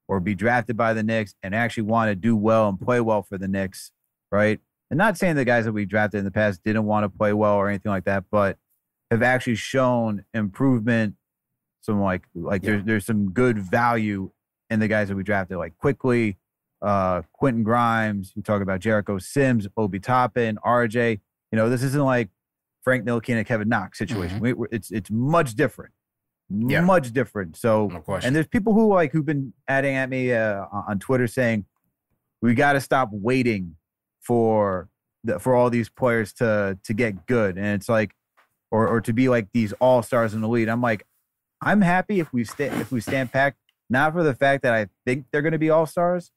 or 0.09 0.19
be 0.19 0.35
drafted 0.35 0.75
by 0.75 0.93
the 0.93 1.01
Knicks 1.01 1.33
and 1.41 1.55
actually 1.55 1.83
want 1.83 2.09
to 2.09 2.15
do 2.15 2.35
well 2.35 2.67
and 2.67 2.77
play 2.77 2.99
well 2.99 3.21
for 3.23 3.37
the 3.37 3.47
Knicks, 3.47 3.93
right? 4.33 4.59
And 4.89 4.97
not 4.97 5.17
saying 5.17 5.37
the 5.37 5.45
guys 5.45 5.63
that 5.63 5.71
we 5.71 5.85
drafted 5.85 6.17
in 6.19 6.25
the 6.25 6.31
past 6.31 6.61
didn't 6.65 6.83
want 6.83 7.05
to 7.05 7.09
play 7.09 7.31
well 7.31 7.55
or 7.55 7.69
anything 7.69 7.89
like 7.89 8.03
that, 8.03 8.25
but 8.29 8.57
have 9.09 9.23
actually 9.23 9.55
shown 9.55 10.25
improvement. 10.33 11.15
Some 11.79 12.01
like 12.01 12.23
like 12.35 12.61
Yeah. 12.61 12.71
there's 12.71 12.83
there's 12.83 13.05
some 13.05 13.31
good 13.31 13.59
value 13.59 14.31
in 14.69 14.81
the 14.81 14.89
guys 14.89 15.07
that 15.07 15.15
we 15.15 15.23
drafted, 15.23 15.55
like 15.57 15.77
Quickley, 15.77 16.35
uh, 16.81 17.21
Quentin 17.31 17.63
Grimes. 17.63 18.33
You 18.35 18.41
talk 18.41 18.61
about 18.61 18.81
Jericho 18.81 19.19
Sims, 19.19 19.69
Obi 19.77 20.01
Toppin, 20.01 20.59
RJ. 20.65 21.21
You 21.53 21.55
know, 21.55 21.69
this 21.69 21.81
isn't 21.81 22.03
like 22.03 22.27
Frank 22.83 23.05
Ntilikina 23.05 23.37
and 23.37 23.45
Kevin 23.45 23.69
Knox 23.69 23.97
situation. 23.97 24.39
We, 24.39 24.53
we- 24.53 24.67
it's 24.71 24.91
it's 24.91 25.09
much 25.11 25.55
different, 25.55 25.93
Yeah. 26.49 26.81
much 26.81 27.11
different. 27.13 27.55
So, 27.57 27.87
No 27.87 28.15
and 28.15 28.35
there's 28.35 28.47
people 28.47 28.73
who 28.73 28.93
like 28.93 29.11
who've 29.11 29.25
been 29.25 29.53
adding 29.67 29.95
at 29.95 30.09
me 30.09 30.33
uh, 30.33 30.65
on 30.71 30.83
on 30.87 30.99
Twitter 30.99 31.27
saying 31.27 31.65
we 32.41 32.53
got 32.55 32.73
to 32.73 32.81
stop 32.81 33.09
waiting 33.11 33.75
for 34.19 34.89
the, 35.23 35.39
for 35.39 35.55
all 35.55 35.69
these 35.69 35.89
players 35.89 36.33
to 36.33 36.77
to 36.83 36.93
get 36.93 37.25
good, 37.27 37.57
and 37.57 37.67
it's 37.67 37.87
like, 37.89 38.15
or 38.71 38.87
or 38.87 39.01
to 39.01 39.13
be 39.13 39.29
like 39.29 39.47
these 39.53 39.73
all 39.73 40.01
stars 40.01 40.33
in 40.33 40.41
the 40.41 40.47
lead. 40.49 40.67
I'm 40.69 40.81
like, 40.81 41.05
I'm 41.61 41.81
happy 41.81 42.19
if 42.19 42.33
we 42.33 42.43
stay 42.43 42.67
if 42.67 42.91
we 42.91 42.99
stand 43.01 43.31
packed, 43.31 43.57
not 43.89 44.13
for 44.13 44.23
the 44.23 44.33
fact 44.33 44.63
that 44.63 44.73
I 44.73 44.87
think 45.05 45.25
they're 45.31 45.43
going 45.43 45.51
to 45.53 45.59
be 45.59 45.69
all 45.69 45.85
stars, 45.85 46.31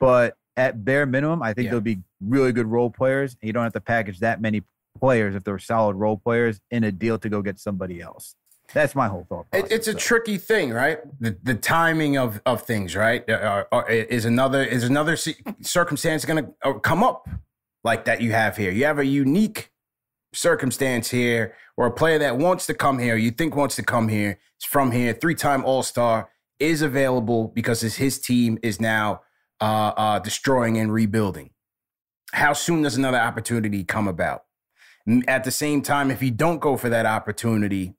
but 0.00 0.36
at 0.56 0.84
bare 0.84 1.06
minimum, 1.06 1.42
I 1.42 1.52
think 1.52 1.66
Yeah. 1.66 1.72
they'll 1.72 1.80
be 1.82 1.98
really 2.20 2.52
good 2.52 2.66
role 2.66 2.90
players. 2.90 3.36
And 3.40 3.46
you 3.46 3.52
don't 3.52 3.62
have 3.62 3.74
to 3.74 3.80
package 3.80 4.18
that 4.20 4.40
many 4.40 4.62
players 4.98 5.34
if 5.34 5.44
they're 5.44 5.58
solid 5.58 5.96
role 5.96 6.16
players 6.16 6.60
in 6.70 6.84
a 6.84 6.92
deal 6.92 7.18
to 7.18 7.28
go 7.28 7.42
get 7.42 7.58
somebody 7.58 8.00
else. 8.00 8.34
That's 8.74 8.94
my 8.94 9.08
whole 9.08 9.24
thought. 9.28 9.46
It, 9.52 9.70
it's 9.70 9.88
a 9.88 9.94
tricky 9.94 10.36
thing, 10.36 10.72
right? 10.72 10.98
The 11.20 11.38
the 11.42 11.54
timing 11.54 12.18
of 12.18 12.42
of 12.44 12.62
things, 12.62 12.94
right? 12.94 13.28
Uh, 13.28 13.64
uh, 13.72 13.84
is 13.88 14.26
another 14.26 14.62
is 14.62 14.84
another 14.84 15.16
circumstance 15.62 16.24
going 16.26 16.44
to 16.44 16.80
come 16.80 17.02
up 17.02 17.28
like 17.82 18.04
that 18.04 18.20
you 18.20 18.32
have 18.32 18.56
here. 18.56 18.70
You 18.70 18.84
have 18.84 18.98
a 18.98 19.06
unique 19.06 19.70
circumstance 20.34 21.10
here, 21.10 21.54
where 21.76 21.88
a 21.88 21.92
player 21.92 22.18
that 22.18 22.36
wants 22.36 22.66
to 22.66 22.74
come 22.74 22.98
here, 22.98 23.16
you 23.16 23.30
think 23.30 23.56
wants 23.56 23.76
to 23.76 23.82
come 23.82 24.08
here, 24.08 24.38
is 24.60 24.66
from 24.66 24.92
here, 24.92 25.14
three 25.14 25.34
time 25.34 25.64
All 25.64 25.82
Star, 25.82 26.28
is 26.58 26.82
available 26.82 27.48
because 27.48 27.80
his, 27.80 27.96
his 27.96 28.18
team 28.18 28.58
is 28.62 28.80
now 28.80 29.22
uh, 29.60 29.92
uh, 29.96 30.18
destroying 30.18 30.76
and 30.76 30.92
rebuilding. 30.92 31.50
How 32.32 32.52
soon 32.52 32.82
does 32.82 32.96
another 32.96 33.18
opportunity 33.18 33.84
come 33.84 34.06
about? 34.06 34.42
At 35.26 35.44
the 35.44 35.50
same 35.50 35.82
time, 35.82 36.10
if 36.10 36.22
you 36.22 36.30
don't 36.30 36.60
go 36.60 36.76
for 36.76 36.88
that 36.90 37.06
opportunity, 37.06 37.94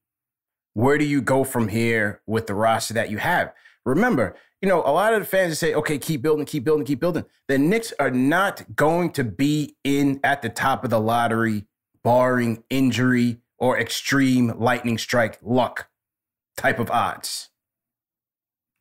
where 0.74 0.98
do 0.98 1.06
you 1.06 1.22
go 1.22 1.44
from 1.44 1.70
here 1.70 2.22
with 2.28 2.48
the 2.48 2.54
roster 2.54 2.94
that 2.94 3.10
you 3.10 3.18
have? 3.18 3.54
Remember, 3.86 4.36
you 4.62 4.70
know, 4.70 4.82
a 4.82 4.92
lot 4.92 5.14
of 5.14 5.22
the 5.22 5.26
fans 5.26 5.58
say, 5.58 5.74
okay, 5.74 5.98
keep 5.98 6.22
building, 6.22 6.46
keep 6.46 6.64
building, 6.64 6.86
keep 6.86 7.00
building. 7.00 7.26
The 7.48 7.58
Knicks 7.58 7.94
are 8.00 8.12
not 8.12 8.76
going 8.76 9.12
to 9.14 9.24
be 9.24 9.76
in 9.84 10.20
at 10.24 10.42
the 10.42 10.50
top 10.50 10.84
of 10.84 10.90
the 10.90 11.00
lottery, 11.00 11.66
barring 12.04 12.64
injury 12.70 13.38
or 13.58 13.80
extreme 13.80 14.54
lightning 14.60 14.98
strike 14.98 15.40
luck 15.42 15.90
type 16.58 16.80
of 16.80 16.92
odds. 16.92 17.50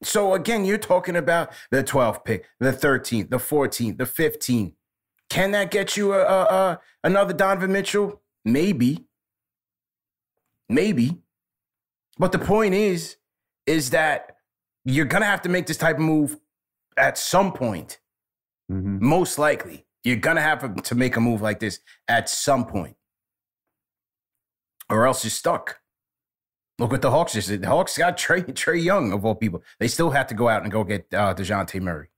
So 0.02 0.34
again, 0.34 0.64
you're 0.64 0.78
talking 0.78 1.16
about 1.16 1.52
the 1.70 1.82
12th 1.82 2.24
pick, 2.24 2.46
the 2.60 2.72
13th, 2.72 3.30
the 3.30 3.38
14th, 3.38 3.98
the 3.98 4.04
15th. 4.04 4.74
Can 5.30 5.50
that 5.52 5.70
get 5.70 5.96
you 5.96 6.14
a, 6.14 6.20
a, 6.20 6.42
a 6.42 6.80
another 7.04 7.32
Donovan 7.32 7.72
Mitchell? 7.72 8.22
Maybe. 8.44 9.04
Maybe. 10.68 11.18
But 12.18 12.32
the 12.32 12.38
point 12.38 12.74
is, 12.74 13.16
is 13.66 13.90
that 13.90 14.36
you're 14.84 15.06
gonna 15.06 15.26
have 15.26 15.42
to 15.42 15.48
make 15.48 15.66
this 15.66 15.76
type 15.76 15.96
of 15.96 16.02
move 16.02 16.38
at 16.96 17.18
some 17.18 17.52
point. 17.52 18.00
Most 19.00 19.38
likely, 19.38 19.86
you're 20.02 20.16
gonna 20.16 20.40
have 20.40 20.82
to 20.82 20.94
make 20.94 21.16
a 21.16 21.20
move 21.20 21.42
like 21.42 21.60
this 21.60 21.80
at 22.06 22.28
some 22.28 22.66
point, 22.66 22.96
or 24.90 25.06
else 25.06 25.24
you're 25.24 25.30
stuck. 25.30 25.80
Look 26.78 26.92
what 26.92 27.02
the 27.02 27.10
Hawks 27.10 27.32
just 27.32 27.48
did. 27.48 27.62
The 27.62 27.68
Hawks 27.68 27.98
got 27.98 28.16
Trey 28.16 28.42
Trey 28.42 28.78
Young 28.78 29.12
of 29.12 29.24
all 29.24 29.34
people. 29.34 29.62
They 29.78 29.88
still 29.88 30.10
have 30.10 30.26
to 30.28 30.34
go 30.34 30.48
out 30.48 30.62
and 30.62 30.72
go 30.72 30.84
get 30.84 31.06
uh, 31.12 31.34
Dejounte 31.34 31.80
Murray 31.80 32.08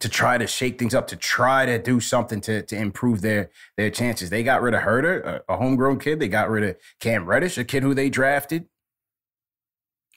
to 0.00 0.08
try 0.08 0.38
to 0.38 0.46
shake 0.46 0.78
things 0.78 0.94
up, 0.94 1.06
to 1.08 1.16
try 1.16 1.66
to 1.66 1.78
do 1.78 2.00
something 2.00 2.40
to, 2.42 2.62
to 2.62 2.76
improve 2.76 3.20
their 3.20 3.50
their 3.76 3.90
chances. 3.90 4.30
They 4.30 4.42
got 4.42 4.62
rid 4.62 4.74
of 4.74 4.82
Huerter, 4.82 5.24
a, 5.24 5.52
a 5.52 5.56
homegrown 5.56 5.98
kid. 6.00 6.20
They 6.20 6.28
got 6.28 6.50
rid 6.50 6.64
of 6.64 6.76
Cam 7.00 7.26
Reddish, 7.26 7.58
a 7.58 7.64
kid 7.64 7.82
who 7.82 7.94
they 7.94 8.10
drafted. 8.10 8.66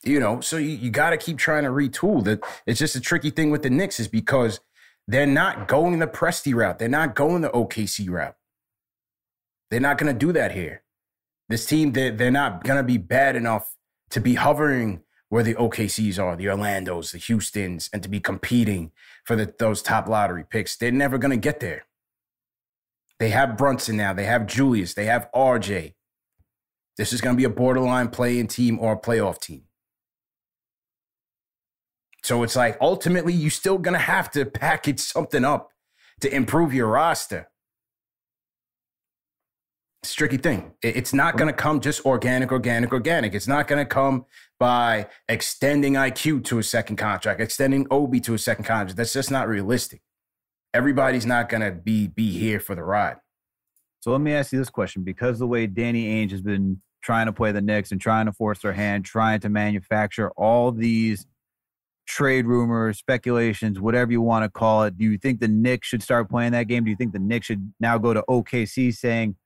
You 0.06 0.20
know, 0.20 0.42
so 0.42 0.58
you, 0.58 0.70
you 0.70 0.90
got 0.90 1.12
to 1.12 1.18
keep 1.18 1.38
trying 1.38 1.64
to 1.64 1.70
retool. 1.70 2.24
That 2.24 2.44
it's 2.66 2.80
just 2.80 2.96
a 2.96 3.02
tricky 3.02 3.30
thing 3.30 3.52
with 3.52 3.64
the 3.64 3.70
Knicks 3.70 4.00
is 4.00 4.08
because 4.08 4.60
they're 5.08 5.26
not 5.26 5.68
going 5.68 6.00
the 6.00 6.08
Presti 6.08 6.54
route. 6.54 6.80
They're 6.80 6.90
not 6.90 7.16
going 7.16 7.42
the 7.42 7.50
OKC 7.50 8.10
route. 8.10 8.36
They're 9.70 9.80
not 9.80 9.98
going 9.98 10.14
to 10.14 10.18
do 10.18 10.32
that 10.34 10.52
here. 10.52 10.84
This 11.50 11.66
team, 11.66 11.92
they're, 11.92 12.12
they're 12.12 12.32
not 12.32 12.64
going 12.64 12.78
to 12.78 12.84
be 12.84 12.98
bad 12.98 13.36
enough 13.36 13.76
to 14.12 14.22
be 14.22 14.36
hovering 14.36 15.02
where 15.34 15.42
the 15.42 15.56
OKCs 15.56 16.24
are, 16.24 16.36
the 16.36 16.46
Orlandos, 16.46 17.12
the 17.12 17.18
Houstons, 17.18 17.90
and 17.92 18.04
to 18.04 18.08
be 18.08 18.20
competing 18.20 18.92
for 19.24 19.36
the, 19.36 19.52
those 19.58 19.82
top 19.82 20.08
lottery 20.08 20.44
picks. 20.48 20.76
They're 20.76 20.92
never 20.92 21.18
going 21.18 21.32
to 21.32 21.38
get 21.38 21.60
there. 21.60 21.86
They 23.18 23.30
have 23.30 23.58
Brunson 23.58 23.98
now. 23.98 24.14
They 24.14 24.26
have 24.26 24.46
Julius. 24.46 24.94
They 24.94 25.06
have 25.06 25.30
RJ. 25.34 25.96
This 26.98 27.14
is 27.14 27.20
going 27.20 27.36
to 27.36 27.38
be 27.38 27.46
a 27.46 27.50
borderline 27.50 28.10
playing 28.10 28.46
team 28.46 28.78
or 28.80 28.94
a 28.94 29.00
playoff 29.00 29.42
team. 29.42 29.64
So 32.24 32.44
it's 32.44 32.56
like 32.56 32.78
ultimately, 32.80 33.34
you're 33.34 33.50
still 33.50 33.80
going 33.80 33.96
to 33.96 34.06
have 34.06 34.30
to 34.34 34.46
package 34.66 35.00
something 35.00 35.44
up 35.44 35.72
to 36.22 36.32
improve 36.32 36.76
your 36.76 36.90
roster. 36.90 37.50
It's 40.04 40.14
tricky 40.14 40.36
thing. 40.36 40.74
It's 40.82 41.14
not 41.14 41.38
going 41.38 41.48
to 41.48 41.54
come 41.54 41.80
just 41.80 42.06
organic, 42.06 42.52
organic, 42.52 42.92
organic. 42.92 43.34
It's 43.34 43.48
not 43.48 43.70
going 43.70 43.80
to 43.80 43.86
come 43.86 44.26
by 44.60 45.08
extending 45.30 45.94
IQ 45.94 46.44
to 46.46 46.60
a 46.60 46.64
second 46.64 46.98
contract, 46.98 47.40
extending 47.40 47.88
Obi 47.90 48.20
to 48.20 48.34
a 48.34 48.38
second 48.38 48.66
contract. 48.66 48.98
That's 48.98 49.14
just 49.14 49.32
not 49.32 49.48
realistic. 49.48 50.02
Everybody's 50.74 51.26
not 51.26 51.48
going 51.48 51.62
to 51.62 51.72
be 51.72 52.08
be 52.08 52.38
here 52.38 52.60
for 52.60 52.76
the 52.76 52.84
ride. 52.84 53.16
So 54.02 54.12
let 54.12 54.20
me 54.20 54.34
ask 54.34 54.52
you 54.52 54.60
this 54.60 54.70
question: 54.70 55.04
because 55.04 55.40
the 55.40 55.48
way 55.48 55.68
Danny 55.68 56.06
Ainge 56.06 56.32
has 56.32 56.42
been 56.42 56.82
trying 57.02 57.28
to 57.28 57.34
play 57.34 57.54
the 57.54 57.62
Knicks 57.62 57.94
and 57.94 58.02
trying 58.02 58.26
to 58.26 58.34
force 58.34 58.60
their 58.60 58.74
hand, 58.74 59.06
trying 59.06 59.40
to 59.40 59.50
manufacture 59.50 60.32
all 60.32 60.74
these 60.74 61.26
trade 62.06 62.46
rumors, 62.46 62.98
speculations, 62.98 63.80
whatever 63.80 64.12
you 64.12 64.22
want 64.22 64.44
to 64.44 64.50
call 64.50 64.84
it, 64.84 64.98
do 64.98 65.06
you 65.06 65.18
think 65.18 65.40
the 65.40 65.48
Knicks 65.48 65.88
should 65.88 66.04
start 66.04 66.30
playing 66.30 66.52
that 66.52 66.68
game? 66.68 66.84
Do 66.84 66.90
you 66.90 66.98
think 66.98 67.14
the 67.14 67.20
Knicks 67.20 67.46
should 67.46 67.74
now 67.80 67.98
go 67.98 68.14
to 68.14 68.22
OKC 68.30 68.94
saying, 68.94 69.38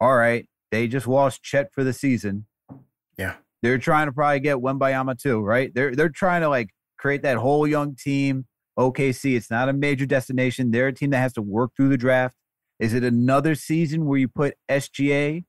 "All 0.00 0.16
right, 0.16 0.48
they 0.70 0.88
just 0.88 1.06
lost 1.06 1.42
Chet 1.42 1.72
for 1.72 1.84
the 1.84 1.92
season. 1.92 2.46
Yeah, 3.16 3.36
they're 3.62 3.78
trying 3.78 4.06
to 4.06 4.12
probably 4.12 4.40
get 4.40 4.56
Wembanyama 4.58 5.20
too, 5.20 5.40
right? 5.40 5.72
They're 5.74 5.94
they're 5.94 6.08
trying 6.08 6.42
to 6.42 6.48
like 6.48 6.70
create 6.98 7.22
that 7.22 7.36
whole 7.38 7.66
young 7.66 7.94
team. 7.96 8.46
OKC, 8.78 9.34
it's 9.36 9.50
not 9.50 9.68
a 9.68 9.72
major 9.72 10.06
destination. 10.06 10.70
They're 10.70 10.86
a 10.88 10.92
team 10.92 11.10
that 11.10 11.18
has 11.18 11.32
to 11.32 11.42
work 11.42 11.72
through 11.76 11.88
the 11.88 11.96
draft. 11.96 12.36
Is 12.78 12.94
it 12.94 13.02
another 13.02 13.56
season 13.56 14.04
where 14.06 14.18
you 14.20 14.28
put 14.28 14.54
SGA 14.70 15.44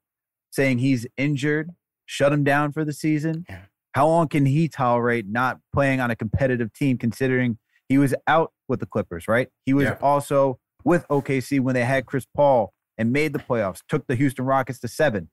saying 0.49 0.79
he's 0.79 1.05
injured, 1.15 1.69
shut 2.07 2.33
him 2.33 2.43
down 2.43 2.71
for 2.71 2.83
the 2.83 2.91
season? 2.93 3.45
How 3.93 4.07
long 4.07 4.29
can 4.29 4.47
he 4.47 4.67
tolerate 4.67 5.27
not 5.27 5.59
playing 5.73 5.99
on 5.99 6.09
a 6.09 6.15
competitive 6.15 6.73
team 6.73 6.97
considering 6.97 7.59
he 7.87 7.99
was 7.99 8.15
out 8.25 8.51
with 8.67 8.79
the 8.79 8.87
Clippers, 8.87 9.27
right? 9.27 9.49
He 9.65 9.73
was 9.75 9.85
Yeah. 9.85 9.97
also 10.01 10.59
with 10.83 11.05
OKC 11.09 11.59
when 11.59 11.75
they 11.75 11.85
had 11.85 12.07
Chris 12.07 12.25
Paul 12.35 12.73
and 12.99 13.11
made 13.11 13.33
the 13.33 13.39
playoffs, 13.39 13.81
took 13.87 14.05
the 14.05 14.13
Houston 14.15 14.45
Rockets 14.45 14.79
to 14.81 14.87
seven. 14.87 15.29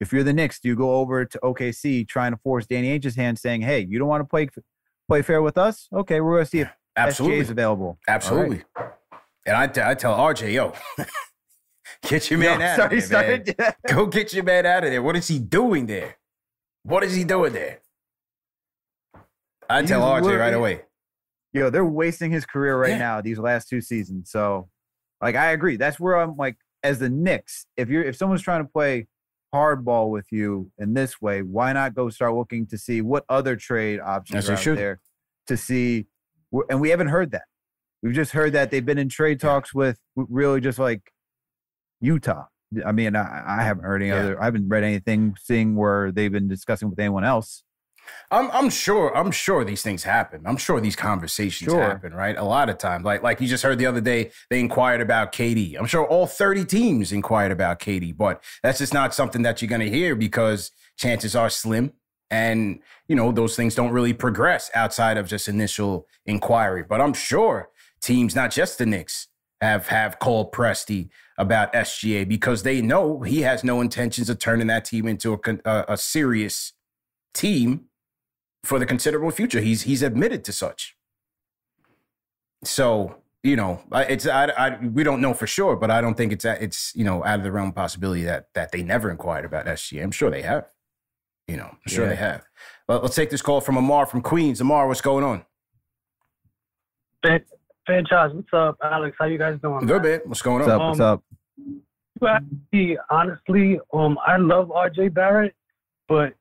If 0.00 0.12
you're 0.12 0.24
the 0.24 0.34
Knicks, 0.34 0.60
do 0.60 0.68
you 0.68 0.76
go 0.76 0.96
over 0.96 1.24
to 1.24 1.38
OKC 1.42 2.06
trying 2.06 2.32
to 2.32 2.36
force 2.36 2.66
Danny 2.66 2.88
Ainge's 2.88 3.16
hand 3.16 3.38
saying, 3.38 3.62
hey, 3.62 3.86
you 3.88 3.98
don't 3.98 4.08
want 4.08 4.20
to 4.20 4.26
play 4.28 4.48
play 5.08 5.22
fair 5.22 5.40
with 5.40 5.56
us? 5.56 5.88
Okay, 5.90 6.20
we're 6.20 6.32
going 6.34 6.44
to 6.44 6.50
see 6.50 6.60
if 6.60 6.70
Absolutely. 6.96 7.38
SGA 7.38 7.40
is 7.40 7.50
available. 7.50 7.86
All 7.86 7.94
right. 8.08 8.14
Absolutely. 8.16 8.64
And 9.46 9.56
I, 9.56 9.66
t- 9.68 9.80
I 9.80 9.94
tell 9.94 10.14
RJ, 10.18 10.52
yo, 10.52 10.74
get 12.02 12.28
your 12.30 12.42
Yo, 12.42 12.50
man 12.50 12.62
out 12.62 12.76
sorry, 12.76 12.98
of 12.98 13.08
there, 13.08 13.44
man. 13.58 13.72
Go 13.86 14.06
get 14.06 14.34
your 14.34 14.42
man 14.44 14.66
out 14.66 14.82
of 14.84 14.90
there. 14.90 15.02
What 15.02 15.16
is 15.16 15.28
he 15.28 15.38
doing 15.38 15.86
there? 15.86 16.16
What 16.82 17.04
is 17.04 17.14
he 17.14 17.22
doing 17.24 17.52
there? 17.52 17.78
I 19.70 19.82
tell 19.82 20.02
RJ 20.02 20.38
right 20.38 20.52
away. 20.54 20.82
Yo, 21.52 21.70
they're 21.70 21.86
wasting 21.86 22.30
his 22.32 22.44
career 22.44 22.76
right 22.78 22.90
Yeah. 22.90 22.98
now 22.98 23.20
these 23.20 23.38
last 23.38 23.68
two 23.68 23.80
seasons. 23.80 24.30
So, 24.30 24.68
like, 25.20 25.34
I 25.34 25.52
agree. 25.52 25.76
That's 25.76 25.98
where 25.98 26.16
I'm 26.16 26.36
like, 26.36 26.56
as 26.82 26.98
the 26.98 27.08
Knicks, 27.08 27.66
if 27.76 27.88
you're 27.88 28.02
if 28.04 28.16
someone's 28.16 28.42
trying 28.42 28.62
to 28.64 28.68
play 28.70 29.06
hardball 29.54 30.10
with 30.10 30.26
you 30.30 30.70
in 30.78 30.94
this 30.94 31.20
way, 31.20 31.42
why 31.42 31.72
not 31.72 31.94
go 31.94 32.10
start 32.10 32.34
looking 32.34 32.66
to 32.66 32.78
see 32.78 33.00
what 33.00 33.24
other 33.28 33.56
trade 33.56 34.00
options 34.00 34.46
they 34.46 34.52
are 34.52 34.56
out 34.56 34.62
should. 34.62 34.78
there 34.78 35.00
to 35.46 35.56
see? 35.56 36.06
And 36.70 36.80
we 36.80 36.90
haven't 36.90 37.08
heard 37.08 37.30
that. 37.32 37.44
We've 38.02 38.14
just 38.14 38.32
heard 38.32 38.52
that 38.52 38.70
they've 38.70 38.84
been 38.84 38.98
in 38.98 39.08
trade 39.08 39.40
talks 39.40 39.74
with 39.74 39.98
really 40.14 40.60
just 40.60 40.78
like 40.78 41.12
Utah. 42.00 42.44
I 42.84 42.92
mean, 42.92 43.16
I, 43.16 43.42
I 43.60 43.62
haven't 43.62 43.84
heard 43.84 44.02
any 44.02 44.10
Yeah. 44.10 44.18
other. 44.20 44.40
I 44.40 44.44
haven't 44.44 44.68
read 44.68 44.84
anything 44.84 45.34
seeing 45.40 45.76
where 45.76 46.12
they've 46.12 46.30
been 46.32 46.48
discussing 46.48 46.90
with 46.90 46.98
anyone 46.98 47.24
else. 47.24 47.64
I'm 48.30 48.50
I'm 48.50 48.70
sure 48.70 49.16
I'm 49.16 49.30
sure 49.30 49.64
these 49.64 49.82
things 49.82 50.02
happen. 50.04 50.42
I'm 50.46 50.56
sure 50.56 50.80
these 50.80 50.96
conversations 50.96 51.70
Sure. 51.70 51.82
happen, 51.82 52.12
right? 52.14 52.36
A 52.36 52.44
lot 52.44 52.68
of 52.68 52.78
times, 52.78 53.04
like 53.04 53.22
like 53.22 53.40
you 53.40 53.46
just 53.48 53.62
heard 53.62 53.78
the 53.78 53.86
other 53.86 54.00
day, 54.00 54.30
they 54.50 54.60
inquired 54.60 55.00
about 55.00 55.32
KD. 55.32 55.76
I'm 55.78 55.86
sure 55.86 56.06
all 56.06 56.26
30 56.26 56.64
teams 56.64 57.12
inquired 57.12 57.52
about 57.52 57.78
KD, 57.80 58.16
but 58.16 58.42
that's 58.62 58.78
just 58.78 58.94
not 58.94 59.14
something 59.14 59.42
that 59.42 59.62
you're 59.62 59.68
going 59.68 59.80
to 59.80 59.90
hear 59.90 60.14
because 60.14 60.70
chances 60.96 61.36
are 61.36 61.50
slim, 61.50 61.92
and 62.30 62.80
you 63.08 63.14
know 63.16 63.32
those 63.32 63.56
things 63.56 63.74
don't 63.74 63.92
really 63.92 64.12
progress 64.12 64.70
outside 64.74 65.16
of 65.16 65.28
just 65.28 65.48
initial 65.48 66.06
inquiry. 66.24 66.82
But 66.82 67.00
I'm 67.00 67.14
sure 67.14 67.70
teams, 68.00 68.34
not 68.34 68.50
just 68.50 68.78
the 68.78 68.86
Knicks, 68.86 69.28
have 69.60 69.88
have 69.88 70.18
called 70.18 70.52
Presti 70.52 71.08
about 71.38 71.72
SGA 71.72 72.26
because 72.26 72.62
they 72.62 72.80
know 72.80 73.20
he 73.20 73.42
has 73.42 73.62
no 73.62 73.80
intentions 73.80 74.28
of 74.30 74.38
turning 74.38 74.66
that 74.68 74.84
team 74.84 75.06
into 75.06 75.34
a 75.34 75.38
a, 75.64 75.84
a 75.90 75.96
serious 75.96 76.72
team 77.34 77.84
for 78.66 78.78
the 78.78 78.86
considerable 78.86 79.30
future. 79.30 79.60
He's 79.60 79.82
he's 79.82 80.02
admitted 80.02 80.44
to 80.44 80.52
such. 80.52 80.96
So 82.64 83.16
you 83.42 83.54
know, 83.56 83.80
I- 83.92 84.04
it's 84.04 84.26
I, 84.26 84.46
I 84.46 84.78
we 84.84 85.04
don't 85.04 85.20
know 85.20 85.32
for 85.34 85.46
sure, 85.46 85.76
but 85.76 85.90
I 85.90 86.00
don't 86.00 86.16
think 86.16 86.32
it's 86.32 86.44
it's 86.44 86.94
you 86.94 87.04
know 87.04 87.24
out 87.24 87.38
of 87.38 87.44
the 87.44 87.52
realm 87.52 87.68
of 87.68 87.74
possibility 87.74 88.24
that 88.24 88.48
that 88.54 88.72
they 88.72 88.82
never 88.82 89.10
inquired 89.10 89.44
about 89.44 89.66
SGA. 89.66 90.02
I'm 90.02 90.10
sure 90.10 90.30
they 90.30 90.42
have. 90.42 90.66
You 91.48 91.56
know, 91.56 91.68
I'm 91.70 91.78
sure 91.86 92.04
Yeah. 92.04 92.10
they 92.10 92.16
have. 92.16 92.44
But 92.88 93.02
let's 93.02 93.14
take 93.14 93.30
this 93.30 93.42
call 93.42 93.60
from 93.60 93.76
Amar 93.76 94.06
from 94.06 94.20
Queens. 94.20 94.60
Amar, 94.60 94.88
what's 94.88 95.00
going 95.00 95.22
on? 95.24 95.44
Fan- 97.24 97.44
Franchise, 97.84 98.30
what's 98.34 98.48
up, 98.52 98.76
Alex? 98.82 99.16
How 99.16 99.26
you 99.26 99.38
guys 99.38 99.56
doing? 99.62 99.86
Good, 99.86 100.02
man. 100.02 100.20
What's 100.24 100.42
going 100.42 100.58
What's 100.66 100.72
on? 100.72 100.80
up? 100.80 100.88
What's 100.88 101.00
Um, 101.00 102.36
up? 102.36 102.42
You 102.72 102.98
honestly, 103.10 103.78
um, 103.92 104.18
I 104.26 104.38
love 104.38 104.70
RJ 104.70 105.14
Barrett, 105.14 105.54
but 106.08 106.34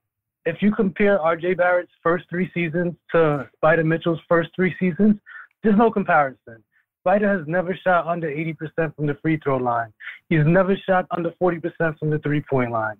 if 0.45 0.61
you 0.61 0.72
compare 0.72 1.17
RJ 1.19 1.57
Barrett's 1.57 1.91
first 2.03 2.26
three 2.30 2.49
seasons 2.53 2.93
to 3.11 3.49
Spida 3.61 3.85
Mitchell's 3.85 4.19
first 4.27 4.49
three 4.55 4.76
seasons, 4.80 5.15
there's 5.63 5.77
no 5.77 5.89
comparison. 5.89 6.63
Spida 7.05 7.38
has 7.38 7.47
never 7.47 7.76
shot 7.84 8.07
under 8.07 8.27
80% 8.27 8.95
from 8.95 9.07
the 9.07 9.15
free 9.22 9.38
throw 9.43 9.57
line. 9.57 9.91
He's 10.30 10.45
never 10.45 10.76
shot 10.76 11.05
under 11.11 11.31
40% 11.41 11.97
from 11.99 12.09
the 12.09 12.19
three 12.19 12.41
point 12.41 12.72
line. 12.72 12.97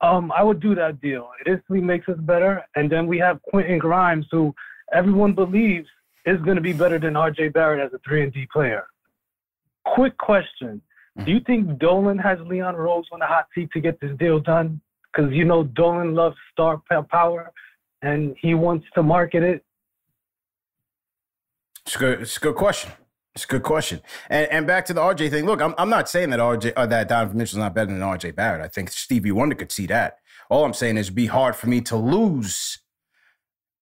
Um, 0.00 0.32
I 0.32 0.42
would 0.42 0.60
do 0.60 0.74
that 0.76 1.00
deal. 1.00 1.30
It 1.44 1.50
instantly 1.50 1.80
makes 1.80 2.08
us 2.08 2.18
better. 2.20 2.64
And 2.74 2.90
then 2.90 3.06
we 3.06 3.18
have 3.18 3.42
Quentin 3.42 3.78
Grimes, 3.78 4.26
who 4.30 4.54
everyone 4.92 5.34
believes 5.34 5.88
is 6.26 6.40
going 6.42 6.56
to 6.56 6.62
be 6.62 6.72
better 6.72 6.98
than 6.98 7.14
RJ 7.14 7.52
Barrett 7.52 7.84
as 7.84 7.92
a 7.92 7.98
3 8.06 8.24
and 8.24 8.32
D 8.32 8.46
player. 8.52 8.86
Quick 9.84 10.16
question. 10.18 10.80
Do 11.24 11.32
you 11.32 11.40
think 11.40 11.78
Dolan 11.78 12.18
has 12.18 12.38
Leon 12.40 12.76
Rose 12.76 13.06
on 13.12 13.18
the 13.18 13.26
hot 13.26 13.46
seat 13.54 13.70
to 13.72 13.80
get 13.80 14.00
this 14.00 14.16
deal 14.18 14.38
done? 14.38 14.80
Because 15.12 15.32
you 15.32 15.44
know 15.44 15.64
Dolan 15.64 16.14
loves 16.14 16.36
star 16.52 16.80
power, 17.10 17.52
and 18.02 18.36
he 18.40 18.54
wants 18.54 18.86
to 18.94 19.02
market 19.02 19.42
it. 19.42 19.64
It's 21.86 21.96
a 21.96 21.98
good. 21.98 22.20
It's 22.20 22.36
a 22.36 22.40
good 22.40 22.56
question. 22.56 22.92
It's 23.34 23.44
a 23.44 23.48
good 23.48 23.62
question. 23.62 24.00
And 24.28 24.50
and 24.50 24.66
back 24.66 24.86
to 24.86 24.94
the 24.94 25.00
RJ 25.00 25.30
thing. 25.30 25.46
Look, 25.46 25.60
I'm 25.60 25.74
I'm 25.78 25.88
not 25.88 26.08
saying 26.08 26.30
that 26.30 26.40
RJ 26.40 26.72
uh, 26.76 26.86
that 26.86 27.08
Donovan 27.08 27.38
Mitchell's 27.38 27.58
not 27.58 27.74
better 27.74 27.90
than 27.90 28.00
RJ 28.00 28.34
Barrett. 28.34 28.60
I 28.60 28.68
think 28.68 28.90
Stevie 28.90 29.32
Wonder 29.32 29.54
could 29.54 29.72
see 29.72 29.86
that. 29.86 30.18
All 30.48 30.64
I'm 30.64 30.74
saying 30.74 30.96
is, 30.96 31.06
it'd 31.06 31.14
be 31.14 31.26
hard 31.26 31.54
for 31.54 31.68
me 31.68 31.80
to 31.82 31.96
lose. 31.96 32.78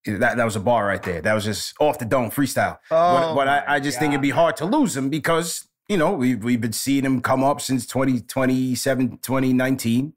That 0.05 0.37
that 0.37 0.45
was 0.45 0.57
a 0.57 0.61
bar 0.61 0.87
right 0.87 1.03
there. 1.03 1.23
That 1.23 1.35
was 1.35 1.45
just 1.45 1.75
off 1.81 1.99
the 1.99 2.05
dome 2.05 2.31
freestyle. 2.31 2.79
but 2.91 3.31
Oh 3.31 3.35
but 3.35 3.49
I, 3.49 3.65
I 3.67 3.81
just 3.81 3.99
think 3.99 4.13
it'd 4.13 4.23
be 4.23 4.31
hard 4.31 4.57
to 4.59 4.67
lose 4.67 4.97
him 4.97 5.09
because 5.09 5.67
you 5.89 5.97
know 5.97 6.13
we've 6.13 6.43
we've 6.43 6.61
been 6.61 6.73
seeing 6.73 7.05
him 7.05 7.21
come 7.23 7.43
up 7.43 7.61
since 7.61 7.87
2027, 7.87 9.19
2019. 9.19 10.13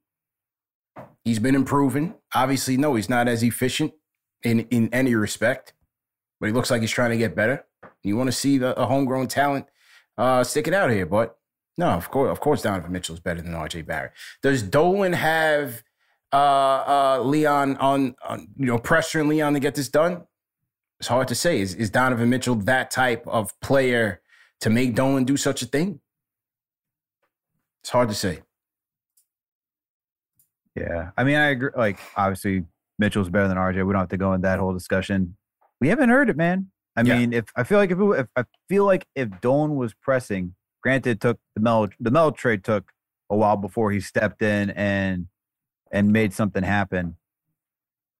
He's 1.23 1.39
been 1.39 1.55
improving. 1.55 2.15
Obviously, 2.33 2.77
no, 2.77 2.95
he's 2.95 3.09
not 3.09 3.27
as 3.27 3.43
efficient 3.43 3.93
in 4.43 4.61
in 4.71 4.89
any 4.91 5.15
respect, 5.15 5.73
but 6.39 6.47
he 6.47 6.53
looks 6.53 6.71
like 6.71 6.81
he's 6.81 6.91
trying 6.91 7.11
to 7.11 7.17
get 7.17 7.35
better. 7.35 7.65
You 8.03 8.17
want 8.17 8.27
to 8.27 8.31
see 8.31 8.57
the, 8.57 8.79
a 8.79 8.85
homegrown 8.85 9.27
talent 9.27 9.67
uh, 10.17 10.43
stick 10.43 10.67
it 10.67 10.73
out 10.73 10.89
here, 10.89 11.05
but 11.05 11.37
no, 11.77 11.89
of 11.89 12.09
course, 12.11 12.31
of 12.31 12.39
course, 12.39 12.61
Donovan 12.61 12.91
Mitchell 12.91 13.15
is 13.15 13.19
better 13.19 13.41
than 13.41 13.53
RJ 13.53 13.85
Barrett. 13.85 14.11
Does 14.43 14.61
Dolan 14.61 15.13
have 15.13 15.83
uh, 16.31 16.35
uh, 16.35 17.21
Leon 17.23 17.77
on, 17.77 18.15
on, 18.27 18.47
you 18.57 18.65
know, 18.65 18.77
pressuring 18.77 19.27
Leon 19.27 19.53
to 19.53 19.59
get 19.59 19.75
this 19.75 19.89
done? 19.89 20.23
It's 20.99 21.07
hard 21.07 21.27
to 21.29 21.35
say. 21.35 21.59
Is, 21.59 21.73
is 21.73 21.89
Donovan 21.89 22.29
Mitchell 22.29 22.55
that 22.55 22.91
type 22.91 23.25
of 23.25 23.59
player 23.61 24.21
to 24.59 24.69
make 24.69 24.93
Dolan 24.93 25.23
do 25.23 25.37
such 25.37 25.61
a 25.61 25.65
thing? 25.65 26.01
It's 27.81 27.89
hard 27.89 28.09
to 28.09 28.15
say. 28.15 28.41
Yeah, 30.75 31.11
I 31.17 31.23
mean, 31.23 31.35
I 31.35 31.47
agree. 31.49 31.69
Like, 31.75 31.99
obviously, 32.15 32.63
Mitchell's 32.99 33.29
better 33.29 33.47
than 33.47 33.57
RJ. 33.57 33.85
We 33.85 33.93
don't 33.93 33.99
have 34.01 34.09
to 34.09 34.17
go 34.17 34.33
into 34.33 34.43
that 34.43 34.59
whole 34.59 34.73
discussion. 34.73 35.35
We 35.79 35.89
haven't 35.89 36.09
heard 36.09 36.29
it, 36.29 36.37
man. 36.37 36.71
I 36.95 37.01
Yeah. 37.01 37.17
mean, 37.19 37.33
if 37.33 37.45
I 37.55 37.63
feel 37.63 37.77
like 37.77 37.91
if, 37.91 37.99
it, 37.99 38.03
if 38.19 38.27
I 38.35 38.43
feel 38.69 38.85
like 38.85 39.07
if 39.15 39.29
Dolan 39.41 39.75
was 39.75 39.93
pressing, 39.93 40.55
granted, 40.83 41.09
it 41.11 41.19
took 41.21 41.39
the 41.55 41.61
Mel 41.61 41.87
the 41.99 42.11
Mel 42.11 42.31
trade 42.31 42.63
took 42.63 42.91
a 43.29 43.35
while 43.35 43.57
before 43.57 43.91
he 43.91 43.99
stepped 43.99 44.41
in 44.41 44.69
and 44.71 45.27
and 45.91 46.11
made 46.11 46.33
something 46.33 46.63
happen. 46.63 47.17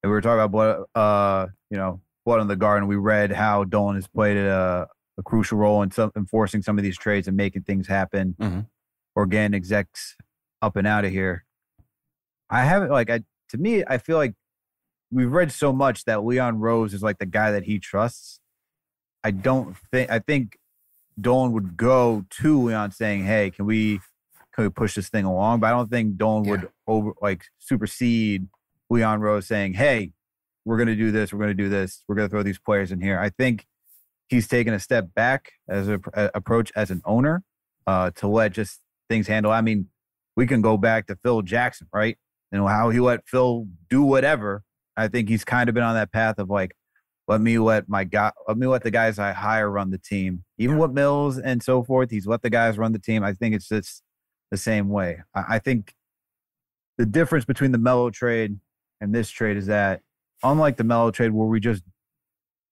And 0.04 0.10
we 0.10 0.12
were 0.12 0.22
talking 0.22 0.40
about 0.44 0.52
blood, 0.52 0.84
uh, 0.96 1.48
you 1.70 1.78
know, 1.78 2.02
blood 2.26 2.40
on 2.40 2.48
the 2.48 2.56
garden. 2.56 2.88
We 2.88 2.96
read 2.96 3.32
how 3.32 3.64
Dolan 3.66 3.96
has 3.96 4.08
played 4.08 4.38
a, 4.38 4.88
a 5.18 5.24
crucial 5.24 5.58
role 5.58 5.82
in 5.84 5.92
some 5.92 6.12
enforcing 6.18 6.62
some 6.62 6.78
of 6.78 6.84
these 6.84 6.98
trades 6.98 7.28
and 7.28 7.38
making 7.38 7.64
things 7.64 7.88
happen, 7.88 8.36
Mhm. 8.40 8.68
or 9.16 9.26
getting 9.26 9.54
execs 9.54 10.16
up 10.62 10.76
and 10.76 10.88
out 10.88 11.06
of 11.06 11.12
here. 11.12 11.46
I 12.52 12.66
haven't 12.66 12.92
like 12.92 13.10
I 13.10 13.22
to 13.50 13.58
me, 13.58 13.84
I 13.88 13.98
feel 13.98 14.18
like 14.18 14.34
we've 15.10 15.32
read 15.32 15.52
so 15.52 15.74
much 15.74 16.06
that 16.06 16.24
Leon 16.24 16.60
Rose 16.60 16.94
is 16.94 17.02
like 17.02 17.18
the 17.18 17.26
guy 17.26 17.52
that 17.52 17.64
he 17.64 17.80
trusts. 17.80 18.40
I 19.24 19.32
don't 19.32 19.76
think 19.92 20.12
I 20.12 20.20
think 20.20 20.58
Dolan 21.20 21.54
would 21.54 21.78
go 21.78 22.26
to 22.42 22.62
Leon 22.62 22.92
saying, 22.92 23.26
"Hey, 23.26 23.52
can 23.52 23.66
we 23.66 24.00
can 24.54 24.66
we 24.66 24.70
push 24.70 24.96
this 24.96 25.10
thing 25.10 25.26
along?" 25.26 25.62
But 25.62 25.68
I 25.68 25.70
don't 25.72 25.90
think 25.90 26.18
Dolan 26.18 26.44
would 26.50 26.70
over 26.88 27.14
like 27.22 27.46
supersede 27.60 28.48
Leon 28.90 29.22
Rose 29.22 29.48
saying, 29.48 29.76
"Hey, 29.76 30.12
we're 30.66 30.78
going 30.78 30.88
to 30.88 30.96
do 30.96 31.12
this. 31.12 31.32
We're 31.32 31.40
going 31.40 31.56
to 31.56 31.64
do 31.64 31.70
this. 31.70 32.04
We're 32.08 32.16
going 32.16 32.28
to 32.28 32.32
throw 32.32 32.44
these 32.44 32.60
players 32.60 32.92
in 32.92 33.02
here." 33.02 33.20
I 33.20 33.30
think 33.30 33.66
he's 34.28 34.48
taken 34.48 34.74
a 34.74 34.80
step 34.80 35.14
back 35.14 35.54
as 35.70 35.88
a, 35.88 36.00
a 36.14 36.32
approach 36.34 36.72
as 36.76 36.90
an 36.92 37.02
owner 37.06 37.44
uh, 37.88 38.12
to 38.12 38.28
let 38.28 38.54
just 38.54 38.80
things 39.10 39.28
handle. 39.28 39.52
I 39.52 39.62
mean, 39.62 39.90
we 40.36 40.48
can 40.48 40.62
go 40.62 40.78
back 40.78 41.08
to 41.08 41.16
Phil 41.18 41.42
Jackson, 41.44 41.88
right? 41.94 42.18
You 42.52 42.60
know 42.60 42.68
how 42.68 42.90
he 42.90 43.00
let 43.00 43.28
Phil 43.28 43.68
do 43.90 44.02
whatever. 44.02 44.64
I 44.98 45.08
think 45.08 45.30
he's 45.30 45.46
kind 45.46 45.70
of 45.70 45.76
been 45.76 45.84
on 45.84 45.96
that 45.96 46.12
path 46.12 46.38
of 46.38 46.50
like, 46.50 46.76
let 47.28 47.40
me 47.40 47.58
let 47.60 47.88
my 47.88 48.04
guy, 48.04 48.32
let 48.48 48.58
me 48.58 48.68
let 48.68 48.84
the 48.84 48.92
guys 48.92 49.18
I 49.20 49.32
hire 49.32 49.70
run 49.70 49.92
the 49.92 49.98
team. 49.98 50.44
Even 50.58 50.78
with 50.78 50.92
Mills 50.92 51.38
and 51.38 51.64
so 51.64 51.84
forth, 51.84 52.12
he's 52.12 52.28
let 52.28 52.42
the 52.42 52.50
guys 52.50 52.78
run 52.78 52.92
the 52.92 53.00
team. 53.00 53.24
I 53.24 53.34
think 53.34 53.56
it's 53.56 53.70
just 53.70 54.04
the 54.50 54.58
same 54.58 54.90
way. 54.90 55.22
I, 55.34 55.44
I 55.50 55.60
think 55.60 55.94
the 56.98 57.06
difference 57.06 57.46
between 57.46 57.72
the 57.72 57.78
Mellow 57.78 58.10
trade 58.10 58.60
and 59.00 59.16
this 59.16 59.30
trade 59.30 59.56
is 59.56 59.68
that 59.68 60.02
unlike 60.44 60.78
the 60.78 60.84
Mellow 60.84 61.12
trade 61.12 61.32
where 61.32 61.48
we 61.48 61.60
just 61.60 61.84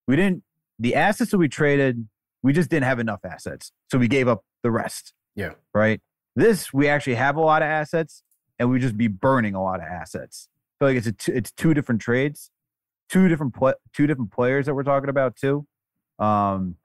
we 0.07 0.15
didn't 0.15 0.43
the 0.77 0.95
assets 0.95 1.31
that 1.31 1.37
we 1.37 1.47
traded, 1.47 2.07
we 2.43 2.51
just 2.51 2.69
didn't 2.69 2.85
have 2.85 2.99
enough 2.99 3.21
assets. 3.23 3.71
So 3.91 3.97
we 3.97 4.07
gave 4.07 4.27
up 4.27 4.43
the 4.61 4.71
rest. 4.71 5.13
Yeah. 5.35 5.53
Right. 5.73 6.01
This 6.35 6.73
we 6.73 6.87
actually 6.87 7.15
have 7.15 7.37
a 7.37 7.41
lot 7.41 7.61
of 7.61 7.67
assets 7.67 8.23
and 8.59 8.69
we 8.69 8.79
just 8.79 8.97
be 8.97 9.07
burning 9.07 9.55
a 9.55 9.63
lot 9.63 9.79
of 9.79 9.85
assets. 9.85 10.49
So 10.77 10.85
like 10.85 10.97
it's 10.97 11.07
a 11.07 11.11
t- 11.13 11.31
it's 11.31 11.51
two 11.51 11.73
different 11.73 12.01
trades, 12.01 12.51
two 13.09 13.27
different 13.27 13.55
pla 13.55 13.73
two 13.93 14.07
different 14.07 14.31
players 14.31 14.65
that 14.65 14.75
we're 14.75 14.83
talking 14.83 15.09
about 15.09 15.35
too. 15.35 15.65
Um, 16.19 16.75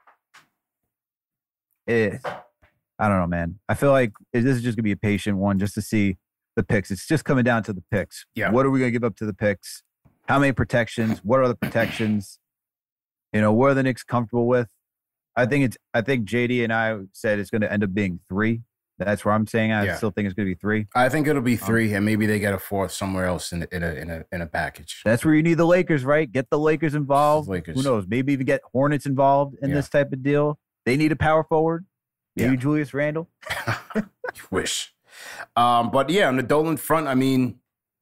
it, 1.86 2.20
I 2.98 3.08
don't 3.08 3.18
know, 3.18 3.26
man. 3.26 3.58
I 3.68 3.74
feel 3.74 3.90
like 3.90 4.12
this 4.32 4.44
is 4.44 4.62
just 4.62 4.76
gonna 4.76 4.84
be 4.84 4.92
a 4.92 4.96
patient 4.96 5.36
one, 5.38 5.58
just 5.58 5.74
to 5.74 5.82
see 5.82 6.16
the 6.56 6.62
picks. 6.62 6.90
It's 6.90 7.06
just 7.06 7.24
coming 7.24 7.44
down 7.44 7.62
to 7.64 7.72
the 7.72 7.82
picks. 7.90 8.26
Yeah. 8.34 8.50
What 8.50 8.64
are 8.64 8.70
we 8.70 8.78
gonna 8.78 8.90
give 8.90 9.04
up 9.04 9.16
to 9.16 9.26
the 9.26 9.34
picks? 9.34 9.82
How 10.28 10.38
many 10.38 10.52
protections? 10.52 11.18
What 11.18 11.40
are 11.40 11.48
the 11.48 11.56
protections? 11.56 12.38
You 13.34 13.40
know, 13.40 13.52
what 13.52 13.72
are 13.72 13.74
the 13.74 13.82
Knicks 13.82 14.02
comfortable 14.02 14.46
with? 14.46 14.68
I 15.36 15.46
think 15.46 15.64
it's. 15.64 15.76
I 15.92 16.00
think 16.00 16.28
JD 16.28 16.62
and 16.62 16.72
I 16.72 16.96
said 17.12 17.38
it's 17.38 17.50
going 17.50 17.62
to 17.62 17.72
end 17.72 17.82
up 17.82 17.92
being 17.92 18.20
three. 18.28 18.62
That's 18.98 19.24
where 19.24 19.34
I'm 19.34 19.46
saying. 19.46 19.72
I 19.72 19.86
Yeah. 19.86 19.96
still 19.96 20.10
think 20.12 20.26
it's 20.26 20.34
going 20.34 20.48
to 20.48 20.54
be 20.54 20.58
three. 20.58 20.86
I 20.94 21.08
think 21.08 21.26
it'll 21.26 21.42
be 21.42 21.52
Um, 21.54 21.58
three, 21.66 21.92
and 21.94 22.04
maybe 22.04 22.26
they 22.26 22.38
get 22.38 22.54
a 22.54 22.58
fourth 22.58 22.92
somewhere 22.92 23.24
else 23.26 23.52
in, 23.52 23.66
in 23.72 23.82
a 23.82 23.90
in 23.94 24.10
a 24.10 24.24
in 24.30 24.40
a 24.40 24.46
package. 24.46 25.02
That's 25.04 25.24
where 25.24 25.34
you 25.34 25.42
need 25.42 25.54
the 25.54 25.66
Lakers, 25.66 26.04
right? 26.04 26.30
Get 26.30 26.48
the 26.50 26.58
Lakers 26.58 26.94
involved. 26.94 27.48
Lakers. 27.48 27.76
Who 27.76 27.82
knows? 27.82 28.06
Maybe 28.06 28.32
even 28.32 28.46
get 28.46 28.60
Hornets 28.72 29.04
involved 29.06 29.56
in 29.62 29.70
Yeah. 29.70 29.76
this 29.76 29.88
type 29.88 30.12
of 30.12 30.22
deal. 30.22 30.58
They 30.86 30.96
need 30.96 31.10
a 31.12 31.16
power 31.16 31.42
forward. 31.44 31.86
Maybe 32.36 32.50
Yeah. 32.50 32.56
Julius 32.56 32.94
Randle. 32.94 33.28
Wish. 34.50 34.94
Um, 35.56 35.90
but 35.90 36.10
yeah, 36.10 36.28
on 36.28 36.36
the 36.36 36.42
Dolan 36.42 36.76
front, 36.76 37.06
I 37.08 37.14
mean, 37.14 37.58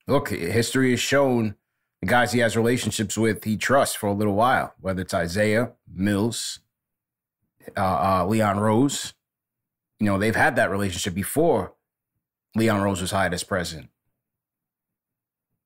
look, 0.06 0.28
history 0.30 0.90
has 0.90 1.00
shown 1.00 1.54
the 2.00 2.06
guys 2.06 2.32
he 2.32 2.40
has 2.40 2.56
relationships 2.56 3.16
with, 3.16 3.44
he 3.44 3.56
trusts 3.56 3.94
for 3.94 4.08
a 4.08 4.12
little 4.12 4.34
while, 4.34 4.74
whether 4.80 5.02
it's 5.02 5.14
Isiah, 5.14 5.72
Mills, 5.92 6.60
uh, 7.76 7.80
uh, 8.22 8.26
Leon 8.26 8.58
Rose. 8.58 9.14
You 10.02 10.08
know, 10.08 10.18
they've 10.18 10.34
had 10.34 10.56
that 10.56 10.68
relationship 10.68 11.14
before 11.14 11.74
Leon 12.56 12.82
Rose 12.82 13.00
was 13.00 13.12
hired 13.12 13.34
as 13.34 13.44
president. 13.44 13.88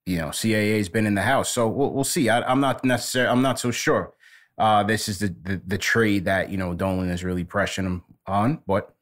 You 0.05 0.19
know, 0.19 0.27
CAA's 0.27 0.91
been 0.91 1.07
in 1.07 1.15
the 1.15 1.23
house, 1.23 1.51
so 1.51 1.67
we'll, 1.67 1.91
we'll 1.91 2.05
see. 2.05 2.29
I, 2.29 2.43
I'm 2.43 2.61
not 2.61 2.85
necessarily, 2.85 3.31
I'm 3.33 3.41
not 3.41 3.59
so 3.59 3.71
sure. 3.71 4.13
Uh, 4.59 4.83
this 4.83 5.09
is 5.09 5.21
the, 5.21 5.35
the 5.43 5.63
the 5.67 5.79
trade 5.79 6.27
that 6.27 6.51
you 6.51 6.59
know 6.59 6.75
Dolan 6.75 7.09
is 7.09 7.25
really 7.25 7.45
pressing 7.45 7.87
him 7.87 8.05
on, 8.27 8.61
but 8.67 8.95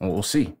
we'll 0.00 0.22
see. 0.22 0.56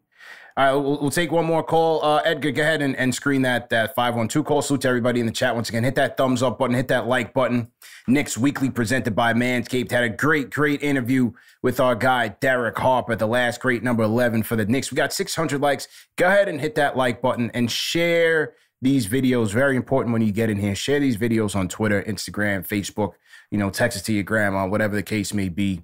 All 0.58 0.64
right, 0.64 0.72
we'll, 0.72 0.98
we'll 1.02 1.10
take 1.10 1.30
one 1.30 1.44
more 1.44 1.62
call. 1.62 2.02
Uh, 2.02 2.22
Edgar, 2.24 2.50
go 2.50 2.62
ahead 2.62 2.80
and, 2.80 2.96
and 2.96 3.14
screen 3.14 3.42
that 3.42 3.68
that 3.68 3.94
512 3.94 4.46
call. 4.46 4.62
Salute 4.62 4.80
to 4.82 4.88
everybody 4.88 5.20
in 5.20 5.26
the 5.26 5.32
chat. 5.32 5.54
Once 5.54 5.68
again, 5.68 5.84
hit 5.84 5.96
that 5.96 6.16
thumbs 6.16 6.42
up 6.42 6.58
button, 6.58 6.74
hit 6.74 6.88
that 6.88 7.06
like 7.06 7.34
button. 7.34 7.70
Knicks 8.08 8.38
Weekly 8.38 8.70
presented 8.70 9.14
by 9.14 9.34
Manscaped 9.34 9.90
had 9.90 10.04
a 10.04 10.08
great, 10.08 10.48
great 10.48 10.82
interview 10.82 11.32
with 11.62 11.78
our 11.78 11.94
guy, 11.94 12.28
Derek 12.28 12.78
Harper, 12.78 13.16
the 13.16 13.26
last 13.26 13.60
great 13.60 13.82
number 13.82 14.02
11 14.02 14.44
for 14.44 14.56
the 14.56 14.64
Knicks. 14.64 14.90
We 14.90 14.96
got 14.96 15.12
600 15.12 15.60
likes. 15.60 15.88
Go 16.16 16.26
ahead 16.26 16.48
and 16.48 16.58
hit 16.58 16.74
that 16.76 16.96
like 16.96 17.20
button 17.20 17.50
and 17.52 17.70
share 17.70 18.54
these 18.80 19.08
videos. 19.08 19.52
Very 19.52 19.76
important 19.76 20.14
when 20.14 20.22
you 20.22 20.32
get 20.32 20.48
in 20.48 20.56
here. 20.56 20.74
Share 20.74 21.00
these 21.00 21.18
videos 21.18 21.54
on 21.54 21.68
Twitter, 21.68 22.02
Instagram, 22.02 22.66
Facebook. 22.66 23.12
You 23.50 23.58
know, 23.58 23.68
text 23.68 23.98
it 23.98 24.04
to 24.04 24.12
your 24.14 24.24
grandma, 24.24 24.66
whatever 24.66 24.96
the 24.96 25.02
case 25.02 25.34
may 25.34 25.50
be. 25.50 25.82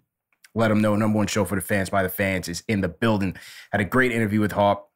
Let 0.55 0.69
them 0.69 0.81
know. 0.81 0.97
Number 0.97 1.17
one 1.17 1.27
show 1.27 1.45
for 1.45 1.55
the 1.55 1.63
fans 1.63 1.91
by 1.91 2.03
the 2.03 2.09
fans 2.09 2.49
is 2.49 2.63
in 2.69 2.81
the 2.81 2.89
building. 2.89 3.37
Had 3.71 3.81
a 3.81 3.85
great 3.85 4.13
interview 4.13 4.41
with 4.41 4.53
Harp. 4.53 4.87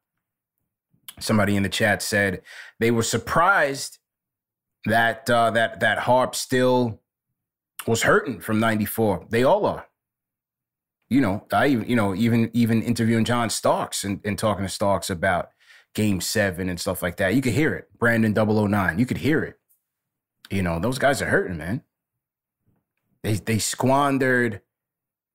Somebody 1.19 1.57
in 1.57 1.63
the 1.63 1.69
chat 1.69 2.03
said 2.03 2.43
they 2.79 2.91
were 2.91 3.03
surprised 3.03 3.99
that 4.85 5.29
uh, 5.31 5.51
that 5.53 5.81
that 5.81 6.01
Harp 6.01 6.35
still 6.35 7.01
was 7.87 8.03
hurting 8.03 8.41
from 8.41 8.61
'94. 8.61 9.27
They 9.31 9.43
all 9.43 9.65
are. 9.65 9.87
You 11.09 11.21
know, 11.21 11.47
I 11.53 11.69
even 11.69 11.89
you 11.89 11.97
know 11.97 12.15
even 12.15 12.51
even 12.53 12.83
interviewing 12.83 13.25
John 13.25 13.49
Starks 13.49 14.05
and, 14.05 14.21
and 14.25 14.39
talking 14.39 14.65
to 14.65 14.69
Starks 14.69 15.09
about 15.09 15.51
Game 15.95 16.21
Seven 16.21 16.69
and 16.69 16.79
stuff 16.79 17.03
like 17.03 17.17
that. 17.17 17.35
You 17.35 17.41
could 17.41 17.55
hear 17.55 17.75
it. 17.75 17.89
Brandon 17.99 18.35
009. 18.35 18.99
You 18.99 19.07
could 19.07 19.19
hear 19.19 19.43
it. 19.43 19.59
You 20.51 20.63
know, 20.63 20.79
those 20.79 20.99
guys 20.99 21.23
are 21.23 21.27
hurting, 21.27 21.57
man. 21.57 21.83
They 23.23 23.35
they 23.35 23.59
squandered 23.59 24.61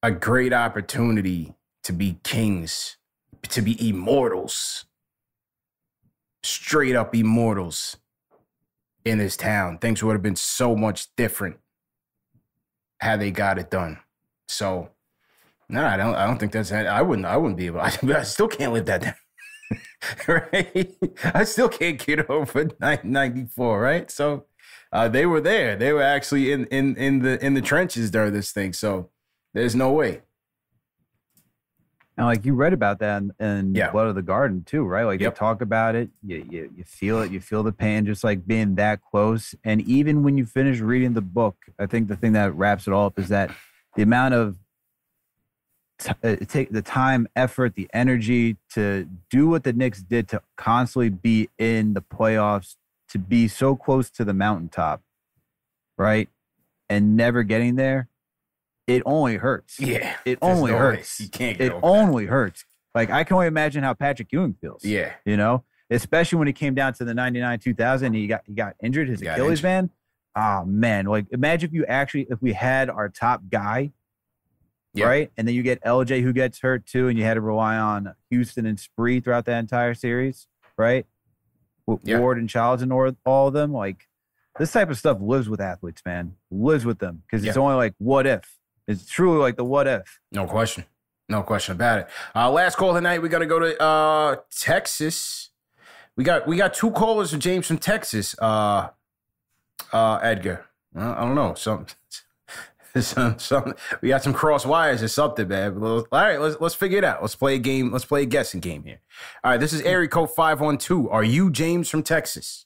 a 0.04 0.12
great 0.12 0.54
opportunity 0.54 1.54
to 1.84 1.94
be 1.94 2.20
kings, 2.24 2.98
to 3.50 3.62
be 3.62 3.88
immortals. 3.88 4.86
Straight 6.44 6.96
up 6.96 7.16
immortals 7.16 7.98
in 9.06 9.20
this 9.20 9.38
town. 9.38 9.78
Things 9.78 10.04
would 10.04 10.14
have 10.14 10.24
been 10.24 10.36
so 10.36 10.76
much 10.76 11.08
different 11.16 11.58
had 13.00 13.20
they 13.20 13.32
got 13.32 13.60
it 13.60 13.70
done. 13.70 14.00
So, 14.48 14.90
no, 15.70 15.86
I 15.86 15.98
don't. 15.98 16.16
I 16.16 16.26
don't 16.26 16.40
think 16.40 16.52
that's. 16.52 16.72
I 16.72 17.02
wouldn't. 17.02 17.28
I 17.28 17.38
wouldn't 17.38 17.58
be 17.58 17.68
able. 17.68 17.82
I, 17.82 17.94
I 18.04 18.24
still 18.24 18.48
can't 18.48 18.74
live 18.74 18.86
that 18.88 19.02
down. 19.02 19.16
right? 20.28 20.96
I 21.24 21.44
still 21.44 21.70
can't 21.70 22.04
get 22.04 22.28
over 22.30 22.70
94. 23.04 23.80
Right? 23.80 24.10
So, 24.10 24.46
uh, 24.92 25.08
they 25.08 25.26
were 25.28 25.42
there. 25.42 25.76
They 25.76 25.94
were 25.94 26.02
actually 26.02 26.52
in 26.52 26.66
in 26.66 26.96
in 26.96 27.20
the 27.20 27.44
in 27.44 27.54
the 27.54 27.62
trenches 27.62 28.10
during 28.10 28.34
this 28.34 28.52
thing. 28.52 28.74
So, 28.74 29.11
there's 29.54 29.76
no 29.76 29.92
way. 29.92 30.22
And 32.18 32.28
like 32.28 32.46
you 32.46 32.54
read 32.54 32.74
about 32.74 33.00
that 33.00 33.22
in, 33.22 33.32
in 33.40 33.76
Yeah. 33.76 33.92
Blood 33.92 34.08
of 34.08 34.16
the 34.16 34.22
Garden 34.22 34.64
too, 34.64 34.84
right? 34.84 35.06
Like 35.06 35.20
Yep. 35.20 35.34
they 35.34 35.40
talk 35.40 35.62
about 35.62 35.96
it, 35.96 36.10
you, 36.24 36.46
you 36.50 36.72
you 36.76 36.84
feel 36.84 37.22
it, 37.22 37.32
you 37.32 37.40
feel 37.40 37.64
the 37.64 37.72
pain, 37.72 38.06
just 38.06 38.24
like 38.24 38.46
being 38.46 38.76
that 38.76 39.02
close. 39.02 39.56
And 39.64 39.82
even 39.82 40.24
when 40.24 40.38
you 40.38 40.46
finish 40.46 40.80
reading 40.80 41.14
the 41.14 41.22
book, 41.22 41.56
I 41.80 41.86
think 41.86 42.10
the 42.10 42.16
thing 42.16 42.34
that 42.34 42.54
wraps 42.56 42.86
it 42.88 42.94
all 42.94 43.08
up 43.08 43.18
is 43.18 43.30
that 43.30 43.52
the 43.96 44.04
amount 44.04 44.34
of 44.36 44.58
t- 46.00 46.12
uh, 46.24 46.36
take 46.48 46.72
the 46.72 46.82
time, 46.82 47.28
effort, 47.36 47.76
the 47.76 47.90
energy 47.94 48.58
to 48.74 49.08
do 49.30 49.48
what 49.48 49.64
the 49.64 49.74
Knicks 49.74 50.02
did 50.04 50.28
to 50.30 50.42
constantly 50.58 51.10
be 51.10 51.50
in 51.58 51.94
the 51.94 52.02
playoffs, 52.02 52.76
to 53.10 53.20
be 53.20 53.48
so 53.48 53.76
close 53.76 54.10
to 54.12 54.24
the 54.26 54.34
mountaintop, 54.34 55.02
right? 55.98 56.30
And 56.90 57.16
never 57.16 57.44
getting 57.44 57.76
there, 57.78 58.10
it 58.88 59.04
only 59.06 59.38
hurts. 59.38 59.80
Yeah, 59.80 60.16
It 60.26 60.40
only 60.42 60.72
no 60.72 60.78
way. 60.78 60.82
hurts. 60.84 61.20
You 61.20 61.30
can't 61.30 61.60
It 61.62 61.72
over 61.72 61.82
that. 61.82 61.88
only 61.88 62.26
hurts. 62.26 62.66
Like 62.96 63.10
I 63.10 63.24
can 63.24 63.36
only 63.36 63.48
imagine 63.48 63.84
how 63.84 63.94
Patrick 63.94 64.30
Ewing 64.32 64.56
feels. 64.60 64.84
Yeah. 64.84 65.14
You 65.26 65.38
know, 65.38 65.64
especially 65.90 66.38
when 66.40 66.48
he 66.48 66.54
came 66.54 66.74
down 66.76 66.94
to 66.96 67.06
the 67.06 67.14
99 67.14 67.60
2000 67.60 68.14
he 68.14 68.28
got 68.28 68.42
he 68.46 68.54
got 68.54 68.76
injured 68.84 69.08
his 69.08 69.22
got 69.22 69.34
Achilles 69.34 69.60
injured. 69.60 69.64
man. 69.64 69.90
Oh 70.36 70.66
man, 70.66 71.06
like 71.06 71.26
imagine 71.32 71.70
if 71.70 71.74
you 71.74 71.86
actually 71.86 72.28
if 72.30 72.42
we 72.42 72.54
had 72.54 72.90
our 72.90 73.08
top 73.10 73.44
guy 73.50 73.92
Yeah. 74.94 75.06
right? 75.06 75.32
And 75.38 75.48
then 75.48 75.56
you 75.56 75.64
get 75.64 75.82
LJ 75.84 76.22
who 76.24 76.34
gets 76.34 76.60
hurt 76.60 76.86
too, 76.86 77.08
and 77.08 77.18
you 77.18 77.24
had 77.24 77.36
to 77.36 77.42
rely 77.42 77.78
on 77.78 78.14
Houston 78.30 78.66
and 78.66 78.80
Spree 78.80 79.20
throughout 79.22 79.46
that 79.46 79.60
entire 79.60 79.94
series, 79.94 80.48
right? 80.78 81.06
With 81.88 82.00
Yeah. 82.04 82.20
Ward 82.20 82.38
and 82.40 82.50
Childs 82.50 82.82
and 82.82 82.92
all 82.92 83.12
all 83.26 83.48
of 83.48 83.54
them. 83.54 83.72
Like 83.74 84.08
this 84.60 84.72
type 84.74 84.90
of 84.90 84.98
stuff 84.98 85.18
lives 85.22 85.48
with 85.50 85.62
athletes, 85.62 86.02
man. 86.06 86.36
Lives 86.50 86.86
with 86.86 87.00
them 87.00 87.24
because 87.26 87.46
it's 87.46 87.56
only 87.58 87.76
like 87.76 87.94
what 88.00 88.28
if. 88.28 88.58
It's 88.88 89.06
truly 89.06 89.40
like 89.40 89.56
the 89.56 89.64
what 89.64 89.88
if. 89.88 90.20
No 90.32 90.46
question. 90.46 90.86
No 91.30 91.44
question 91.44 91.74
about 91.74 92.00
it. 92.00 92.08
Uh, 92.36 92.52
last 92.52 92.76
call 92.76 92.94
tonight. 92.94 93.22
We 93.22 93.30
got 93.30 93.40
to 93.40 93.46
go 93.46 93.60
to 93.60 93.82
uh, 93.82 94.36
Texas. 94.60 95.50
We 96.18 96.24
got 96.24 96.46
we 96.46 96.58
got 96.58 96.74
two 96.74 96.92
callers 96.92 97.32
for 97.32 97.38
James 97.38 97.68
from 97.68 97.78
Texas. 97.78 98.36
Uh, 98.38 98.90
uh, 99.94 100.20
Edgar. 100.22 100.66
Uh, 100.96 101.16
I 101.18 101.22
don't 101.22 101.36
know. 101.36 101.54
Some, 101.54 101.86
some, 103.00 103.40
some. 103.40 103.74
We 104.02 104.10
got 104.10 104.24
some 104.24 104.34
cross 104.34 104.66
wires 104.66 105.02
or 105.02 105.08
something, 105.08 105.48
man. 105.48 105.80
But 105.80 105.88
All 105.88 106.06
right, 106.12 106.40
let's 106.40 106.60
let's 106.60 106.76
figure 106.76 106.98
it 106.98 107.06
out. 107.06 107.22
Let's 107.22 107.36
play 107.36 107.56
a 107.56 107.60
game. 107.60 107.92
Let's 107.92 108.06
play 108.06 108.24
a 108.24 108.26
guessing 108.26 108.60
game 108.60 108.84
here. 108.84 109.00
All 109.44 109.52
right, 109.52 109.60
this 109.60 109.72
is 109.72 109.82
area 109.82 110.10
code 110.10 110.32
five 110.32 110.60
one 110.60 110.78
two. 110.78 111.10
Are 111.10 111.24
you 111.24 111.50
James 111.50 111.90
from 111.90 112.04
Texas? 112.04 112.66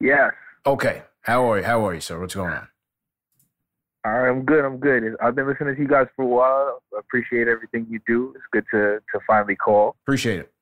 Yes. 0.00 0.32
Okay. 0.64 1.02
How 1.22 1.50
are 1.50 1.58
you? 1.58 1.64
How 1.64 1.86
are 1.86 1.94
you, 1.94 2.00
sir? 2.00 2.18
What's 2.18 2.34
going 2.34 2.52
on? 2.52 2.68
I'm 4.08 4.44
good. 4.44 4.64
I'm 4.64 4.78
good. 4.78 5.16
I've 5.22 5.34
been 5.34 5.46
listening 5.46 5.74
to 5.74 5.80
you 5.80 5.88
guys 5.88 6.06
for 6.16 6.22
a 6.22 6.26
while. 6.26 6.82
I 6.94 6.98
appreciate 7.00 7.48
everything 7.48 7.86
you 7.90 8.00
do. 8.06 8.32
It's 8.34 8.44
good 8.50 8.64
to 8.72 9.00
to 9.12 9.20
finally 9.26 9.56
call. 9.56 9.96
Appreciate 10.04 10.40
it. 10.40 10.52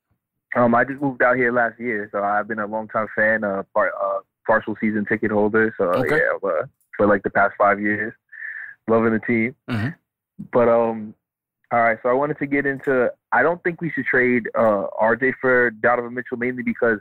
Um, 0.54 0.74
I 0.74 0.84
just 0.84 1.00
moved 1.02 1.22
out 1.22 1.36
here 1.36 1.52
last 1.52 1.78
year, 1.78 2.08
so 2.12 2.22
I've 2.22 2.48
been 2.48 2.58
a 2.60 2.66
long 2.66 2.88
time 2.88 3.08
fan, 3.14 3.44
uh, 3.44 3.62
part, 3.74 3.92
uh, 4.02 4.20
partial 4.46 4.74
season 4.80 5.04
ticket 5.04 5.30
holder. 5.30 5.74
So 5.76 5.84
Okay. 5.90 6.16
yeah, 6.16 6.48
uh, 6.48 6.66
for 6.96 7.06
like 7.06 7.22
the 7.22 7.30
past 7.30 7.54
five 7.58 7.80
years, 7.80 8.14
loving 8.88 9.12
the 9.12 9.18
team. 9.20 9.54
Mhm. 9.68 9.94
But 10.52 10.68
um, 10.68 11.14
all 11.72 11.80
right. 11.80 11.98
So 12.02 12.08
I 12.08 12.12
wanted 12.12 12.38
to 12.38 12.46
get 12.46 12.64
into. 12.64 13.12
I 13.32 13.42
don't 13.42 13.62
think 13.64 13.80
we 13.80 13.90
should 13.90 14.06
trade 14.06 14.48
uh 14.54 14.86
RJ 15.00 15.34
for 15.40 15.70
Donovan 15.70 16.14
Mitchell 16.14 16.36
mainly 16.38 16.62
because 16.62 17.00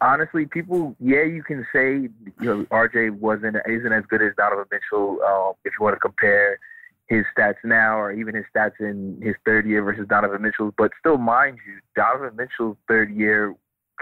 honestly, 0.00 0.46
people, 0.46 0.96
yeah, 1.00 1.24
you 1.24 1.42
can 1.42 1.66
say 1.72 2.08
you 2.40 2.46
know 2.46 2.64
RJ 2.70 3.18
wasn't 3.18 3.56
isn't 3.68 3.92
as 3.92 4.04
good 4.08 4.22
as 4.22 4.32
Donovan 4.36 4.66
Mitchell. 4.70 5.18
Um, 5.22 5.54
if 5.64 5.72
you 5.78 5.84
want 5.84 5.94
to 5.94 6.00
compare 6.00 6.58
his 7.06 7.24
stats 7.36 7.56
now 7.64 7.98
or 7.98 8.12
even 8.12 8.34
his 8.34 8.44
stats 8.54 8.80
in 8.80 9.20
his 9.22 9.34
third 9.44 9.66
year 9.66 9.82
versus 9.82 10.06
Donovan 10.08 10.42
Mitchell's, 10.42 10.72
but 10.78 10.90
still, 10.98 11.18
mind 11.18 11.58
you, 11.66 11.78
Donovan 11.94 12.36
Mitchell's 12.36 12.76
third 12.88 13.14
year, 13.14 13.54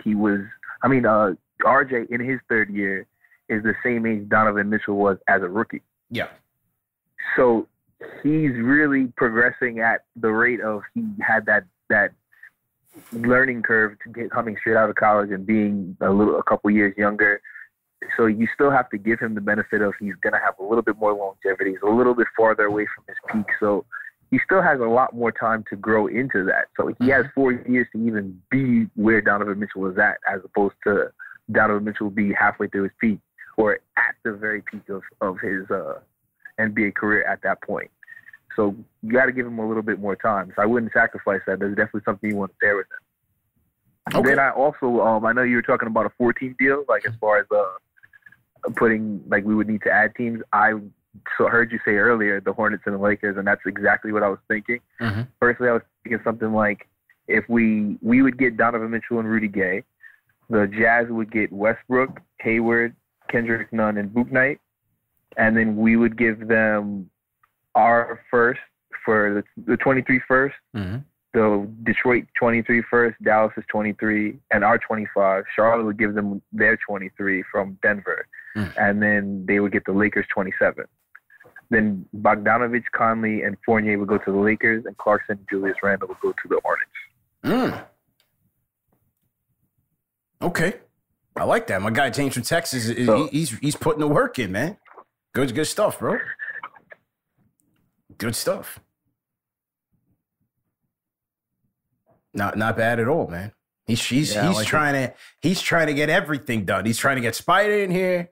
he 0.03 0.15
was. 0.15 0.41
I 0.83 0.89
mean, 0.89 1.07
uh, 1.07 1.33
RJ 1.65 2.11
in 2.11 2.21
his 2.21 2.41
third 2.49 2.71
year 2.71 3.07
is 3.49 3.63
the 3.63 3.75
same 3.85 4.07
age 4.07 4.29
Donovan 4.29 4.71
Mitchell 4.71 4.97
was 4.97 5.19
as 5.29 5.43
a 5.43 5.49
rookie. 5.49 5.83
Yeah. 6.11 6.29
So 7.37 7.69
he's 8.23 8.53
really 8.53 9.07
progressing 9.17 9.81
at 9.81 10.05
the 10.17 10.31
rate 10.31 10.61
of 10.61 10.83
he 10.95 11.05
had 11.21 11.47
that 11.47 11.65
that 11.89 12.13
learning 13.13 13.63
curve 13.63 13.97
to 14.05 14.11
get 14.11 14.31
coming 14.31 14.57
straight 14.61 14.77
out 14.77 14.91
of 14.91 14.97
college 14.97 15.31
and 15.31 15.47
being 15.47 15.97
a 16.01 16.11
little 16.11 16.39
a 16.39 16.43
couple 16.43 16.71
years 16.71 16.95
younger. 16.97 17.41
So 18.17 18.27
you 18.27 18.49
still 18.53 18.71
have 18.71 18.91
to 18.91 18.99
give 18.99 19.21
him 19.21 19.35
the 19.35 19.41
benefit 19.41 19.81
of 19.81 19.95
he's 19.99 20.15
gonna 20.23 20.41
have 20.45 20.55
a 20.59 20.63
little 20.63 20.83
bit 20.83 20.97
more 20.99 21.13
longevity. 21.13 21.71
He's 21.71 21.83
a 21.83 21.91
little 21.91 22.15
bit 22.15 22.27
farther 22.37 22.65
away 22.65 22.87
from 22.95 23.05
his 23.07 23.17
peak. 23.33 23.47
So 23.61 23.85
he 24.31 24.41
still 24.45 24.63
has 24.63 24.81
a 24.81 24.85
lot 24.85 25.15
more 25.15 25.31
time 25.31 25.65
to 25.71 25.77
grow 25.77 26.07
into 26.07 26.45
that. 26.45 26.67
So 26.77 26.93
he 26.99 27.09
has 27.11 27.27
four 27.35 27.53
years 27.53 27.87
to 27.93 28.05
even 28.05 28.41
be 28.51 28.89
where 28.97 29.21
Donovan 29.21 29.61
Mitchell 29.61 29.87
is 29.91 29.99
at, 29.99 30.17
as 30.27 30.41
opposed 30.45 30.75
to 30.85 31.13
Donovan 31.53 31.85
Mitchell 31.85 32.11
be 32.11 32.33
halfway 32.33 32.67
through 32.69 32.85
his 32.85 32.93
peak 33.01 33.21
or 33.57 33.81
at 33.97 34.15
the 34.25 34.33
very 34.33 34.63
peak 34.63 34.89
of, 34.89 35.03
of 35.21 35.39
his 35.41 35.71
uh, 35.71 36.01
NBA 36.59 36.95
career 36.95 37.25
at 37.25 37.43
that 37.43 37.63
point. 37.63 37.91
So 38.57 38.75
you 39.03 39.13
got 39.13 39.27
to 39.27 39.33
give 39.33 39.47
him 39.47 39.59
a 39.59 39.67
little 39.67 39.83
bit 39.83 39.99
more 39.99 40.17
time. 40.17 40.53
So 40.55 40.63
I 40.63 40.67
wouldn't 40.67 40.93
sacrifice 40.93 41.41
that. 41.47 41.59
There's 41.59 41.77
definitely 41.77 42.03
something 42.05 42.31
you 42.31 42.37
want 42.37 42.53
to 42.53 42.57
share 42.61 42.77
with 42.77 42.87
him. 42.87 44.25
Then 44.25 44.39
I 44.39 44.51
also, 44.51 45.01
um, 45.01 45.25
I 45.25 45.33
know 45.33 45.43
you 45.43 45.57
were 45.57 45.63
talking 45.63 45.87
about 45.87 46.07
a 46.07 46.11
14 46.19 46.57
deal, 46.59 46.85
like 46.89 47.07
as 47.07 47.15
far 47.21 47.39
as 47.39 47.47
uh, 47.55 48.71
putting, 48.77 49.23
like 49.29 49.45
we 49.45 49.55
would 49.55 49.69
need 49.69 49.83
to 49.83 49.91
add 49.91 50.15
teams. 50.17 50.43
I 50.53 50.75
so 51.39 51.47
heard 51.47 51.71
you 51.73 51.79
say 51.85 51.93
earlier 51.93 52.41
the 52.41 52.53
Hornets 52.53 52.83
and 52.87 52.95
the 52.95 52.99
Lakers, 52.99 53.37
and 53.37 53.47
that's 53.47 53.61
exactly 53.67 54.13
what 54.13 54.23
I 54.23 54.29
was 54.29 54.39
thinking. 54.49 54.81
Mhm. 55.01 55.29
Personally, 55.41 55.71
I 55.71 55.75
was 55.75 55.83
thinking 56.03 56.21
something 56.25 56.53
like 56.53 56.89
if 57.29 57.49
we 57.49 57.99
we 58.03 58.23
would 58.23 58.39
get 58.39 58.57
Donovan 58.57 58.91
Mitchell 58.91 59.19
and 59.19 59.29
Rudy 59.29 59.49
Gay, 59.49 59.85
the 60.51 60.67
Jazz 60.67 61.09
would 61.09 61.31
get 61.31 61.53
Westbrook, 61.53 62.21
Hayward, 62.41 62.95
Kendrick 63.29 63.73
Nunn, 63.73 63.99
and 63.99 64.13
Book 64.13 64.33
Knight, 64.33 64.61
and 65.37 65.57
then 65.57 65.77
we 65.77 65.97
would 65.97 66.17
give 66.17 66.49
them 66.49 67.11
our 67.75 68.21
first 68.31 68.61
for 69.05 69.43
the, 69.57 69.73
the 69.73 69.77
23 69.77 70.21
first, 70.29 70.55
Mm-hmm. 70.77 70.99
the 71.35 71.69
Detroit 71.85 72.25
23 72.39 72.83
first, 72.91 73.17
Dallas 73.23 73.53
is 73.57 73.65
23, 73.71 74.37
and 74.51 74.65
our 74.65 74.79
25. 74.79 75.45
Charlotte 75.57 75.85
would 75.85 75.99
give 75.99 76.15
them 76.15 76.41
their 76.53 76.77
23 76.87 77.43
from 77.51 77.79
Denver, 77.83 78.27
Mm. 78.57 78.71
and 78.77 79.03
then 79.03 79.47
they 79.47 79.61
would 79.61 79.73
get 79.73 79.85
the 79.87 79.93
Lakers 79.93 80.27
27. 80.35 80.85
Then 81.71 82.05
Bogdanovich, 82.15 82.85
Conley, 82.95 83.43
and 83.45 83.57
Fournier 83.65 83.99
would 83.99 84.09
go 84.09 84.19
to 84.19 84.31
the 84.31 84.37
Lakers, 84.39 84.85
and 84.85 84.95
Clarkson 84.99 85.39
and 85.39 85.47
Julius 85.49 85.79
Randle 85.83 86.09
would 86.09 86.21
go 86.21 86.33
to 86.33 86.49
the 86.49 86.61
Hornets. 86.63 86.91
Mm. 87.45 87.85
Okay, 90.43 90.75
I 91.37 91.45
like 91.45 91.67
that. 91.69 91.81
My 91.81 91.91
guy 91.91 92.11
James 92.11 92.35
from 92.35 92.43
Texas, 92.43 92.87
So- 93.07 93.25
he- 93.29 93.39
he's 93.39 93.51
he's 93.59 93.77
putting 93.77 94.01
the 94.01 94.09
work 94.09 94.39
in, 94.39 94.53
man. 94.53 94.77
Good, 95.33 95.55
good 95.55 95.65
stuff, 95.67 95.99
bro. 95.99 96.19
Good 98.23 98.37
stuff. 98.37 98.79
Not 102.33 102.57
not 102.57 102.77
bad 102.77 103.01
at 103.01 103.09
all, 103.09 103.27
man. 103.27 103.51
He's 103.85 104.01
he's 104.05 104.33
Yeah, 104.33 104.47
he's 104.47 104.57
like 104.59 104.67
it. 104.67 104.71
trying 104.71 104.93
to 104.95 105.15
he's 105.41 105.61
trying 105.61 105.89
to 105.89 105.95
get 105.95 106.09
everything 106.09 106.65
done. 106.65 106.85
He's 106.85 106.99
trying 106.99 107.17
to 107.17 107.21
get 107.21 107.35
Spida 107.35 107.83
in 107.83 107.91
here, 107.91 108.31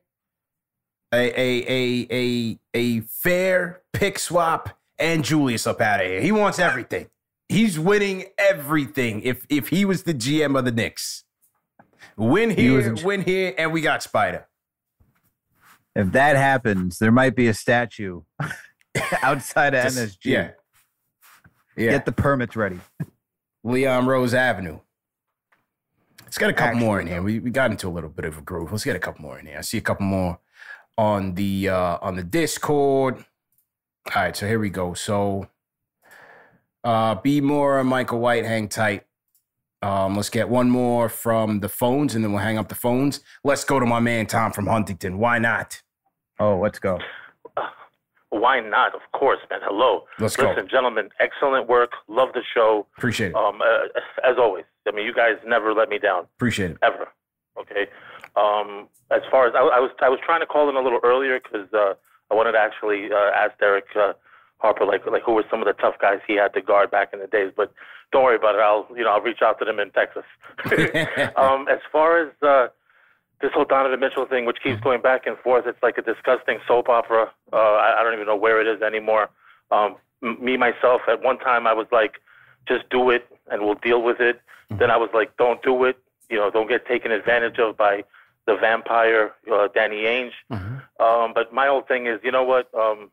a 1.12 1.18
a 1.18 1.64
a 1.68 2.06
a 2.12 2.58
a 2.72 3.00
fair 3.00 3.82
pick 3.92 4.20
swap 4.20 4.78
and 4.96 5.24
Julius 5.24 5.66
up 5.66 5.80
out 5.80 6.00
of 6.00 6.06
here. 6.06 6.20
He 6.20 6.30
wants 6.30 6.60
everything. 6.60 7.08
He's 7.48 7.76
winning 7.76 8.26
everything. 8.38 9.22
If 9.22 9.44
if 9.50 9.68
he 9.70 9.84
was 9.84 10.04
the 10.04 10.14
GM 10.14 10.56
of 10.56 10.64
the 10.64 10.70
Knicks, 10.72 11.24
win 12.16 12.50
He 12.50 12.70
was 12.70 12.84
here, 12.84 12.94
in- 12.94 13.04
win 13.04 13.22
here, 13.22 13.54
and 13.58 13.72
we 13.72 13.80
got 13.80 14.00
Spida. 14.02 14.44
If 15.96 16.12
that 16.12 16.36
happens, 16.36 17.00
there 17.00 17.10
might 17.10 17.34
be 17.34 17.48
a 17.48 17.54
statue 17.54 18.22
outside 19.22 19.74
of 19.74 19.84
Just- 19.84 19.98
MSG. 19.98 20.16
yeah. 20.24 20.50
Yeah. 21.76 21.92
Get 21.92 22.04
the 22.04 22.12
permits 22.12 22.56
ready. 22.56 22.80
Leon 23.64 24.06
Rose 24.06 24.34
Avenue. 24.34 24.80
Let's 26.22 26.36
get 26.36 26.50
a 26.50 26.52
couple 26.52 26.78
more 26.78 27.00
in 27.00 27.06
here. 27.06 27.22
We, 27.22 27.38
we 27.38 27.50
got 27.50 27.70
into 27.70 27.88
a 27.88 27.90
little 27.90 28.10
bit 28.10 28.24
of 28.24 28.38
a 28.38 28.42
groove. 28.42 28.70
Let's 28.70 28.84
get 28.84 28.96
a 28.96 29.00
couple 29.00 29.22
more 29.22 29.38
in 29.38 29.46
here. 29.46 29.58
I 29.58 29.62
see 29.62 29.78
a 29.78 29.80
couple 29.80 30.04
more 30.06 30.38
on 30.98 31.34
the 31.34 31.68
uh, 31.70 31.98
on 32.02 32.16
the 32.16 32.22
Discord. 32.22 33.16
All 34.14 34.22
right, 34.22 34.36
so 34.36 34.46
here 34.46 34.58
we 34.58 34.68
go. 34.70 34.94
So 34.94 35.48
uh 36.84 37.14
B 37.16 37.40
Moore, 37.40 37.82
Michael 37.84 38.20
White, 38.20 38.44
hang 38.44 38.68
tight. 38.68 39.04
Um, 39.82 40.14
let's 40.14 40.28
get 40.28 40.48
one 40.48 40.68
more 40.68 41.08
from 41.08 41.60
the 41.60 41.68
phones 41.68 42.14
and 42.14 42.22
then 42.22 42.32
we'll 42.32 42.42
hang 42.42 42.58
up 42.58 42.68
the 42.68 42.74
phones. 42.74 43.20
Let's 43.42 43.64
go 43.64 43.80
to 43.80 43.86
my 43.86 44.00
man 44.00 44.26
Tom 44.26 44.52
from 44.52 44.66
Huntington. 44.66 45.18
Why 45.18 45.38
not? 45.38 45.80
Oh, 46.38 46.58
let's 46.58 46.78
go. 46.78 46.98
Why 48.30 48.60
not? 48.60 48.94
Of 48.94 49.02
course, 49.12 49.40
man. 49.50 49.60
Hello. 49.62 50.04
Let's 50.18 50.36
go. 50.36 50.48
Listen, 50.48 50.68
gentlemen, 50.68 51.10
excellent 51.18 51.68
work. 51.68 51.92
Love 52.08 52.28
the 52.32 52.42
show. 52.54 52.86
Appreciate 52.96 53.30
it. 53.30 53.34
Um, 53.34 53.60
uh, 53.60 53.88
as 54.28 54.36
always, 54.38 54.64
I 54.86 54.92
mean, 54.92 55.04
you 55.04 55.12
guys 55.12 55.34
never 55.44 55.74
let 55.74 55.88
me 55.88 55.98
down 55.98 56.24
Appreciate 56.36 56.72
it. 56.72 56.78
ever. 56.82 57.08
Okay. 57.58 57.88
Um, 58.36 58.88
as 59.10 59.22
far 59.30 59.48
as 59.48 59.54
I, 59.56 59.58
I 59.58 59.80
was, 59.80 59.90
I 60.00 60.08
was 60.08 60.20
trying 60.24 60.40
to 60.40 60.46
call 60.46 60.68
in 60.68 60.76
a 60.76 60.80
little 60.80 61.00
earlier 61.02 61.40
because 61.40 61.66
uh, 61.74 61.94
I 62.30 62.34
wanted 62.34 62.52
to 62.52 62.58
actually 62.58 63.08
uh, 63.12 63.30
ask 63.34 63.58
Derek 63.58 63.86
uh, 63.96 64.12
Harper 64.58 64.84
like 64.84 65.04
like 65.06 65.22
who 65.24 65.32
were 65.32 65.44
some 65.50 65.60
of 65.60 65.66
the 65.66 65.72
tough 65.72 65.94
guys 66.00 66.18
he 66.26 66.36
had 66.36 66.54
to 66.54 66.60
guard 66.62 66.90
back 66.90 67.12
in 67.12 67.18
the 67.18 67.26
days. 67.26 67.52
But 67.56 67.72
don't 68.12 68.22
worry 68.22 68.36
about 68.36 68.54
it. 68.54 68.60
I'll 68.60 68.86
you 68.96 69.02
know 69.02 69.10
I'll 69.10 69.20
reach 69.20 69.42
out 69.42 69.58
to 69.58 69.64
them 69.64 69.80
in 69.80 69.90
Texas. 69.90 70.24
um, 71.36 71.66
as 71.68 71.80
far 71.90 72.22
as 72.22 72.32
uh, 72.42 72.68
this 73.40 73.52
whole 73.54 73.64
Donovan 73.64 74.00
Mitchell 74.00 74.26
thing, 74.26 74.44
which 74.44 74.58
keeps 74.62 74.80
going 74.80 75.00
back 75.00 75.26
and 75.26 75.36
forth, 75.38 75.66
it's 75.66 75.82
like 75.82 75.96
a 75.98 76.02
disgusting 76.02 76.58
soap 76.68 76.88
opera. 76.88 77.30
Uh, 77.52 77.56
I, 77.56 78.00
I 78.00 78.02
don't 78.04 78.14
even 78.14 78.26
know 78.26 78.36
where 78.36 78.60
it 78.60 78.66
is 78.66 78.82
anymore. 78.82 79.30
Um, 79.70 79.96
m- 80.22 80.42
me 80.44 80.56
myself, 80.56 81.02
at 81.08 81.22
one 81.22 81.38
time, 81.38 81.66
I 81.66 81.72
was 81.72 81.86
like, 81.90 82.20
just 82.68 82.88
do 82.90 83.10
it 83.10 83.26
and 83.50 83.62
we'll 83.62 83.74
deal 83.76 84.02
with 84.02 84.20
it. 84.20 84.40
Then 84.78 84.90
I 84.90 84.96
was 84.96 85.10
like, 85.14 85.36
don't 85.36 85.60
do 85.62 85.84
it. 85.84 85.98
You 86.28 86.36
know, 86.36 86.50
don't 86.50 86.68
get 86.68 86.86
taken 86.86 87.10
advantage 87.10 87.58
of 87.58 87.76
by 87.76 88.04
the 88.46 88.56
vampire 88.56 89.32
uh, 89.52 89.68
Danny 89.74 90.02
Ainge. 90.04 90.32
Um, 91.04 91.32
but 91.34 91.52
my 91.52 91.66
whole 91.66 91.82
thing 91.82 92.06
is, 92.06 92.20
you 92.22 92.30
know 92.30 92.44
what? 92.44 92.72
Um, 92.74 93.10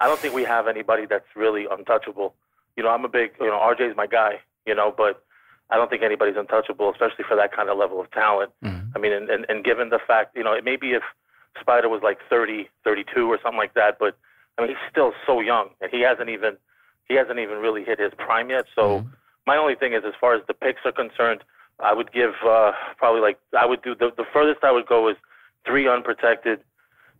I 0.00 0.06
don't 0.06 0.18
think 0.18 0.34
we 0.34 0.44
have 0.44 0.66
anybody 0.66 1.04
that's 1.06 1.26
really 1.36 1.66
untouchable. 1.70 2.34
You 2.76 2.82
know, 2.84 2.90
I'm 2.90 3.04
a 3.04 3.08
big, 3.08 3.32
you 3.40 3.46
know, 3.46 3.58
RJ's 3.58 3.96
my 3.96 4.06
guy, 4.06 4.40
you 4.66 4.74
know, 4.74 4.92
but 4.96 5.22
I 5.70 5.76
don't 5.76 5.90
think 5.90 6.02
anybody's 6.02 6.36
untouchable, 6.36 6.90
especially 6.90 7.24
for 7.28 7.36
that 7.36 7.52
kind 7.54 7.68
of 7.68 7.76
level 7.78 8.00
of 8.00 8.10
talent. 8.12 8.50
I 8.94 8.98
mean, 8.98 9.12
and, 9.12 9.28
and, 9.28 9.46
and 9.48 9.64
given 9.64 9.90
the 9.90 10.00
fact, 10.06 10.36
you 10.36 10.44
know, 10.44 10.52
it 10.52 10.64
maybe 10.64 10.92
if 10.92 11.02
Spida 11.60 11.88
was 11.88 12.00
like 12.02 12.18
30, 12.28 12.68
32 12.84 13.26
or 13.26 13.38
something 13.42 13.58
like 13.58 13.74
that, 13.74 13.98
but 13.98 14.16
I 14.56 14.62
mean, 14.62 14.70
he's 14.70 14.90
still 14.90 15.12
so 15.26 15.40
young 15.40 15.70
and 15.80 15.90
he 15.90 16.00
hasn't 16.02 16.28
even, 16.28 16.56
he 17.08 17.14
hasn't 17.14 17.38
even 17.38 17.58
really 17.58 17.84
hit 17.84 17.98
his 17.98 18.12
prime 18.16 18.50
yet. 18.50 18.64
So 18.74 19.06
my 19.46 19.56
only 19.56 19.74
thing 19.74 19.94
is, 19.94 20.02
as 20.06 20.12
far 20.20 20.34
as 20.34 20.42
the 20.46 20.54
picks 20.54 20.80
are 20.84 20.92
concerned, 20.92 21.42
I 21.80 21.94
would 21.94 22.12
give 22.12 22.32
uh, 22.46 22.72
probably 22.96 23.20
like 23.20 23.38
I 23.58 23.64
would 23.64 23.82
do 23.82 23.94
the, 23.94 24.10
the 24.16 24.24
furthest 24.32 24.62
I 24.62 24.72
would 24.72 24.86
go 24.86 25.08
is 25.08 25.16
three 25.66 25.88
unprotected, 25.88 26.60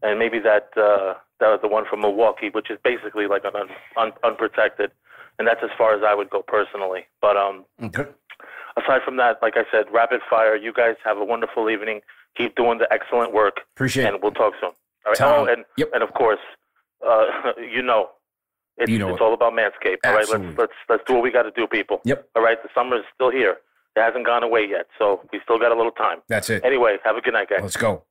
and 0.03 0.19
maybe 0.19 0.39
that 0.41 0.71
uh, 0.77 1.15
that 1.41 1.49
was 1.49 1.61
the 1.63 1.69
one 1.69 1.85
from 1.89 2.01
Milwaukee, 2.01 2.51
which 2.51 2.71
is 2.71 2.79
basically 2.85 3.27
like 3.27 3.45
an 3.45 3.55
un, 3.55 3.69
un, 3.97 4.13
unprotected, 4.25 4.91
and 5.39 5.47
that's 5.47 5.61
as 5.63 5.71
far 5.79 5.95
as 5.95 6.03
I 6.05 6.15
would 6.15 6.29
go 6.29 6.43
personally. 6.43 7.07
But 7.21 7.37
um, 7.37 7.65
Okay. 7.83 8.07
Aside 8.79 9.01
from 9.05 9.17
that, 9.19 9.39
like 9.43 9.55
I 9.57 9.65
said, 9.71 9.87
rapid 9.93 10.21
fire. 10.29 10.57
You 10.57 10.73
guys 10.73 10.95
have 11.05 11.19
a 11.19 11.25
wonderful 11.25 11.69
evening. 11.71 12.01
Keep 12.37 12.57
doing 12.57 12.79
the 12.79 12.87
excellent 12.93 13.33
work. 13.33 13.61
Appreciate 13.75 14.05
it. 14.05 14.15
and 14.15 14.23
we'll 14.23 14.33
talk 14.33 14.55
soon. 14.61 14.71
All 14.71 15.13
right. 15.13 15.17
Tom, 15.17 15.49
oh, 15.49 15.53
and 15.53 15.65
and 15.95 16.03
of 16.03 16.13
course, 16.15 16.39
uh, 17.07 17.25
you 17.59 17.83
know, 17.83 18.11
it's, 18.77 18.91
You 18.91 18.99
know 18.99 19.09
it's 19.11 19.17
it. 19.21 19.23
all 19.23 19.35
about 19.35 19.53
Manscaped. 19.55 19.99
All 20.05 20.15
right. 20.15 20.29
Let's 20.29 20.59
let's 20.59 20.73
let's 20.89 21.03
do 21.07 21.15
what 21.15 21.23
we 21.23 21.31
got 21.33 21.43
to 21.43 21.51
do, 21.53 21.67
people. 21.67 22.01
Yep. 22.05 22.29
All 22.37 22.43
right. 22.43 22.59
The 22.63 22.69
summer 22.75 22.97
is 22.97 23.03
still 23.15 23.31
here. 23.31 23.57
It 23.97 24.01
hasn't 24.01 24.27
gone 24.27 24.45
away 24.45 24.67
yet, 24.69 24.87
so 24.99 25.21
we 25.33 25.41
still 25.43 25.59
got 25.59 25.73
a 25.73 25.75
little 25.77 25.91
time. 25.93 26.19
That's 26.29 26.51
it. 26.51 26.65
Anyway, 26.65 26.97
have 27.05 27.17
a 27.17 27.21
good 27.21 27.33
night, 27.35 27.49
guys. 27.51 27.61
Let's 27.63 27.77
go. 27.77 28.05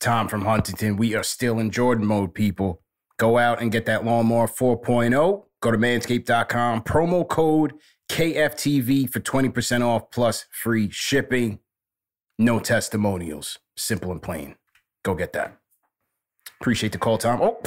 Tom 0.00 0.26
from 0.28 0.44
Huntington. 0.44 0.96
We 0.96 1.14
are 1.14 1.22
still 1.22 1.58
in 1.60 1.70
Jordan 1.70 2.04
mode, 2.06 2.34
people. 2.34 2.82
Go 3.18 3.38
out 3.38 3.62
and 3.62 3.70
get 3.72 3.86
that 3.86 4.04
lawnmower 4.04 4.46
4.0. 4.48 5.44
Go 5.60 5.70
to 5.70 5.78
manscaped.com. 5.78 6.82
Promo 6.82 7.26
code 7.28 7.72
KFTV 8.08 9.10
for 9.10 9.20
20% 9.20 9.82
off 9.84 10.10
plus 10.10 10.46
free 10.50 10.90
shipping. 10.90 11.58
No 12.38 12.58
testimonials. 12.58 13.58
Simple 13.76 14.12
and 14.12 14.22
plain. 14.22 14.56
Go 15.04 15.14
get 15.14 15.32
that. 15.34 15.56
Appreciate 16.60 16.92
the 16.92 16.98
call, 16.98 17.18
Tom. 17.18 17.40
Oh. 17.42 17.60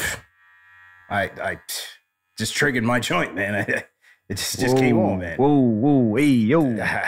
I 1.09 1.23
I 1.23 1.59
just 2.37 2.55
triggered 2.55 2.83
my 2.83 2.99
joint, 3.11 3.35
man. 3.35 3.55
it 3.67 3.87
just, 4.29 4.59
just 4.59 4.77
came 4.77 4.97
on, 4.97 5.19
man. 5.19 5.37
Whoa, 5.37 5.53
whoa, 5.57 6.15
hey, 6.15 6.25
yo. 6.25 6.61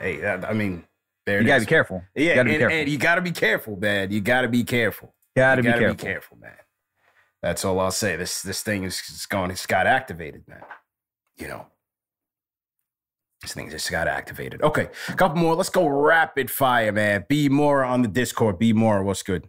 Hey, 0.00 0.16
that- 0.20 0.44
I 0.48 0.52
mean, 0.52 0.84
there 1.26 1.40
You 1.40 1.46
gotta 1.46 1.58
is. 1.60 1.66
be 1.66 1.68
careful. 1.70 2.02
You 2.14 2.26
Yeah, 2.26 2.34
gotta 2.36 2.44
be 2.48 2.54
and, 2.54 2.60
careful. 2.60 2.78
and 2.78 2.88
you 2.88 2.98
gotta 2.98 3.20
be 3.20 3.32
careful, 3.32 3.76
man. 3.76 4.10
You 4.12 4.20
gotta 4.20 4.48
be 4.48 4.64
careful. 4.64 5.14
Gotta 5.36 5.62
You 5.62 5.88
be 5.88 5.94
careful. 5.94 6.38
man. 6.38 6.52
That's 7.42 7.64
all 7.64 7.78
I'll 7.80 7.90
say. 7.90 8.16
This 8.16 8.42
this 8.42 8.62
thing 8.62 8.84
is 8.84 9.00
is 9.10 9.26
going. 9.26 9.50
It's 9.50 9.66
got 9.66 9.86
activated, 9.86 10.44
man. 10.48 10.62
You 11.40 11.48
know, 11.48 11.66
this 13.40 13.54
thing 13.54 13.70
just 13.70 13.90
got 13.90 14.06
activated. 14.06 14.62
Okay, 14.62 14.88
a 15.08 15.14
couple 15.14 15.38
more. 15.38 15.54
Let's 15.54 15.70
go 15.70 15.88
rapid 15.88 16.50
fire, 16.50 16.92
man. 16.92 17.24
Be 17.28 17.48
more 17.48 17.82
on 17.82 18.02
the 18.02 18.08
Discord. 18.08 18.58
Be 18.58 18.74
more. 18.74 19.02
What's 19.02 19.22
good? 19.22 19.48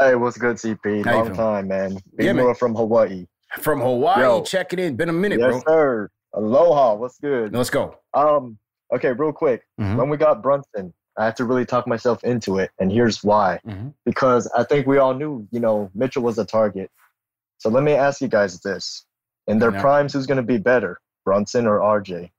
Hey, 0.00 0.14
what's 0.14 0.38
good, 0.38 0.56
CP? 0.56 1.04
How 1.04 1.24
Long 1.24 1.34
time, 1.34 1.68
man. 1.68 1.94
Big 2.16 2.26
Yeah, 2.26 2.32
man. 2.32 2.54
From 2.54 2.74
Hawaii. 2.74 3.26
From 3.58 3.80
Hawaii, 3.80 4.20
Yo. 4.22 4.42
checking 4.42 4.78
in. 4.78 4.96
Been 4.96 5.08
a 5.08 5.12
minute, 5.12 5.40
yes, 5.40 5.50
bro. 5.50 5.62
sir. 5.66 6.10
Aloha. 6.34 6.94
What's 6.94 7.18
good? 7.18 7.52
Let's 7.52 7.70
go. 7.70 7.98
Um. 8.14 8.58
Okay, 8.94 9.12
real 9.12 9.32
quick. 9.32 9.62
Mhm. 9.80 9.96
When 9.96 10.08
we 10.10 10.16
got 10.16 10.42
Brunson, 10.42 10.94
I 11.18 11.24
had 11.24 11.36
to 11.36 11.44
really 11.44 11.64
talk 11.66 11.86
myself 11.88 12.22
into 12.24 12.58
it, 12.58 12.70
and 12.78 12.92
here's 12.92 13.24
why. 13.24 13.58
Mhm. 13.66 13.94
Because 14.04 14.46
I 14.56 14.62
think 14.64 14.86
we 14.86 14.98
all 14.98 15.14
knew, 15.14 15.46
you 15.50 15.60
know, 15.60 15.90
Mitchell 15.94 16.22
was 16.22 16.38
a 16.38 16.44
target. 16.44 16.90
So 17.58 17.68
let 17.68 17.82
me 17.82 17.92
ask 17.94 18.20
you 18.20 18.28
guys 18.28 18.60
this: 18.60 19.04
In 19.46 19.58
their 19.58 19.72
Yeah. 19.72 19.80
primes, 19.80 20.12
who's 20.12 20.26
going 20.26 20.36
to 20.36 20.42
be 20.42 20.58
better, 20.58 21.00
Brunson 21.24 21.66
or 21.66 21.80
RJ? 21.80 22.30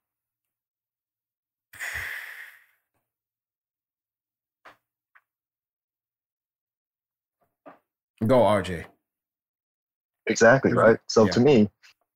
Go, 8.26 8.40
RJ. 8.40 8.86
Exactly 10.28 10.74
right. 10.74 11.00
So 11.08 11.26
Yeah. 11.26 11.32
to 11.32 11.40
me, 11.42 11.70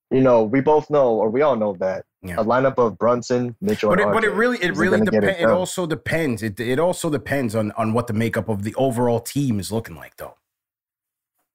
you 0.09 0.21
know, 0.21 0.43
we 0.43 0.61
both 0.61 0.89
know, 0.89 1.13
or 1.15 1.29
we 1.29 1.41
all 1.41 1.57
know 1.57 1.73
that 1.73 2.05
Yeah. 2.21 2.39
a 2.39 2.43
lineup 2.45 2.77
of 2.77 2.97
Brunson, 2.97 3.55
Mitchell, 3.59 3.89
But 3.89 3.99
it, 3.99 4.03
and 4.03 4.13
but 4.13 4.23
it 4.23 4.29
really 4.29 4.57
it 4.63 4.73
really 4.75 5.01
depends. 5.01 5.39
It, 5.39 5.43
done. 5.43 5.51
also 5.51 5.85
depends. 5.85 6.41
It 6.41 6.59
it 6.59 6.79
also 6.79 7.09
depends 7.09 7.55
on 7.55 7.71
on 7.73 7.91
what 7.93 8.07
the 8.07 8.13
makeup 8.13 8.47
of 8.47 8.63
the 8.63 8.73
overall 8.75 9.19
team 9.19 9.59
is 9.59 9.71
looking 9.71 9.95
like, 9.95 10.15
though. 10.15 10.35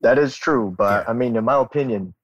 That 0.02 0.18
is 0.18 0.36
true, 0.36 0.74
but 0.76 1.08
I 1.08 1.12
mean, 1.12 1.36
in 1.36 1.44
my 1.44 1.60
opinion, 1.60 2.14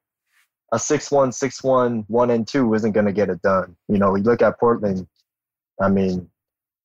a 0.73 0.79
six-one, 0.79 1.33
six-one, 1.33 2.05
one 2.09 2.31
and 2.31 2.47
two 2.47 2.75
isn't 2.75 2.93
going 2.93 3.07
to 3.07 3.13
get 3.13 3.31
it 3.31 3.41
done. 3.43 3.77
You 3.89 3.99
know, 3.99 4.15
you 4.15 4.23
look 4.23 4.43
at 4.43 4.61
Portland. 4.61 5.07
I 5.81 5.89
mean, 5.89 6.29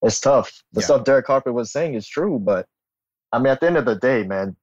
it's 0.02 0.20
tough. 0.20 0.64
The 0.74 0.82
Yeah. 0.82 0.86
stuff 0.86 1.04
Derek 1.04 1.28
Harper 1.28 1.52
was 1.52 1.72
saying 1.72 1.96
is 1.96 2.08
true, 2.08 2.40
but 2.40 2.68
I 3.32 3.40
mean, 3.40 3.48
at 3.48 3.60
the 3.60 3.68
end 3.68 3.78
of 3.78 3.86
the 3.86 3.96
day, 3.96 4.24
man, 4.24 4.56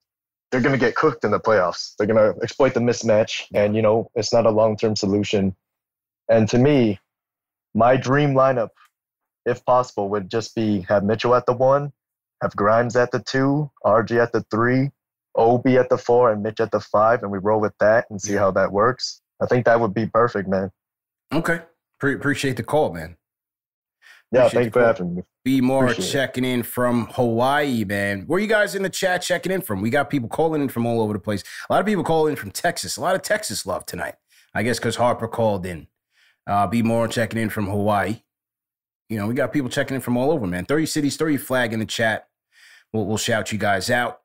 they're 0.50 0.60
going 0.60 0.72
to 0.72 0.78
get 0.78 0.94
cooked 0.94 1.24
in 1.24 1.30
the 1.30 1.40
playoffs. 1.40 1.94
They're 1.96 2.06
going 2.06 2.34
to 2.34 2.40
exploit 2.42 2.74
the 2.74 2.80
mismatch, 2.80 3.46
and 3.54 3.74
you 3.76 3.82
know, 3.82 4.10
it's 4.14 4.32
not 4.32 4.46
a 4.46 4.50
long-term 4.50 4.96
solution. 4.96 5.54
And 6.28 6.48
to 6.48 6.58
me, 6.58 6.98
my 7.74 7.96
dream 7.96 8.34
lineup, 8.34 8.70
if 9.44 9.64
possible, 9.64 10.08
would 10.10 10.30
just 10.30 10.54
be 10.54 10.82
have 10.88 11.04
Mitchell 11.04 11.34
at 11.34 11.46
the 11.46 11.52
one, 11.52 11.92
have 12.42 12.54
Grimes 12.56 12.96
at 12.96 13.10
the 13.10 13.20
two, 13.20 13.70
RG 13.84 14.20
at 14.22 14.32
the 14.32 14.42
three, 14.50 14.90
Obi 15.36 15.76
at 15.76 15.88
the 15.88 15.98
four, 15.98 16.32
and 16.32 16.42
Mitch 16.42 16.60
at 16.60 16.70
the 16.70 16.80
five, 16.80 17.22
and 17.22 17.30
we 17.30 17.38
roll 17.38 17.60
with 17.60 17.74
that 17.80 18.06
and 18.10 18.20
see 18.20 18.34
how 18.34 18.50
that 18.52 18.72
works. 18.72 19.20
I 19.42 19.46
think 19.46 19.64
that 19.66 19.80
would 19.80 19.94
be 19.94 20.06
perfect, 20.06 20.48
man. 20.48 20.70
Okay. 21.32 21.60
Pre- 21.98 22.14
appreciate 22.14 22.56
the 22.56 22.62
call, 22.62 22.92
man. 22.92 23.16
Yeah, 24.32 24.46
Appreciate 24.46 24.52
thank 24.52 24.64
you 24.66 24.70
for 24.80 24.86
having 24.86 25.14
me. 25.16 25.22
Be 25.44 25.60
more 25.60 25.84
Appreciate 25.84 26.04
it. 26.06 26.12
checking 26.12 26.44
in 26.44 26.62
from 26.62 27.06
Hawaii, 27.06 27.84
man. 27.84 28.22
Where 28.26 28.38
you 28.38 28.46
guys 28.46 28.74
in 28.74 28.82
the 28.82 28.90
chat 28.90 29.22
checking 29.22 29.50
in 29.50 29.60
from? 29.60 29.80
We 29.80 29.90
got 29.90 30.08
people 30.10 30.28
calling 30.28 30.62
in 30.62 30.68
from 30.68 30.86
all 30.86 31.00
over 31.00 31.12
the 31.12 31.18
place. 31.18 31.42
A 31.68 31.72
lot 31.72 31.80
of 31.80 31.86
people 31.86 32.04
calling 32.04 32.32
in 32.32 32.36
from 32.36 32.50
Texas. 32.50 32.96
A 32.96 33.00
lot 33.00 33.14
of 33.16 33.22
Texas 33.22 33.66
love 33.66 33.86
tonight. 33.86 34.14
I 34.54 34.62
guess 34.62 34.78
because 34.78 34.96
Harper 34.96 35.26
called 35.28 35.66
in. 35.66 35.88
Uh, 36.46 36.66
be 36.66 36.82
more 36.82 37.08
checking 37.08 37.40
in 37.40 37.50
from 37.50 37.66
Hawaii. 37.68 38.22
You 39.08 39.18
know, 39.18 39.26
we 39.26 39.34
got 39.34 39.52
people 39.52 39.68
checking 39.70 39.94
in 39.96 40.00
from 40.00 40.16
all 40.16 40.30
over, 40.30 40.46
man. 40.46 40.64
Throw 40.64 40.76
your 40.76 40.86
cities, 40.86 41.16
throw 41.16 41.28
your 41.28 41.40
flag 41.40 41.72
in 41.72 41.80
the 41.80 41.86
chat. 41.86 42.28
We'll, 42.92 43.06
we'll 43.06 43.16
shout 43.16 43.50
you 43.52 43.58
guys 43.58 43.90
out. 43.90 44.20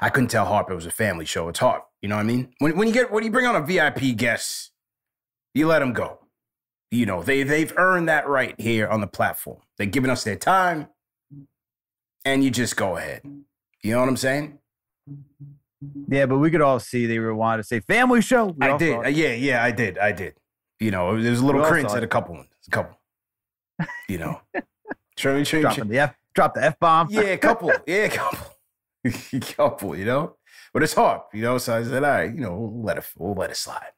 I 0.00 0.08
couldn't 0.08 0.28
tell 0.28 0.46
Harper 0.46 0.72
it 0.72 0.76
was 0.76 0.86
a 0.86 0.90
family 0.90 1.24
show. 1.24 1.48
It's 1.48 1.58
hard. 1.58 1.82
You 2.02 2.08
know 2.08 2.16
what 2.16 2.22
I 2.22 2.24
mean? 2.24 2.54
When, 2.58 2.76
when 2.76 2.88
you 2.88 2.94
get 2.94 3.10
when 3.10 3.24
you 3.24 3.30
bring 3.30 3.46
on 3.46 3.56
a 3.56 3.60
VIP 3.64 4.16
guest, 4.16 4.72
you 5.54 5.66
let 5.66 5.80
them 5.80 5.92
go. 5.92 6.20
You 6.90 7.06
know, 7.06 7.22
they 7.22 7.42
they've 7.42 7.72
earned 7.76 8.08
that 8.08 8.28
right 8.28 8.54
here 8.58 8.88
on 8.88 9.00
the 9.00 9.06
platform. 9.06 9.58
They're 9.76 9.86
giving 9.86 10.10
us 10.10 10.24
their 10.24 10.36
time, 10.36 10.88
and 12.24 12.44
you 12.44 12.50
just 12.50 12.76
go 12.76 12.96
ahead. 12.96 13.22
You 13.82 13.92
know 13.92 14.00
what 14.00 14.08
I'm 14.08 14.16
saying? 14.16 14.58
Yeah, 16.08 16.26
but 16.26 16.38
we 16.38 16.50
could 16.50 16.62
all 16.62 16.80
see 16.80 17.06
they 17.06 17.18
were 17.18 17.34
wanting 17.34 17.62
to 17.62 17.66
say 17.66 17.80
family 17.80 18.22
show. 18.22 18.46
We 18.46 18.66
I 18.66 18.76
did. 18.76 19.16
Yeah, 19.16 19.34
yeah, 19.34 19.62
I 19.62 19.70
did. 19.72 19.98
I 19.98 20.12
did. 20.12 20.34
You 20.80 20.90
know, 20.90 21.20
there's 21.20 21.40
a 21.40 21.46
little 21.46 21.64
cringe 21.64 21.90
at 21.90 22.02
a 22.02 22.06
couple 22.06 22.34
ones. 22.34 22.48
A 22.66 22.70
couple. 22.70 22.98
You 24.08 24.18
know. 24.18 24.40
Try, 25.16 25.42
try, 25.44 25.62
Dropping 25.62 25.88
the 25.88 25.98
F, 26.00 26.14
drop 26.34 26.52
the 26.52 26.62
F 26.62 26.78
bomb. 26.78 27.08
Yeah, 27.10 27.22
a 27.22 27.38
couple. 27.38 27.72
Yeah, 27.86 28.04
a 28.04 28.10
couple. 28.10 28.45
couple, 29.56 29.96
you 29.96 30.04
know? 30.04 30.36
But 30.72 30.82
it's 30.82 30.94
hard, 30.94 31.22
you 31.32 31.42
know. 31.42 31.58
So 31.58 31.76
I 31.76 31.82
said, 31.82 32.04
all 32.04 32.10
right, 32.10 32.32
you 32.34 32.40
know, 32.40 32.54
we'll 32.54 32.82
let 32.82 32.98
it 32.98 33.04
we'll 33.16 33.34
let 33.34 33.50
it 33.50 33.56
slide. 33.56 33.92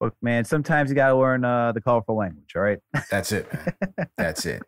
Look, 0.00 0.14
man, 0.20 0.44
sometimes 0.44 0.90
you 0.90 0.96
got 0.96 1.08
to 1.08 1.16
learn 1.16 1.44
uh, 1.44 1.72
the 1.72 1.80
colorful 1.80 2.16
language. 2.16 2.52
All 2.54 2.62
right. 2.62 2.78
That's 3.10 3.32
it, 3.32 3.50
man. 3.52 4.08
That's 4.18 4.44
it. 4.44 4.62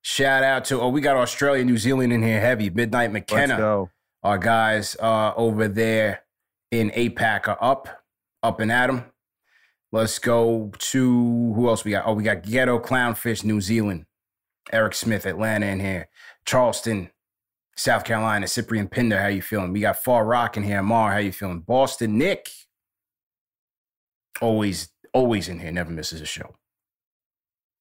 Shout 0.00 0.42
out 0.42 0.64
to 0.66 0.80
oh, 0.80 0.88
we 0.88 1.00
got 1.00 1.16
Australia, 1.16 1.64
New 1.64 1.76
Zealand 1.78 2.12
in 2.12 2.22
here 2.22 2.40
heavy. 2.40 2.70
Midnight 2.70 3.12
McKenna. 3.12 3.56
go. 3.56 3.90
Our 4.22 4.38
guys 4.38 4.96
uh 5.00 5.32
over 5.36 5.68
there 5.68 6.22
in 6.70 6.90
APAC 6.90 7.48
are 7.48 7.58
up, 7.60 7.88
up 8.42 8.58
and 8.60 8.72
at 8.72 8.88
'em. 8.88 9.04
Let's 9.92 10.18
go 10.18 10.72
to 10.78 11.52
who 11.54 11.68
else 11.68 11.84
we 11.84 11.90
got? 11.90 12.06
Oh, 12.06 12.14
we 12.14 12.22
got 12.22 12.42
Ghetto 12.42 12.78
Clownfish, 12.78 13.44
New 13.44 13.60
Zealand. 13.60 14.06
Eric 14.72 14.94
Smith, 14.94 15.26
Atlanta 15.26 15.66
in 15.66 15.80
here. 15.80 16.08
Charleston, 16.46 17.10
South 17.76 18.04
Carolina. 18.04 18.46
Cyprian 18.46 18.88
Pinder, 18.88 19.20
how 19.20 19.28
you 19.28 19.42
feeling? 19.42 19.72
We 19.72 19.80
got 19.80 20.02
Far 20.02 20.24
Rock 20.24 20.56
in 20.56 20.62
here. 20.62 20.82
Mar, 20.82 21.12
how 21.12 21.18
you 21.18 21.32
feeling? 21.32 21.60
Boston, 21.60 22.18
Nick. 22.18 22.50
Always, 24.40 24.88
always 25.12 25.48
in 25.48 25.60
here. 25.60 25.72
Never 25.72 25.90
misses 25.90 26.20
a 26.20 26.26
show. 26.26 26.56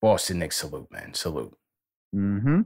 Boston, 0.01 0.39
Nick, 0.39 0.53
salute, 0.53 0.91
man. 0.91 1.13
Salute. 1.13 1.55
Mm-hmm. 2.15 2.61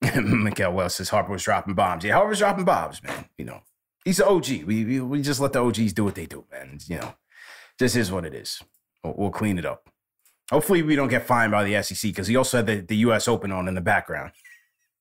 Mikael 0.44 0.72
Wells 0.72 0.94
says 0.94 1.08
Harper 1.08 1.32
was 1.32 1.42
dropping 1.42 1.74
bombs. 1.74 2.04
Yeah, 2.04 2.14
Harper 2.14 2.30
was 2.30 2.38
dropping 2.38 2.64
bombs, 2.64 3.02
man. 3.02 3.26
You 3.36 3.46
know, 3.46 3.60
he's 4.04 4.20
an 4.20 4.28
OG. 4.28 4.48
We, 4.64 4.84
we 4.84 5.00
we 5.00 5.22
just 5.22 5.40
let 5.40 5.52
the 5.52 5.62
OGs 5.62 5.92
do 5.92 6.04
what 6.04 6.14
they 6.14 6.26
do, 6.26 6.44
man. 6.52 6.78
You 6.86 6.98
know, 6.98 7.14
this 7.78 7.96
is 7.96 8.12
what 8.12 8.24
it 8.24 8.34
is. 8.34 8.62
We'll, 9.02 9.14
we'll 9.16 9.30
clean 9.30 9.58
it 9.58 9.66
up. 9.66 9.88
Hopefully, 10.50 10.82
we 10.82 10.96
don't 10.96 11.08
get 11.08 11.26
fined 11.26 11.52
by 11.52 11.64
the 11.64 11.82
SEC 11.82 12.10
because 12.10 12.28
he 12.28 12.36
also 12.36 12.58
had 12.58 12.66
the, 12.66 12.76
the 12.76 12.96
U.S. 12.98 13.26
Open 13.28 13.50
on 13.50 13.68
in 13.68 13.74
the 13.74 13.80
background. 13.80 14.32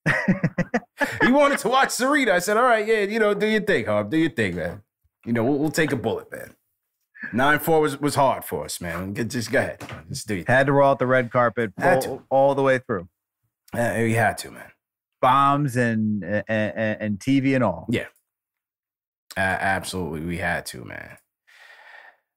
he 1.24 1.32
wanted 1.32 1.60
to 1.60 1.70
watch 1.70 1.92
Serena. 1.92 2.34
I 2.34 2.40
said, 2.40 2.58
"All 2.58 2.64
right, 2.64 2.86
yeah, 2.86 3.02
you 3.02 3.20
know, 3.20 3.34
do 3.34 3.48
your 3.48 3.62
thing, 3.62 3.86
Harp. 3.86 4.10
Do 4.10 4.18
your 4.18 4.30
thing, 4.30 4.56
man. 4.56 4.82
You 5.26 5.34
know, 5.34 5.44
we'll, 5.44 5.58
we'll 5.58 5.72
take 5.72 5.92
a 5.92 5.96
bullet, 5.96 6.32
man. 6.32 6.56
Nine 7.34 7.60
four 7.60 7.82
was 7.82 8.00
was 8.00 8.16
hard 8.16 8.46
for 8.46 8.66
us, 8.66 8.80
man. 8.80 9.14
Just 9.16 9.52
go 9.52 9.60
ahead, 9.60 9.82
just 10.10 10.28
do 10.28 10.36
your 10.36 10.46
thing. 10.46 10.56
Had 10.56 10.68
to 10.68 10.74
roll 10.74 10.92
out 10.92 11.00
the 11.00 11.08
red 11.08 11.32
carpet 11.32 11.74
all, 11.82 12.24
all 12.30 12.56
the 12.56 12.64
way 12.64 12.80
through. 12.80 13.08
Uh, 13.74 13.96
we 13.98 14.14
had 14.14 14.38
to, 14.40 14.52
man. 14.52 14.72
Bombs 15.22 15.76
and, 15.76 16.24
and 16.24 16.44
and 16.48 17.02
and 17.02 17.20
TV 17.20 17.56
and 17.56 17.64
all. 17.64 17.88
Yeah. 17.90 18.06
Uh, 19.36 19.42
absolutely, 19.42 20.22
we 20.22 20.38
had 20.38 20.66
to, 20.68 20.84
man. 20.84 21.18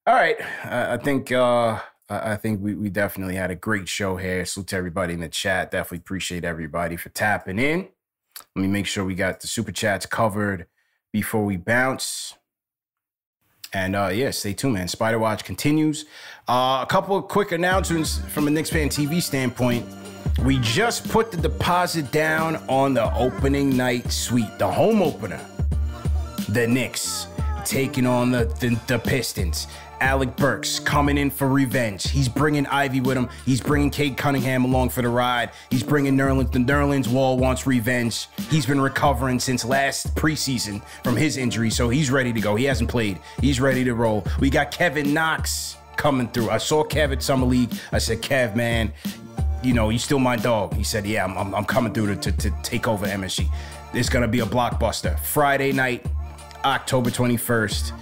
All 0.06 0.14
right, 0.14 0.36
uh, 0.64 0.98
I 0.98 1.02
think 1.02 1.30
uh, 1.30 1.78
I 2.10 2.34
think 2.34 2.60
we, 2.60 2.74
we 2.74 2.90
definitely 2.90 3.36
had 3.36 3.52
a 3.52 3.54
great 3.54 3.88
show 3.88 4.16
here. 4.16 4.44
Salute 4.44 4.66
to 4.68 4.76
everybody 4.76 5.14
in 5.14 5.20
the 5.20 5.28
chat. 5.28 5.70
Definitely 5.70 5.98
appreciate 5.98 6.44
everybody 6.44 6.96
for 6.96 7.08
tapping 7.10 7.60
in. 7.60 7.88
Let 8.56 8.62
me 8.62 8.68
make 8.68 8.86
sure 8.86 9.04
we 9.04 9.14
got 9.14 9.40
the 9.40 9.46
super 9.46 9.70
chats 9.70 10.06
covered 10.06 10.66
before 11.12 11.44
we 11.44 11.56
bounce. 11.56 12.34
And 13.72 13.94
uh, 13.94 14.08
yeah, 14.12 14.32
stay 14.32 14.54
tuned, 14.54 14.74
man. 14.74 14.88
Spida 14.88 15.20
Watch 15.20 15.44
continues. 15.44 16.04
Uh, 16.48 16.80
a 16.82 16.86
couple 16.90 17.16
of 17.16 17.28
quick 17.28 17.52
announcements 17.52 18.18
from 18.18 18.48
a 18.48 18.50
Knicks 18.50 18.70
fan 18.70 18.88
TV 18.88 19.22
standpoint. 19.22 19.86
We 20.44 20.58
just 20.58 21.08
put 21.08 21.30
the 21.30 21.36
deposit 21.36 22.10
down 22.10 22.56
on 22.68 22.94
the 22.94 23.14
opening 23.14 23.76
night 23.76 24.10
suite, 24.10 24.58
the 24.58 24.68
home 24.68 25.00
opener. 25.00 25.40
The 26.48 26.66
Knicks 26.66 27.28
taking 27.64 28.06
on 28.06 28.32
the, 28.32 28.46
the, 28.58 28.80
the 28.88 28.98
Pistons. 28.98 29.68
Alec 30.00 30.36
Burks 30.36 30.78
coming 30.78 31.18
in 31.18 31.30
for 31.30 31.48
revenge. 31.48 32.08
He's 32.08 32.28
bringing 32.28 32.66
Ivey 32.66 33.00
with 33.00 33.16
him. 33.16 33.28
He's 33.44 33.60
bringing 33.60 33.90
Cade 33.90 34.16
Cunningham 34.16 34.64
along 34.64 34.90
for 34.90 35.02
the 35.02 35.08
ride. 35.08 35.50
He's 35.70 35.82
bringing 35.82 36.16
Nerlens. 36.16 36.52
The 36.52 36.58
Nerlens 36.58 37.08
Wall 37.08 37.38
wants 37.38 37.66
revenge. 37.66 38.28
He's 38.50 38.66
been 38.66 38.80
recovering 38.80 39.38
since 39.38 39.64
last 39.64 40.14
preseason 40.14 40.82
from 41.04 41.16
his 41.16 41.36
injury, 41.36 41.70
so 41.70 41.88
he's 41.88 42.10
ready 42.10 42.32
to 42.32 42.40
go. 42.40 42.56
He 42.56 42.64
hasn't 42.64 42.90
played. 42.90 43.18
He's 43.40 43.60
ready 43.60 43.84
to 43.84 43.94
roll. 43.94 44.26
We 44.40 44.50
got 44.50 44.70
Kevin 44.70 45.12
Knox 45.12 45.76
coming 45.96 46.28
through. 46.28 46.50
I 46.50 46.58
saw 46.58 46.82
Kev 46.84 47.12
at 47.12 47.22
Summer 47.22 47.46
League. 47.46 47.72
I 47.92 47.98
said, 47.98 48.22
Kev, 48.22 48.56
man, 48.56 48.92
you 49.62 49.74
know, 49.74 49.90
you 49.90 49.98
still 49.98 50.18
my 50.18 50.36
dog. 50.36 50.74
He 50.74 50.84
said, 50.84 51.06
yeah, 51.06 51.24
I'm, 51.24 51.36
I'm, 51.36 51.54
I'm 51.54 51.64
coming 51.64 51.92
through 51.92 52.14
to, 52.14 52.32
to, 52.32 52.32
to 52.32 52.50
take 52.62 52.88
over 52.88 53.06
MSG. 53.06 53.46
It's 53.92 54.08
going 54.08 54.22
to 54.22 54.28
be 54.28 54.40
a 54.40 54.46
blockbuster. 54.46 55.18
Friday 55.18 55.72
night, 55.72 56.06
October 56.64 57.10
21st. 57.10 57.92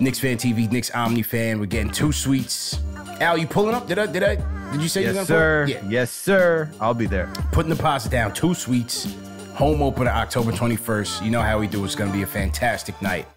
Knicks 0.00 0.18
Fan 0.18 0.36
TV, 0.36 0.70
Knicks 0.70 0.90
Omni 0.90 1.22
Fan. 1.22 1.60
We're 1.60 1.66
getting 1.66 1.92
two 1.92 2.10
suites. 2.12 2.80
Al, 3.20 3.38
you 3.38 3.46
pulling 3.46 3.74
up? 3.74 3.86
Did 3.86 3.98
I? 3.98 4.06
Did 4.06 4.22
I? 4.22 4.36
Did 4.72 4.82
you 4.82 4.88
say 4.88 5.04
you're 5.04 5.12
gonna 5.12 5.24
sir. 5.24 5.66
pull? 5.66 5.74
Yeah. 5.74 5.88
Yes, 5.88 6.10
sir. 6.10 6.70
I'll 6.80 6.94
be 6.94 7.06
there. 7.06 7.32
Putting 7.52 7.70
the 7.70 7.76
deposit 7.76 8.10
down. 8.10 8.34
Two 8.34 8.54
suites. 8.54 9.14
Home 9.54 9.82
opener 9.82 10.10
October 10.10 10.50
21st. 10.50 11.24
You 11.24 11.30
know 11.30 11.40
how 11.40 11.60
we 11.60 11.68
do. 11.68 11.84
It's 11.84 11.94
going 11.94 12.10
to 12.10 12.16
be 12.16 12.24
a 12.24 12.26
fantastic 12.26 13.00
night. 13.00 13.28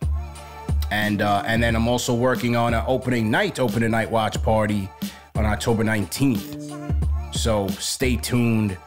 And 0.89 1.21
uh, 1.21 1.43
and 1.45 1.61
then 1.61 1.75
I'm 1.75 1.87
also 1.87 2.15
working 2.15 2.55
on 2.55 2.73
an 2.73 2.83
opening 2.87 3.29
night, 3.29 3.59
opening 3.59 3.91
night 3.91 4.09
watch 4.09 4.41
party 4.41 4.89
on 5.35 5.45
October 5.45 5.83
19th. 5.83 7.35
So 7.35 7.67
stay 7.67 8.15
tuned 8.15 8.77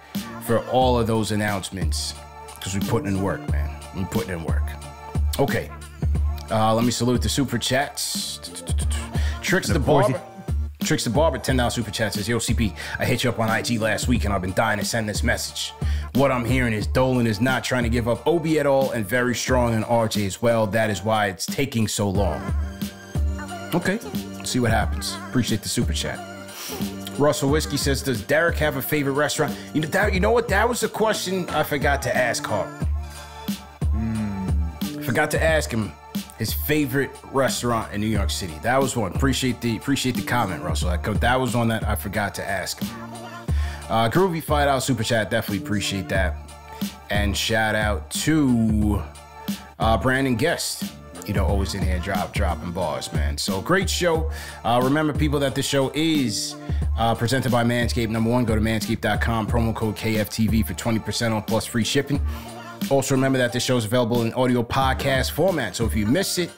for 0.44 0.58
all 0.70 0.98
of 0.98 1.06
those 1.06 1.30
announcements 1.30 2.14
because 2.56 2.74
we're 2.74 2.88
putting 2.88 3.08
in 3.08 3.22
work, 3.22 3.48
man. 3.52 3.70
We're 3.94 4.06
putting 4.06 4.30
in 4.30 4.44
work. 4.44 4.64
Okay. 5.38 5.70
Uh, 6.50 6.74
let 6.74 6.84
me 6.84 6.90
salute 6.90 7.22
the 7.22 7.28
super 7.28 7.58
chats. 7.58 8.38
Tricks 9.40 9.68
the 9.68 9.76
Of 9.76 9.84
course 9.84 10.06
he- 10.06 10.12
Barber. 10.14 10.26
Tricks 10.82 11.04
the 11.04 11.10
Barber, 11.10 11.38
$10 11.38 11.70
super 11.74 11.90
chat 11.90 12.14
says, 12.14 12.26
Yo, 12.28 12.38
CP, 12.38 12.74
I 12.98 13.04
hit 13.04 13.22
you 13.22 13.30
up 13.30 13.38
on 13.38 13.50
IG 13.50 13.78
last 13.80 14.08
week 14.08 14.24
and 14.24 14.32
I've 14.32 14.40
been 14.40 14.54
dying 14.54 14.78
to 14.78 14.84
send 14.84 15.06
this 15.08 15.22
message. 15.22 15.74
What 16.14 16.32
I'm 16.32 16.44
hearing 16.44 16.72
is 16.72 16.86
Dolan 16.86 17.26
is 17.26 17.38
not 17.40 17.62
trying 17.62 17.82
to 17.84 17.90
give 17.90 18.08
up 18.08 18.26
Obi 18.26 18.58
at 18.58 18.66
all 18.66 18.90
and 18.92 19.06
very 19.06 19.34
strong 19.34 19.74
in 19.74 19.84
RJ 19.84 20.26
as 20.26 20.40
well. 20.40 20.66
That 20.66 20.88
is 20.90 21.02
why 21.04 21.26
it's 21.26 21.44
taking 21.46 21.86
so 21.86 22.08
long. 22.08 22.40
Okay, 23.74 23.98
see 24.42 24.58
what 24.58 24.70
happens. 24.70 25.14
Appreciate 25.28 25.62
the 25.62 25.68
super 25.68 25.92
chat. 25.92 26.18
Russell 27.18 27.50
Whiskey 27.50 27.76
says, 27.76 28.02
Does 28.02 28.22
Derek 28.22 28.56
have 28.56 28.76
a 28.76 28.82
favorite 28.82 29.12
restaurant? 29.12 29.54
You 29.74 29.82
know, 29.82 29.88
that, 29.88 30.14
you 30.14 30.20
know 30.20 30.32
what? 30.32 30.48
That 30.48 30.66
was 30.68 30.82
a 30.82 30.88
question 30.88 31.48
I 31.50 31.62
forgot 31.62 32.00
to 32.02 32.16
ask 32.16 32.44
Harp. 32.44 32.68
Forgot 35.04 35.30
to 35.32 35.42
ask 35.42 35.70
him 35.70 35.92
his 36.40 36.54
favorite 36.54 37.10
restaurant 37.34 37.92
in 37.92 38.00
New 38.00 38.06
York 38.06 38.30
City. 38.30 38.54
That 38.62 38.80
was 38.80 38.96
one. 38.96 39.12
Appreciate 39.12 39.60
the 39.60 39.76
appreciate 39.76 40.16
the 40.16 40.22
comment, 40.22 40.62
Russell. 40.62 40.88
That, 40.88 41.38
was 41.38 41.54
one 41.54 41.68
that 41.68 41.86
I 41.86 41.94
forgot 41.94 42.34
to 42.36 42.42
ask. 42.42 42.82
Uh, 43.90 44.08
Groovy 44.08 44.42
five 44.42 44.66
out 44.66 44.82
super 44.82 45.04
chat. 45.04 45.30
Definitely 45.30 45.62
appreciate 45.62 46.08
that. 46.08 46.36
And 47.10 47.36
shout 47.36 47.74
out 47.74 48.08
to 48.22 49.02
uh, 49.78 49.98
Brandon 49.98 50.34
Guest. 50.34 50.90
You 51.26 51.34
know, 51.34 51.44
always 51.44 51.74
in 51.74 51.82
here 51.82 51.98
drop 51.98 52.32
dropping 52.32 52.72
bars, 52.72 53.12
man. 53.12 53.36
So 53.36 53.60
great 53.60 53.90
show. 53.90 54.30
Uh, 54.64 54.80
remember, 54.82 55.12
people, 55.12 55.38
that 55.40 55.54
this 55.54 55.66
show 55.66 55.92
is 55.94 56.56
uh, 56.98 57.14
presented 57.14 57.52
by 57.52 57.64
Manscaped. 57.64 58.08
Number 58.08 58.30
one, 58.30 58.46
go 58.46 58.54
to 58.54 58.62
manscaped.com. 58.62 59.46
Promo 59.46 59.74
code 59.74 59.94
KFTV 59.94 60.66
for 60.66 60.72
20% 60.72 61.32
off 61.32 61.46
plus 61.46 61.66
free 61.66 61.84
shipping. 61.84 62.18
Also, 62.90 63.14
remember 63.14 63.38
that 63.38 63.52
this 63.52 63.62
show 63.62 63.76
is 63.76 63.84
available 63.84 64.22
in 64.22 64.32
audio 64.34 64.62
podcast 64.62 65.30
format. 65.30 65.76
So 65.76 65.84
if 65.84 65.94
you 65.94 66.06
miss 66.06 66.38
it 66.38 66.50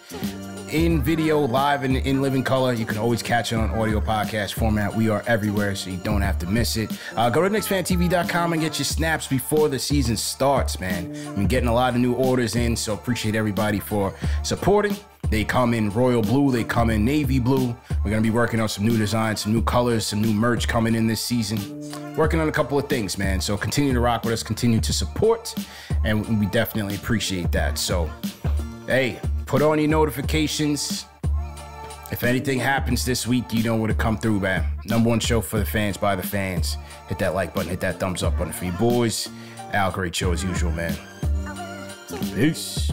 in 0.71 1.03
video, 1.03 1.41
live, 1.41 1.85
and 1.85 1.97
in 1.97 2.23
living 2.23 2.43
color, 2.43 2.73
you 2.73 2.87
can 2.87 2.99
always 2.99 3.23
catch 3.23 3.53
it 3.53 3.57
on 3.57 3.71
audio 3.71 4.01
podcast 4.01 4.55
format. 4.55 4.95
We 4.95 5.11
are 5.11 5.23
everywhere, 5.27 5.75
so 5.75 5.91
you 5.91 5.99
don't 5.99 6.23
have 6.23 6.39
to 6.39 6.47
miss 6.47 6.77
it. 6.77 6.91
Uh, 7.17 7.29
go 7.29 7.43
to 7.47 7.51
KnicksFanTV.com 7.51 8.55
and 8.55 8.63
get 8.63 8.79
your 8.79 8.87
snaps 8.87 9.27
before 9.27 9.69
the 9.69 9.79
season 9.79 10.17
starts, 10.17 10.81
man. 10.81 11.15
I'm 11.37 11.47
getting 11.47 11.69
a 11.69 11.75
lot 11.75 11.95
of 11.95 12.01
new 12.01 12.15
orders 12.15 12.57
in, 12.57 12.77
so 12.77 12.95
appreciate 12.95 13.35
everybody 13.35 13.79
for 13.79 14.15
supporting. 14.43 14.97
They 15.33 15.45
come 15.45 15.73
in 15.73 15.89
royal 15.89 16.21
blue, 16.21 16.53
they 16.53 16.63
come 16.63 16.91
in 16.91 17.07
navy 17.07 17.39
blue. 17.39 17.75
We're 18.05 18.11
gonna 18.11 18.21
be 18.21 18.29
working 18.29 18.61
on 18.61 18.69
some 18.69 18.85
new 18.85 18.99
designs, 18.99 19.41
some 19.41 19.55
new 19.55 19.63
colors, 19.63 20.05
some 20.07 20.21
new 20.21 20.35
merch 20.35 20.69
coming 20.69 20.95
in 20.95 21.07
this 21.07 21.23
season. 21.23 21.59
Working 22.17 22.39
on 22.39 22.51
a 22.51 22.53
couple 22.53 22.79
of 22.79 22.87
things, 22.87 23.17
man. 23.17 23.41
So 23.41 23.57
continue 23.57 23.95
to 23.95 24.01
rock 24.01 24.25
with 24.25 24.35
us, 24.35 24.43
continue 24.43 24.79
to 24.81 24.93
support, 24.93 25.55
and 26.05 26.39
we 26.39 26.45
definitely 26.45 26.97
appreciate 26.97 27.51
that. 27.53 27.79
So, 27.79 28.11
hey, 28.87 29.19
put 29.47 29.63
on 29.63 29.79
your 29.79 29.89
notifications. 29.89 31.07
If 32.11 32.25
anything 32.25 32.59
happens 32.59 33.03
this 33.07 33.27
week, 33.27 33.55
you 33.55 33.63
know 33.63 33.77
where 33.77 33.89
to 33.89 33.95
come 33.95 34.19
through, 34.19 34.41
man. 34.41 34.67
Number 34.85 35.09
one 35.09 35.19
show 35.19 35.41
for 35.41 35.59
the 35.59 35.65
fans 35.65 35.97
by 35.97 36.15
the 36.15 36.23
fans. 36.23 36.77
Hit 37.09 37.19
that 37.21 37.35
like 37.35 37.55
button, 37.55 37.71
hit 37.71 37.81
that 37.81 37.99
thumbs 37.99 38.23
up 38.23 38.37
button 38.37 38.53
for 38.53 38.67
you 38.67 38.73
boys. 38.73 39.31
Al, 39.73 39.93
great 39.93 40.15
show 40.15 40.33
as 40.33 40.45
usual, 40.45 40.73
man. 40.73 40.95
Peace. 42.35 42.93